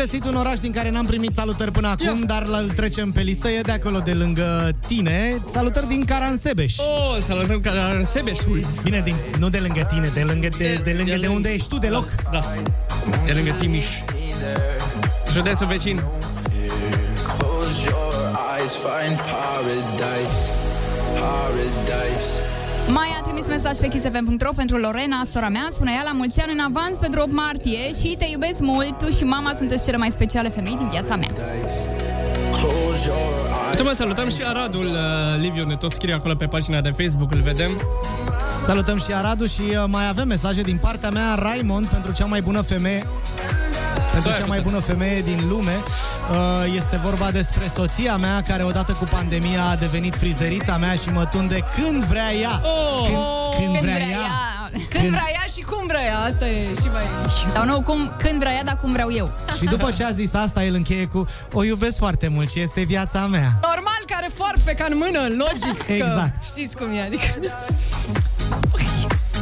găsit 0.00 0.24
un 0.24 0.34
oraș 0.34 0.58
din 0.58 0.72
care 0.72 0.90
n-am 0.90 1.06
primit 1.06 1.36
salutări 1.36 1.70
până 1.70 1.88
acum, 1.88 2.22
dar 2.22 2.42
îl 2.42 2.70
trecem 2.70 3.10
pe 3.10 3.20
listă. 3.20 3.48
E 3.48 3.60
de 3.60 3.72
acolo 3.72 3.98
de 3.98 4.12
lângă 4.12 4.70
tine. 4.86 5.42
Salutări 5.50 5.86
din 5.86 6.04
Caransebeș. 6.04 6.78
Oh, 6.78 7.22
salutăm 7.26 7.60
Caransebeșul. 7.60 8.66
Bine, 8.82 9.00
din, 9.04 9.14
nu 9.38 9.48
de 9.48 9.58
lângă 9.58 9.86
tine, 9.88 10.10
de 10.14 10.20
lângă 10.20 10.48
de, 10.58 10.80
de, 10.84 10.94
lângă 10.96 11.16
de 11.20 11.26
unde 11.26 11.52
ești 11.52 11.68
tu 11.68 11.78
deloc. 11.78 12.14
Da. 12.30 12.38
E 13.26 13.32
lângă 13.32 13.54
Timiș. 13.58 13.86
Județul 15.32 15.66
vecin. 15.66 16.02
Close 17.38 17.84
your 17.88 18.12
eyes, 18.56 18.72
find 18.72 19.16
paradise. 19.16 20.38
Paradise. 21.18 22.49
Mai 23.30 23.38
a 23.38 23.42
trimis 23.42 23.62
mesaj 23.62 23.76
pe 23.76 23.88
kissfm.ro 23.88 24.50
pentru 24.56 24.76
Lorena, 24.76 25.22
sora 25.32 25.48
mea. 25.48 25.68
Spune 25.72 25.92
ea 25.94 26.02
la 26.02 26.12
mulți 26.12 26.40
ani 26.40 26.52
în 26.52 26.58
avans 26.58 26.96
pentru 26.96 27.20
8 27.20 27.32
martie 27.32 27.92
și 28.00 28.16
te 28.18 28.26
iubesc 28.30 28.58
mult. 28.60 28.98
Tu 28.98 29.08
și 29.08 29.24
mama 29.24 29.54
sunteți 29.58 29.84
cele 29.84 29.96
mai 29.96 30.10
speciale 30.10 30.48
femei 30.48 30.76
din 30.76 30.88
viața 30.88 31.16
mea. 31.16 31.32
Close 32.52 33.06
your 33.06 33.18
eyes. 33.18 33.68
Uite 33.70 33.82
mă, 33.82 33.92
salutăm 33.92 34.28
și 34.28 34.42
Aradul, 34.44 34.86
uh, 34.86 35.40
Liviu, 35.40 35.64
ne 35.64 35.76
tot 35.76 35.92
scrie 35.92 36.14
acolo 36.14 36.34
pe 36.34 36.46
pagina 36.46 36.80
de 36.80 36.90
Facebook, 36.90 37.32
îl 37.32 37.40
vedem. 37.40 37.70
Salutăm 38.62 38.98
și 38.98 39.12
Aradu 39.12 39.44
și 39.44 39.62
uh, 39.62 39.84
mai 39.86 40.08
avem 40.08 40.28
mesaje 40.28 40.62
din 40.62 40.76
partea 40.76 41.10
mea, 41.10 41.34
Raimond, 41.34 41.86
pentru 41.86 42.12
cea 42.12 42.26
mai 42.26 42.40
bună 42.40 42.60
femeie 42.60 43.06
pentru 44.12 44.30
Da, 44.30 44.36
cea 44.36 44.44
mai 44.46 44.58
exact. 44.58 44.62
bună 44.62 44.78
femeie 44.80 45.20
din 45.20 45.48
lume. 45.48 45.76
Uh, 46.30 46.74
Este 46.76 47.00
vorba 47.02 47.30
despre 47.30 47.66
soția 47.74 48.16
mea, 48.16 48.42
care 48.48 48.62
odată 48.64 48.92
cu 48.92 49.04
pandemia 49.04 49.64
a 49.64 49.76
devenit 49.76 50.16
frizerița 50.16 50.76
mea 50.76 50.94
și 50.94 51.08
mă 51.12 51.24
tunde 51.24 51.64
când 51.74 52.04
vrea 52.04 52.32
ea. 52.32 52.60
Oh! 52.62 53.06
Când, 53.06 53.16
când 53.56 53.72
Când 53.74 53.80
vrea 53.82 53.94
vrea 53.94 54.06
ea. 54.06 54.18
ea. 54.18 54.70
Când 54.88 55.08
vrea 55.08 55.26
ea 55.32 55.44
și 55.54 55.60
cum 55.60 55.86
vrea 55.86 56.04
ea, 56.04 56.18
asta 56.18 56.48
e 56.48 56.64
și 56.82 56.88
mai... 56.92 57.02
Sau 57.54 57.64
nu, 57.64 57.80
cum, 57.82 58.14
când 58.18 58.38
vrea 58.38 58.52
ea, 58.52 58.64
dar 58.64 58.76
cum 58.80 58.92
vreau 58.92 59.12
eu. 59.12 59.30
Și 59.56 59.64
după 59.64 59.90
ce 59.90 60.04
a 60.04 60.10
zis 60.10 60.34
asta, 60.34 60.64
el 60.64 60.74
încheie 60.74 61.04
cu 61.06 61.24
O 61.52 61.64
iubesc 61.64 61.98
foarte 61.98 62.28
mult 62.28 62.50
și 62.50 62.60
este 62.60 62.82
viața 62.82 63.26
mea. 63.26 63.52
Normal 63.62 64.00
că 64.06 64.14
are 64.16 64.30
foarfe 64.34 64.72
ca 64.72 64.86
în 64.90 64.96
mână, 64.96 65.18
logic. 65.20 65.82
că 65.86 65.92
Exact. 65.92 66.44
Știți 66.44 66.76
cum 66.76 66.86
e, 66.92 67.00
adică... 67.00 67.24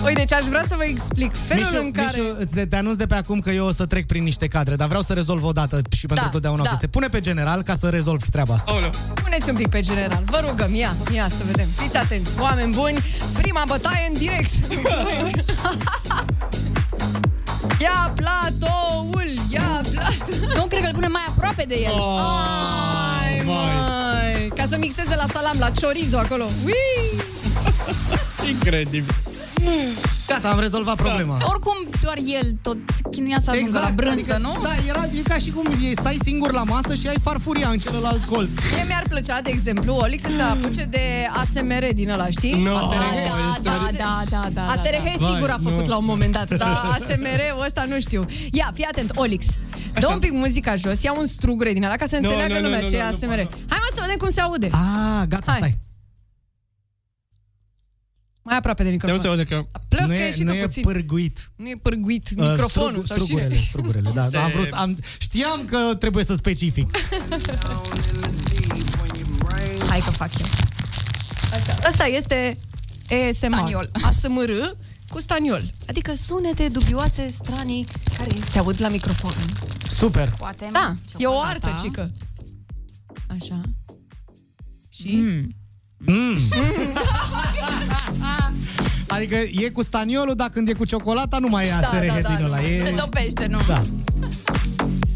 Uite, 0.05 0.21
deci 0.21 0.33
aș 0.33 0.45
vrea 0.45 0.65
să 0.69 0.75
vă 0.77 0.85
explic 0.85 1.33
felul 1.47 1.65
Mișu, 1.65 1.83
în 1.83 1.91
care... 1.91 2.21
Mișu, 2.21 2.37
îți 2.39 2.55
de, 2.55 2.67
te 2.67 2.77
anunț 2.77 2.97
de 2.97 3.07
pe 3.07 3.15
acum 3.15 3.41
că 3.41 3.51
eu 3.51 3.67
o 3.67 3.71
să 3.71 3.87
trec 3.87 4.07
prin 4.07 4.23
niște 4.23 4.47
cadre, 4.49 4.75
dar 4.77 4.87
vreau 4.87 5.03
să 5.03 5.13
rezolv 5.13 5.45
o 5.45 5.53
dată 5.53 5.81
și 5.97 6.07
pentru 6.07 6.25
Da, 6.25 6.31
totdeauna 6.31 6.63
da. 6.63 6.69
o 6.69 6.71
chestie. 6.71 6.89
Pune 6.89 7.09
pe 7.09 7.21
general 7.21 7.63
ca 7.63 7.75
să 7.75 7.89
rezolv 7.89 8.23
treaba 8.31 8.55
asta. 8.55 8.71
Aoleu. 8.73 8.91
Puneți 9.23 9.51
un 9.51 9.57
pic 9.57 9.69
pe 9.69 9.81
general, 9.81 10.23
vă 10.25 10.43
rugăm, 10.49 10.75
ia, 10.75 10.97
ia 11.15 11.29
să 11.29 11.43
vedem. 11.47 11.69
Fiți 11.77 11.97
atenți, 11.97 12.31
oameni 12.41 12.73
buni, 12.75 12.99
prima 13.33 13.63
bătaie 13.67 14.11
în 14.13 14.19
direct. 14.19 14.53
ia 17.81 18.13
platoul, 18.15 19.31
ia 19.51 19.81
platoul. 19.93 20.53
Nu, 20.57 20.67
cred 20.67 20.81
că 20.81 20.87
îl 20.87 20.95
pune 20.95 21.07
mai 21.09 21.23
aproape 21.29 21.65
de 21.69 21.75
el. 21.75 21.93
Oh. 21.93 22.21
Ai, 23.21 23.43
mai. 23.45 24.53
Ca 24.57 24.67
să 24.69 24.77
mixeze 24.79 25.15
la 25.15 25.27
salam, 25.33 25.57
la 25.59 25.71
chorizo 25.81 26.19
acolo. 26.19 26.45
Ui! 26.65 27.21
Incredibil. 28.51 29.15
Gata, 30.27 30.49
am 30.51 30.61
rezolvat 30.61 30.95
problema. 30.97 31.39
Oricum, 31.49 31.73
doar 32.01 32.17
el 32.41 32.53
tot 32.63 32.77
chinuia 33.11 33.41
să 33.45 33.51
ajungă 33.51 33.79
la 33.79 33.91
brânză, 33.95 34.13
adică, 34.13 34.39
nu? 34.41 34.59
Da, 34.63 34.71
era 34.89 35.05
e 35.05 35.23
ca 35.23 35.37
și 35.37 35.51
cum 35.51 35.67
e, 35.67 35.93
stai 35.93 36.19
singur 36.23 36.53
la 36.53 36.63
masă 36.63 36.95
și 36.95 37.07
ai 37.09 37.17
farfuria 37.23 37.69
în 37.69 37.79
celălalt 37.79 38.25
colț. 38.25 38.51
Mie 38.75 38.85
mi-ar 38.87 39.05
plăcea, 39.09 39.41
de 39.41 39.51
exemplu, 39.51 39.95
Olix 39.95 40.23
să 40.23 40.29
se 40.37 40.43
apuce 40.43 40.83
de 40.85 41.01
ASMR 41.37 41.85
din 41.95 42.11
ăla, 42.11 42.29
știi? 42.29 42.63
No, 42.63 42.77
ASRH. 42.77 42.99
Da, 42.99 43.49
este 43.51 43.63
da, 43.63 43.87
ori- 43.89 43.97
da, 43.97 44.21
da, 44.31 44.39
da, 44.43 44.49
da. 44.53 44.71
ASRH 44.71 45.17
Vai, 45.19 45.33
sigur 45.35 45.51
a 45.51 45.59
făcut 45.63 45.85
nu. 45.85 45.89
la 45.89 45.97
un 45.97 46.05
moment 46.05 46.33
dat, 46.33 46.49
dar 46.55 46.91
ASMR-ul 46.95 47.65
ăsta 47.67 47.85
nu 47.89 48.01
știu. 48.01 48.25
Ia, 48.53 48.71
fii 48.75 48.85
atent, 48.85 49.11
Olix. 49.15 49.47
Dă 50.01 50.07
un 50.13 50.19
pic 50.19 50.33
muzica 50.33 50.75
jos, 50.77 51.03
ia 51.03 51.13
un 51.19 51.27
strugure 51.27 51.73
din 51.73 51.85
ăla 51.85 51.97
ca 51.97 52.05
să 52.07 52.17
Nu, 52.21 52.23
înțeleagă 52.29 52.53
nu, 52.53 52.59
nu, 52.59 52.65
lumea 52.65 52.81
nu, 52.81 52.89
ce 52.89 52.97
e 52.97 52.99
nu, 52.99 53.05
nu, 53.09 53.15
ASMR. 53.15 53.27
nu. 53.29 53.49
Hai 53.69 53.79
mă 53.81 53.89
să 53.95 54.01
vedem 54.01 54.17
cum 54.17 54.29
se 54.31 54.41
aude. 54.41 54.69
Ah, 54.73 55.23
gata, 55.29 55.43
Hai. 55.51 55.57
stai. 55.57 55.79
Mai 58.49 58.57
aproape 58.57 58.83
de 58.83 58.89
De 58.89 58.95
nu 58.95 59.01
se 59.01 59.07
microfon. 59.13 59.31
aude 59.31 59.45
că... 59.45 59.63
Plus 59.89 60.01
nu 60.09 60.15
că 60.15 60.23
e 60.23 60.27
e, 60.27 60.33
și 60.33 60.43
nu 60.43 60.51
tu 60.53 60.57
e 60.57 60.61
puțin. 60.63 60.83
pârguit. 60.83 61.51
Nu 61.57 61.69
e 61.69 61.75
pârguit 61.83 62.29
Uh, 62.37 62.49
microfonul 62.51 63.03
strug- 63.03 63.07
sau 63.07 63.17
strugurele, 63.17 63.55
cine. 63.55 63.67
strugurele, 63.69 64.11
da, 64.15 64.29
da, 64.29 64.45
am 64.45 64.51
vrut, 64.51 64.71
am, 64.73 64.97
știam 65.19 65.65
că 65.65 65.95
trebuie 65.99 66.25
să 66.25 66.35
specific. 66.35 66.91
Hai 69.89 69.99
că 70.05 70.11
fac 70.11 70.31
eu. 70.41 70.47
Asta, 71.53 71.75
asta 71.89 72.05
este 72.07 72.57
ASMR. 73.29 73.33
Staniol. 73.33 73.91
ASMR 74.03 74.77
cu 75.09 75.21
staniol. 75.21 75.71
Adică 75.89 76.15
sunete 76.15 76.69
dubioase, 76.69 77.29
stranii, 77.29 77.87
care 78.17 78.31
se 78.51 78.59
aud 78.59 78.81
la 78.81 78.89
microfon. 78.89 79.33
Super. 79.89 80.31
Poate 80.39 80.69
Da, 80.73 80.95
e 81.17 81.27
o 81.27 81.31
ciocolata. 81.31 81.49
artă, 81.67 81.81
cică. 81.83 82.11
Așa. 83.27 83.61
Și? 84.89 85.09
Mm. 85.09 85.49
Mm. 86.07 86.39
adică 89.15 89.37
e 89.37 89.69
cu 89.69 89.83
staniolul, 89.83 90.35
dar 90.35 90.49
când 90.49 90.69
e 90.69 90.73
cu 90.73 90.85
ciocolata 90.85 91.39
nu 91.39 91.49
mai 91.49 91.67
e 91.67 91.73
ASRH 91.73 92.07
da, 92.07 92.21
da, 92.21 92.35
din 92.35 92.45
ăla. 92.45 92.57
nu. 92.61 92.67
E... 92.67 92.83
Se 92.85 92.91
topește, 92.91 93.47
nu? 93.47 93.59
Da. 93.67 93.83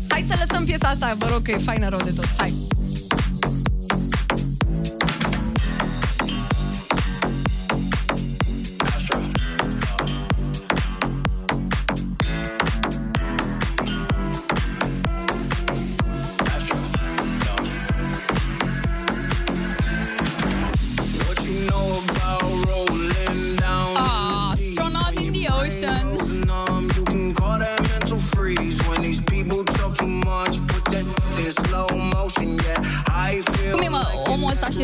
Hai 0.09 0.25
să 0.29 0.35
lăsăm 0.39 0.65
piesa 0.65 0.89
asta, 0.89 1.15
vă 1.19 1.29
rog, 1.33 1.43
că 1.43 1.51
e 1.51 1.59
faină 1.59 1.89
rău 1.89 2.01
de 2.05 2.11
tot. 2.11 2.29
Hai. 2.37 2.53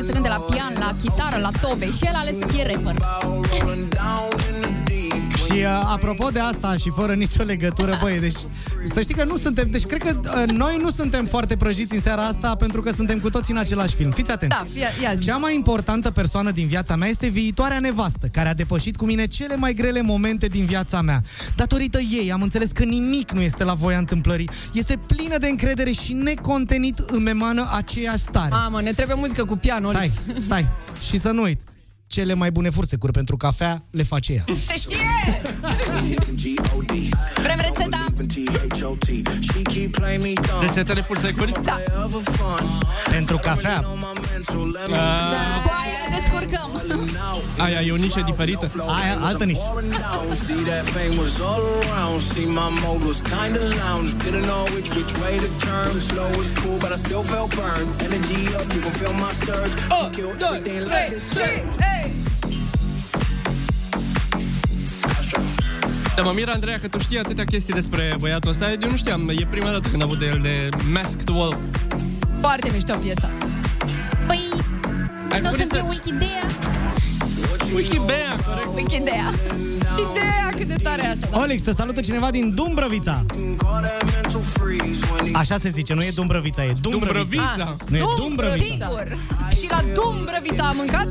Să 0.08 0.14
cânte 0.14 0.28
la 0.28 0.40
pian, 0.50 0.74
la 0.78 0.94
chitară, 1.02 1.36
la 1.40 1.50
tobe 1.60 1.84
și 1.84 2.04
el 2.04 2.14
a 2.14 2.18
ales 2.18 2.38
să 2.38 2.46
fie 2.46 2.64
rapper. 2.72 2.94
about 3.00 3.46
rolling 3.60 3.88
down 4.00 4.30
in 4.48 4.56
the 4.60 4.70
deep. 4.88 5.36
Și 5.44 5.58
uh, 5.64 5.92
apropo 5.94 6.28
de 6.28 6.40
asta 6.40 6.76
și 6.76 6.90
fără 6.90 7.12
nicio 7.12 7.42
legătură, 7.42 7.98
băi, 8.02 8.20
deci 8.20 8.40
să 8.84 9.00
știi 9.00 9.14
că 9.14 9.24
nu 9.24 9.36
suntem, 9.36 9.70
deci 9.70 9.84
cred 9.84 10.02
că 10.02 10.20
uh, 10.24 10.50
noi 10.52 10.78
nu 10.82 10.90
suntem 10.90 11.26
foarte 11.26 11.56
prăjiți 11.56 11.94
în 11.94 12.00
seara 12.00 12.26
asta 12.26 12.54
pentru 12.54 12.82
că 12.82 12.92
suntem 12.92 13.18
cu 13.18 13.30
toții 13.30 13.52
în 13.52 13.58
același 13.58 13.94
film. 13.94 14.10
Fiți 14.10 14.30
atenți. 14.30 14.56
Da, 14.56 14.66
ia, 14.80 14.88
ia 15.02 15.14
zi. 15.14 15.24
Cea 15.24 15.36
mai 15.36 15.54
importantă 15.54 16.10
persoană 16.10 16.50
din 16.50 16.66
viața 16.66 16.96
mea 16.96 17.08
este 17.08 17.28
viitoarea 17.28 17.78
nevastă, 17.78 18.26
care 18.26 18.48
a 18.48 18.54
depășit 18.54 18.96
cu 18.96 19.04
mine 19.04 19.26
cele 19.26 19.56
mai 19.56 19.74
grele 19.74 20.02
momente 20.02 20.46
din 20.46 20.64
viața 20.64 21.00
mea. 21.00 21.20
Datorită 21.56 21.98
ei 21.98 22.32
am 22.32 22.42
înțeles 22.42 22.70
că 22.70 22.84
nimic 22.84 23.32
nu 23.32 23.40
este 23.40 23.64
la 23.64 23.74
voia 23.74 23.98
întâmplării. 23.98 24.50
Este 24.72 24.98
plină 25.06 25.38
de 25.38 25.48
încredere 25.48 25.90
și 25.90 26.12
necontenit 26.12 26.98
îmi 26.98 27.28
emană 27.28 27.68
aceeași 27.72 28.22
stare. 28.22 28.48
Mamă, 28.50 28.80
ne 28.80 28.92
trebuie 28.92 29.16
muzică 29.18 29.44
cu 29.44 29.56
pian, 29.56 29.86
Stai, 29.90 29.94
Olix. 29.96 30.20
stai. 30.46 30.68
Și 31.08 31.18
să 31.18 31.30
nu 31.30 31.42
uit. 31.42 31.60
Cele 32.06 32.34
mai 32.34 32.50
bune 32.50 32.70
fursecuri 32.70 33.12
pentru 33.12 33.36
cafea 33.36 33.82
le 33.90 34.02
face 34.02 34.32
ea. 34.32 34.44
Se 34.66 34.76
știe! 34.76 34.96
G-O-D, 36.34 36.90
Vrem 37.42 37.58
rețeta? 37.90 38.06
T-H-O-T. 38.34 39.06
She 39.52 39.62
keep 39.62 39.90
playing 39.96 40.22
me 40.22 40.32
dumb. 40.34 40.60
Rețete 40.60 40.92
de 40.92 41.00
fursecuri? 41.00 41.52
Da. 41.62 41.78
Ever 42.04 42.22
fun. 42.36 42.66
Pentru 43.10 43.36
cafea. 43.38 43.84
On 43.92 43.98
my 43.98 44.20
mental, 44.30 44.70
let 44.72 44.88
me 44.88 44.96
Ah, 44.96 45.62
Cu 45.64 45.70
aia 45.82 45.98
ne 46.04 46.18
descurcăm. 46.18 46.66
Aia 47.64 47.80
e 47.80 47.92
o 47.92 47.96
nișă 47.96 48.22
diferită. 48.26 48.70
Aia, 48.98 49.18
altă 49.22 49.44
nișă. 49.44 49.60
See 50.46 50.62
that 50.70 50.90
pain 50.90 51.18
was 51.18 51.34
all 51.50 51.62
around. 51.80 52.20
See 52.20 52.44
my 52.60 52.68
mode 52.84 53.04
was 53.10 53.20
kinda 53.32 53.60
lounge. 53.82 54.10
Didn't 54.24 54.44
know 54.50 54.64
which 54.74 54.90
which 54.98 55.12
way 55.22 55.34
to 55.44 55.48
turn. 55.66 56.00
Slow 56.10 56.28
was 56.40 56.50
cool, 56.60 56.76
but 56.82 56.90
I 56.96 56.98
still 57.06 57.22
felt 57.32 57.48
burned. 57.58 57.88
Energy 58.06 58.40
up, 58.58 58.66
you 58.74 58.80
can 58.84 58.92
feel 59.00 59.14
my 59.24 59.32
surge. 59.44 59.72
Oh, 59.96 60.06
Kill 60.16 60.30
everything 60.46 60.84
like 60.92 61.10
this. 61.14 62.27
Dar 66.18 66.26
mă 66.26 66.32
miră, 66.32 66.50
Andreea, 66.50 66.78
că 66.78 66.88
tu 66.88 66.98
știi 66.98 67.18
atâtea 67.18 67.44
chestii 67.44 67.74
despre 67.74 68.16
băiatul 68.20 68.50
ăsta. 68.50 68.70
Eu 68.70 68.90
nu 68.90 68.96
știam, 68.96 69.28
e 69.28 69.46
prima 69.50 69.70
dată 69.70 69.88
când 69.88 70.02
am 70.02 70.08
avut 70.08 70.18
de 70.18 70.26
el 70.26 70.38
de 70.42 70.68
Masked 70.92 71.28
Wolf. 71.28 71.56
Foarte 72.40 72.70
mișto 72.72 72.94
piesa. 73.02 73.30
Păi, 74.26 74.40
Ai 75.32 75.40
nu 75.40 75.48
o 75.48 75.50
făcut 75.50 75.58
să 75.58 75.66
fie 75.66 75.66
research? 75.66 75.88
Wikidea? 75.88 76.46
Wikibea, 77.74 78.36
corect. 78.46 78.68
Wikidea. 78.74 79.34
Ideea 79.96 80.48
cât 80.56 80.66
de 80.68 80.74
tare 80.82 81.02
e 81.02 81.08
asta. 81.08 81.28
Da? 81.30 81.38
Olix, 81.38 81.62
te 81.62 81.72
salută 81.72 82.00
cineva 82.00 82.30
din 82.30 82.54
Dumbrăvița. 82.54 83.24
Așa 85.32 85.56
se 85.58 85.68
zice, 85.68 85.94
nu 85.94 86.00
e 86.02 86.10
Dumbrăvița, 86.14 86.64
e 86.64 86.72
Dumbrăvița. 86.80 87.42
Dumbrăvița. 87.56 87.76
Nu 87.88 87.96
e 87.96 88.02
Dumbrăvița. 88.16 88.64
Sigur. 88.86 89.16
Și 89.56 89.66
la 89.70 89.84
Dumbrăvița 89.94 90.66
am 90.66 90.76
mâncat? 90.76 91.08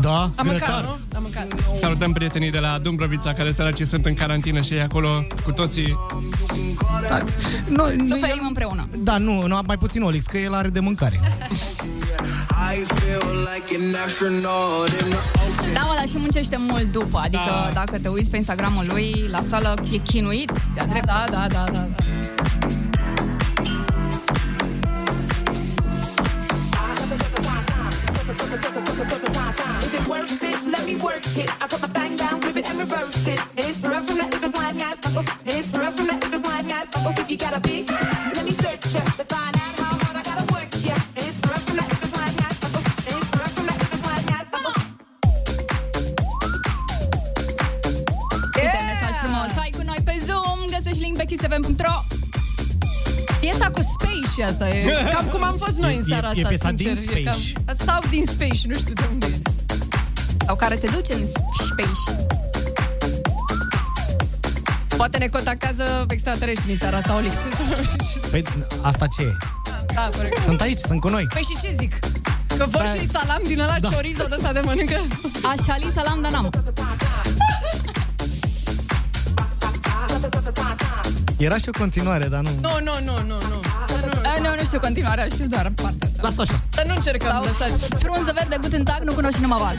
Da, 0.00 0.20
Am 0.20 0.32
mâncat, 0.44 0.58
grătar. 0.58 0.82
nu? 0.82 0.88
Am 1.16 1.22
mâncat. 1.22 1.46
Salutăm 1.76 2.12
prietenii 2.12 2.50
de 2.50 2.58
la 2.58 2.78
Dumbrăvița, 2.82 3.32
care 3.34 3.52
săraci 3.52 3.80
sunt 3.86 4.06
în 4.06 4.14
carantină 4.14 4.60
și 4.60 4.72
ei 4.72 4.80
acolo 4.82 5.24
cu 5.44 5.52
toții. 5.52 5.96
Da, 7.08 7.18
nu, 7.68 7.84
nu, 7.96 8.06
Suferim 8.14 8.44
împreună. 8.46 8.88
da, 8.98 9.18
nu, 9.18 9.46
nu, 9.46 9.58
mai 9.66 9.76
puțin 9.78 10.02
Olix, 10.02 10.24
că 10.24 10.38
el 10.38 10.54
are 10.54 10.68
de 10.68 10.80
mâncare. 10.80 11.20
I 12.72 12.84
feel 12.84 13.48
like 13.54 13.76
an 13.84 13.94
astronaut 14.06 14.88
in 14.88 15.08
the 15.08 15.18
ocean. 15.48 15.72
Da, 15.74 15.80
mă, 15.80 15.92
dar 15.96 16.06
și 16.08 16.18
muncește 16.18 16.56
mult 16.58 16.92
după. 16.92 17.18
Adică 17.24 17.42
Da. 17.46 17.70
Dacă 17.84 17.98
te 18.02 18.08
uiți 18.08 18.30
pe 18.30 18.36
Instagramul 18.36 18.86
lui, 18.88 19.26
la 19.30 19.40
sală 19.40 19.74
e 19.92 19.96
chinuit 19.96 20.52
de-a 20.74 20.86
drept. 20.86 21.06
Da, 21.06 21.24
da, 21.30 21.46
da, 21.48 21.64
da. 21.64 21.70
da. 21.72 21.86
Is 29.84 29.94
it 29.94 30.06
worth 30.08 30.42
it? 30.42 30.58
Let 30.74 30.84
me 30.86 30.94
work 31.06 31.24
it. 31.42 31.48
I 31.62 31.66
put 31.68 31.80
my 31.80 31.88
thing 31.96 32.16
down, 32.16 32.40
flip 32.40 32.56
it 32.56 32.68
and 32.70 32.78
reverse 32.78 33.26
it. 33.34 33.40
It's 33.56 33.80
rough 33.88 34.04
from 34.06 34.16
the 34.18 34.26
if 34.36 34.42
it's 34.44 34.58
wide, 34.58 34.76
yeah. 34.76 35.16
Oh, 35.16 35.24
it's 35.44 35.70
rough 35.78 35.94
from 35.96 36.06
the 36.06 36.14
if 36.26 36.34
it's 36.34 36.48
wide, 36.48 36.66
yeah. 36.72 37.06
Oh, 37.06 37.14
if 37.20 37.30
you 37.30 37.36
got 37.36 37.56
a 37.56 38.19
kissfm.ro 51.30 51.96
Piesa 53.40 53.70
cu 53.70 53.80
Space 53.82 54.30
și 54.34 54.40
asta 54.42 54.68
e 54.68 54.84
cam 55.14 55.26
cum 55.26 55.42
am 55.44 55.56
fost 55.64 55.78
noi 55.78 55.94
în 55.94 56.00
E- 56.00 56.04
seara 56.08 56.26
e 56.26 56.30
asta, 56.30 56.48
piesa 56.48 56.68
sincer. 56.68 56.92
din 56.94 57.02
E 57.02 57.06
Space. 57.10 57.52
cam, 57.66 57.76
sau 57.86 58.00
din 58.10 58.24
Space, 58.26 58.60
nu 58.66 58.74
știu 58.74 58.94
de 58.94 59.04
unde 59.12 59.26
e. 59.26 59.38
sau 60.46 60.56
care 60.56 60.74
te 60.76 60.86
duce 60.86 61.12
în 61.14 61.26
space. 61.70 62.26
Poate 64.96 65.18
ne 65.18 65.26
contactează 65.26 66.06
extraterestri 66.08 66.70
în 66.70 66.76
seara 66.76 66.96
asta, 66.96 67.14
Olix. 67.16 67.34
Păi, 68.30 68.44
asta 68.82 69.06
ce 69.06 69.22
e? 69.22 69.36
da, 69.94 70.08
corect. 70.16 70.38
Sunt 70.44 70.60
aici, 70.60 70.78
sunt 70.78 71.00
cu 71.00 71.08
noi. 71.08 71.26
Păi 71.32 71.42
și 71.42 71.56
ce 71.62 71.74
zic? 71.78 71.94
Că 72.58 72.66
vor 72.68 72.84
Stai. 72.86 72.98
și 72.98 73.06
salam 73.06 73.40
din 73.46 73.60
ăla 73.60 73.76
Da. 73.80 73.88
chorizo 73.88 74.24
de 74.28 74.34
ăsta 74.38 74.52
de 74.52 74.60
mănâncă? 74.64 75.00
Așa 75.56 75.76
li 75.76 75.86
salam, 75.94 76.20
dar 76.20 76.30
n-am. 76.30 76.50
Era 81.46 81.56
și 81.62 81.68
o 81.68 81.78
continuare, 81.82 82.26
dar 82.34 82.40
nu... 82.46 82.50
Nu, 82.66 82.74
nu, 82.88 82.94
nu, 83.08 83.14
nu, 83.30 83.38
nu. 83.50 83.58
Să 83.92 83.98
nu, 84.06 84.12
A, 84.30 84.32
nu, 84.44 84.50
nu 84.58 84.64
știu 84.68 84.80
continuarea, 84.80 85.24
știu 85.34 85.46
doar 85.54 85.66
partea 85.82 86.08
asta. 86.10 86.20
Lasă 86.26 86.40
așa. 86.46 86.58
să 86.76 86.82
nu 86.86 86.92
încercăm, 86.94 87.30
Sau 87.30 87.44
lăsați. 87.44 87.84
frunză 88.04 88.32
verde, 88.38 88.56
guten 88.60 88.84
tag, 88.84 89.00
nu 89.08 89.12
cunoști 89.12 89.40
numai 89.40 89.58
val. 89.64 89.76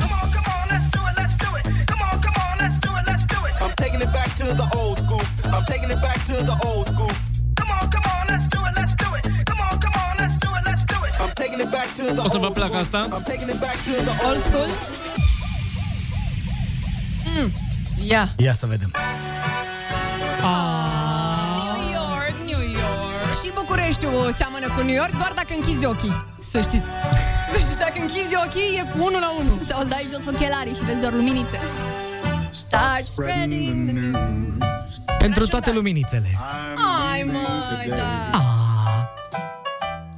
Come 0.00 0.14
on, 0.22 0.28
come 0.36 0.48
on, 0.58 0.64
let's 0.72 0.86
do 0.96 1.00
it, 1.10 1.14
let's 1.20 1.34
do 1.44 1.48
it. 1.58 1.64
Come 1.90 2.02
on, 2.10 2.16
come 2.26 2.38
on, 2.46 2.54
let's 2.62 2.76
do 2.84 2.90
it, 2.98 3.04
let's 3.10 3.24
do 3.34 3.38
it. 3.48 3.54
I'm 3.64 3.72
taking 3.82 4.00
it 4.06 4.10
back 4.18 4.30
to 4.40 4.46
the 4.60 4.66
old 4.80 4.96
school. 5.02 5.24
I'm 5.56 5.64
taking 5.72 5.90
it 5.94 6.00
back 6.06 6.20
to 6.30 6.34
the 6.50 6.56
old 6.68 6.86
school. 6.92 7.12
Come 7.60 7.70
on, 7.76 7.84
come 7.94 8.06
on, 8.14 8.22
let's 8.32 8.46
do 8.54 8.60
it, 8.68 8.72
let's 8.78 8.94
do 9.02 9.08
it. 9.18 9.24
Come 9.50 9.60
on, 9.66 9.74
come 9.84 9.96
on, 10.04 10.12
let's 10.20 10.36
do 10.44 10.48
it, 10.58 10.62
let's 10.68 10.84
do 10.92 10.98
it. 11.08 11.12
I'm 11.22 11.32
taking 11.42 11.60
it 11.64 11.70
back 11.76 11.88
to 11.98 12.02
the 12.16 12.22
O 12.26 12.28
să 12.34 12.38
vă 12.42 12.48
old 12.48 12.54
placă 12.58 12.78
school. 12.78 12.84
asta? 12.86 13.00
I'm 13.16 13.24
taking 13.32 13.48
it 13.54 13.58
back 13.66 13.78
to 13.86 13.92
the 14.08 14.14
Old 14.28 14.40
school? 14.48 14.68
Ia. 18.12 18.24
Ia 18.46 18.52
să 18.62 18.66
vedem. 18.66 18.90
Bucureștiul 23.66 24.32
seamănă 24.32 24.66
cu 24.76 24.80
New 24.82 24.94
York 24.94 25.10
doar 25.18 25.32
dacă 25.34 25.52
închizi 25.56 25.86
ochii, 25.86 26.24
să 26.50 26.60
știți. 26.60 26.84
Deci 27.54 27.76
dacă 27.78 27.96
închizi 28.00 28.34
ochii, 28.46 28.76
e 28.80 28.82
cu 28.92 28.96
unul 29.06 29.20
la 29.20 29.30
unul. 29.40 29.58
Sau 29.68 29.78
îți 29.80 29.88
dai 29.88 30.08
jos 30.12 30.26
ochelarii 30.34 30.74
și 30.74 30.84
vezi 30.84 31.00
doar 31.00 31.12
luminițe. 31.12 31.58
Start 32.50 33.04
spreading 33.04 33.88
the 33.88 33.98
news. 33.98 35.04
Pentru 35.18 35.46
toate 35.46 35.72
luminițele. 35.72 36.26
Ai, 37.10 37.22
măi, 37.22 37.88
da. 37.96 38.38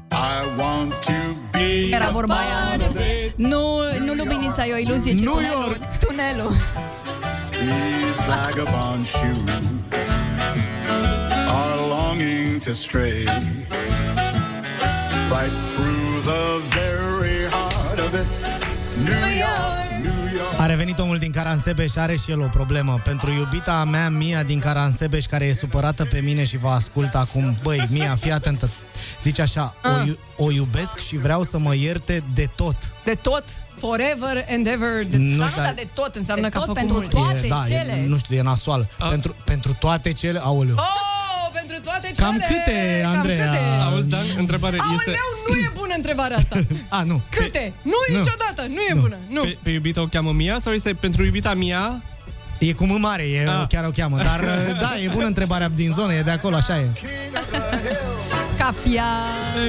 I 0.08 0.60
want 0.60 0.94
to 1.00 1.12
be 1.50 1.88
Era 1.90 2.10
vorba 2.10 2.34
aia. 2.34 2.76
Nu, 3.36 3.62
nu 4.04 4.12
luminița 4.14 4.66
e 4.66 4.72
o 4.72 4.76
iluzie, 4.76 5.14
ci 5.14 5.20
New 5.20 5.32
tunelul. 5.32 5.60
York. 5.60 5.80
Tunelul. 6.06 6.52
These 7.50 8.22
vagabond 8.28 9.06
shoes 9.06 9.48
are 9.48 10.13
longing 12.18 12.60
to 12.60 12.72
stray 12.74 13.24
right 15.30 15.56
through 15.74 16.20
the 16.22 16.62
very 16.70 17.46
heart 17.50 17.98
of 17.98 18.14
it. 18.14 18.26
New 18.96 19.28
York, 19.36 20.02
New 20.02 20.36
York. 20.36 20.60
A 20.60 20.66
revenit 20.66 20.98
omul 20.98 21.18
din 21.18 21.30
Caransebeș 21.30 21.90
și 21.90 21.98
are 21.98 22.16
și 22.16 22.30
el 22.30 22.40
o 22.40 22.46
problemă. 22.50 23.00
Pentru 23.04 23.32
iubita 23.32 23.84
mea, 23.84 24.08
Mia 24.08 24.42
din 24.42 24.58
Caransebeș, 24.58 25.24
care 25.24 25.44
e 25.44 25.52
supărată 25.52 26.04
pe 26.04 26.20
mine 26.20 26.44
și 26.44 26.56
vă 26.56 26.68
ascultă 26.68 27.18
acum. 27.18 27.56
Băi, 27.62 27.86
Mia, 27.90 28.16
fii 28.20 28.32
atentă. 28.32 28.68
Zice 29.20 29.42
așa, 29.42 29.76
o, 29.84 29.88
Ah. 29.88 30.06
iu- 30.06 30.18
o 30.36 30.50
iubesc 30.50 30.98
și 30.98 31.16
vreau 31.16 31.42
să 31.42 31.58
mă 31.58 31.74
ierte 31.74 32.22
de 32.34 32.48
tot. 32.54 32.76
De 33.04 33.14
tot, 33.20 33.44
forever 33.78 34.44
and 34.48 34.66
ever. 34.66 35.04
De... 35.10 35.16
Nu 35.16 35.36
Dar 35.38 35.48
știu, 35.48 35.60
nu, 35.60 35.66
dar- 35.66 35.74
dar 35.74 35.74
de 35.74 35.88
tot 35.94 36.14
înseamnă 36.14 36.48
De 36.48 36.52
că 36.52 36.58
a 36.58 36.64
tot 36.64 36.76
făcut 36.76 36.80
pentru 36.80 36.96
mult. 36.96 37.10
toate 37.10 37.46
e, 37.46 37.48
da, 37.48 37.62
cele. 37.68 37.92
E, 37.92 38.06
nu 38.06 38.16
știu, 38.16 38.36
e 38.36 38.42
nasoal. 38.42 38.88
Pentru, 39.10 39.36
pentru 39.44 39.76
toate 39.80 40.12
cele... 40.12 40.38
Aoleu. 40.42 40.74
Oh, 40.74 40.82
pentru 40.82 41.13
toate 41.84 42.10
cele! 42.14 42.26
Cam 42.26 42.36
câte, 42.48 43.00
Cam 43.02 43.12
Andreea? 43.16 43.46
câte? 43.50 43.58
Auzi, 43.92 44.08
Dan, 44.08 44.20
întrebare 44.38 44.76
este... 44.94 45.10
Aoleu, 45.10 45.56
nu 45.56 45.58
e 45.62 45.70
bună 45.74 45.92
întrebarea 45.96 46.36
asta. 46.36 46.56
A, 46.98 47.02
nu. 47.02 47.20
Câte? 47.30 47.72
Nu, 47.82 47.90
Nu. 48.08 48.18
niciodată, 48.18 48.62
nu 48.68 48.80
e 48.90 48.94
bună. 49.00 49.16
Nu. 49.28 49.42
Pe, 49.42 49.58
pe 49.62 49.70
iubita 49.70 50.00
o 50.02 50.06
cheamă 50.06 50.32
Mia 50.32 50.56
sau 50.60 50.72
este 50.72 50.94
pentru 50.94 51.24
iubita 51.24 51.54
Mia? 51.54 52.02
E 52.58 52.72
cu 52.72 52.84
M 52.84 53.00
mare, 53.00 53.22
e, 53.22 53.48
Ah. 53.48 53.66
chiar 53.68 53.84
o 53.84 53.90
cheamă. 53.96 54.16
Dar, 54.16 54.40
da, 54.84 54.92
e 55.04 55.08
bună 55.12 55.26
întrebarea 55.26 55.68
din 55.68 55.90
zonă, 55.92 56.12
e 56.12 56.22
de 56.22 56.30
acolo, 56.30 56.56
așa 56.56 56.78
e. 56.78 56.86
Cafia. 58.58 59.04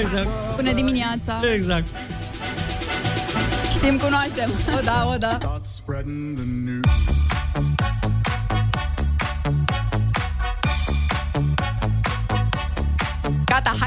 Exact, 0.01 0.27
Până 0.55 0.71
dimineața. 0.73 1.39
exact. 1.55 1.87
Știm, 3.71 3.97
cunoaștem. 3.97 4.51
O, 4.77 4.79
da, 4.83 5.11
o, 5.13 5.17
da. 5.17 5.37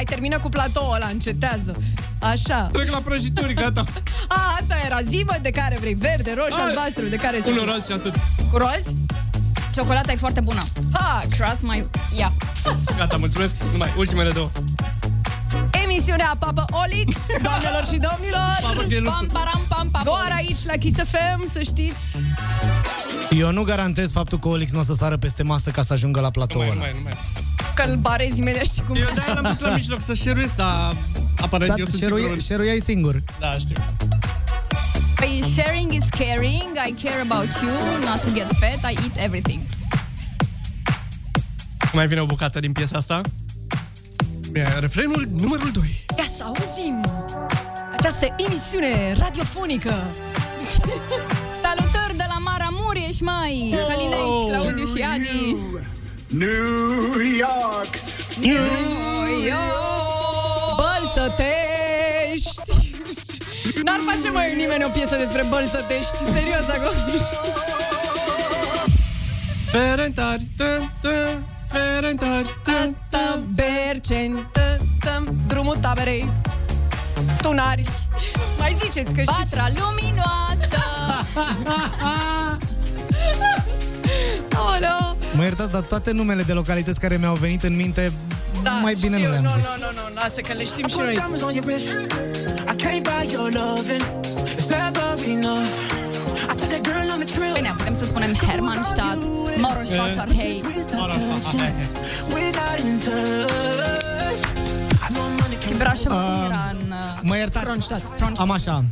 Termină 0.08 0.38
cu 0.38 0.48
platoul 0.48 0.94
ăla, 0.94 1.06
încetează. 1.06 1.74
Așa. 2.18 2.68
Trec 2.72 2.90
la 2.90 2.98
prăjituri, 3.00 3.54
gata. 3.54 3.84
A, 4.28 4.56
asta 4.60 4.76
era 4.84 5.00
zimă 5.02 5.34
de 5.42 5.50
care 5.50 5.76
vrei, 5.80 5.94
verde, 5.94 6.34
roșu, 6.36 6.58
Hai. 6.60 6.68
albastru, 6.68 7.04
de 7.04 7.16
care 7.16 7.40
să 7.44 7.50
Un 7.50 7.56
roz 7.72 7.84
și 7.86 7.92
atât. 7.92 8.14
Cu 8.50 8.56
roz? 8.56 8.82
Ciocolata 9.74 10.12
e 10.12 10.16
foarte 10.16 10.40
bună. 10.40 10.60
Ha, 10.92 11.22
Trust 11.36 11.62
my... 11.62 11.84
Ia. 12.18 12.32
Gata, 12.96 13.16
mulțumesc. 13.16 13.56
Numai 13.72 13.92
ultimele 13.96 14.30
două. 14.32 14.50
emisiunea 15.84 16.36
Papa 16.38 16.64
Olix, 16.70 17.16
doamnelor 17.42 17.84
și 17.84 17.96
domnilor. 18.08 18.58
Papă, 18.62 18.82
gheluțul. 18.88 19.12
Pam, 19.16 19.26
param, 19.32 19.64
pam, 19.68 19.90
pam. 19.90 20.02
Doar 20.04 20.32
aici 20.36 20.64
la 20.64 20.72
Kiss 20.72 20.96
FM, 20.96 21.46
să 21.52 21.60
știți. 21.60 22.16
Eu 23.30 23.52
nu 23.52 23.62
garantez 23.62 24.12
faptul 24.12 24.38
că 24.38 24.48
Olix 24.48 24.72
nu 24.72 24.78
o 24.78 24.82
să 24.82 24.94
sară 24.94 25.16
peste 25.16 25.42
masă 25.42 25.70
ca 25.70 25.82
să 25.82 25.92
ajungă 25.92 26.20
la 26.20 26.26
Nu 26.26 26.32
platoul 26.32 26.64
mai, 26.64 26.74
nu 26.74 26.80
ăla. 26.82 26.90
mai, 26.92 26.94
nu 26.96 27.02
mai. 27.02 27.37
Că 27.78 27.84
îl 27.90 27.96
barezi 27.96 28.40
imediat, 28.40 28.64
știi 28.64 28.82
cum 28.82 28.94
Eu 28.96 29.02
e. 29.02 29.12
de-aia 29.14 29.40
l-am 29.40 29.52
pus 29.52 29.60
la 29.60 29.74
mijloc 29.74 30.00
să 30.00 30.12
share 30.12 30.46
dar 30.56 30.96
aparent 31.40 31.70
Da, 31.70 31.74
eu 31.78 31.84
sunt 31.84 32.00
share-ul- 32.00 32.18
singurul. 32.18 32.40
share-ul 32.40 32.80
singur. 32.80 33.22
Da, 33.40 33.52
știu. 33.52 33.76
Păi, 35.14 35.40
sharing 35.54 35.92
is 35.92 36.04
caring. 36.08 36.68
I 36.88 36.94
care 37.02 37.20
about 37.30 37.48
you, 37.62 37.72
not 38.10 38.20
to 38.20 38.28
get 38.32 38.46
fat. 38.60 38.90
I 38.92 38.94
eat 39.02 39.24
everything. 39.24 39.60
Mai 41.92 42.06
vine 42.06 42.20
o 42.20 42.26
bucată 42.26 42.60
din 42.60 42.72
piesa 42.72 42.96
asta? 42.96 43.20
Bine, 44.52 44.78
refrenul 44.78 45.28
numărul 45.40 45.70
2. 45.70 46.04
Ia 46.18 46.24
să 46.36 46.42
auzim 46.44 47.00
această 47.96 48.34
emisiune 48.46 49.12
radiofonică 49.18 49.94
Salutări 51.62 52.16
de 52.16 52.24
la 52.28 52.38
Maramureș, 52.38 53.20
măi! 53.20 53.74
Călinești, 53.88 54.46
Claudiu 54.46 54.84
și 54.84 55.02
Adi! 55.14 55.56
New 56.30 57.20
York. 57.20 57.92
New 58.40 58.66
Bălțătești! 60.76 62.60
N-ar 63.84 64.00
face 64.12 64.30
mai 64.30 64.54
nimeni 64.56 64.84
o 64.84 64.88
piesă 64.88 65.16
despre 65.16 65.44
bălțătești, 65.48 66.16
serios 66.32 66.68
acum. 66.68 66.96
Ferentari, 69.70 70.46
tă, 70.56 70.92
tă, 71.00 71.42
ferentari, 71.68 72.60
tă, 72.64 72.94
tă, 73.10 73.42
Berceni, 73.54 74.48
tă, 74.52 74.76
tă, 75.00 75.24
drumul 75.46 75.76
taberei, 75.80 76.28
tunari. 77.42 77.84
Mai 78.58 78.76
ziceți 78.78 79.14
că 79.14 79.22
știți. 79.22 79.56
Patra 79.56 79.68
luminoasă! 79.78 80.82
Aoleo! 84.56 85.17
Mă 85.38 85.44
iertați, 85.44 85.70
dar 85.70 85.80
toate 85.80 86.10
numele 86.10 86.42
de 86.42 86.52
localități 86.52 87.00
care 87.00 87.16
mi-au 87.16 87.34
venit 87.34 87.62
în 87.62 87.76
minte, 87.76 88.12
da, 88.62 88.70
mai 88.70 88.94
bine 89.00 89.16
știu, 89.16 89.26
nu 89.26 89.32
le-am 89.32 89.42
no, 89.42 89.50
zis. 89.50 89.64
Nu, 89.64 89.70
no, 89.80 89.90
nu, 89.90 90.00
no, 90.00 90.08
nu, 90.08 90.20
lasă 90.20 90.40
că 90.40 90.52
le 90.52 90.64
știm 90.64 90.86
și 90.86 90.96
noi. 90.98 91.14
Bine, 97.54 97.74
putem 97.76 97.94
să 97.94 98.04
spunem 98.04 98.34
Hermannstadt, 98.34 99.22
Moroș 99.56 99.88
Vasarhei. 99.88 100.62
Și 105.66 105.74
Brașov 105.74 106.12
era 106.46 106.70
în... 106.70 106.92
Mă 107.20 107.36
iertați, 107.36 107.64
Kronstadt. 107.64 108.02
Kronstadt. 108.16 108.40
am 108.40 108.50
așa. 108.50 108.84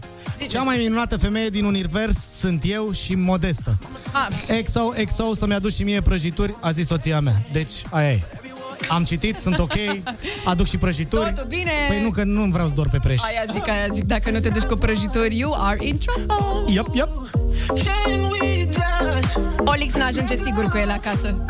Cea 0.49 0.63
mai 0.63 0.77
minunată 0.77 1.17
femeie 1.17 1.49
din 1.49 1.65
univers 1.65 2.15
sunt 2.39 2.63
eu 2.67 2.93
și 2.93 3.15
modestă. 3.15 3.77
Ah, 4.13 4.29
Exo, 4.49 4.93
exo, 4.95 5.35
să-mi 5.35 5.55
aduci 5.55 5.73
și 5.73 5.83
mie 5.83 6.01
prăjituri, 6.01 6.55
a 6.61 6.71
zis 6.71 6.87
soția 6.87 7.21
mea. 7.21 7.43
Deci, 7.53 7.73
aia 7.91 8.11
e. 8.11 8.21
Am 8.89 9.05
citit, 9.05 9.39
sunt 9.39 9.59
ok, 9.59 9.73
aduc 10.45 10.67
și 10.67 10.77
prăjituri. 10.77 11.33
Totul 11.33 11.49
bine. 11.49 11.71
Păi 11.89 12.03
nu, 12.03 12.11
că 12.11 12.25
nu 12.25 12.45
vreau 12.45 12.69
să 12.69 12.75
dor 12.75 12.89
pe 12.89 12.99
preș. 12.99 13.21
Aia 13.23 13.53
zic, 13.53 13.69
aia 13.69 13.87
zic, 13.93 14.05
dacă 14.05 14.31
nu 14.31 14.41
te 14.41 14.49
duci 14.49 14.63
cu 14.63 14.75
prăjituri, 14.75 15.39
you 15.39 15.55
are 15.59 15.79
in 15.87 15.99
trouble. 15.99 16.75
Yep, 16.75 16.87
yep. 16.95 17.09
Can 17.67 18.13
we 18.41 18.63
just 18.65 19.39
Olix 19.65 19.95
n-ajunge 19.95 20.35
sigur 20.35 20.65
cu 20.65 20.77
el 20.77 20.91
acasă. 20.91 21.45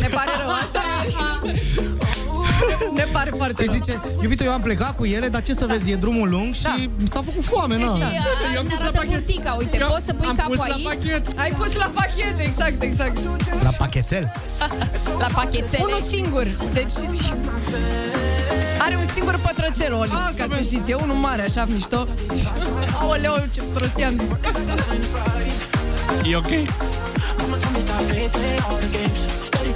Ne 0.00 0.08
pare 0.08 0.30
rău 0.38 0.54
asta. 0.54 0.82
ne 2.94 3.06
pare 3.12 3.30
foarte 3.36 3.54
Păi 3.56 3.64
rău. 3.66 3.74
zice, 3.74 4.00
iubito, 4.22 4.44
eu 4.44 4.52
am 4.52 4.60
plecat 4.60 4.96
cu 4.96 5.04
ele, 5.04 5.28
dar 5.28 5.42
ce 5.42 5.54
să 5.54 5.66
vezi, 5.66 5.90
e 5.90 5.94
drumul 5.96 6.28
lung 6.28 6.54
și 6.54 6.62
Da. 6.62 6.74
mi 6.98 7.08
s-a 7.08 7.22
făcut 7.24 7.44
foame, 7.44 7.76
na. 7.76 7.84
Și 7.84 7.90
uh, 7.90 8.54
eu 8.54 8.58
am 8.58 8.64
ne 8.66 8.70
pus 8.70 8.78
la 8.78 8.84
arată 8.84 8.98
pachet. 8.98 9.10
burtica, 9.26 9.54
uite, 9.58 9.76
Eu 9.80 9.88
poți 9.88 10.04
să 10.06 10.12
pui 10.12 10.26
am 10.28 10.36
capul 10.36 10.56
pus 10.56 10.66
la 10.66 10.74
aici, 10.74 10.84
pachet. 10.84 11.22
Ai 11.36 11.50
pus 11.50 11.74
la 11.74 11.90
pachet, 11.94 12.34
exact, 12.38 12.82
exact. 12.82 13.16
La 13.62 13.70
pachetel. 13.78 14.32
la 15.18 15.26
pachețele. 15.34 15.82
Unul 15.84 16.00
singur. 16.10 16.46
Deci 16.72 16.92
are 18.78 18.96
un 18.96 19.04
singur 19.14 19.38
pătrățel, 19.42 19.92
Olix, 19.94 20.14
Asta 20.14 20.32
ca 20.36 20.42
să 20.48 20.54
vezi. 20.54 20.68
știți. 20.68 20.90
E 20.90 20.94
unul 20.94 21.14
mare, 21.16 21.42
așa, 21.42 21.64
mișto. 21.68 22.06
Aoleu, 23.00 23.44
ce 23.54 23.62
prostie 23.74 24.04
am 24.04 24.16
zis. 24.16 24.28
E 26.32 26.36
ok. 26.36 26.50
Mama 27.38 27.56
told 27.62 27.72
me 27.72 27.80
stop 27.80 28.00
playing, 28.08 28.30
play 28.30 28.54
all 28.68 28.76
the 28.78 28.88
games. 28.98 29.18
Steady 29.48 29.72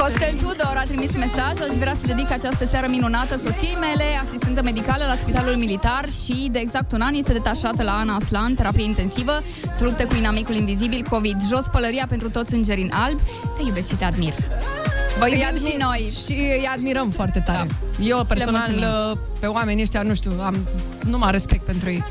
Costel 0.00 0.34
Tudor 0.34 0.74
a 0.76 0.82
trimis 0.84 1.12
mesaj 1.12 1.68
Aș 1.70 1.76
vrea 1.78 1.94
să 2.00 2.06
dedic 2.06 2.30
această 2.30 2.66
seară 2.66 2.86
minunată 2.90 3.36
soției 3.36 3.76
mele 3.80 4.04
Asistentă 4.28 4.62
medicală 4.62 5.04
la 5.06 5.14
Spitalul 5.14 5.56
Militar 5.56 6.04
Și 6.24 6.48
de 6.52 6.58
exact 6.58 6.92
un 6.92 7.00
an 7.00 7.14
este 7.14 7.32
detașată 7.32 7.82
la 7.82 7.92
Ana 7.92 8.14
Aslan 8.16 8.54
Terapie 8.54 8.84
intensivă 8.84 9.42
Se 9.78 9.84
luptă 9.84 10.04
cu 10.06 10.14
inamicul 10.14 10.54
invizibil 10.54 11.06
COVID 11.10 11.36
Jos 11.48 11.66
pălăria 11.72 12.06
pentru 12.08 12.30
toți 12.30 12.54
îngerii 12.54 12.82
în 12.84 12.90
alb 12.92 13.20
Te 13.56 13.62
iubesc 13.66 13.88
și 13.88 13.94
te 13.96 14.04
admir 14.04 14.32
Vă 15.18 15.24
Îi 15.24 15.30
iubim 15.30 15.46
admir- 15.48 15.70
și 15.70 15.76
noi 15.78 16.12
Și 16.24 16.32
îi 16.32 16.68
admirăm 16.74 17.10
foarte 17.10 17.42
tare. 17.44 17.66
Da. 17.98 18.04
Eu, 18.04 18.16
le 18.18 18.24
personal, 18.28 18.60
mulțumim. 18.68 18.88
uh, 19.10 19.16
pe 19.40 19.46
oamenii 19.46 19.82
ăștia, 19.82 20.02
nu 20.02 20.14
știu, 20.14 20.32
am 20.44 20.56
numai 21.04 21.30
respect 21.30 21.64
pentru 21.64 21.88
ei. 21.90 22.04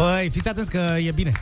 Băi, 0.00 0.30
fiți 0.32 0.48
atenți 0.48 0.70
că 0.70 0.96
e 1.06 1.10
bine. 1.10 1.32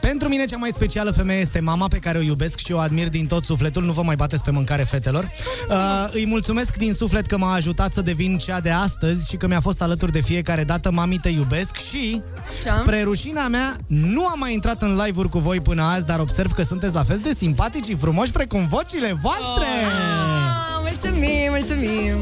Pentru 0.00 0.28
mine 0.28 0.44
cea 0.44 0.56
mai 0.56 0.70
specială 0.72 1.10
femeie 1.10 1.40
este 1.40 1.60
mama 1.60 1.88
pe 1.88 1.98
care 1.98 2.18
o 2.18 2.20
iubesc 2.20 2.58
și 2.58 2.72
o 2.72 2.78
admir 2.78 3.08
din 3.08 3.26
tot 3.26 3.44
sufletul. 3.44 3.84
Nu 3.84 3.92
vă 3.92 4.02
mai 4.02 4.16
bateți 4.16 4.42
pe 4.42 4.50
mâncare, 4.50 4.82
fetelor. 4.82 5.30
Uh, 5.68 6.08
îi 6.12 6.26
mulțumesc 6.26 6.76
din 6.76 6.92
suflet 6.92 7.26
că 7.26 7.38
m-a 7.38 7.52
ajutat 7.52 7.92
să 7.92 8.00
devin 8.00 8.38
cea 8.38 8.60
de 8.60 8.70
astăzi 8.70 9.28
și 9.28 9.36
că 9.36 9.46
mi-a 9.46 9.60
fost 9.60 9.82
alături 9.82 10.12
de 10.12 10.20
fiecare 10.20 10.64
dată. 10.64 10.90
Mami, 10.90 11.18
te 11.18 11.28
iubesc 11.28 11.76
și, 11.76 12.22
Ce-am? 12.62 12.82
spre 12.82 13.02
rușinea 13.02 13.48
mea, 13.48 13.76
nu 13.86 14.26
am 14.26 14.38
mai 14.38 14.52
intrat 14.52 14.82
în 14.82 15.00
live-uri 15.04 15.28
cu 15.28 15.38
voi 15.38 15.60
până 15.60 15.82
azi, 15.82 16.06
dar 16.06 16.18
observ 16.18 16.52
că 16.52 16.62
sunteți 16.62 16.94
la 16.94 17.02
fel 17.02 17.20
de 17.22 17.32
simpatici 17.36 17.84
și 17.84 17.94
frumoși 17.94 18.32
precum 18.32 18.66
vocile 18.66 19.18
voastre. 19.22 19.66
Ah, 19.66 20.80
mulțumim, 20.82 21.50
mulțumim. 21.50 22.14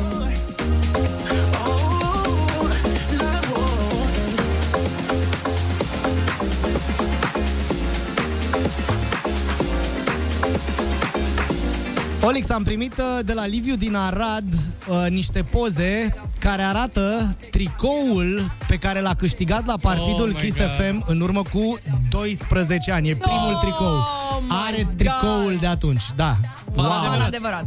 Olix, 12.27 12.51
am 12.51 12.63
primit 12.63 12.99
uh, 12.99 13.25
de 13.25 13.33
la 13.33 13.47
Liviu 13.47 13.75
din 13.77 13.95
Arad 13.95 14.45
uh, 14.89 15.07
niște 15.09 15.43
poze 15.43 16.15
care 16.39 16.63
arată 16.63 17.35
tricoul 17.51 18.57
pe 18.67 18.77
care 18.77 19.01
l-a 19.01 19.15
câștigat 19.15 19.67
la 19.67 19.77
partidul 19.81 20.29
Oh 20.29 20.35
my 20.35 20.35
Kiss 20.35 20.57
God. 20.59 20.69
FM 20.71 21.05
în 21.07 21.21
urmă 21.21 21.43
cu 21.43 21.75
12 22.09 22.93
ani. 22.93 23.09
E 23.09 23.17
primul 23.17 23.53
Oh 23.53 23.61
tricou. 23.61 23.95
my 24.41 24.57
Are 24.67 24.83
God. 24.83 24.97
tricoul 24.97 25.57
de 25.61 25.67
atunci, 25.67 26.03
da. 26.17 26.37
Wow. 26.75 26.87
Adevărat, 26.87 27.27
adevărat 27.27 27.65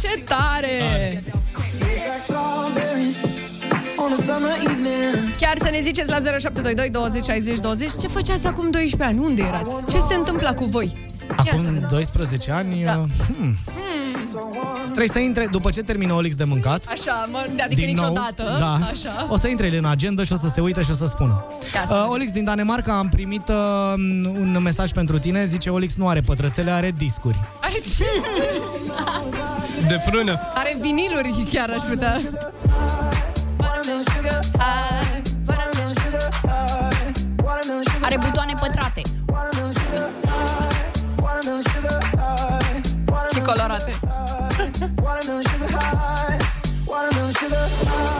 Ce 0.00 0.22
tare! 0.24 0.70
Strawberries 2.22 3.16
on 3.96 4.12
a 4.12 4.22
summer 4.22 4.56
evening. 4.62 5.34
Chiar 5.40 5.58
să 5.58 5.68
ne 5.70 5.80
ziceți 5.80 6.08
la 6.08 6.16
0722 6.38 6.90
20 6.90 7.24
60 7.24 7.58
20 7.58 7.90
ce 8.00 8.06
făceați 8.06 8.46
acum 8.46 8.70
12 8.70 9.02
ani, 9.02 9.18
unde 9.18 9.42
erați? 9.42 9.74
Ce 9.88 9.98
se 9.98 10.14
întâmpla 10.14 10.54
cu 10.54 10.64
voi? 10.64 11.04
Ia 11.28 11.36
să 11.44 11.50
Acum 11.52 11.72
vedem. 11.72 11.88
12 11.88 12.52
ani... 12.52 12.82
Da. 12.84 12.96
uh, 12.96 13.04
Hmm. 13.36 13.54
Trebuie 14.96 15.16
să 15.16 15.18
intre, 15.28 15.46
după 15.50 15.70
ce 15.70 15.82
termină 15.82 16.12
Olix 16.12 16.34
de 16.36 16.44
mâncat, 16.44 16.84
Așa, 16.88 17.28
mă, 17.30 17.38
adică 17.62 17.66
din 17.84 17.94
nou, 17.94 18.08
niciodată. 18.08 18.56
da, 18.58 18.72
Așa. 18.72 19.26
o 19.30 19.36
să 19.36 19.48
intre 19.48 19.66
el 19.66 19.74
în 19.76 19.84
agenda 19.84 20.22
și 20.24 20.32
o 20.32 20.36
să 20.36 20.48
se 20.54 20.60
uite 20.60 20.82
și 20.82 20.90
o 20.90 20.94
să 20.94 21.06
spună. 21.06 21.44
Ia 21.74 21.80
să 21.86 21.92
Uh, 21.92 21.98
vedem. 21.98 22.10
Olix 22.10 22.32
din 22.32 22.44
Danemarca 22.44 22.98
am 22.98 23.08
primit 23.08 23.48
uh, 23.48 23.54
un 24.38 24.58
mesaj 24.62 24.90
pentru 24.90 25.18
tine, 25.18 25.44
zice 25.44 25.70
Olix 25.70 25.96
nu 25.96 26.08
are 26.08 26.20
pătrățele, 26.20 26.70
are 26.70 26.90
discuri. 26.96 27.40
Are, 27.60 27.74
De 29.88 29.96
frână. 29.96 30.40
are 30.54 30.76
viniluri 30.80 31.46
chiar 31.52 31.70
aș 31.70 31.82
putea. 31.82 32.20
Watermelon 33.58 34.00
sugar 34.14 34.40
high. 34.58 35.22
Watermelon 35.48 35.92
sugar 36.02 36.30
high. 36.42 37.12
Watermelon 37.44 37.82
sugar 37.82 38.02
Are 38.02 38.16
butoane 38.24 38.54
pătrate 38.60 39.00
Watermelon 39.26 39.72
sugar 39.72 40.10
high. 40.24 41.22
Watermelon 41.22 41.62
sugar 41.72 42.02
high. 42.02 43.34
și 43.34 43.40
colorate 43.40 43.98
Watermelon 45.02 45.44
sugar 45.44 45.66
high. 45.70 46.38
Watermelon 46.86 47.34
sugar 47.34 47.56
high. 47.56 48.15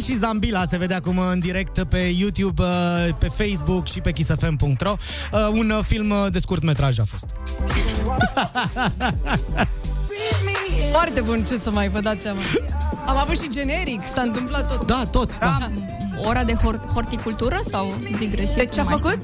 Și 0.00 0.16
Zambila 0.16 0.64
se 0.64 0.76
vedea 0.78 0.96
acum 0.96 1.18
în 1.18 1.38
direct 1.38 1.82
pe 1.84 1.98
YouTube, 1.98 2.62
uh, 2.62 3.14
pe 3.18 3.26
Facebook 3.28 3.86
și 3.86 4.00
pe 4.00 4.12
kissfm.ro. 4.12 4.94
Uh, 5.32 5.48
Un 5.52 5.70
uh, 5.70 5.84
film 5.86 6.10
uh, 6.10 6.26
de 6.30 6.38
scurt 6.38 6.62
metraj 6.62 6.98
a 6.98 7.04
fost. 7.04 7.26
Foarte 10.92 11.20
bun, 11.20 11.44
ce 11.44 11.56
să 11.56 11.70
mai 11.70 11.88
vă 11.88 12.00
dați 12.00 12.22
seama. 12.22 12.40
Am 13.06 13.16
avut 13.16 13.38
și 13.40 13.48
generic, 13.48 14.00
s-a 14.14 14.22
întâmplat 14.22 14.68
tot. 14.76 14.86
Da, 14.86 15.06
tot. 15.10 15.38
Da. 15.38 15.46
Era 15.46 15.70
ora 16.28 16.44
de 16.44 16.52
hor- 16.54 16.92
horticultură 16.94 17.60
sau 17.70 17.94
zic 18.16 18.30
greșit? 18.30 18.54
De 18.56 18.64
ce 18.66 18.80
a 18.80 18.82
Nu 18.82 18.88
mai 18.88 18.98
făcut? 18.98 19.18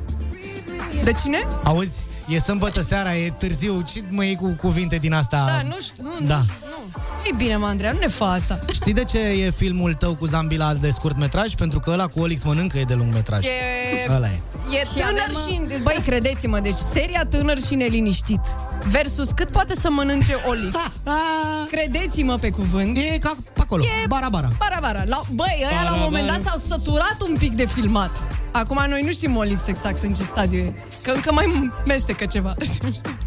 știu. 0.91 1.05
De 1.05 1.13
cine? 1.13 1.47
Auzi, 1.65 1.93
e 2.29 2.39
sâmbătă 2.39 2.81
seara, 2.83 3.17
e 3.17 3.33
târziu, 3.39 3.83
ce 3.93 4.03
mă 4.11 4.25
iei 4.25 4.37
cu 4.37 4.49
cuvinte 4.49 4.97
din 4.97 5.13
asta? 5.13 5.45
Da, 5.47 5.63
nu 5.69 5.77
știu, 5.81 6.03
nu, 6.03 6.27
Da. 6.27 6.37
nu, 6.37 6.43
nu. 6.43 6.66
E 7.31 7.35
bine, 7.37 7.57
mă, 7.57 7.67
Andreea, 7.67 7.93
nu 7.93 7.99
ne 7.99 8.09
fă 8.09 8.25
asta. 8.25 8.59
Știi 8.73 8.93
de 8.93 9.05
ce 9.05 9.19
e 9.19 9.51
filmul 9.51 9.95
tău 9.95 10.15
cu 10.15 10.27
Zambila 10.27 10.75
de 10.75 10.91
scurt 10.91 11.17
metraj? 11.19 11.55
Pentru 11.55 11.81
că 11.81 11.91
ăla 11.91 12.07
cu 12.07 12.21
Olix 12.21 12.43
mănâncă 12.43 12.79
e 12.79 12.83
de 12.85 12.95
lung 12.95 13.13
metraj. 13.13 13.45
E, 13.45 14.13
Ăla 14.15 14.27
e. 14.27 14.39
e 14.71 14.79
Și 14.85 14.93
tânăr 14.95 15.31
avem, 15.37 15.69
și... 15.69 15.83
Băi, 15.83 16.03
credeți-mă, 16.05 16.59
deci 16.61 16.75
seria 16.75 17.27
tânăr 17.31 17.59
și 17.61 17.75
neliniștit. 17.75 18.41
versus 18.91 19.29
cât 19.31 19.51
poate 19.51 19.75
să 19.75 19.91
mănânce 19.91 20.35
Olix. 20.49 20.79
Credeți-mă 21.73 22.35
pe 22.37 22.51
cuvânt. 22.51 22.97
E 22.99 23.19
ca 23.19 23.37
pe 23.53 23.61
acolo, 23.61 23.83
E 23.85 24.07
bara-bara. 24.09 24.49
Bara-bara. 24.59 25.03
La, 25.07 25.21
băi, 25.31 25.57
ăia 25.59 25.69
la 25.71 25.77
un 25.77 25.85
Bara-bara. 25.85 26.05
moment 26.05 26.27
dat 26.27 26.41
s-au 26.43 26.59
săturat 26.77 27.17
un 27.29 27.37
pic 27.39 27.53
de 27.53 27.67
filmat. 27.67 28.11
Acum 28.53 28.85
noi 28.89 29.03
nu 29.03 29.11
știm 29.11 29.37
Olix 29.37 29.67
exact 29.67 30.03
în 30.03 30.15
ce 30.15 30.23
stadiu 30.23 30.59
e. 30.59 30.75
Că 31.03 31.11
încă 31.11 31.33
mai 31.33 31.71
mestecă 31.87 32.27
ceva. 32.27 32.55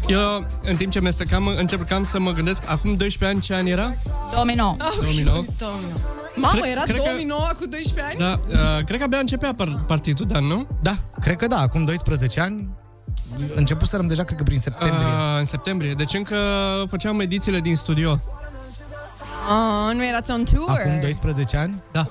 Eu, 0.08 0.46
în 0.62 0.76
timp 0.76 0.92
ce 0.92 1.00
mestecam, 1.00 1.46
încercam 1.58 2.02
să 2.02 2.18
mă 2.18 2.30
gândesc, 2.32 2.62
acum 2.66 2.94
12 2.94 3.24
ani 3.24 3.40
ce 3.50 3.56
an 3.56 3.66
era? 3.66 3.94
2009. 4.32 4.76
2009. 5.00 5.44
2009. 5.58 5.92
Mamă, 6.36 6.60
Cred- 6.60 6.70
era 6.70 6.82
cred 6.82 6.96
că- 6.96 7.02
2009 7.02 7.48
cu 7.58 7.66
12 7.66 8.02
ani? 8.02 8.18
Da, 8.18 8.40
uh, 8.48 8.84
cred 8.84 8.98
că 8.98 9.04
abia 9.04 9.18
începea 9.18 9.52
par- 9.56 9.84
partidul, 9.86 10.26
Dan, 10.26 10.44
nu? 10.44 10.66
Da, 10.82 10.94
cred 11.20 11.36
că 11.36 11.46
da, 11.46 11.58
acum 11.58 11.84
12 11.84 12.40
ani. 12.40 12.68
Început 13.54 13.88
să 13.88 13.98
deja, 14.02 14.22
cred 14.22 14.36
că 14.38 14.42
prin 14.44 14.58
septembrie. 14.58 15.06
Uh, 15.06 15.38
în 15.38 15.44
septembrie. 15.44 15.94
Deci 15.94 16.14
încă 16.14 16.36
făceam 16.88 17.20
edițiile 17.20 17.60
din 17.60 17.76
studio. 17.76 18.20
Ah, 19.48 19.94
nu 19.94 20.04
erați 20.04 20.30
on 20.30 20.44
tour? 20.44 20.68
Acum 20.70 21.00
12 21.00 21.56
ani? 21.56 21.82
Da. 21.92 22.06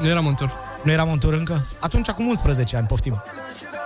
Nu 0.00 0.06
eram 0.06 0.26
în 0.26 0.34
tur. 0.34 0.50
Nu 0.82 0.90
eram 0.90 1.10
în 1.12 1.18
tur 1.18 1.32
încă? 1.32 1.66
Atunci 1.80 2.08
acum 2.08 2.26
11 2.26 2.76
ani, 2.76 2.86
poftim. 2.86 3.22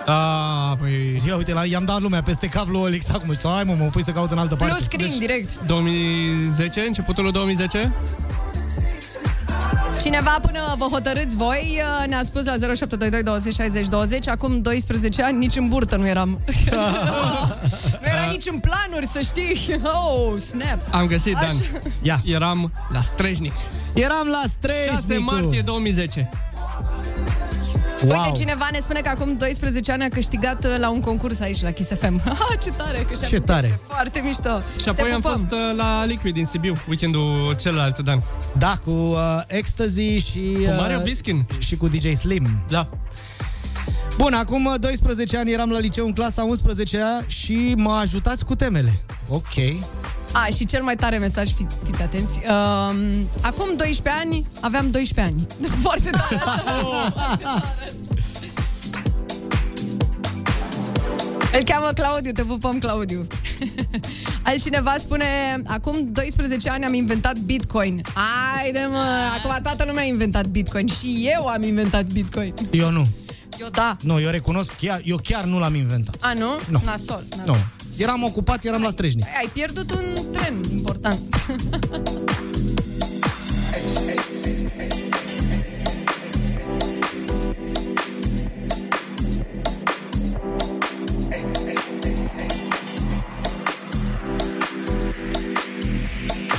Ah, 0.05 0.77
păi... 0.79 1.21
Ia 1.27 1.35
uite, 1.35 1.53
la, 1.53 1.65
i-am 1.65 1.85
dat 1.85 2.01
lumea 2.01 2.21
peste 2.21 2.47
cablu 2.47 2.79
Olix 2.79 3.09
acum 3.09 3.33
și 3.33 3.39
hai 3.43 3.63
mă, 3.63 3.75
mă 3.79 3.85
pui 3.85 4.03
să 4.03 4.11
caut 4.11 4.31
în 4.31 4.37
altă 4.37 4.55
parte. 4.55 4.73
Plus 4.73 4.85
screen 4.85 5.17
direct. 5.19 5.49
2010, 5.65 6.79
începutul 6.79 7.23
lui 7.23 7.31
2010? 7.33 7.91
Cineva 10.01 10.39
până 10.41 10.75
vă 10.77 10.85
hotărâți 10.85 11.35
voi 11.35 11.81
uh, 12.01 12.07
ne-a 12.07 12.23
spus 12.23 12.45
la 12.45 12.51
0722 12.51 13.23
20 13.23 13.53
60 13.53 13.87
20 13.87 14.27
Acum 14.27 14.61
12 14.61 15.23
ani 15.23 15.37
nici 15.37 15.55
în 15.55 15.67
burtă 15.67 15.95
nu 15.95 16.07
eram 16.07 16.29
Nu 18.01 18.07
era 18.07 18.25
nici 18.31 18.45
în 18.51 18.59
planuri 18.59 19.05
să 19.05 19.19
știi 19.19 19.79
Oh, 19.83 20.33
snap 20.37 20.79
Am 20.91 21.05
găsit, 21.05 21.33
Dan. 21.33 21.43
Așa. 21.43 21.61
Ia. 22.01 22.19
Eram 22.25 22.71
la 22.89 23.01
Strejnic. 23.01 23.53
Eram 23.93 24.27
la 24.27 24.41
Strejnicu. 24.47 24.93
6 24.93 25.17
martie 25.17 25.61
2010. 25.65 26.29
Wow. 28.05 28.25
Uite, 28.25 28.39
cineva 28.39 28.67
ne 28.71 28.79
spune 28.79 28.99
că 28.99 29.09
acum 29.09 29.37
12 29.37 29.91
ani 29.91 30.03
a 30.03 30.07
câștigat 30.09 30.63
uh, 30.65 30.75
la 30.77 30.89
un 30.89 30.99
concurs 30.99 31.39
aici, 31.39 31.61
la 31.61 31.71
Kiss 31.71 31.89
FM. 31.99 32.21
Ha, 32.25 32.47
ce 32.63 32.69
tare! 32.69 32.97
Că 32.97 33.13
și-a 33.15 33.27
Ce 33.27 33.33
făcut 33.35 33.45
tare. 33.45 33.67
niște 33.67 33.81
Foarte 33.87 34.21
mișto! 34.25 34.61
Și 34.81 34.89
apoi 34.89 35.07
Te 35.07 35.13
am 35.13 35.21
pupăm. 35.21 35.37
fost 35.37 35.51
uh, 35.51 35.75
la 35.75 36.05
Liquid 36.05 36.33
din 36.33 36.45
Sibiu, 36.45 36.77
weekendul 36.87 37.55
celălalt, 37.61 37.99
Dan. 37.99 38.23
Da, 38.57 38.73
cu 38.85 38.91
uh, 38.91 39.17
Ecstasy 39.47 40.17
și... 40.17 40.39
Cu 40.39 40.61
uh, 40.71 40.75
Mario 40.77 40.99
Biskin. 41.03 41.45
Și 41.59 41.75
cu 41.77 41.87
DJ 41.87 42.11
Slim. 42.13 42.49
Da. 42.67 42.87
Bun, 44.17 44.33
acum 44.33 44.65
uh, 44.65 44.73
12 44.79 45.37
ani 45.37 45.51
eram 45.51 45.69
la 45.69 45.79
liceu 45.79 46.05
în 46.05 46.13
clasa 46.13 46.43
11 46.43 46.99
și 47.27 47.73
mă 47.77 47.91
ajutați 47.91 48.45
cu 48.45 48.55
temele. 48.55 48.91
Ok. 49.29 49.53
A, 50.33 50.45
și 50.45 50.65
cel 50.65 50.83
mai 50.83 50.95
tare 50.95 51.17
mesaj, 51.17 51.53
fi, 51.53 51.65
fiți 51.85 52.01
atenți. 52.01 52.39
Um, 52.39 53.27
acum 53.41 53.75
12 53.77 54.09
ani, 54.09 54.45
aveam 54.59 54.91
12 54.91 55.35
ani. 55.35 55.45
Foarte 55.83 56.09
tare 56.09 56.35
asta. 56.35 56.63
Foarte 56.81 57.43
tare 57.43 57.59
asta. 57.83 57.91
Îl 61.53 61.63
cheamă 61.63 61.91
Claudiu, 61.93 62.31
te 62.31 62.43
pupăm, 62.43 62.79
Claudiu. 62.79 63.27
Altcineva 64.41 64.95
spune, 64.97 65.25
acum 65.65 66.11
12 66.11 66.69
ani 66.69 66.85
am 66.85 66.93
inventat 66.93 67.37
Bitcoin. 67.37 68.01
Haide 68.13 68.85
mă, 68.89 69.05
acum 69.37 69.59
toată 69.63 69.83
lumea 69.87 70.03
a 70.03 70.05
inventat 70.05 70.45
Bitcoin. 70.45 70.87
Și 70.87 71.29
eu 71.35 71.47
am 71.47 71.63
inventat 71.63 72.05
Bitcoin. 72.05 72.53
Eu 72.71 72.91
nu. 72.91 73.07
Eu 73.59 73.67
da. 73.71 73.97
Nu, 74.01 74.19
eu 74.19 74.29
recunosc, 74.29 74.73
chiar, 74.77 75.01
eu 75.03 75.19
chiar 75.23 75.43
nu 75.43 75.59
l-am 75.59 75.75
inventat. 75.75 76.15
A, 76.19 76.33
nu? 76.33 76.47
Nu. 76.69 76.81
Nasol. 76.85 77.23
nasol. 77.29 77.45
Nu. 77.45 77.80
Eram 78.01 78.23
ocupat, 78.23 78.65
eram 78.65 78.81
la 78.81 78.89
Strejnic. 78.89 79.25
Ai 79.37 79.49
pierdut 79.53 79.91
un 79.91 80.31
tren 80.31 80.61
important. 80.71 81.19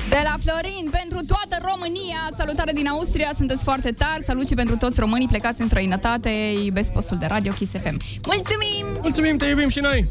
De 0.08 0.20
la 0.24 0.36
Florin, 0.42 0.90
pentru 0.90 1.24
toată 1.26 1.58
România, 1.60 2.28
salutare 2.36 2.72
din 2.72 2.86
Austria, 2.86 3.32
sunteți 3.36 3.62
foarte 3.62 3.90
tari, 3.90 4.24
salut 4.24 4.48
și 4.48 4.54
pentru 4.54 4.76
toți 4.76 5.00
românii 5.00 5.26
plecați 5.26 5.60
în 5.60 5.66
străinătate, 5.66 6.30
iubesc 6.64 6.92
postul 6.92 7.18
de 7.18 7.26
radio 7.26 7.52
Kiss 7.52 7.72
FM. 7.72 7.96
Mulțumim! 8.26 8.98
Mulțumim, 9.00 9.36
te 9.36 9.46
iubim 9.46 9.68
și 9.68 9.80
noi! 9.80 10.06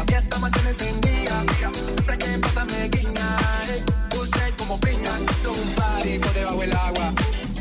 Aquí 0.00 0.12
la 0.12 0.18
fiesta 0.18 0.38
mantiene 0.38 0.68
encendida. 0.70 1.44
Siempre 1.92 2.18
que 2.18 2.38
pasa 2.38 2.64
me 2.64 2.88
guiña. 2.88 3.28
eh. 3.68 3.84
Dulce 4.10 4.52
como 4.56 4.78
piña. 4.80 5.10
Esto 5.30 5.50
es 5.50 5.58
un 5.58 5.74
party 5.74 6.18
por 6.18 6.32
debajo 6.32 6.60
del 6.60 6.72
agua. 6.72 7.12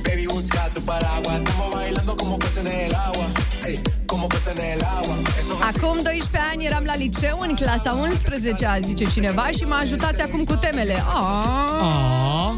Baby, 0.06 0.26
busca 0.28 0.70
tu 0.74 0.82
paraguas. 0.84 1.38
Estamos 1.38 1.70
bailando 1.72 2.16
como 2.16 2.40
fuese 2.40 2.62
en 2.62 2.68
el 2.68 2.96
agua. 2.96 3.28
Ey, 3.68 3.82
como 4.06 4.30
fuese 4.30 4.52
en 4.52 4.60
el 4.60 4.84
agua. 4.84 5.16
Eso 5.38 5.54
Acum 5.64 6.02
12 6.04 6.38
ani 6.52 6.66
eram 6.66 6.86
la 6.86 6.96
liceu, 6.96 7.40
în 7.40 7.56
clasa 7.56 7.94
11 7.94 8.66
a 8.66 8.80
zice 8.80 9.06
cineva, 9.06 9.48
și 9.58 9.64
mă 9.64 9.76
ajutați 9.76 10.22
acum 10.22 10.44
cu 10.44 10.56
temele. 10.56 11.04
Oh. 11.08 11.24
Ah. 11.82 12.58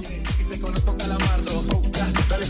te 0.50 0.60
conozco 0.60 0.92
calamardo. 0.92 1.54
Ya, 1.98 2.06
dale 2.30 2.46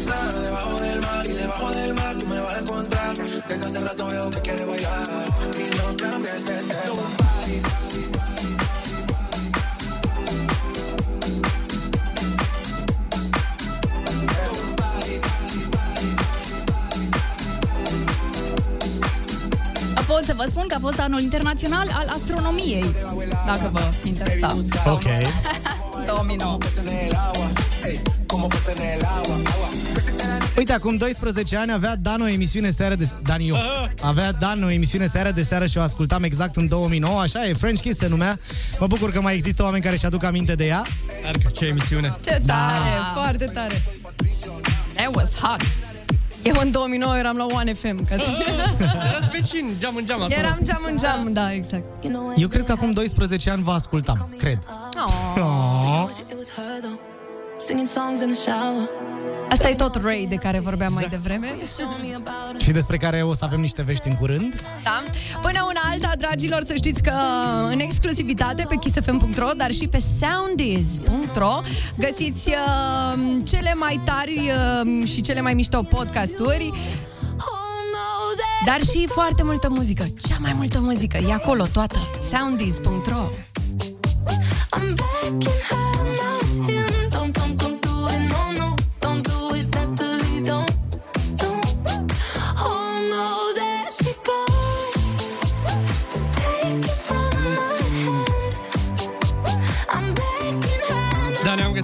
sonríe 0.00 0.30
que 0.30 0.40
bien 0.40 0.40
la 0.40 0.60
estamos 0.60 0.76
pasando. 0.76 0.76
Ya 0.76 0.76
estamos 0.76 0.80
en 0.80 1.00
cari, 1.00 1.20
cari, 1.20 1.20
montamos 1.20 1.20
el 1.20 1.20
party. 1.20 1.20
Paramos 1.20 1.20
en 1.20 1.20
bikini 1.20 1.20
con 1.20 1.20
todas 1.20 1.20
las 1.20 1.20
mami, 1.20 1.20
con 1.20 1.20
las 1.20 1.20
mami. 1.20 1.20
Puedo 1.20 1.20
estar 1.20 1.20
debajo 1.20 1.20
del 1.20 1.20
mar 1.20 1.24
y 1.24 1.32
debajo 1.32 1.70
del 1.70 1.94
mar 1.94 2.16
tú 2.18 2.26
me 2.26 2.40
vas 2.40 2.54
a 2.54 2.60
encontrar. 2.60 3.16
Desde 3.48 3.66
hace 3.66 3.80
rato 3.80 4.06
veo 4.06 4.30
que 4.30 4.40
quieres 4.40 4.66
bailar 4.66 5.06
y 5.52 5.76
no 5.76 5.96
cambies 5.96 6.44
de 6.44 6.56
Esto 6.56 6.82
es 6.82 6.98
un 6.98 7.16
party. 7.16 7.62
Pot 20.06 20.24
să 20.24 20.34
vă 20.36 20.44
spun 20.48 20.66
că 20.68 20.74
a 20.74 20.78
fost 20.80 20.98
anul 20.98 21.20
internațional 21.20 21.90
al 21.92 22.08
astronomiei, 22.08 22.94
dacă 23.46 23.70
vă 23.72 23.92
interesa. 24.04 24.56
Ok. 24.86 25.04
2009. 26.06 26.58
Como 28.26 28.48
fuese 28.48 28.72
en 28.72 28.98
el 28.98 29.04
agua. 29.04 29.34
agua. 29.34 29.85
Uite, 30.56 30.72
acum 30.72 30.96
12 30.96 31.56
ani 31.56 31.72
avea 31.72 31.96
Dan 31.96 32.20
o 32.20 32.28
emisiune 32.28 32.70
seară 32.70 32.94
de... 32.94 33.08
Dan 33.22 33.40
eu. 33.40 33.56
Avea 34.02 34.32
Dan 34.32 34.62
o 34.62 34.70
emisiune 34.70 35.06
seară 35.06 35.30
de 35.30 35.42
seară 35.42 35.66
și 35.66 35.78
o 35.78 35.80
ascultam 35.80 36.22
exact 36.22 36.56
în 36.56 36.68
2009, 36.68 37.20
așa 37.20 37.46
e, 37.46 37.52
French 37.52 37.80
Kiss 37.80 37.98
se 37.98 38.06
numea. 38.06 38.38
Mă 38.78 38.86
bucur 38.86 39.10
că 39.10 39.20
mai 39.20 39.34
există 39.34 39.62
oameni 39.62 39.82
care 39.82 39.96
și-aduc 39.96 40.24
aminte 40.24 40.54
de 40.54 40.66
ea. 40.66 40.82
Arcă, 41.26 41.50
ce 41.54 41.66
emisiune. 41.66 42.16
Ce 42.24 42.42
tare, 42.46 42.90
foarte 43.14 43.44
tare. 43.44 43.82
That 44.94 45.14
was 45.14 45.38
hot. 45.40 45.60
Eu 46.42 46.54
în 46.60 46.70
2009 46.70 47.16
eram 47.16 47.36
la 47.36 47.46
One 47.50 47.72
FM. 47.72 48.04
Ca 48.08 48.16
să... 48.16 48.30
Erați 49.08 49.30
vecini, 49.30 49.70
geam 49.78 49.96
în 49.96 50.04
geam 50.04 50.22
acolo. 50.22 50.38
Eram 50.38 50.58
geam 50.62 50.86
în 50.90 50.96
geam, 50.96 51.32
da, 51.32 51.52
exact. 51.52 52.04
Eu 52.36 52.48
cred 52.48 52.64
că 52.64 52.72
acum 52.72 52.92
12 52.92 53.50
ani 53.50 53.62
vă 53.62 53.72
ascultam, 53.72 54.34
cred. 54.38 54.58
Oh. 55.36 56.08
Singing 57.56 57.88
songs 59.50 59.64
in 59.64 59.66
the 59.66 59.66
shower. 59.66 59.66
Asta 59.66 59.68
e 59.68 59.74
tot 59.74 60.02
Ray 60.02 60.26
de 60.28 60.34
care 60.34 60.60
vorbeam 60.60 60.92
mai 60.92 61.06
devreme. 61.10 61.56
Și 62.62 62.70
despre 62.70 62.96
care 62.96 63.22
o 63.22 63.34
să 63.34 63.44
avem 63.44 63.60
niște 63.60 63.82
vești 63.82 64.08
în 64.08 64.14
curând. 64.14 64.62
Da? 64.82 65.02
Până 65.42 65.66
una 65.68 65.80
alta, 65.90 66.12
dragilor, 66.18 66.64
să 66.64 66.74
știți 66.74 67.02
că 67.02 67.12
în 67.70 67.78
exclusivitate 67.78 68.66
pe 68.68 68.76
kissfm.ro, 68.76 69.50
dar 69.56 69.70
și 69.70 69.88
pe 69.88 69.98
soundiz.ro 69.98 71.60
găsiți 71.98 72.48
uh, 72.48 73.22
cele 73.44 73.74
mai 73.74 74.00
tari 74.04 74.50
uh, 74.84 75.08
și 75.08 75.20
cele 75.20 75.40
mai 75.40 75.54
mișto 75.54 75.82
podcasturi 75.82 76.72
dar 78.66 78.80
și 78.80 79.06
foarte 79.06 79.42
multă 79.42 79.68
muzică. 79.70 80.06
Cea 80.28 80.36
mai 80.40 80.52
multă 80.52 80.80
muzică. 80.80 81.16
E 81.28 81.32
acolo 81.32 81.64
toată. 81.72 81.98
Soundiz.ro 82.30 83.28
I'm 84.72 84.94
back 84.94 85.44
in 85.44 85.50
her 85.68 85.95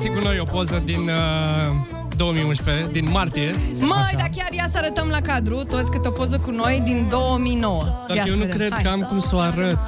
găsit 0.02 0.18
cu 0.20 0.26
noi 0.28 0.38
o 0.38 0.44
poză 0.44 0.82
din 0.84 1.08
uh, 1.08 1.16
2011, 2.16 2.88
din 2.92 3.08
martie. 3.10 3.54
Măi, 3.78 4.14
dar 4.16 4.30
chiar 4.36 4.52
ia 4.52 4.66
să 4.70 4.78
arătăm 4.78 5.08
la 5.08 5.20
cadru 5.20 5.62
toți 5.62 5.90
câte 5.90 6.08
o 6.08 6.10
poză 6.10 6.38
cu 6.38 6.50
noi 6.50 6.80
din 6.84 7.06
2009. 7.10 7.84
Dar 8.08 8.16
Ia 8.16 8.22
eu 8.26 8.32
să 8.32 8.38
nu 8.38 8.44
vedem. 8.44 8.56
cred 8.56 8.72
Hai. 8.72 8.82
că 8.82 8.88
am 8.88 9.00
cum 9.00 9.18
să 9.18 9.36
o 9.36 9.38
arăt. 9.38 9.78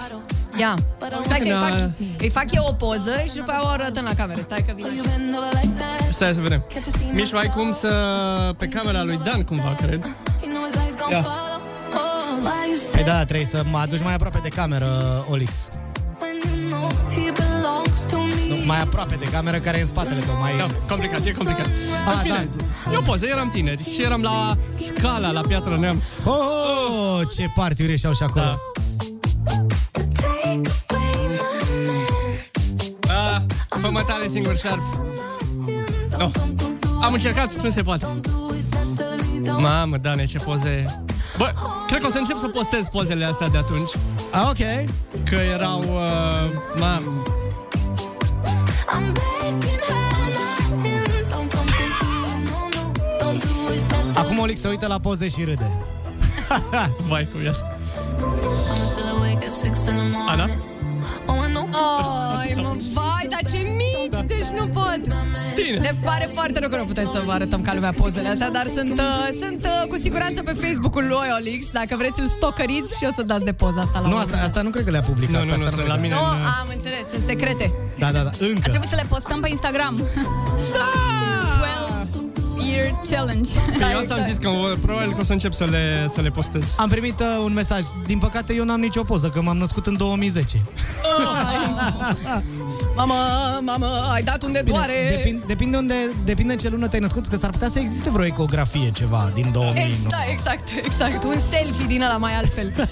Ia. 0.61 0.75
Stai 1.23 1.39
că 1.39 1.45
îi 1.45 1.51
Na. 1.51 1.69
fac, 1.69 1.91
îi 2.19 2.29
fac 2.29 2.55
eu 2.55 2.65
o 2.69 2.73
poză 2.73 3.13
și 3.29 3.35
după 3.35 3.51
aia 3.51 3.61
o 3.65 3.69
arătăm 3.69 4.05
la 4.05 4.15
cameră. 4.15 4.41
Stai 4.41 4.65
că 4.67 4.73
vine. 4.77 4.89
Stai 6.09 6.35
să 6.35 6.41
vedem. 6.41 6.65
Mișu, 7.13 7.37
ai 7.37 7.49
cum 7.49 7.73
să... 7.73 7.91
Pe 8.59 8.67
camera 8.67 9.03
lui 9.05 9.21
Dan, 9.25 9.43
cumva, 9.43 9.75
cred. 9.77 10.17
Ia. 11.11 11.27
Păi 12.91 13.05
da, 13.05 13.25
trebuie 13.25 13.47
să 13.47 13.63
mă 13.71 13.79
aduci 13.79 14.03
mai 14.03 14.15
aproape 14.15 14.41
de 14.43 14.49
cameră, 14.49 14.87
Olix. 15.31 15.69
Nu, 18.65 18.71
mai 18.71 18.81
aproape 18.81 19.15
de 19.15 19.25
cameră 19.25 19.59
care 19.59 19.77
e 19.77 19.81
în 19.81 19.87
spatele 19.87 20.21
tău, 20.21 20.35
mai... 20.41 20.57
Da, 20.57 20.67
complicat, 20.89 21.27
e 21.27 21.33
complicat. 21.33 21.67
Ah, 22.07 22.13
În 22.15 22.21
fine, 22.23 22.49
da. 22.85 22.93
E 22.93 22.97
o 22.97 23.01
poză, 23.01 23.27
eram 23.27 23.49
tineri 23.49 23.91
și 23.93 24.03
eram 24.03 24.23
la 24.23 24.57
Scala, 24.77 25.31
la 25.31 25.41
Piatra 25.41 25.77
Neamț. 25.77 26.09
Oh, 26.25 26.35
oh, 26.35 27.21
ce 27.37 27.51
party 27.55 27.83
ureșeau 27.83 28.13
și 28.13 28.23
acolo. 28.23 28.45
Da. 28.45 28.59
Ah, 33.09 33.43
fă-mă 33.81 34.03
tare 34.03 34.29
singur, 34.29 34.57
șarp. 34.57 34.83
No. 36.19 36.31
Am 37.03 37.13
încercat, 37.13 37.63
nu 37.63 37.71
se 37.71 37.83
poate. 37.83 38.07
Mamă, 39.59 39.97
Dane, 39.97 40.25
ce 40.25 40.39
poze... 40.39 41.05
Bă, 41.39 41.53
cred 41.87 42.01
că 42.01 42.07
o 42.07 42.11
să 42.11 42.19
încep 42.19 42.39
să 42.39 42.47
postez 42.47 42.89
pozele 42.89 43.25
astea 43.25 43.49
de 43.49 43.59
atunci. 43.59 43.91
Ah, 44.31 44.47
ok. 44.49 44.89
Că 45.25 45.35
erau... 45.35 45.79
Uh, 45.81 46.51
mamă, 46.79 47.23
Acum 54.15 54.39
Olix 54.39 54.61
se 54.61 54.69
uită 54.69 54.87
la 54.87 54.99
poze 54.99 55.29
și 55.29 55.45
râde. 55.45 55.71
vai 57.09 57.29
cu 57.33 57.49
asta. 57.49 57.77
Ana? 60.29 60.49
Ai, 62.39 62.53
mă, 62.57 62.77
Tine. 65.75 65.89
Ne 65.89 65.95
pare 66.05 66.31
foarte 66.35 66.59
rău 66.59 66.69
că 66.69 66.77
nu 66.77 66.85
putem 66.85 67.09
să 67.13 67.23
vă 67.27 67.33
arătăm 67.33 67.61
ca 67.63 67.75
lumea 67.75 67.93
pozele 68.03 68.29
astea, 68.29 68.51
dar 68.51 68.67
sunt, 68.77 68.99
uh, 68.99 69.29
sunt 69.43 69.65
uh, 69.65 69.89
cu 69.89 69.97
siguranță 69.97 70.43
pe 70.43 70.53
Facebook-ul 70.65 71.05
lui 71.09 71.29
Olix. 71.39 71.71
Dacă 71.71 71.95
vreți, 71.97 72.21
îl 72.21 72.27
stocăriți 72.27 72.97
și 72.99 73.05
o 73.11 73.13
să 73.17 73.23
dați 73.23 73.45
de 73.45 73.53
poza 73.53 73.81
asta 73.81 73.99
la 74.03 74.09
Nu, 74.09 74.15
urmă. 74.17 74.21
asta, 74.25 74.37
asta 74.45 74.63
nu 74.63 74.71
cred 74.71 74.85
că 74.85 74.91
le-a 74.91 75.03
publicat. 75.11 75.41
Nu, 75.43 75.47
nu, 75.47 75.53
asta 75.53 75.65
nu, 75.65 75.71
sunt 75.71 75.81
cred 75.81 75.89
la 75.89 75.95
că- 75.95 76.01
mine 76.01 76.15
Nu, 76.15 76.21
în... 76.21 76.43
am 76.61 76.69
înțeles, 76.77 77.05
sunt 77.13 77.23
secrete. 77.23 77.73
Da, 77.99 78.07
da, 78.13 78.19
da, 78.19 78.29
Ar 78.29 78.35
încă. 78.39 78.69
trebui 78.69 78.87
să 78.87 78.95
le 78.95 79.07
postăm 79.09 79.41
pe 79.41 79.49
Instagram. 79.49 79.95
Da! 80.79 80.87
12 82.57 82.71
year 82.71 83.01
challenge. 83.11 83.51
Că 83.79 83.85
eu 83.93 83.99
asta 83.99 84.15
am 84.15 84.23
zis 84.25 84.37
că 84.37 84.49
o- 84.49 84.75
probabil 84.81 85.13
că 85.13 85.19
o 85.21 85.25
să 85.25 85.33
încep 85.33 85.53
să 85.53 85.65
le, 85.65 86.09
să 86.15 86.21
le 86.21 86.29
postez. 86.29 86.75
Am 86.79 86.89
primit 86.89 87.21
uh, 87.21 87.27
un 87.45 87.53
mesaj. 87.53 87.81
Din 88.07 88.19
păcate, 88.19 88.55
eu 88.55 88.65
n-am 88.65 88.81
nicio 88.81 89.03
poză, 89.05 89.29
că 89.29 89.43
m-am 89.43 89.57
născut 89.57 89.87
în 89.87 89.97
2010. 89.97 90.61
Mamă, 92.97 93.15
mamă, 93.61 93.87
ai 94.13 94.23
dat 94.23 94.43
unde 94.43 94.63
doare. 94.67 95.07
Depinde, 95.17 95.45
depinde, 95.47 95.77
unde, 95.77 95.95
depinde 96.25 96.53
în 96.53 96.59
ce 96.59 96.69
lună 96.69 96.89
te-ai 96.89 97.01
născut, 97.01 97.27
că 97.27 97.37
s-ar 97.37 97.51
putea 97.51 97.69
să 97.69 97.79
existe 97.79 98.11
vreo 98.11 98.25
ecografie 98.25 98.91
ceva 98.91 99.31
din 99.35 99.49
2009. 99.53 99.87
Ex- 99.89 100.07
da, 100.07 100.25
exact, 100.31 100.69
exact. 100.85 101.25
Un 101.25 101.39
selfie 101.39 101.87
din 101.87 102.03
ăla 102.03 102.17
mai 102.17 102.35
altfel. 102.35 102.73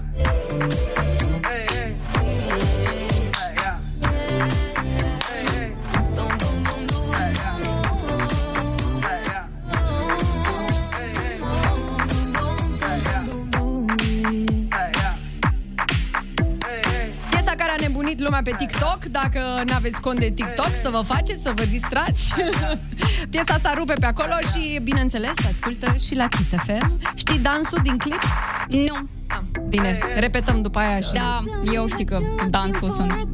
care 18.29 18.41
a 18.41 18.41
nebunit 18.41 18.41
lumea 18.41 18.41
pe 18.43 18.55
TikTok 18.57 19.05
Dacă 19.05 19.39
nu 19.65 19.73
aveți 19.75 20.01
cont 20.01 20.19
de 20.19 20.29
TikTok 20.29 20.71
Să 20.81 20.89
vă 20.89 21.01
faceți, 21.05 21.41
să 21.41 21.51
vă 21.55 21.63
distrați 21.65 22.33
Piesa 23.31 23.53
asta 23.53 23.73
rupe 23.77 23.93
pe 23.93 24.05
acolo 24.05 24.33
Și 24.53 24.79
bineînțeles, 24.83 25.31
se 25.35 25.47
ascultă 25.51 25.95
și 26.05 26.15
la 26.15 26.27
Kiss 26.27 26.49
FM 26.49 26.99
Știi 27.15 27.39
dansul 27.39 27.79
din 27.83 27.97
clip? 27.97 28.21
Nu. 28.67 29.07
Ah, 29.27 29.37
bine, 29.69 29.99
repetăm 30.17 30.61
după 30.61 30.79
aia 30.79 30.99
și... 30.99 31.11
Da, 31.13 31.39
eu 31.73 31.87
știu 31.87 32.05
că 32.05 32.19
dansul 32.49 32.89
sunt. 32.89 33.13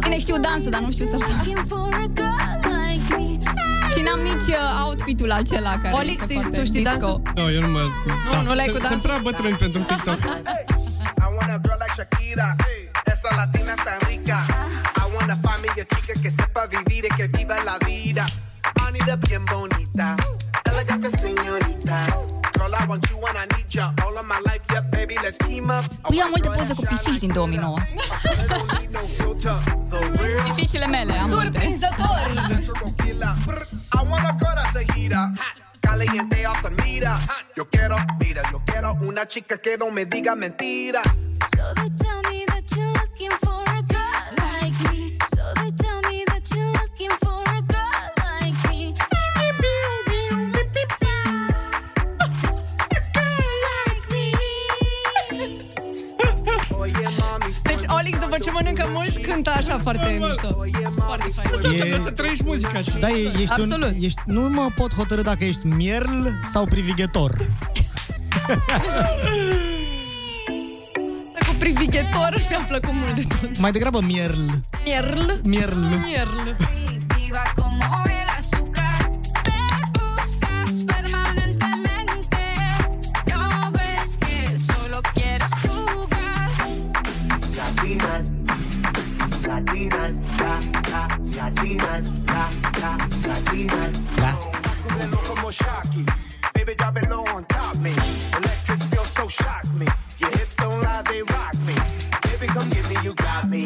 Bine, 0.00 0.18
știu 0.18 0.38
dansul, 0.38 0.70
dar 0.70 0.80
nu 0.80 0.90
știu 0.90 1.04
să 1.04 1.16
fac. 1.16 1.44
Și 3.92 4.00
n-am 4.02 4.20
nici 4.20 4.42
uh, 4.48 4.84
outfit-ul 4.86 5.30
acela 5.32 5.78
care 5.82 5.94
Olix, 5.94 6.20
este 6.22 6.34
tu- 6.34 6.40
foarte 6.40 6.58
tu 6.58 6.64
știi 6.64 6.82
disco. 6.82 6.96
dansul? 6.98 7.22
Nu, 7.34 7.50
eu 7.52 7.60
nu 7.60 7.68
mă... 7.68 7.80
da. 8.32 8.40
nu 8.40 8.52
le-ai 8.54 8.66
cu 8.66 8.72
Sunt- 8.72 8.84
Sunt 8.84 8.88
dansul? 8.88 9.08
prea 9.08 9.20
bătrân 9.22 9.56
pentru 9.56 9.80
TikTok. 9.90 10.18
I 10.18 10.20
want 11.36 11.50
a 11.50 11.58
girl 11.62 11.78
like 11.82 11.92
Shakira, 11.96 12.54
esa 12.56 12.93
latina 13.36 13.74
está 13.74 13.98
rica. 14.08 14.44
I 14.96 15.14
wanna 15.14 15.36
find 15.36 15.62
me 15.62 15.68
a 15.82 15.84
chica 15.84 16.14
que 16.22 16.30
sepa 16.30 16.66
vivir 16.66 17.04
y 17.04 17.08
que 17.16 17.26
viva 17.28 17.56
la 17.64 17.78
vida. 17.86 18.26
I 18.86 18.92
need 18.92 19.08
a 19.08 19.16
bien 19.16 19.44
bonita, 19.46 20.16
elegante 20.64 21.10
señorita. 21.18 22.06
Girl, 22.58 22.74
I 22.74 22.86
want 22.86 23.08
you 23.10 23.18
and 23.26 23.38
I 23.38 23.46
need 23.56 23.74
you 23.74 23.82
all 24.04 24.16
of 24.18 24.24
my 24.26 24.38
life, 24.46 24.62
yeah, 24.70 24.80
baby, 24.90 25.16
let's 25.22 25.38
team 25.38 25.70
up. 25.70 25.84
I 25.84 26.08
Păi 26.08 26.16
eu 26.18 26.24
am 26.24 26.30
want 26.32 26.46
a 26.46 26.48
multe 26.48 26.48
poze 26.60 26.74
cu 26.74 26.82
pisici 26.82 27.18
din 27.18 27.32
2009. 27.32 27.74
like 28.72 28.88
no 28.92 29.00
filter, 29.18 29.58
the 29.88 29.98
real 30.22 30.42
Pisicile 30.44 30.86
mele, 30.86 31.12
am. 31.12 31.28
Surprinzător! 31.28 32.24
Caliente 35.80 36.44
off 36.46 36.62
the 36.62 36.74
meter. 36.82 37.16
Yo 37.56 37.64
quiero, 37.68 37.96
mira, 38.18 38.42
yo 38.50 38.56
quiero 38.64 38.94
una 39.00 39.26
chica 39.26 39.58
que 39.58 39.76
no 39.76 39.90
me 39.90 40.04
diga 40.06 40.34
mentiras. 40.34 41.28
So 41.56 41.62
they 41.74 41.90
tell 42.02 42.22
me 42.30 42.44
that 42.46 42.53
Olix, 58.04 58.18
după 58.18 58.36
ce 58.42 58.50
mănâncă 58.50 58.88
mult, 58.94 59.16
cântă 59.26 59.50
așa 59.50 59.78
foarte 59.82 60.16
mișto. 60.20 60.56
Foarte 61.06 61.30
fain. 61.34 61.48
Asta 61.54 61.68
înseamnă 61.68 62.00
să 62.02 62.10
trăiești 62.10 62.44
muzica. 62.44 62.82
ce- 62.82 62.98
Da, 63.00 63.08
e- 63.08 63.32
ești 63.40 63.50
Absolut. 63.52 63.72
un, 63.88 63.94
ești, 64.00 64.20
nu 64.24 64.40
mă 64.48 64.66
pot 64.74 64.94
hotărâ 64.94 65.20
dacă 65.22 65.44
ești 65.44 65.66
mierl 65.66 66.26
sau 66.52 66.64
privighetor. 66.66 67.32
Asta 68.76 69.08
cu 71.46 71.54
privighetor 71.58 72.42
mi-a 72.50 72.64
plăcut 72.68 72.92
mult 72.92 73.14
de 73.14 73.22
tot. 73.40 73.58
Mai 73.58 73.70
degrabă 73.70 74.00
mierl. 74.02 74.38
Mierl. 74.84 75.20
Mierl. 75.42 75.78
Mierl. 76.06 76.38
Latinas, 89.54 90.14
la, 90.40 90.52
la, 90.90 91.02
latinas, 91.36 92.04
la, 92.26 92.44
la, 92.80 92.92
latinas. 93.28 94.16
Da. 94.16 94.36
Sácudelo 94.62 95.18
como 95.28 95.50
Shocky. 95.50 96.04
Baby, 96.54 96.74
drop 96.74 96.96
it 96.96 97.08
low 97.08 97.24
on 97.34 97.44
top 97.44 97.76
me. 97.76 97.92
Electric 98.38 98.80
feel 98.90 99.04
so 99.04 99.28
shock 99.28 99.64
me. 99.78 99.86
Your 100.18 100.30
hips 100.30 100.56
don't 100.56 100.80
lie, 100.82 101.02
they 101.08 101.22
rock 101.22 101.54
me. 101.66 101.74
Baby, 102.26 102.46
come 102.54 102.68
get 102.70 102.88
me, 102.90 102.96
you 103.04 103.14
got 103.14 103.48
me. 103.48 103.64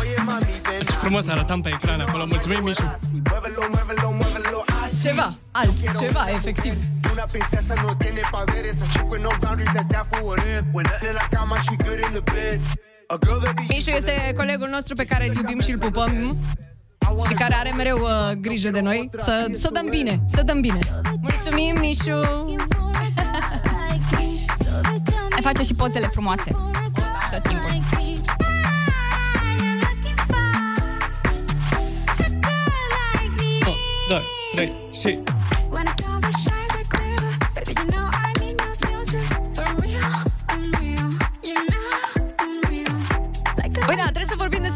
Oye, 0.00 0.16
mami, 0.28 0.54
ven. 0.66 0.84
Ce 0.86 0.92
frumos 0.92 1.28
arătam 1.28 1.60
pe 1.62 1.68
ecran 1.68 2.00
acolo. 2.00 2.26
Mulțumim, 2.26 2.62
Mișu. 2.62 2.96
Muévelo, 3.30 3.62
muévelo, 3.70 4.10
muévelo 4.10 4.64
así. 4.84 5.00
Ceva, 5.00 5.34
alt, 5.52 5.76
ceva, 5.98 6.30
efectiv. 6.30 6.74
Una 7.12 7.24
princesa 7.24 7.74
no 7.82 7.94
tiene 7.96 8.20
poderes. 8.30 8.80
A 8.82 8.86
chick 8.92 9.10
with 9.10 9.22
no 9.22 9.30
boundaries, 9.40 9.72
that's 9.72 9.88
that 9.92 10.06
for 10.10 10.22
what 10.26 10.44
it. 10.46 10.62
When 10.72 10.84
nothing 10.90 11.08
in 11.08 11.14
la 11.14 11.26
cama, 11.34 11.56
she 11.66 11.76
good 11.76 12.00
in 12.06 12.12
the 12.14 12.22
bed. 12.32 12.60
A 13.14 13.18
girl 13.18 13.38
that 13.38 13.54
be 13.54 13.62
Mișu 13.68 13.90
este 13.90 14.32
colegul 14.36 14.68
nostru 14.68 14.94
pe 14.94 15.04
care 15.04 15.28
îl 15.28 15.34
iubim 15.34 15.60
și 15.60 15.70
îl 15.70 15.78
pupăm 15.78 16.36
și 17.28 17.34
care 17.34 17.54
are 17.54 17.72
mereu 17.76 17.98
uh, 17.98 18.32
grijă 18.40 18.70
de 18.70 18.80
noi 18.80 19.10
să, 19.16 19.46
să 19.52 19.70
dăm 19.72 19.86
bine, 19.88 20.20
să 20.26 20.42
dăm 20.42 20.60
bine. 20.60 20.78
Mulțumim, 21.20 21.78
Mișu! 21.78 22.20
Ne 25.34 25.40
face 25.40 25.62
și 25.62 25.74
pozele 25.74 26.06
frumoase. 26.06 26.50
Tot 27.30 27.42
timpul. 27.42 27.82
Oh, 33.66 33.74
doi, 34.08 34.22
trei 34.54 34.72
și... 34.92 35.18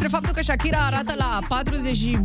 despre 0.08 0.16
faptul 0.16 0.32
că 0.32 0.42
Shakira 0.42 0.78
arată 0.90 1.14
la 1.18 1.38
40 1.48 1.96
și... 1.96 2.18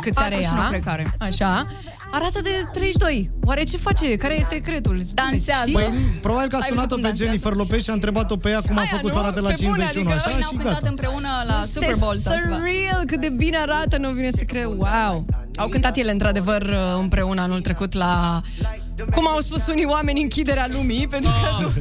câți 0.00 0.18
are 0.18 0.36
49 0.38 0.62
ea? 0.62 0.68
cred 0.68 0.82
că 0.82 0.90
are. 0.90 1.04
Așa. 1.18 1.66
arată 2.12 2.38
de 2.42 2.50
32. 2.72 3.30
Oare 3.44 3.62
ce 3.64 3.76
face? 3.76 4.16
Care 4.16 4.34
e 4.38 4.42
secretul? 4.42 5.00
Spune, 5.02 5.28
Dansează. 5.30 5.62
știi? 5.64 5.74
Păi, 5.74 5.90
probabil 6.20 6.48
că 6.48 6.56
a 6.56 6.58
Ai 6.62 6.68
sunat-o 6.68 6.86
văzut 6.86 6.90
cum 6.90 7.00
pe 7.00 7.06
dansează? 7.06 7.24
Jennifer 7.24 7.54
Lopez 7.54 7.82
și 7.84 7.90
a 7.90 7.92
întrebat-o 7.92 8.36
pe 8.36 8.48
ea 8.50 8.60
cum 8.60 8.76
a 8.76 8.80
Aia, 8.80 8.88
făcut 8.96 9.08
nu? 9.10 9.14
să 9.14 9.18
arate 9.22 9.40
la 9.40 9.48
Pe 9.48 9.54
bune, 9.64 9.84
51, 9.84 10.08
adică- 10.08 10.12
așa, 10.18 10.28
Păi 10.30 10.32
n-au 10.40 10.50
și 10.50 10.56
cântat 10.56 10.72
gata. 10.72 10.88
împreună 10.88 11.28
la 11.50 11.58
Este 11.62 11.72
Super 11.80 11.94
Bowl 12.02 12.16
sau 12.16 12.36
ceva. 12.42 12.54
surreal 12.54 13.02
cât 13.06 13.20
de 13.20 13.30
bine 13.42 13.56
arată, 13.66 13.96
nu 13.98 14.08
vine 14.10 14.30
să 14.30 14.42
cred. 14.52 14.64
Wow! 14.64 15.14
Au 15.56 15.68
cântat 15.68 15.96
ele 15.96 16.10
într-adevăr 16.10 16.62
împreună 16.98 17.40
anul 17.40 17.60
trecut 17.60 17.92
la 17.92 18.40
cum 19.14 19.28
au 19.28 19.40
spus 19.40 19.66
unii 19.66 19.84
oameni, 19.84 20.20
închiderea 20.20 20.68
lumii, 20.72 21.06
pentru 21.14 21.30
că 21.30 21.62
du- 21.62 21.72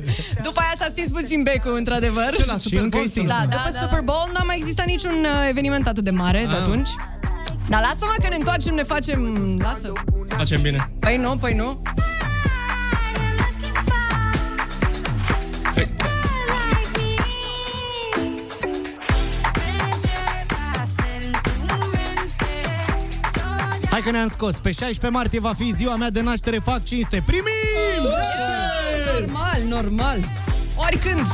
după 0.44 0.60
aia 0.60 0.74
s-a 0.78 0.86
stins 0.90 1.10
puțin 1.10 1.44
becul, 1.44 1.76
într-adevăr. 1.76 2.34
Ce, 2.36 2.46
la 2.46 2.54
Și 2.54 2.60
Super 2.60 2.80
încă 2.84 2.90
Bowl 2.96 3.06
e 3.08 3.10
stins. 3.10 3.28
Da, 3.28 3.34
Da, 3.40 3.44
după 3.56 3.70
da, 3.72 3.78
Super 3.80 4.02
Bowl 4.02 4.30
n-a 4.34 4.44
mai 4.44 4.56
existat 4.58 4.86
niciun 4.86 5.12
uh, 5.12 5.48
eveniment 5.50 5.88
atât 5.88 6.04
de 6.04 6.10
mare 6.12 6.40
de 6.50 6.56
Ah. 6.56 6.60
atunci. 6.60 6.90
Dar 7.70 7.82
lasă-mă 7.82 8.14
că 8.24 8.28
ne 8.30 8.36
întoarcem, 8.36 8.74
ne 8.76 8.84
facem... 8.84 9.36
Lasă. 9.64 9.94
Facem 10.28 10.62
bine. 10.62 10.92
Păi 11.00 11.18
nu, 11.18 11.38
păi 11.38 11.54
nu. 11.54 11.82
Că 24.12 24.16
ne-am 24.16 24.28
scos. 24.28 24.56
Pe 24.56 24.72
16 24.72 25.08
martie 25.08 25.40
va 25.40 25.54
fi 25.54 25.72
ziua 25.72 25.96
mea 25.96 26.10
de 26.10 26.22
naștere. 26.22 26.60
Fac 26.60 26.84
cinste. 26.84 27.24
Primim! 27.26 27.44
Normal, 29.14 29.62
normal. 29.68 30.20
Oricând. 30.76 31.28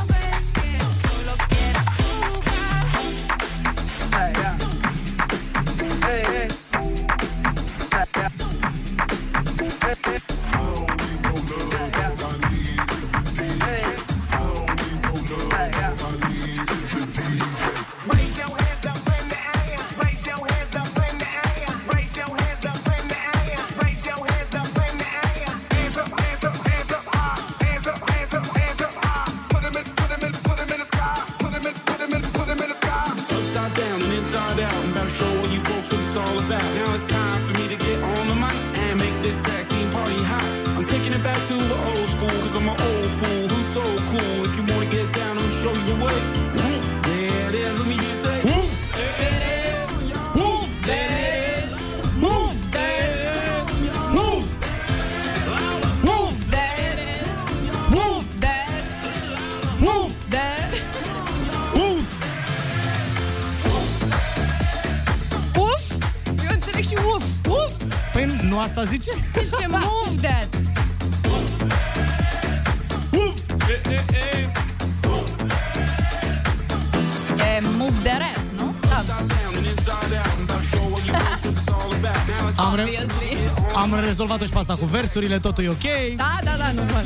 Am 84.36 84.42
rezolvat-o 84.42 84.44
și 84.44 84.52
pe 84.52 84.58
asta 84.58 84.74
cu 84.74 84.84
versurile, 84.84 85.38
totul 85.38 85.64
e 85.64 85.68
ok. 85.68 86.16
Da, 86.16 86.38
da, 86.44 86.56
da, 86.56 86.72
normal. 86.72 87.04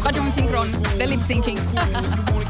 Facem 0.00 0.24
un 0.24 0.30
sincron 0.30 0.66
de 0.96 1.04
lip 1.04 1.20
syncing. 1.20 1.58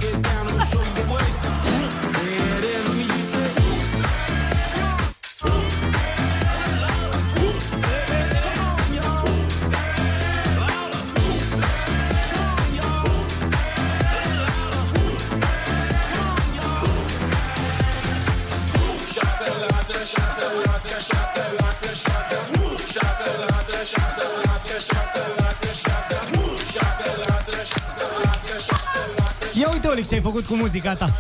făcut 30.42 30.56
cu 30.56 30.62
muzica 30.62 30.94
ta. 30.94 31.12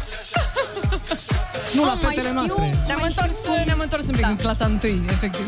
Nu 1.74 1.84
la 1.84 1.94
Nu 1.94 1.98
mai 2.02 2.14
fetele 2.14 2.20
știu. 2.28 2.32
noastre. 2.32 2.78
Ne-am 2.86 2.98
Mai 3.00 3.08
întors, 3.08 3.38
știu 3.38 3.52
cum- 3.52 3.62
ne-am 3.64 3.78
întors 3.80 4.06
un 4.06 4.12
pic 4.12 4.20
Da. 4.20 4.28
în 4.28 4.36
clasa 4.36 4.64
1, 4.66 5.04
efectiv. 5.10 5.46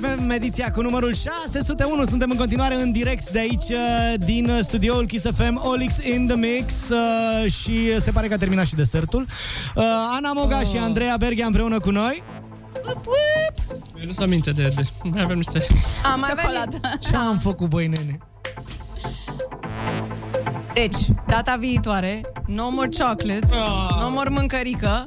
FM, 0.00 0.30
ediția 0.30 0.70
cu 0.70 0.82
numărul 0.82 1.14
601. 1.14 2.04
Suntem 2.04 2.30
în 2.30 2.36
continuare 2.36 2.74
în 2.74 2.92
direct 2.92 3.30
de 3.30 3.38
aici, 3.38 3.68
uh, 3.70 4.14
din 4.18 4.50
uh, 4.50 4.58
studioul 4.60 5.06
Kiss 5.06 5.24
FM, 5.36 5.60
Olix 5.68 5.96
in 6.04 6.26
the 6.26 6.36
Mix 6.36 6.88
uh, 6.88 7.50
și 7.52 8.00
se 8.00 8.10
pare 8.10 8.28
că 8.28 8.34
a 8.34 8.36
terminat 8.36 8.66
și 8.66 8.74
desertul. 8.74 9.24
Uh, 9.74 9.82
Ana 10.16 10.32
Moga 10.32 10.60
și 10.60 10.76
Andreea 10.76 11.16
Berghia 11.18 11.46
împreună 11.46 11.80
cu 11.80 11.90
noi. 11.90 12.22
Eu 14.00 14.04
nu-ți 14.06 14.22
aminte 14.22 14.50
de, 14.50 14.68
de... 14.74 14.82
Mai 15.02 15.22
avem 15.22 15.36
niște... 15.36 15.66
Am 16.12 16.20
mai 16.20 16.34
venit. 16.34 16.40
Ciocolată. 16.42 16.98
Ce 17.00 17.16
am 17.16 17.38
făcut, 17.38 17.68
băi, 17.68 17.86
nene? 17.86 18.18
Deci, 20.74 20.96
data 21.28 21.56
viitoare, 21.58 22.20
no 22.46 22.70
more 22.70 22.88
chocolate, 22.98 23.46
Ah. 23.50 24.00
no 24.02 24.10
more 24.10 24.28
mâncărică. 24.28 25.04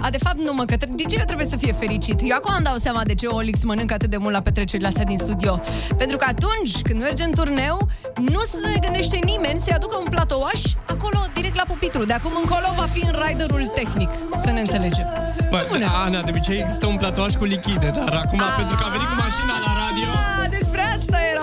A, 0.00 0.10
de 0.10 0.18
fapt, 0.18 0.38
nu 0.40 0.52
mă, 0.54 0.64
că 0.64 0.76
tre- 0.76 0.90
de 0.94 1.02
ce 1.02 1.16
eu 1.18 1.24
trebuie 1.24 1.46
să 1.46 1.56
fie 1.56 1.72
fericit? 1.72 2.20
Eu 2.22 2.36
acum 2.36 2.54
îmi 2.56 2.64
dau 2.64 2.76
seama 2.76 3.02
de 3.04 3.14
ce 3.14 3.26
Olix 3.26 3.62
mănâncă 3.64 3.94
atât 3.94 4.10
de 4.10 4.16
mult 4.16 4.32
la 4.32 4.40
petrecerile 4.40 4.88
astea 4.88 5.04
din 5.04 5.18
studio. 5.18 5.60
Pentru 5.96 6.16
că 6.16 6.26
atunci 6.28 6.82
când 6.82 7.00
merge 7.00 7.22
în 7.24 7.32
turneu, 7.32 7.88
nu 8.16 8.40
se 8.52 8.78
gândește 8.80 9.18
nimeni 9.24 9.58
să-i 9.58 9.72
aducă 9.74 9.96
un 10.04 10.08
platouaș 10.10 10.60
acolo, 10.86 11.18
direct 11.34 11.56
la 11.56 11.64
pupitru. 11.66 12.04
De 12.04 12.12
acum 12.12 12.32
încolo 12.40 12.66
va 12.76 12.86
fi 12.92 13.00
în 13.04 13.14
riderul 13.26 13.66
tehnic, 13.66 14.10
să 14.44 14.50
ne 14.50 14.60
înțelegem. 14.60 15.06
Bă, 15.50 15.66
Ana, 16.04 16.22
de 16.22 16.30
obicei 16.30 16.58
există 16.60 16.86
un 16.86 16.96
platouaș 16.96 17.32
cu 17.34 17.44
lichide, 17.44 17.90
dar 17.94 18.12
acum, 18.24 18.40
pentru 18.56 18.76
că 18.76 18.82
a 18.86 18.88
venit 18.88 19.06
cu 19.06 19.16
mașina 19.26 19.54
la 19.64 19.69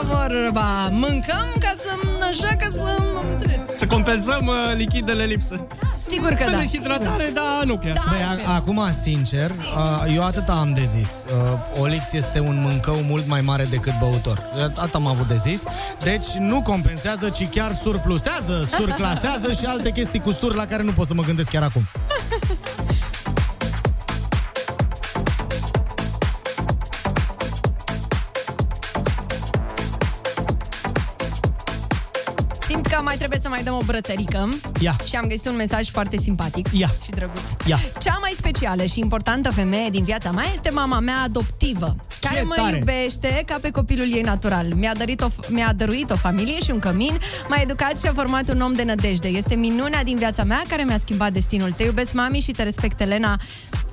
vorba. 0.07 0.88
Mâncăm 0.91 1.47
ca 1.59 1.71
să, 1.75 1.89
așa, 2.29 2.55
ca 2.55 2.67
să, 2.71 2.95
am 2.99 3.25
înțeles. 3.31 3.59
Să 3.77 3.88
compensăm 3.88 4.45
uh, 4.47 4.75
lichidele 4.75 5.23
lipsă. 5.23 5.67
Sigur 6.07 6.29
că 6.29 6.43
Fel 6.43 6.51
da. 6.51 6.57
de 6.57 6.65
hidratare, 6.67 7.31
dar 7.34 7.63
nu 7.65 7.77
chiar. 7.77 8.03
Băi, 8.09 8.45
a- 8.47 8.53
acum, 8.55 8.81
sincer, 9.03 9.49
uh, 9.51 10.15
eu 10.15 10.23
atât 10.23 10.47
am 10.49 10.73
de 10.73 10.84
zis. 10.84 11.25
Uh, 11.51 11.81
Olix 11.81 12.13
este 12.13 12.39
un 12.39 12.59
mâncău 12.61 12.95
mult 12.95 13.27
mai 13.27 13.41
mare 13.41 13.63
decât 13.69 13.93
băutor. 13.99 14.43
Atât 14.75 14.95
am 14.95 15.07
avut 15.07 15.27
de 15.27 15.35
zis. 15.35 15.63
Deci 16.03 16.25
nu 16.39 16.61
compensează, 16.61 17.29
ci 17.29 17.49
chiar 17.49 17.73
surplusează, 17.84 18.69
surclasează 18.77 19.51
și 19.51 19.65
alte 19.65 19.91
chestii 19.91 20.19
cu 20.19 20.31
sur 20.31 20.55
la 20.55 20.65
care 20.65 20.84
nu 20.84 20.91
pot 20.91 21.07
să 21.07 21.13
mă 21.13 21.23
gândesc 21.23 21.49
chiar 21.49 21.63
acum. 21.63 21.88
trebuie 33.27 33.39
să 33.41 33.49
mai 33.49 33.63
dăm 33.63 33.73
o 33.73 33.85
brățărică. 33.85 34.49
Ia. 34.79 34.95
Și 35.07 35.15
am 35.15 35.27
găsit 35.27 35.47
un 35.47 35.55
mesaj 35.55 35.89
foarte 35.89 36.17
simpatic 36.17 36.67
Ia. 36.71 36.89
și 37.03 37.09
drăguț. 37.09 37.51
Ia. 37.65 37.79
Cea 37.99 38.17
mai 38.21 38.33
specială 38.35 38.83
și 38.83 38.99
importantă 38.99 39.51
femeie 39.51 39.89
din 39.89 40.03
viața 40.03 40.31
mea 40.31 40.45
este 40.53 40.69
mama 40.69 40.99
mea 40.99 41.21
adoptivă, 41.23 41.95
care 42.21 42.41
mă 42.41 42.53
tare! 42.55 42.77
iubește 42.77 43.43
ca 43.45 43.57
pe 43.61 43.69
copilul 43.69 44.13
ei 44.13 44.21
natural. 44.21 44.65
Mi-a, 44.75 44.93
dărit 44.93 45.21
o, 45.21 45.27
mi-a 45.49 45.73
dăruit 45.73 46.11
o 46.11 46.15
familie 46.15 46.59
și 46.59 46.71
un 46.71 46.79
cămin, 46.79 47.19
m-a 47.49 47.57
educat 47.61 47.99
și 47.99 48.07
a 48.07 48.13
format 48.13 48.49
un 48.49 48.61
om 48.61 48.73
de 48.73 48.83
nădejde. 48.83 49.27
Este 49.27 49.55
minunea 49.55 50.03
din 50.03 50.17
viața 50.17 50.43
mea 50.43 50.61
care 50.67 50.83
mi-a 50.83 50.97
schimbat 50.97 51.31
destinul. 51.31 51.71
Te 51.71 51.83
iubesc, 51.83 52.13
mami, 52.13 52.39
și 52.39 52.51
te 52.51 52.63
respect, 52.63 53.01
Elena. 53.01 53.39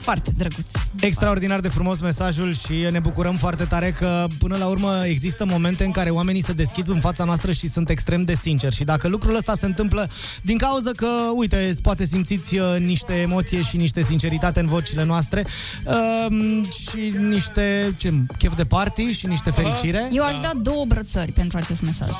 Foarte 0.04 0.30
drăguț. 0.36 0.66
Extraordinar 1.00 1.60
de 1.60 1.68
frumos 1.68 2.00
mesajul 2.00 2.54
și 2.54 2.72
ne 2.90 2.98
bucurăm 2.98 3.34
foarte 3.34 3.64
tare 3.64 3.90
că 3.90 4.26
până 4.38 4.56
la 4.56 4.66
urmă 4.66 5.02
există 5.06 5.44
momente 5.44 5.84
în 5.84 5.90
care 5.90 6.10
oamenii 6.10 6.42
se 6.44 6.52
deschid 6.52 6.88
în 6.88 7.00
fața 7.00 7.24
noastră 7.24 7.52
și 7.52 7.68
sunt 7.68 7.88
extrem 7.90 8.22
de 8.22 8.34
sinceri. 8.34 8.74
Și 8.74 8.84
dacă 8.84 9.08
lucrul 9.08 9.36
ăsta 9.36 9.54
se 9.54 9.66
întâmplă 9.66 10.10
din 10.42 10.58
cauza 10.58 10.90
că, 10.96 11.06
uite, 11.34 11.70
poate 11.82 12.04
simțiți 12.04 12.58
uh, 12.58 12.76
niște 12.78 13.12
emoție 13.12 13.60
și 13.60 13.76
niște 13.76 14.02
sinceritate 14.02 14.60
în 14.60 14.66
vocile 14.66 15.04
noastre 15.04 15.44
um, 15.84 16.64
și 16.70 17.14
niște 17.18 17.94
ce, 17.98 18.12
chef 18.38 18.56
de 18.56 18.64
party 18.64 19.10
și 19.10 19.26
niște 19.26 19.50
fericire. 19.50 20.08
Eu 20.12 20.24
aș 20.24 20.38
da 20.38 20.50
două 20.62 20.84
brățări 20.88 21.32
pentru 21.32 21.56
acest 21.58 21.80
mesaj. 21.82 22.10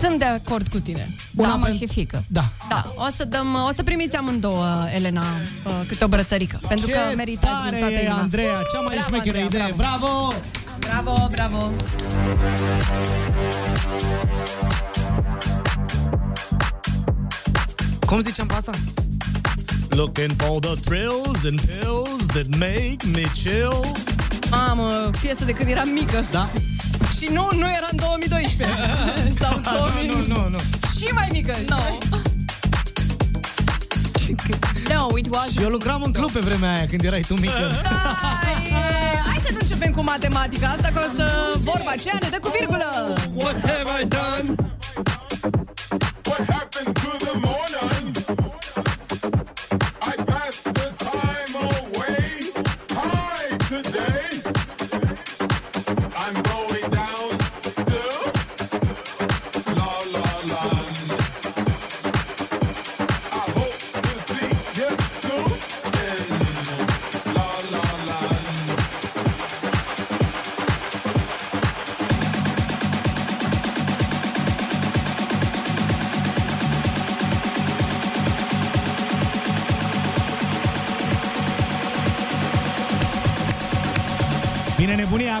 Sunt 0.00 0.18
de 0.18 0.24
acord 0.24 0.68
cu 0.68 0.78
tine. 0.78 1.14
Da, 1.30 1.42
Una 1.44 1.56
mă, 1.56 1.68
pen- 1.68 1.76
și 1.76 1.86
fică. 1.86 2.24
Da. 2.26 2.44
Da, 2.68 2.92
o 2.96 3.06
să 3.14 3.24
dăm, 3.24 3.46
o 3.68 3.72
să 3.74 3.82
primiți 3.82 4.16
amândouă, 4.16 4.86
Elena, 4.94 5.24
uh, 5.66 5.86
câte 5.86 6.04
o 6.04 6.08
brățărică. 6.08 6.60
Pentru 6.68 6.86
Ce 6.86 6.89
că 6.90 7.16
meritați 7.16 7.62
din 7.62 7.62
tare 7.62 7.78
toată 7.78 7.94
e, 7.94 8.00
inima. 8.00 8.18
Andreea, 8.18 8.62
cea 8.72 8.80
mai 8.80 8.94
Bravo, 8.94 9.06
șmecheră 9.08 9.38
Andreea, 9.38 9.66
idee. 9.66 9.74
Bravo! 9.76 10.32
Bravo, 10.78 11.28
bravo! 11.30 11.72
Cum 18.06 18.20
ziceam 18.20 18.46
pe 18.46 18.54
asta? 18.54 18.72
Looking 19.88 20.32
for 20.36 20.58
the 20.60 20.74
thrills 20.84 21.44
and 21.44 21.60
pills 21.60 22.26
that 22.26 22.46
make 22.48 23.00
me 23.12 23.24
chill. 23.42 23.92
Am 24.50 24.78
uh, 24.78 25.18
piesă 25.20 25.44
de 25.44 25.52
când 25.52 25.70
eram 25.70 25.88
mică. 25.88 26.24
Da. 26.30 26.48
Și 27.18 27.28
nu, 27.32 27.48
nu 27.52 27.66
era 27.66 27.88
în 27.90 27.96
2012. 27.96 28.76
Sau 29.40 29.60
2000. 29.62 30.08
nu, 30.08 30.34
nu, 30.34 30.48
nu. 30.48 30.58
Și 30.98 31.04
mai 31.12 31.28
mică. 31.32 31.56
No. 31.68 31.76
No, 34.92 35.16
it 35.16 35.28
was. 35.30 35.50
Și 35.50 35.62
eu 35.62 35.68
lucram 35.68 36.02
în 36.02 36.12
club 36.12 36.30
pe 36.30 36.40
vremea 36.40 36.74
aia 36.74 36.86
când 36.86 37.04
erai 37.04 37.24
tu 37.28 37.34
mică. 37.34 37.70
Hai, 38.42 38.72
hai 39.26 39.40
să 39.44 39.52
nu 39.52 39.58
începem 39.60 39.92
cu 39.92 40.02
matematica 40.02 40.68
asta, 40.68 40.90
că 40.92 41.00
o 41.04 41.14
să 41.14 41.54
vorba 41.56 41.90
aceea 41.90 42.18
ne 42.22 42.28
dă 42.28 42.38
cu 42.40 42.52
virgulă. 42.58 43.14
What 43.34 43.60
have 43.60 44.02
I 44.02 44.08
done? 44.08 44.54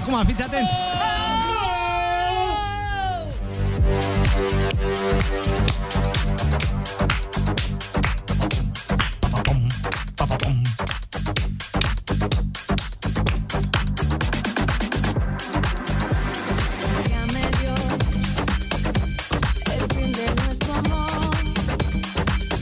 Acum, 0.00 0.24
fiți 0.24 0.42
atenți! 0.42 0.70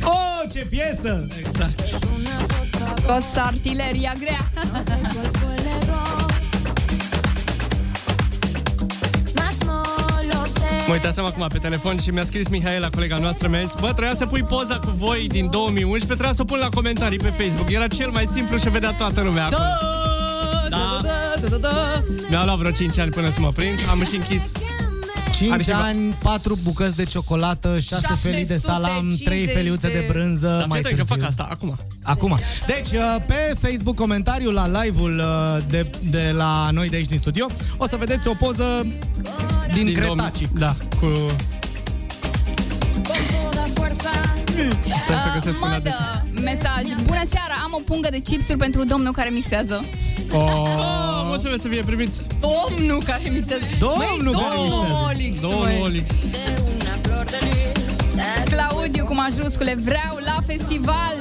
Oh, 0.05 0.51
ce 0.52 0.66
piesă! 0.66 1.27
Exact. 1.39 1.81
Scos 2.98 3.36
artileria 3.36 4.12
grea. 4.19 4.51
Mă 10.89 10.94
uitasem 10.94 11.24
acum 11.24 11.47
pe 11.52 11.59
telefon 11.59 11.98
și 11.98 12.10
mi-a 12.10 12.24
scris 12.24 12.48
Mihaela, 12.48 12.90
colega 12.90 13.16
noastră, 13.16 13.48
mi-a 13.48 13.62
zis 13.62 13.74
Bă, 13.81 13.86
trebuia 13.86 14.15
să 14.15 14.27
pui 14.27 14.43
poza 14.43 14.78
cu 14.78 14.90
voi 14.97 15.27
din 15.28 15.51
2011, 15.51 16.06
trebuia 16.06 16.32
să 16.32 16.43
o 16.43 16.44
pun 16.44 16.59
la 16.59 16.69
comentarii 16.69 17.19
pe 17.19 17.28
Facebook. 17.28 17.70
Era 17.70 17.86
cel 17.86 18.10
mai 18.10 18.28
simplu 18.32 18.56
și 18.59 18.66
o 18.66 18.70
vedea 18.70 18.93
toată 18.93 19.20
lumea 19.20 19.44
acolo. 19.44 19.62
Da, 20.69 21.01
da, 21.02 21.40
da, 21.40 21.48
da, 21.48 21.56
da. 21.56 22.02
Mi-a 22.28 22.44
luat 22.44 22.59
vreo 22.59 22.70
5 22.70 22.98
ani 22.98 23.10
până 23.10 23.28
să 23.28 23.40
mă 23.40 23.48
prind. 23.48 23.78
Am 23.90 24.05
și 24.05 24.15
închis 24.16 24.52
5 25.36 25.52
Arhiva. 25.52 25.78
ani, 25.78 26.15
4 26.23 26.59
bucăți 26.62 26.97
de 26.97 27.05
ciocolată, 27.05 27.78
6 27.78 28.06
felii 28.23 28.47
de 28.47 28.56
salam, 28.56 29.06
3 29.24 29.47
feliuțe 29.47 29.89
de 29.89 30.05
brânză 30.09 30.56
Dar 30.59 30.66
mai 30.66 30.81
fii 30.81 30.90
atent 30.93 30.97
târziu. 30.97 31.15
că 31.15 31.20
fac 31.20 31.28
asta 31.28 31.48
acum. 31.51 31.78
Acum. 32.02 32.39
Deci, 32.66 33.01
uh, 33.01 33.16
pe 33.27 33.55
Facebook, 33.59 33.97
comentariul 33.97 34.52
la 34.52 34.82
live-ul 34.82 35.19
uh, 35.19 35.62
de, 35.69 35.90
de 36.10 36.31
la 36.36 36.69
noi 36.73 36.89
de 36.89 36.97
aici 36.97 37.06
din 37.09 37.19
studio, 37.19 37.47
o 37.77 37.86
să 37.86 37.97
vedeți 37.97 38.28
o 38.28 38.35
poză 38.35 38.86
din, 39.73 39.85
din 39.85 39.95
Cretaci. 39.95 40.40
Dom- 40.43 40.59
da, 40.59 40.74
cu... 41.01 41.07
Hmm. 44.57 44.70
Stai 45.05 45.19
să 45.19 45.31
găsesc 45.35 45.62
una 45.65 45.78
de 45.78 45.90
Modă, 45.90 46.40
mesaj. 46.43 46.82
Bună 47.05 47.23
seara, 47.28 47.55
am 47.65 47.73
o 47.74 47.81
pungă 47.85 48.09
de 48.11 48.19
chipsuri 48.19 48.59
pentru 48.59 48.85
domnul 48.85 49.12
care 49.12 49.28
mixează. 49.28 49.85
Oh, 50.32 51.23
mulțumesc 51.24 51.62
să 51.62 51.69
fie 51.69 51.82
primit. 51.82 52.11
Domnul 52.40 53.03
care 53.05 53.23
mixează. 53.32 53.62
Domnul 53.78 54.35
Măi, 54.35 54.43
care 54.43 54.55
domnul 54.57 54.81
mixează. 54.81 55.05
Olix, 55.09 55.40
Domnul 55.40 55.61
măi. 55.61 55.81
Olix. 55.82 56.11
Claudiu 58.51 59.05
cu 59.05 59.15
majuscule, 59.15 59.74
vreau 59.85 60.19
la 60.24 60.36
festival. 60.47 61.16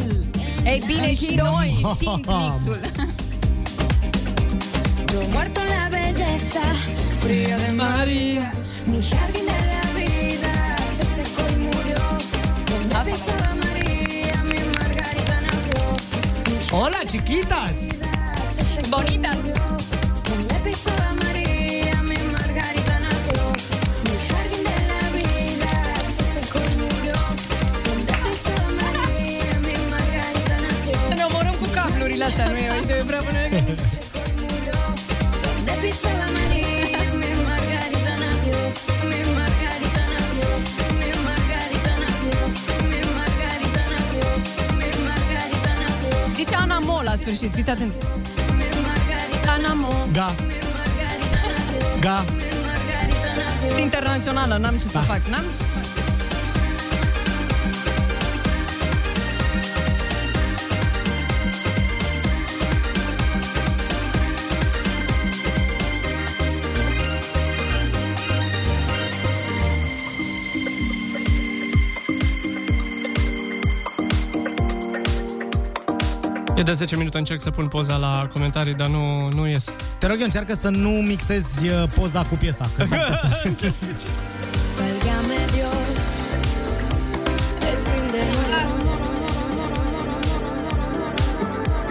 Ei 0.66 0.84
bine, 0.86 1.14
și 1.14 1.24
Închid 1.30 1.42
ochii 1.42 1.52
noi. 1.52 1.68
și 1.68 1.98
simt 1.98 2.26
mixul. 2.28 2.80
Yo 5.14 5.20
muerto 5.32 5.60
en 5.60 5.68
la 5.68 5.88
belleza 5.90 6.66
fría 7.20 7.58
de 7.58 7.72
María. 7.74 8.54
Mi 8.86 9.02
jardín 9.04 9.46
de 9.46 9.60
la 9.74 9.84
vida 10.00 10.76
se 10.98 11.06
secó 11.16 11.44
y 11.54 11.58
murió. 11.58 12.02
Donde 12.70 12.96
María, 13.66 14.44
mi 14.44 14.60
margarita 14.78 15.42
nació. 15.42 16.78
Hola, 16.78 17.06
chiquitas! 17.06 17.90
Bonitas. 18.90 19.38
Donde 20.30 20.56
pisaba 20.64 21.14
María, 21.24 22.02
mi 22.04 22.18
margarita 22.32 23.00
nació. 23.00 23.52
Mi 24.04 24.16
jardín 24.30 24.64
sfârșit, 47.36 47.56
fiți 47.56 47.70
atenți. 47.70 47.98
Ana 49.48 49.74
Mo. 49.74 49.88
Ga. 50.12 50.36
Ga. 52.00 52.26
Internațională, 53.80 54.58
n-am 54.58 54.78
ce 54.78 54.88
să 54.88 54.98
fac. 54.98 55.22
N-am 55.30 55.44
ce 55.44 55.52
să 55.52 55.64
de 76.68 76.74
10 76.74 76.96
minute 76.96 77.18
încerc 77.18 77.42
să 77.42 77.50
pun 77.50 77.68
poza 77.68 77.96
la 77.96 78.28
comentarii, 78.34 78.74
dar 78.74 78.88
nu, 78.88 79.28
nu 79.36 79.48
ies. 79.48 79.66
Te 79.98 80.08
rog 80.08 80.16
eu, 80.18 80.24
încearcă 80.24 80.56
să 80.56 80.70
nu 80.70 80.90
mixezi 80.90 81.68
uh, 81.68 81.84
poza 81.96 82.26
cu 82.26 82.36
piesa. 82.36 82.70
Că 82.78 82.84
s-ar 82.84 83.00
putea 83.00 83.18
să... 83.18 83.28
Válgame 84.78 85.46
Dios, 85.54 85.98
el 87.62 87.78
fin 87.84 88.08
de 88.08 88.20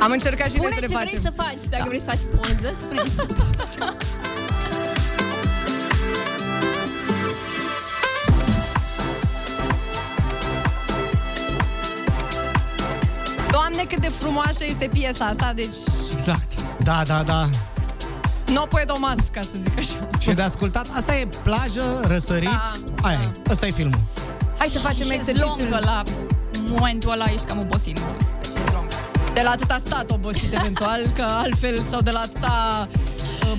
Am 0.00 0.10
încercat 0.10 0.50
și 0.50 0.56
noi 0.56 0.70
Spune 0.70 0.74
să 0.74 0.74
ce 0.74 0.80
ne 0.80 0.86
vrei 0.86 1.06
facem. 1.06 1.20
să 1.22 1.32
faci. 1.36 1.68
Dacă 1.70 1.84
vrei 1.86 2.00
să 2.00 2.06
faci 2.08 2.20
poză, 2.34 2.74
spune 2.80 3.02
de 14.06 14.12
frumoasă 14.18 14.64
este 14.64 14.88
piesa 14.92 15.24
asta, 15.24 15.52
deci 15.54 15.74
Exact. 16.12 16.52
Da, 16.82 17.02
da, 17.06 17.22
da. 17.22 17.48
no 18.52 18.60
puedo 18.60 18.94
mas, 18.98 19.18
ca 19.32 19.40
să 19.40 19.56
zic 19.62 19.78
așa. 19.78 20.08
Și 20.18 20.30
de 20.32 20.42
ascultat, 20.42 20.86
asta 20.96 21.16
e 21.16 21.28
plajă, 21.42 22.00
răsărit, 22.06 22.48
Da, 22.48 22.72
aia 23.02 23.18
e, 23.22 23.50
ăsta 23.50 23.66
e 23.66 23.70
filmul. 23.70 23.98
Hai 24.58 24.66
să 24.68 24.78
facem 24.78 25.06
Și 25.06 25.12
exercițiul. 25.12 25.54
șezlongă 25.58 25.78
la 25.84 26.02
momentul 26.68 27.10
ăla 27.10 27.24
ești 27.24 27.46
cam 27.46 27.58
obosit, 27.58 27.98
nu? 27.98 28.04
Pe 28.40 28.48
șezlong. 28.58 28.86
De 29.34 29.42
la 29.44 29.50
atâta 29.50 29.76
stat 29.84 30.10
obosit 30.10 30.52
eventual, 30.54 31.00
că 31.14 31.22
altfel, 31.22 31.82
sau 31.90 32.00
de 32.00 32.10
la 32.10 32.18
atâta 32.18 32.86
uh, 32.90 32.96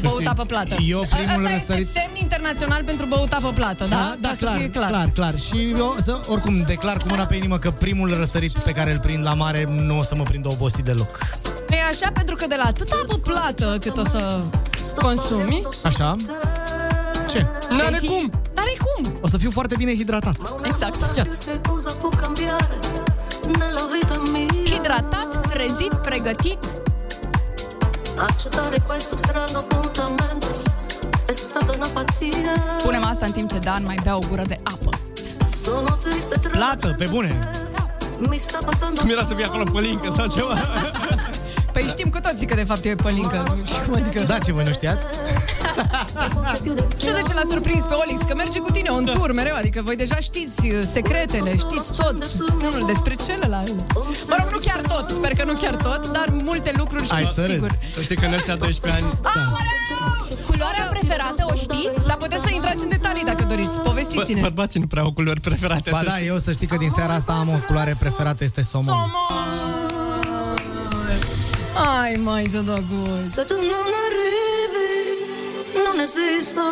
băut 0.02 0.16
știu, 0.16 0.30
apă 0.32 0.44
plată. 0.44 0.76
eu 0.86 1.00
primul 1.10 1.46
Asta 1.46 1.56
răsărit- 1.58 1.88
este 1.88 2.00
semn 2.00 2.16
internațional 2.22 2.84
pentru 2.84 3.06
băut 3.06 3.34
apă 3.34 3.52
plată, 3.56 3.86
da? 3.90 4.16
da, 4.20 4.28
Ca 4.28 4.34
să 4.40 4.46
clar, 4.46 4.58
fie 4.58 4.70
clar, 4.70 4.90
clar, 4.90 5.10
clar. 5.14 5.40
Și 5.40 5.74
eu, 5.78 5.96
să, 6.00 6.22
oricum, 6.28 6.62
declar 6.62 6.98
cu 6.98 7.06
mâna 7.08 7.26
pe 7.26 7.36
inimă 7.36 7.58
că 7.58 7.72
primul 7.72 8.14
răsărit 8.18 8.58
pe 8.58 8.72
care 8.72 8.92
îl 8.92 9.00
prind 9.00 9.24
la 9.24 9.34
mare 9.34 9.66
nu 9.70 9.98
o 9.98 10.04
să 10.04 10.16
mă 10.16 10.24
prind 10.24 10.46
obosit 10.46 10.86
deloc. 10.86 11.20
Nu 11.70 11.76
e 11.76 11.82
așa? 11.90 12.12
Pentru 12.14 12.36
că 12.36 12.48
de 12.48 12.56
la 12.58 12.64
atâta 12.64 12.96
apă 13.04 13.16
plată 13.18 13.78
cât 13.82 13.98
o 13.98 14.04
să 14.04 14.40
consumi, 14.96 15.68
Așa? 15.84 16.16
Ce? 17.30 17.46
N-are 17.70 18.00
cum! 18.08 18.32
n-are 18.56 18.74
cum. 18.80 19.14
O 19.22 19.28
să 19.28 19.38
fiu 19.38 19.52
foarte 19.52 19.76
bine 19.78 19.96
hidratat. 19.96 20.36
Exact. 20.64 21.18
Iată. 21.18 21.30
Hidratat, 24.66 25.48
trezit, 25.50 25.94
pregătit. 25.94 26.58
Accettare 28.18 28.80
questo 28.86 29.18
strano 29.18 29.58
appuntamento 29.58 30.48
è 31.26 31.34
stata 31.34 31.72
una 31.76 31.88
pazzia. 31.94 32.54
Punem 32.84 33.04
asta 33.04 33.26
în 33.26 33.32
timp 33.32 33.52
ce 33.52 33.58
Dan 33.58 33.84
mai 33.84 34.00
bea 34.04 34.16
o 34.16 34.20
gură 34.30 34.42
de 34.48 34.58
apă. 34.64 34.90
Sono 35.64 35.98
triste 36.04 36.36
tra 36.40 36.50
Plată, 36.50 36.96
pe 36.98 37.06
bune. 37.10 37.50
mi 38.30 38.38
sta 38.38 38.58
passando 38.66 39.02
Cum 39.02 39.10
era 39.10 39.24
să 39.24 39.34
fie 39.34 39.46
acolo 39.46 39.64
pălincă 39.72 40.12
sau 40.12 40.28
ceva? 40.28 40.54
Păi 41.78 41.88
știm 41.88 42.10
cu 42.10 42.20
toții 42.20 42.48
că 42.48 42.56
de 42.56 42.64
fapt 42.64 42.86
e 42.86 42.96
pălincă. 42.96 43.44
Nu 43.48 43.66
știu 43.66 43.82
cum 43.86 43.94
adică. 43.94 44.24
Da, 44.24 44.38
ce 44.38 44.52
voi 44.52 44.64
nu 44.64 44.72
știați? 44.72 45.06
Știu 46.98 47.14
de 47.20 47.22
ce 47.28 47.34
l-a 47.34 47.46
surprins 47.52 47.84
pe 47.84 47.94
Olix, 47.94 48.22
că 48.28 48.34
merge 48.36 48.60
cu 48.60 48.72
tine 48.72 48.90
un 48.90 49.06
tur 49.06 49.32
mereu, 49.32 49.56
adică 49.56 49.82
voi 49.86 49.96
deja 49.96 50.16
știți 50.16 50.68
uh, 50.68 50.80
secretele, 50.86 51.58
știți 51.58 51.94
tot. 51.94 52.16
Unul 52.68 52.84
despre 52.88 53.16
celălalt. 53.28 53.94
Mă 54.30 54.36
rog, 54.40 54.48
nu 54.52 54.58
chiar 54.58 54.82
tot, 54.82 55.10
sper 55.10 55.32
că 55.38 55.44
nu 55.46 55.54
chiar 55.54 55.76
tot, 55.76 56.08
dar 56.12 56.28
multe 56.44 56.72
lucruri 56.78 57.08
Hai 57.10 57.22
știți 57.22 57.36
să 57.36 57.46
sigur. 57.52 57.68
râzi. 57.68 57.94
Să 57.94 58.02
știi 58.02 58.16
că 58.16 58.26
în 58.26 58.34
ăștia 58.34 58.56
12 58.56 59.02
ani... 59.02 59.14
Culoarea 60.46 60.86
preferată 60.90 61.46
o 61.52 61.54
știți? 61.54 62.08
Dar 62.08 62.18
puteți 62.18 62.44
să 62.44 62.50
intrați 62.54 62.84
în 62.84 62.90
detalii 62.90 63.24
dacă 63.24 63.44
doriți, 63.44 63.76
Bă, 63.78 63.82
povestiți-ne. 63.82 64.42
bărbații 64.42 64.80
nu 64.80 64.88
prea 64.88 65.02
au 65.02 65.12
culori 65.12 65.42
preferate. 65.42 65.90
Ba 65.90 65.98
să 65.98 66.06
da, 66.06 66.12
știi. 66.12 66.28
eu 66.28 66.38
să 66.38 66.52
știi 66.52 66.68
că 66.68 66.78
din 66.78 66.90
seara 66.90 67.14
asta 67.14 67.34
am 67.34 67.50
o 67.50 67.58
culoare 67.68 67.96
preferată, 68.00 68.44
este 68.44 68.62
somon. 68.62 68.86
Somon! 68.86 70.07
Ai, 71.78 72.16
mai 72.16 72.48
ți-o 72.50 72.62
dat 72.62 72.82
gust. 72.90 73.34
Se 73.36 73.44
tu 73.50 73.56
non 73.56 73.90
arrivi, 74.06 74.90
non 75.86 76.00
esisto, 76.00 76.64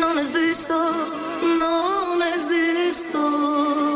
non 0.00 0.16
esisto, 0.18 0.78
non 1.60 2.20
esisto. 2.36 3.91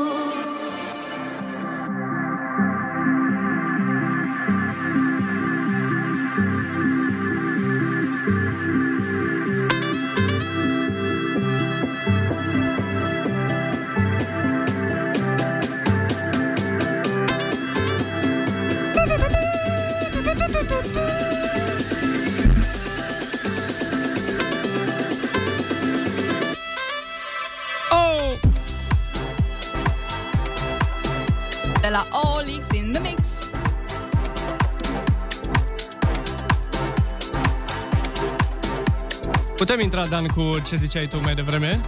Putem 39.76 39.90
intra, 39.90 40.06
Dan, 40.06 40.26
cu 40.26 40.58
ce 40.68 40.76
ziceai 40.76 41.06
tu 41.06 41.16
mai 41.22 41.34
devreme? 41.34 41.80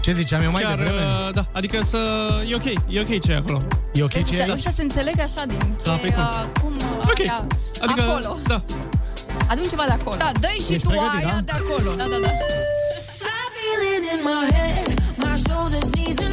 Ce 0.00 0.12
ziceam 0.12 0.42
eu 0.42 0.50
mai 0.50 0.62
Chiar, 0.62 0.76
devreme? 0.76 1.00
uh, 1.00 1.32
da, 1.34 1.44
adică 1.52 1.80
să... 1.82 1.98
E 2.48 2.54
ok, 2.54 2.64
e 2.64 3.00
ok 3.00 3.20
ce 3.20 3.32
e 3.32 3.36
acolo. 3.36 3.58
E 3.92 4.02
ok 4.02 4.10
ce 4.10 4.18
e 4.18 4.20
Ăștia, 4.22 4.42
aici? 4.44 4.52
ăștia 4.52 4.70
se 4.70 4.82
înțeleg 4.82 5.20
așa 5.20 5.42
din 5.46 5.58
ce, 5.58 5.84
Da, 5.84 5.92
păi 5.92 6.12
cum? 6.12 6.22
uh, 6.22 6.44
cum 6.60 6.72
uh, 6.76 7.06
Ok, 7.10 7.18
aia, 7.20 7.46
adică... 7.80 8.02
acolo. 8.02 8.38
Da. 8.46 8.62
Adun 9.46 9.64
ceva 9.64 9.84
de 9.86 9.92
acolo. 9.92 10.16
Da, 10.18 10.30
dă 10.40 10.46
și 10.66 10.72
Ești 10.72 10.82
tu 10.82 10.88
pregătit, 10.88 11.24
aia 11.24 11.42
da? 11.44 11.52
de 11.52 11.52
acolo. 11.60 11.90
Da, 11.96 12.04
da, 12.04 12.18
da. 12.22 12.30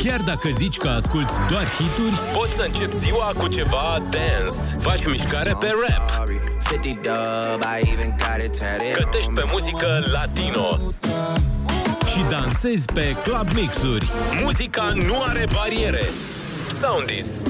Chiar 0.03 0.21
dacă 0.21 0.49
zici 0.57 0.77
că 0.77 0.87
asculti 0.87 1.33
doar 1.49 1.65
hituri, 1.77 2.19
poți 2.33 2.53
să 2.55 2.61
începi 2.67 2.95
ziua 2.95 3.33
cu 3.37 3.47
ceva 3.47 3.97
dance. 4.09 4.77
Faci 4.79 5.05
mișcare 5.05 5.55
pe 5.59 5.67
rap. 5.87 6.23
50 6.71 7.01
dub, 7.01 7.63
I 7.63 7.81
even 7.91 8.09
got 8.17 8.43
it 8.43 8.59
tatted. 8.59 8.95
Gătești 8.97 9.31
pe 9.31 9.43
muzică 9.51 10.03
latino. 10.11 10.79
Și 12.05 12.25
dansezi 12.29 12.85
pe 12.93 13.15
club 13.23 13.49
mixuri. 13.53 14.11
Muzica 14.43 14.91
nu 14.95 15.21
are 15.27 15.45
bariere. 15.53 16.03
Soundis. 16.79 17.41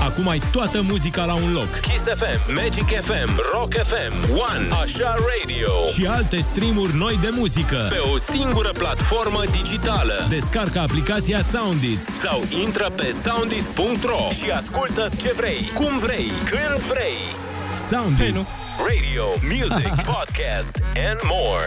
Acum 0.00 0.28
ai 0.28 0.42
toată 0.52 0.80
muzica 0.82 1.24
la 1.24 1.34
un 1.34 1.52
loc. 1.52 1.80
Kiss 1.80 2.04
FM, 2.04 2.54
Magic 2.54 3.00
FM, 3.00 3.40
Rock 3.52 3.72
FM, 3.72 4.14
One, 4.30 4.66
Așa 4.82 5.14
Radio 5.14 5.70
și 5.94 6.06
alte 6.06 6.40
streamuri 6.40 6.96
noi 6.96 7.18
de 7.20 7.28
muzică 7.32 7.86
pe 7.88 8.00
o 8.14 8.18
singură 8.18 8.70
platformă 8.78 9.42
digitală. 9.50 10.26
Descarcă 10.28 10.78
aplicația 10.78 11.42
Soundis 11.42 12.04
sau 12.04 12.42
intră 12.64 12.90
pe 12.96 13.14
soundis.ro 13.24 14.28
și 14.42 14.50
ascultă 14.50 15.08
ce 15.20 15.32
vrei, 15.36 15.70
cum 15.74 15.98
vrei, 15.98 16.30
când 16.50 16.82
vrei. 16.82 17.50
Soundis, 17.76 18.18
Hei, 18.18 18.30
nu. 18.32 18.46
Radio, 18.86 19.24
Music, 19.42 19.94
Podcast 20.14 20.82
and 21.10 21.20
more. 21.24 21.66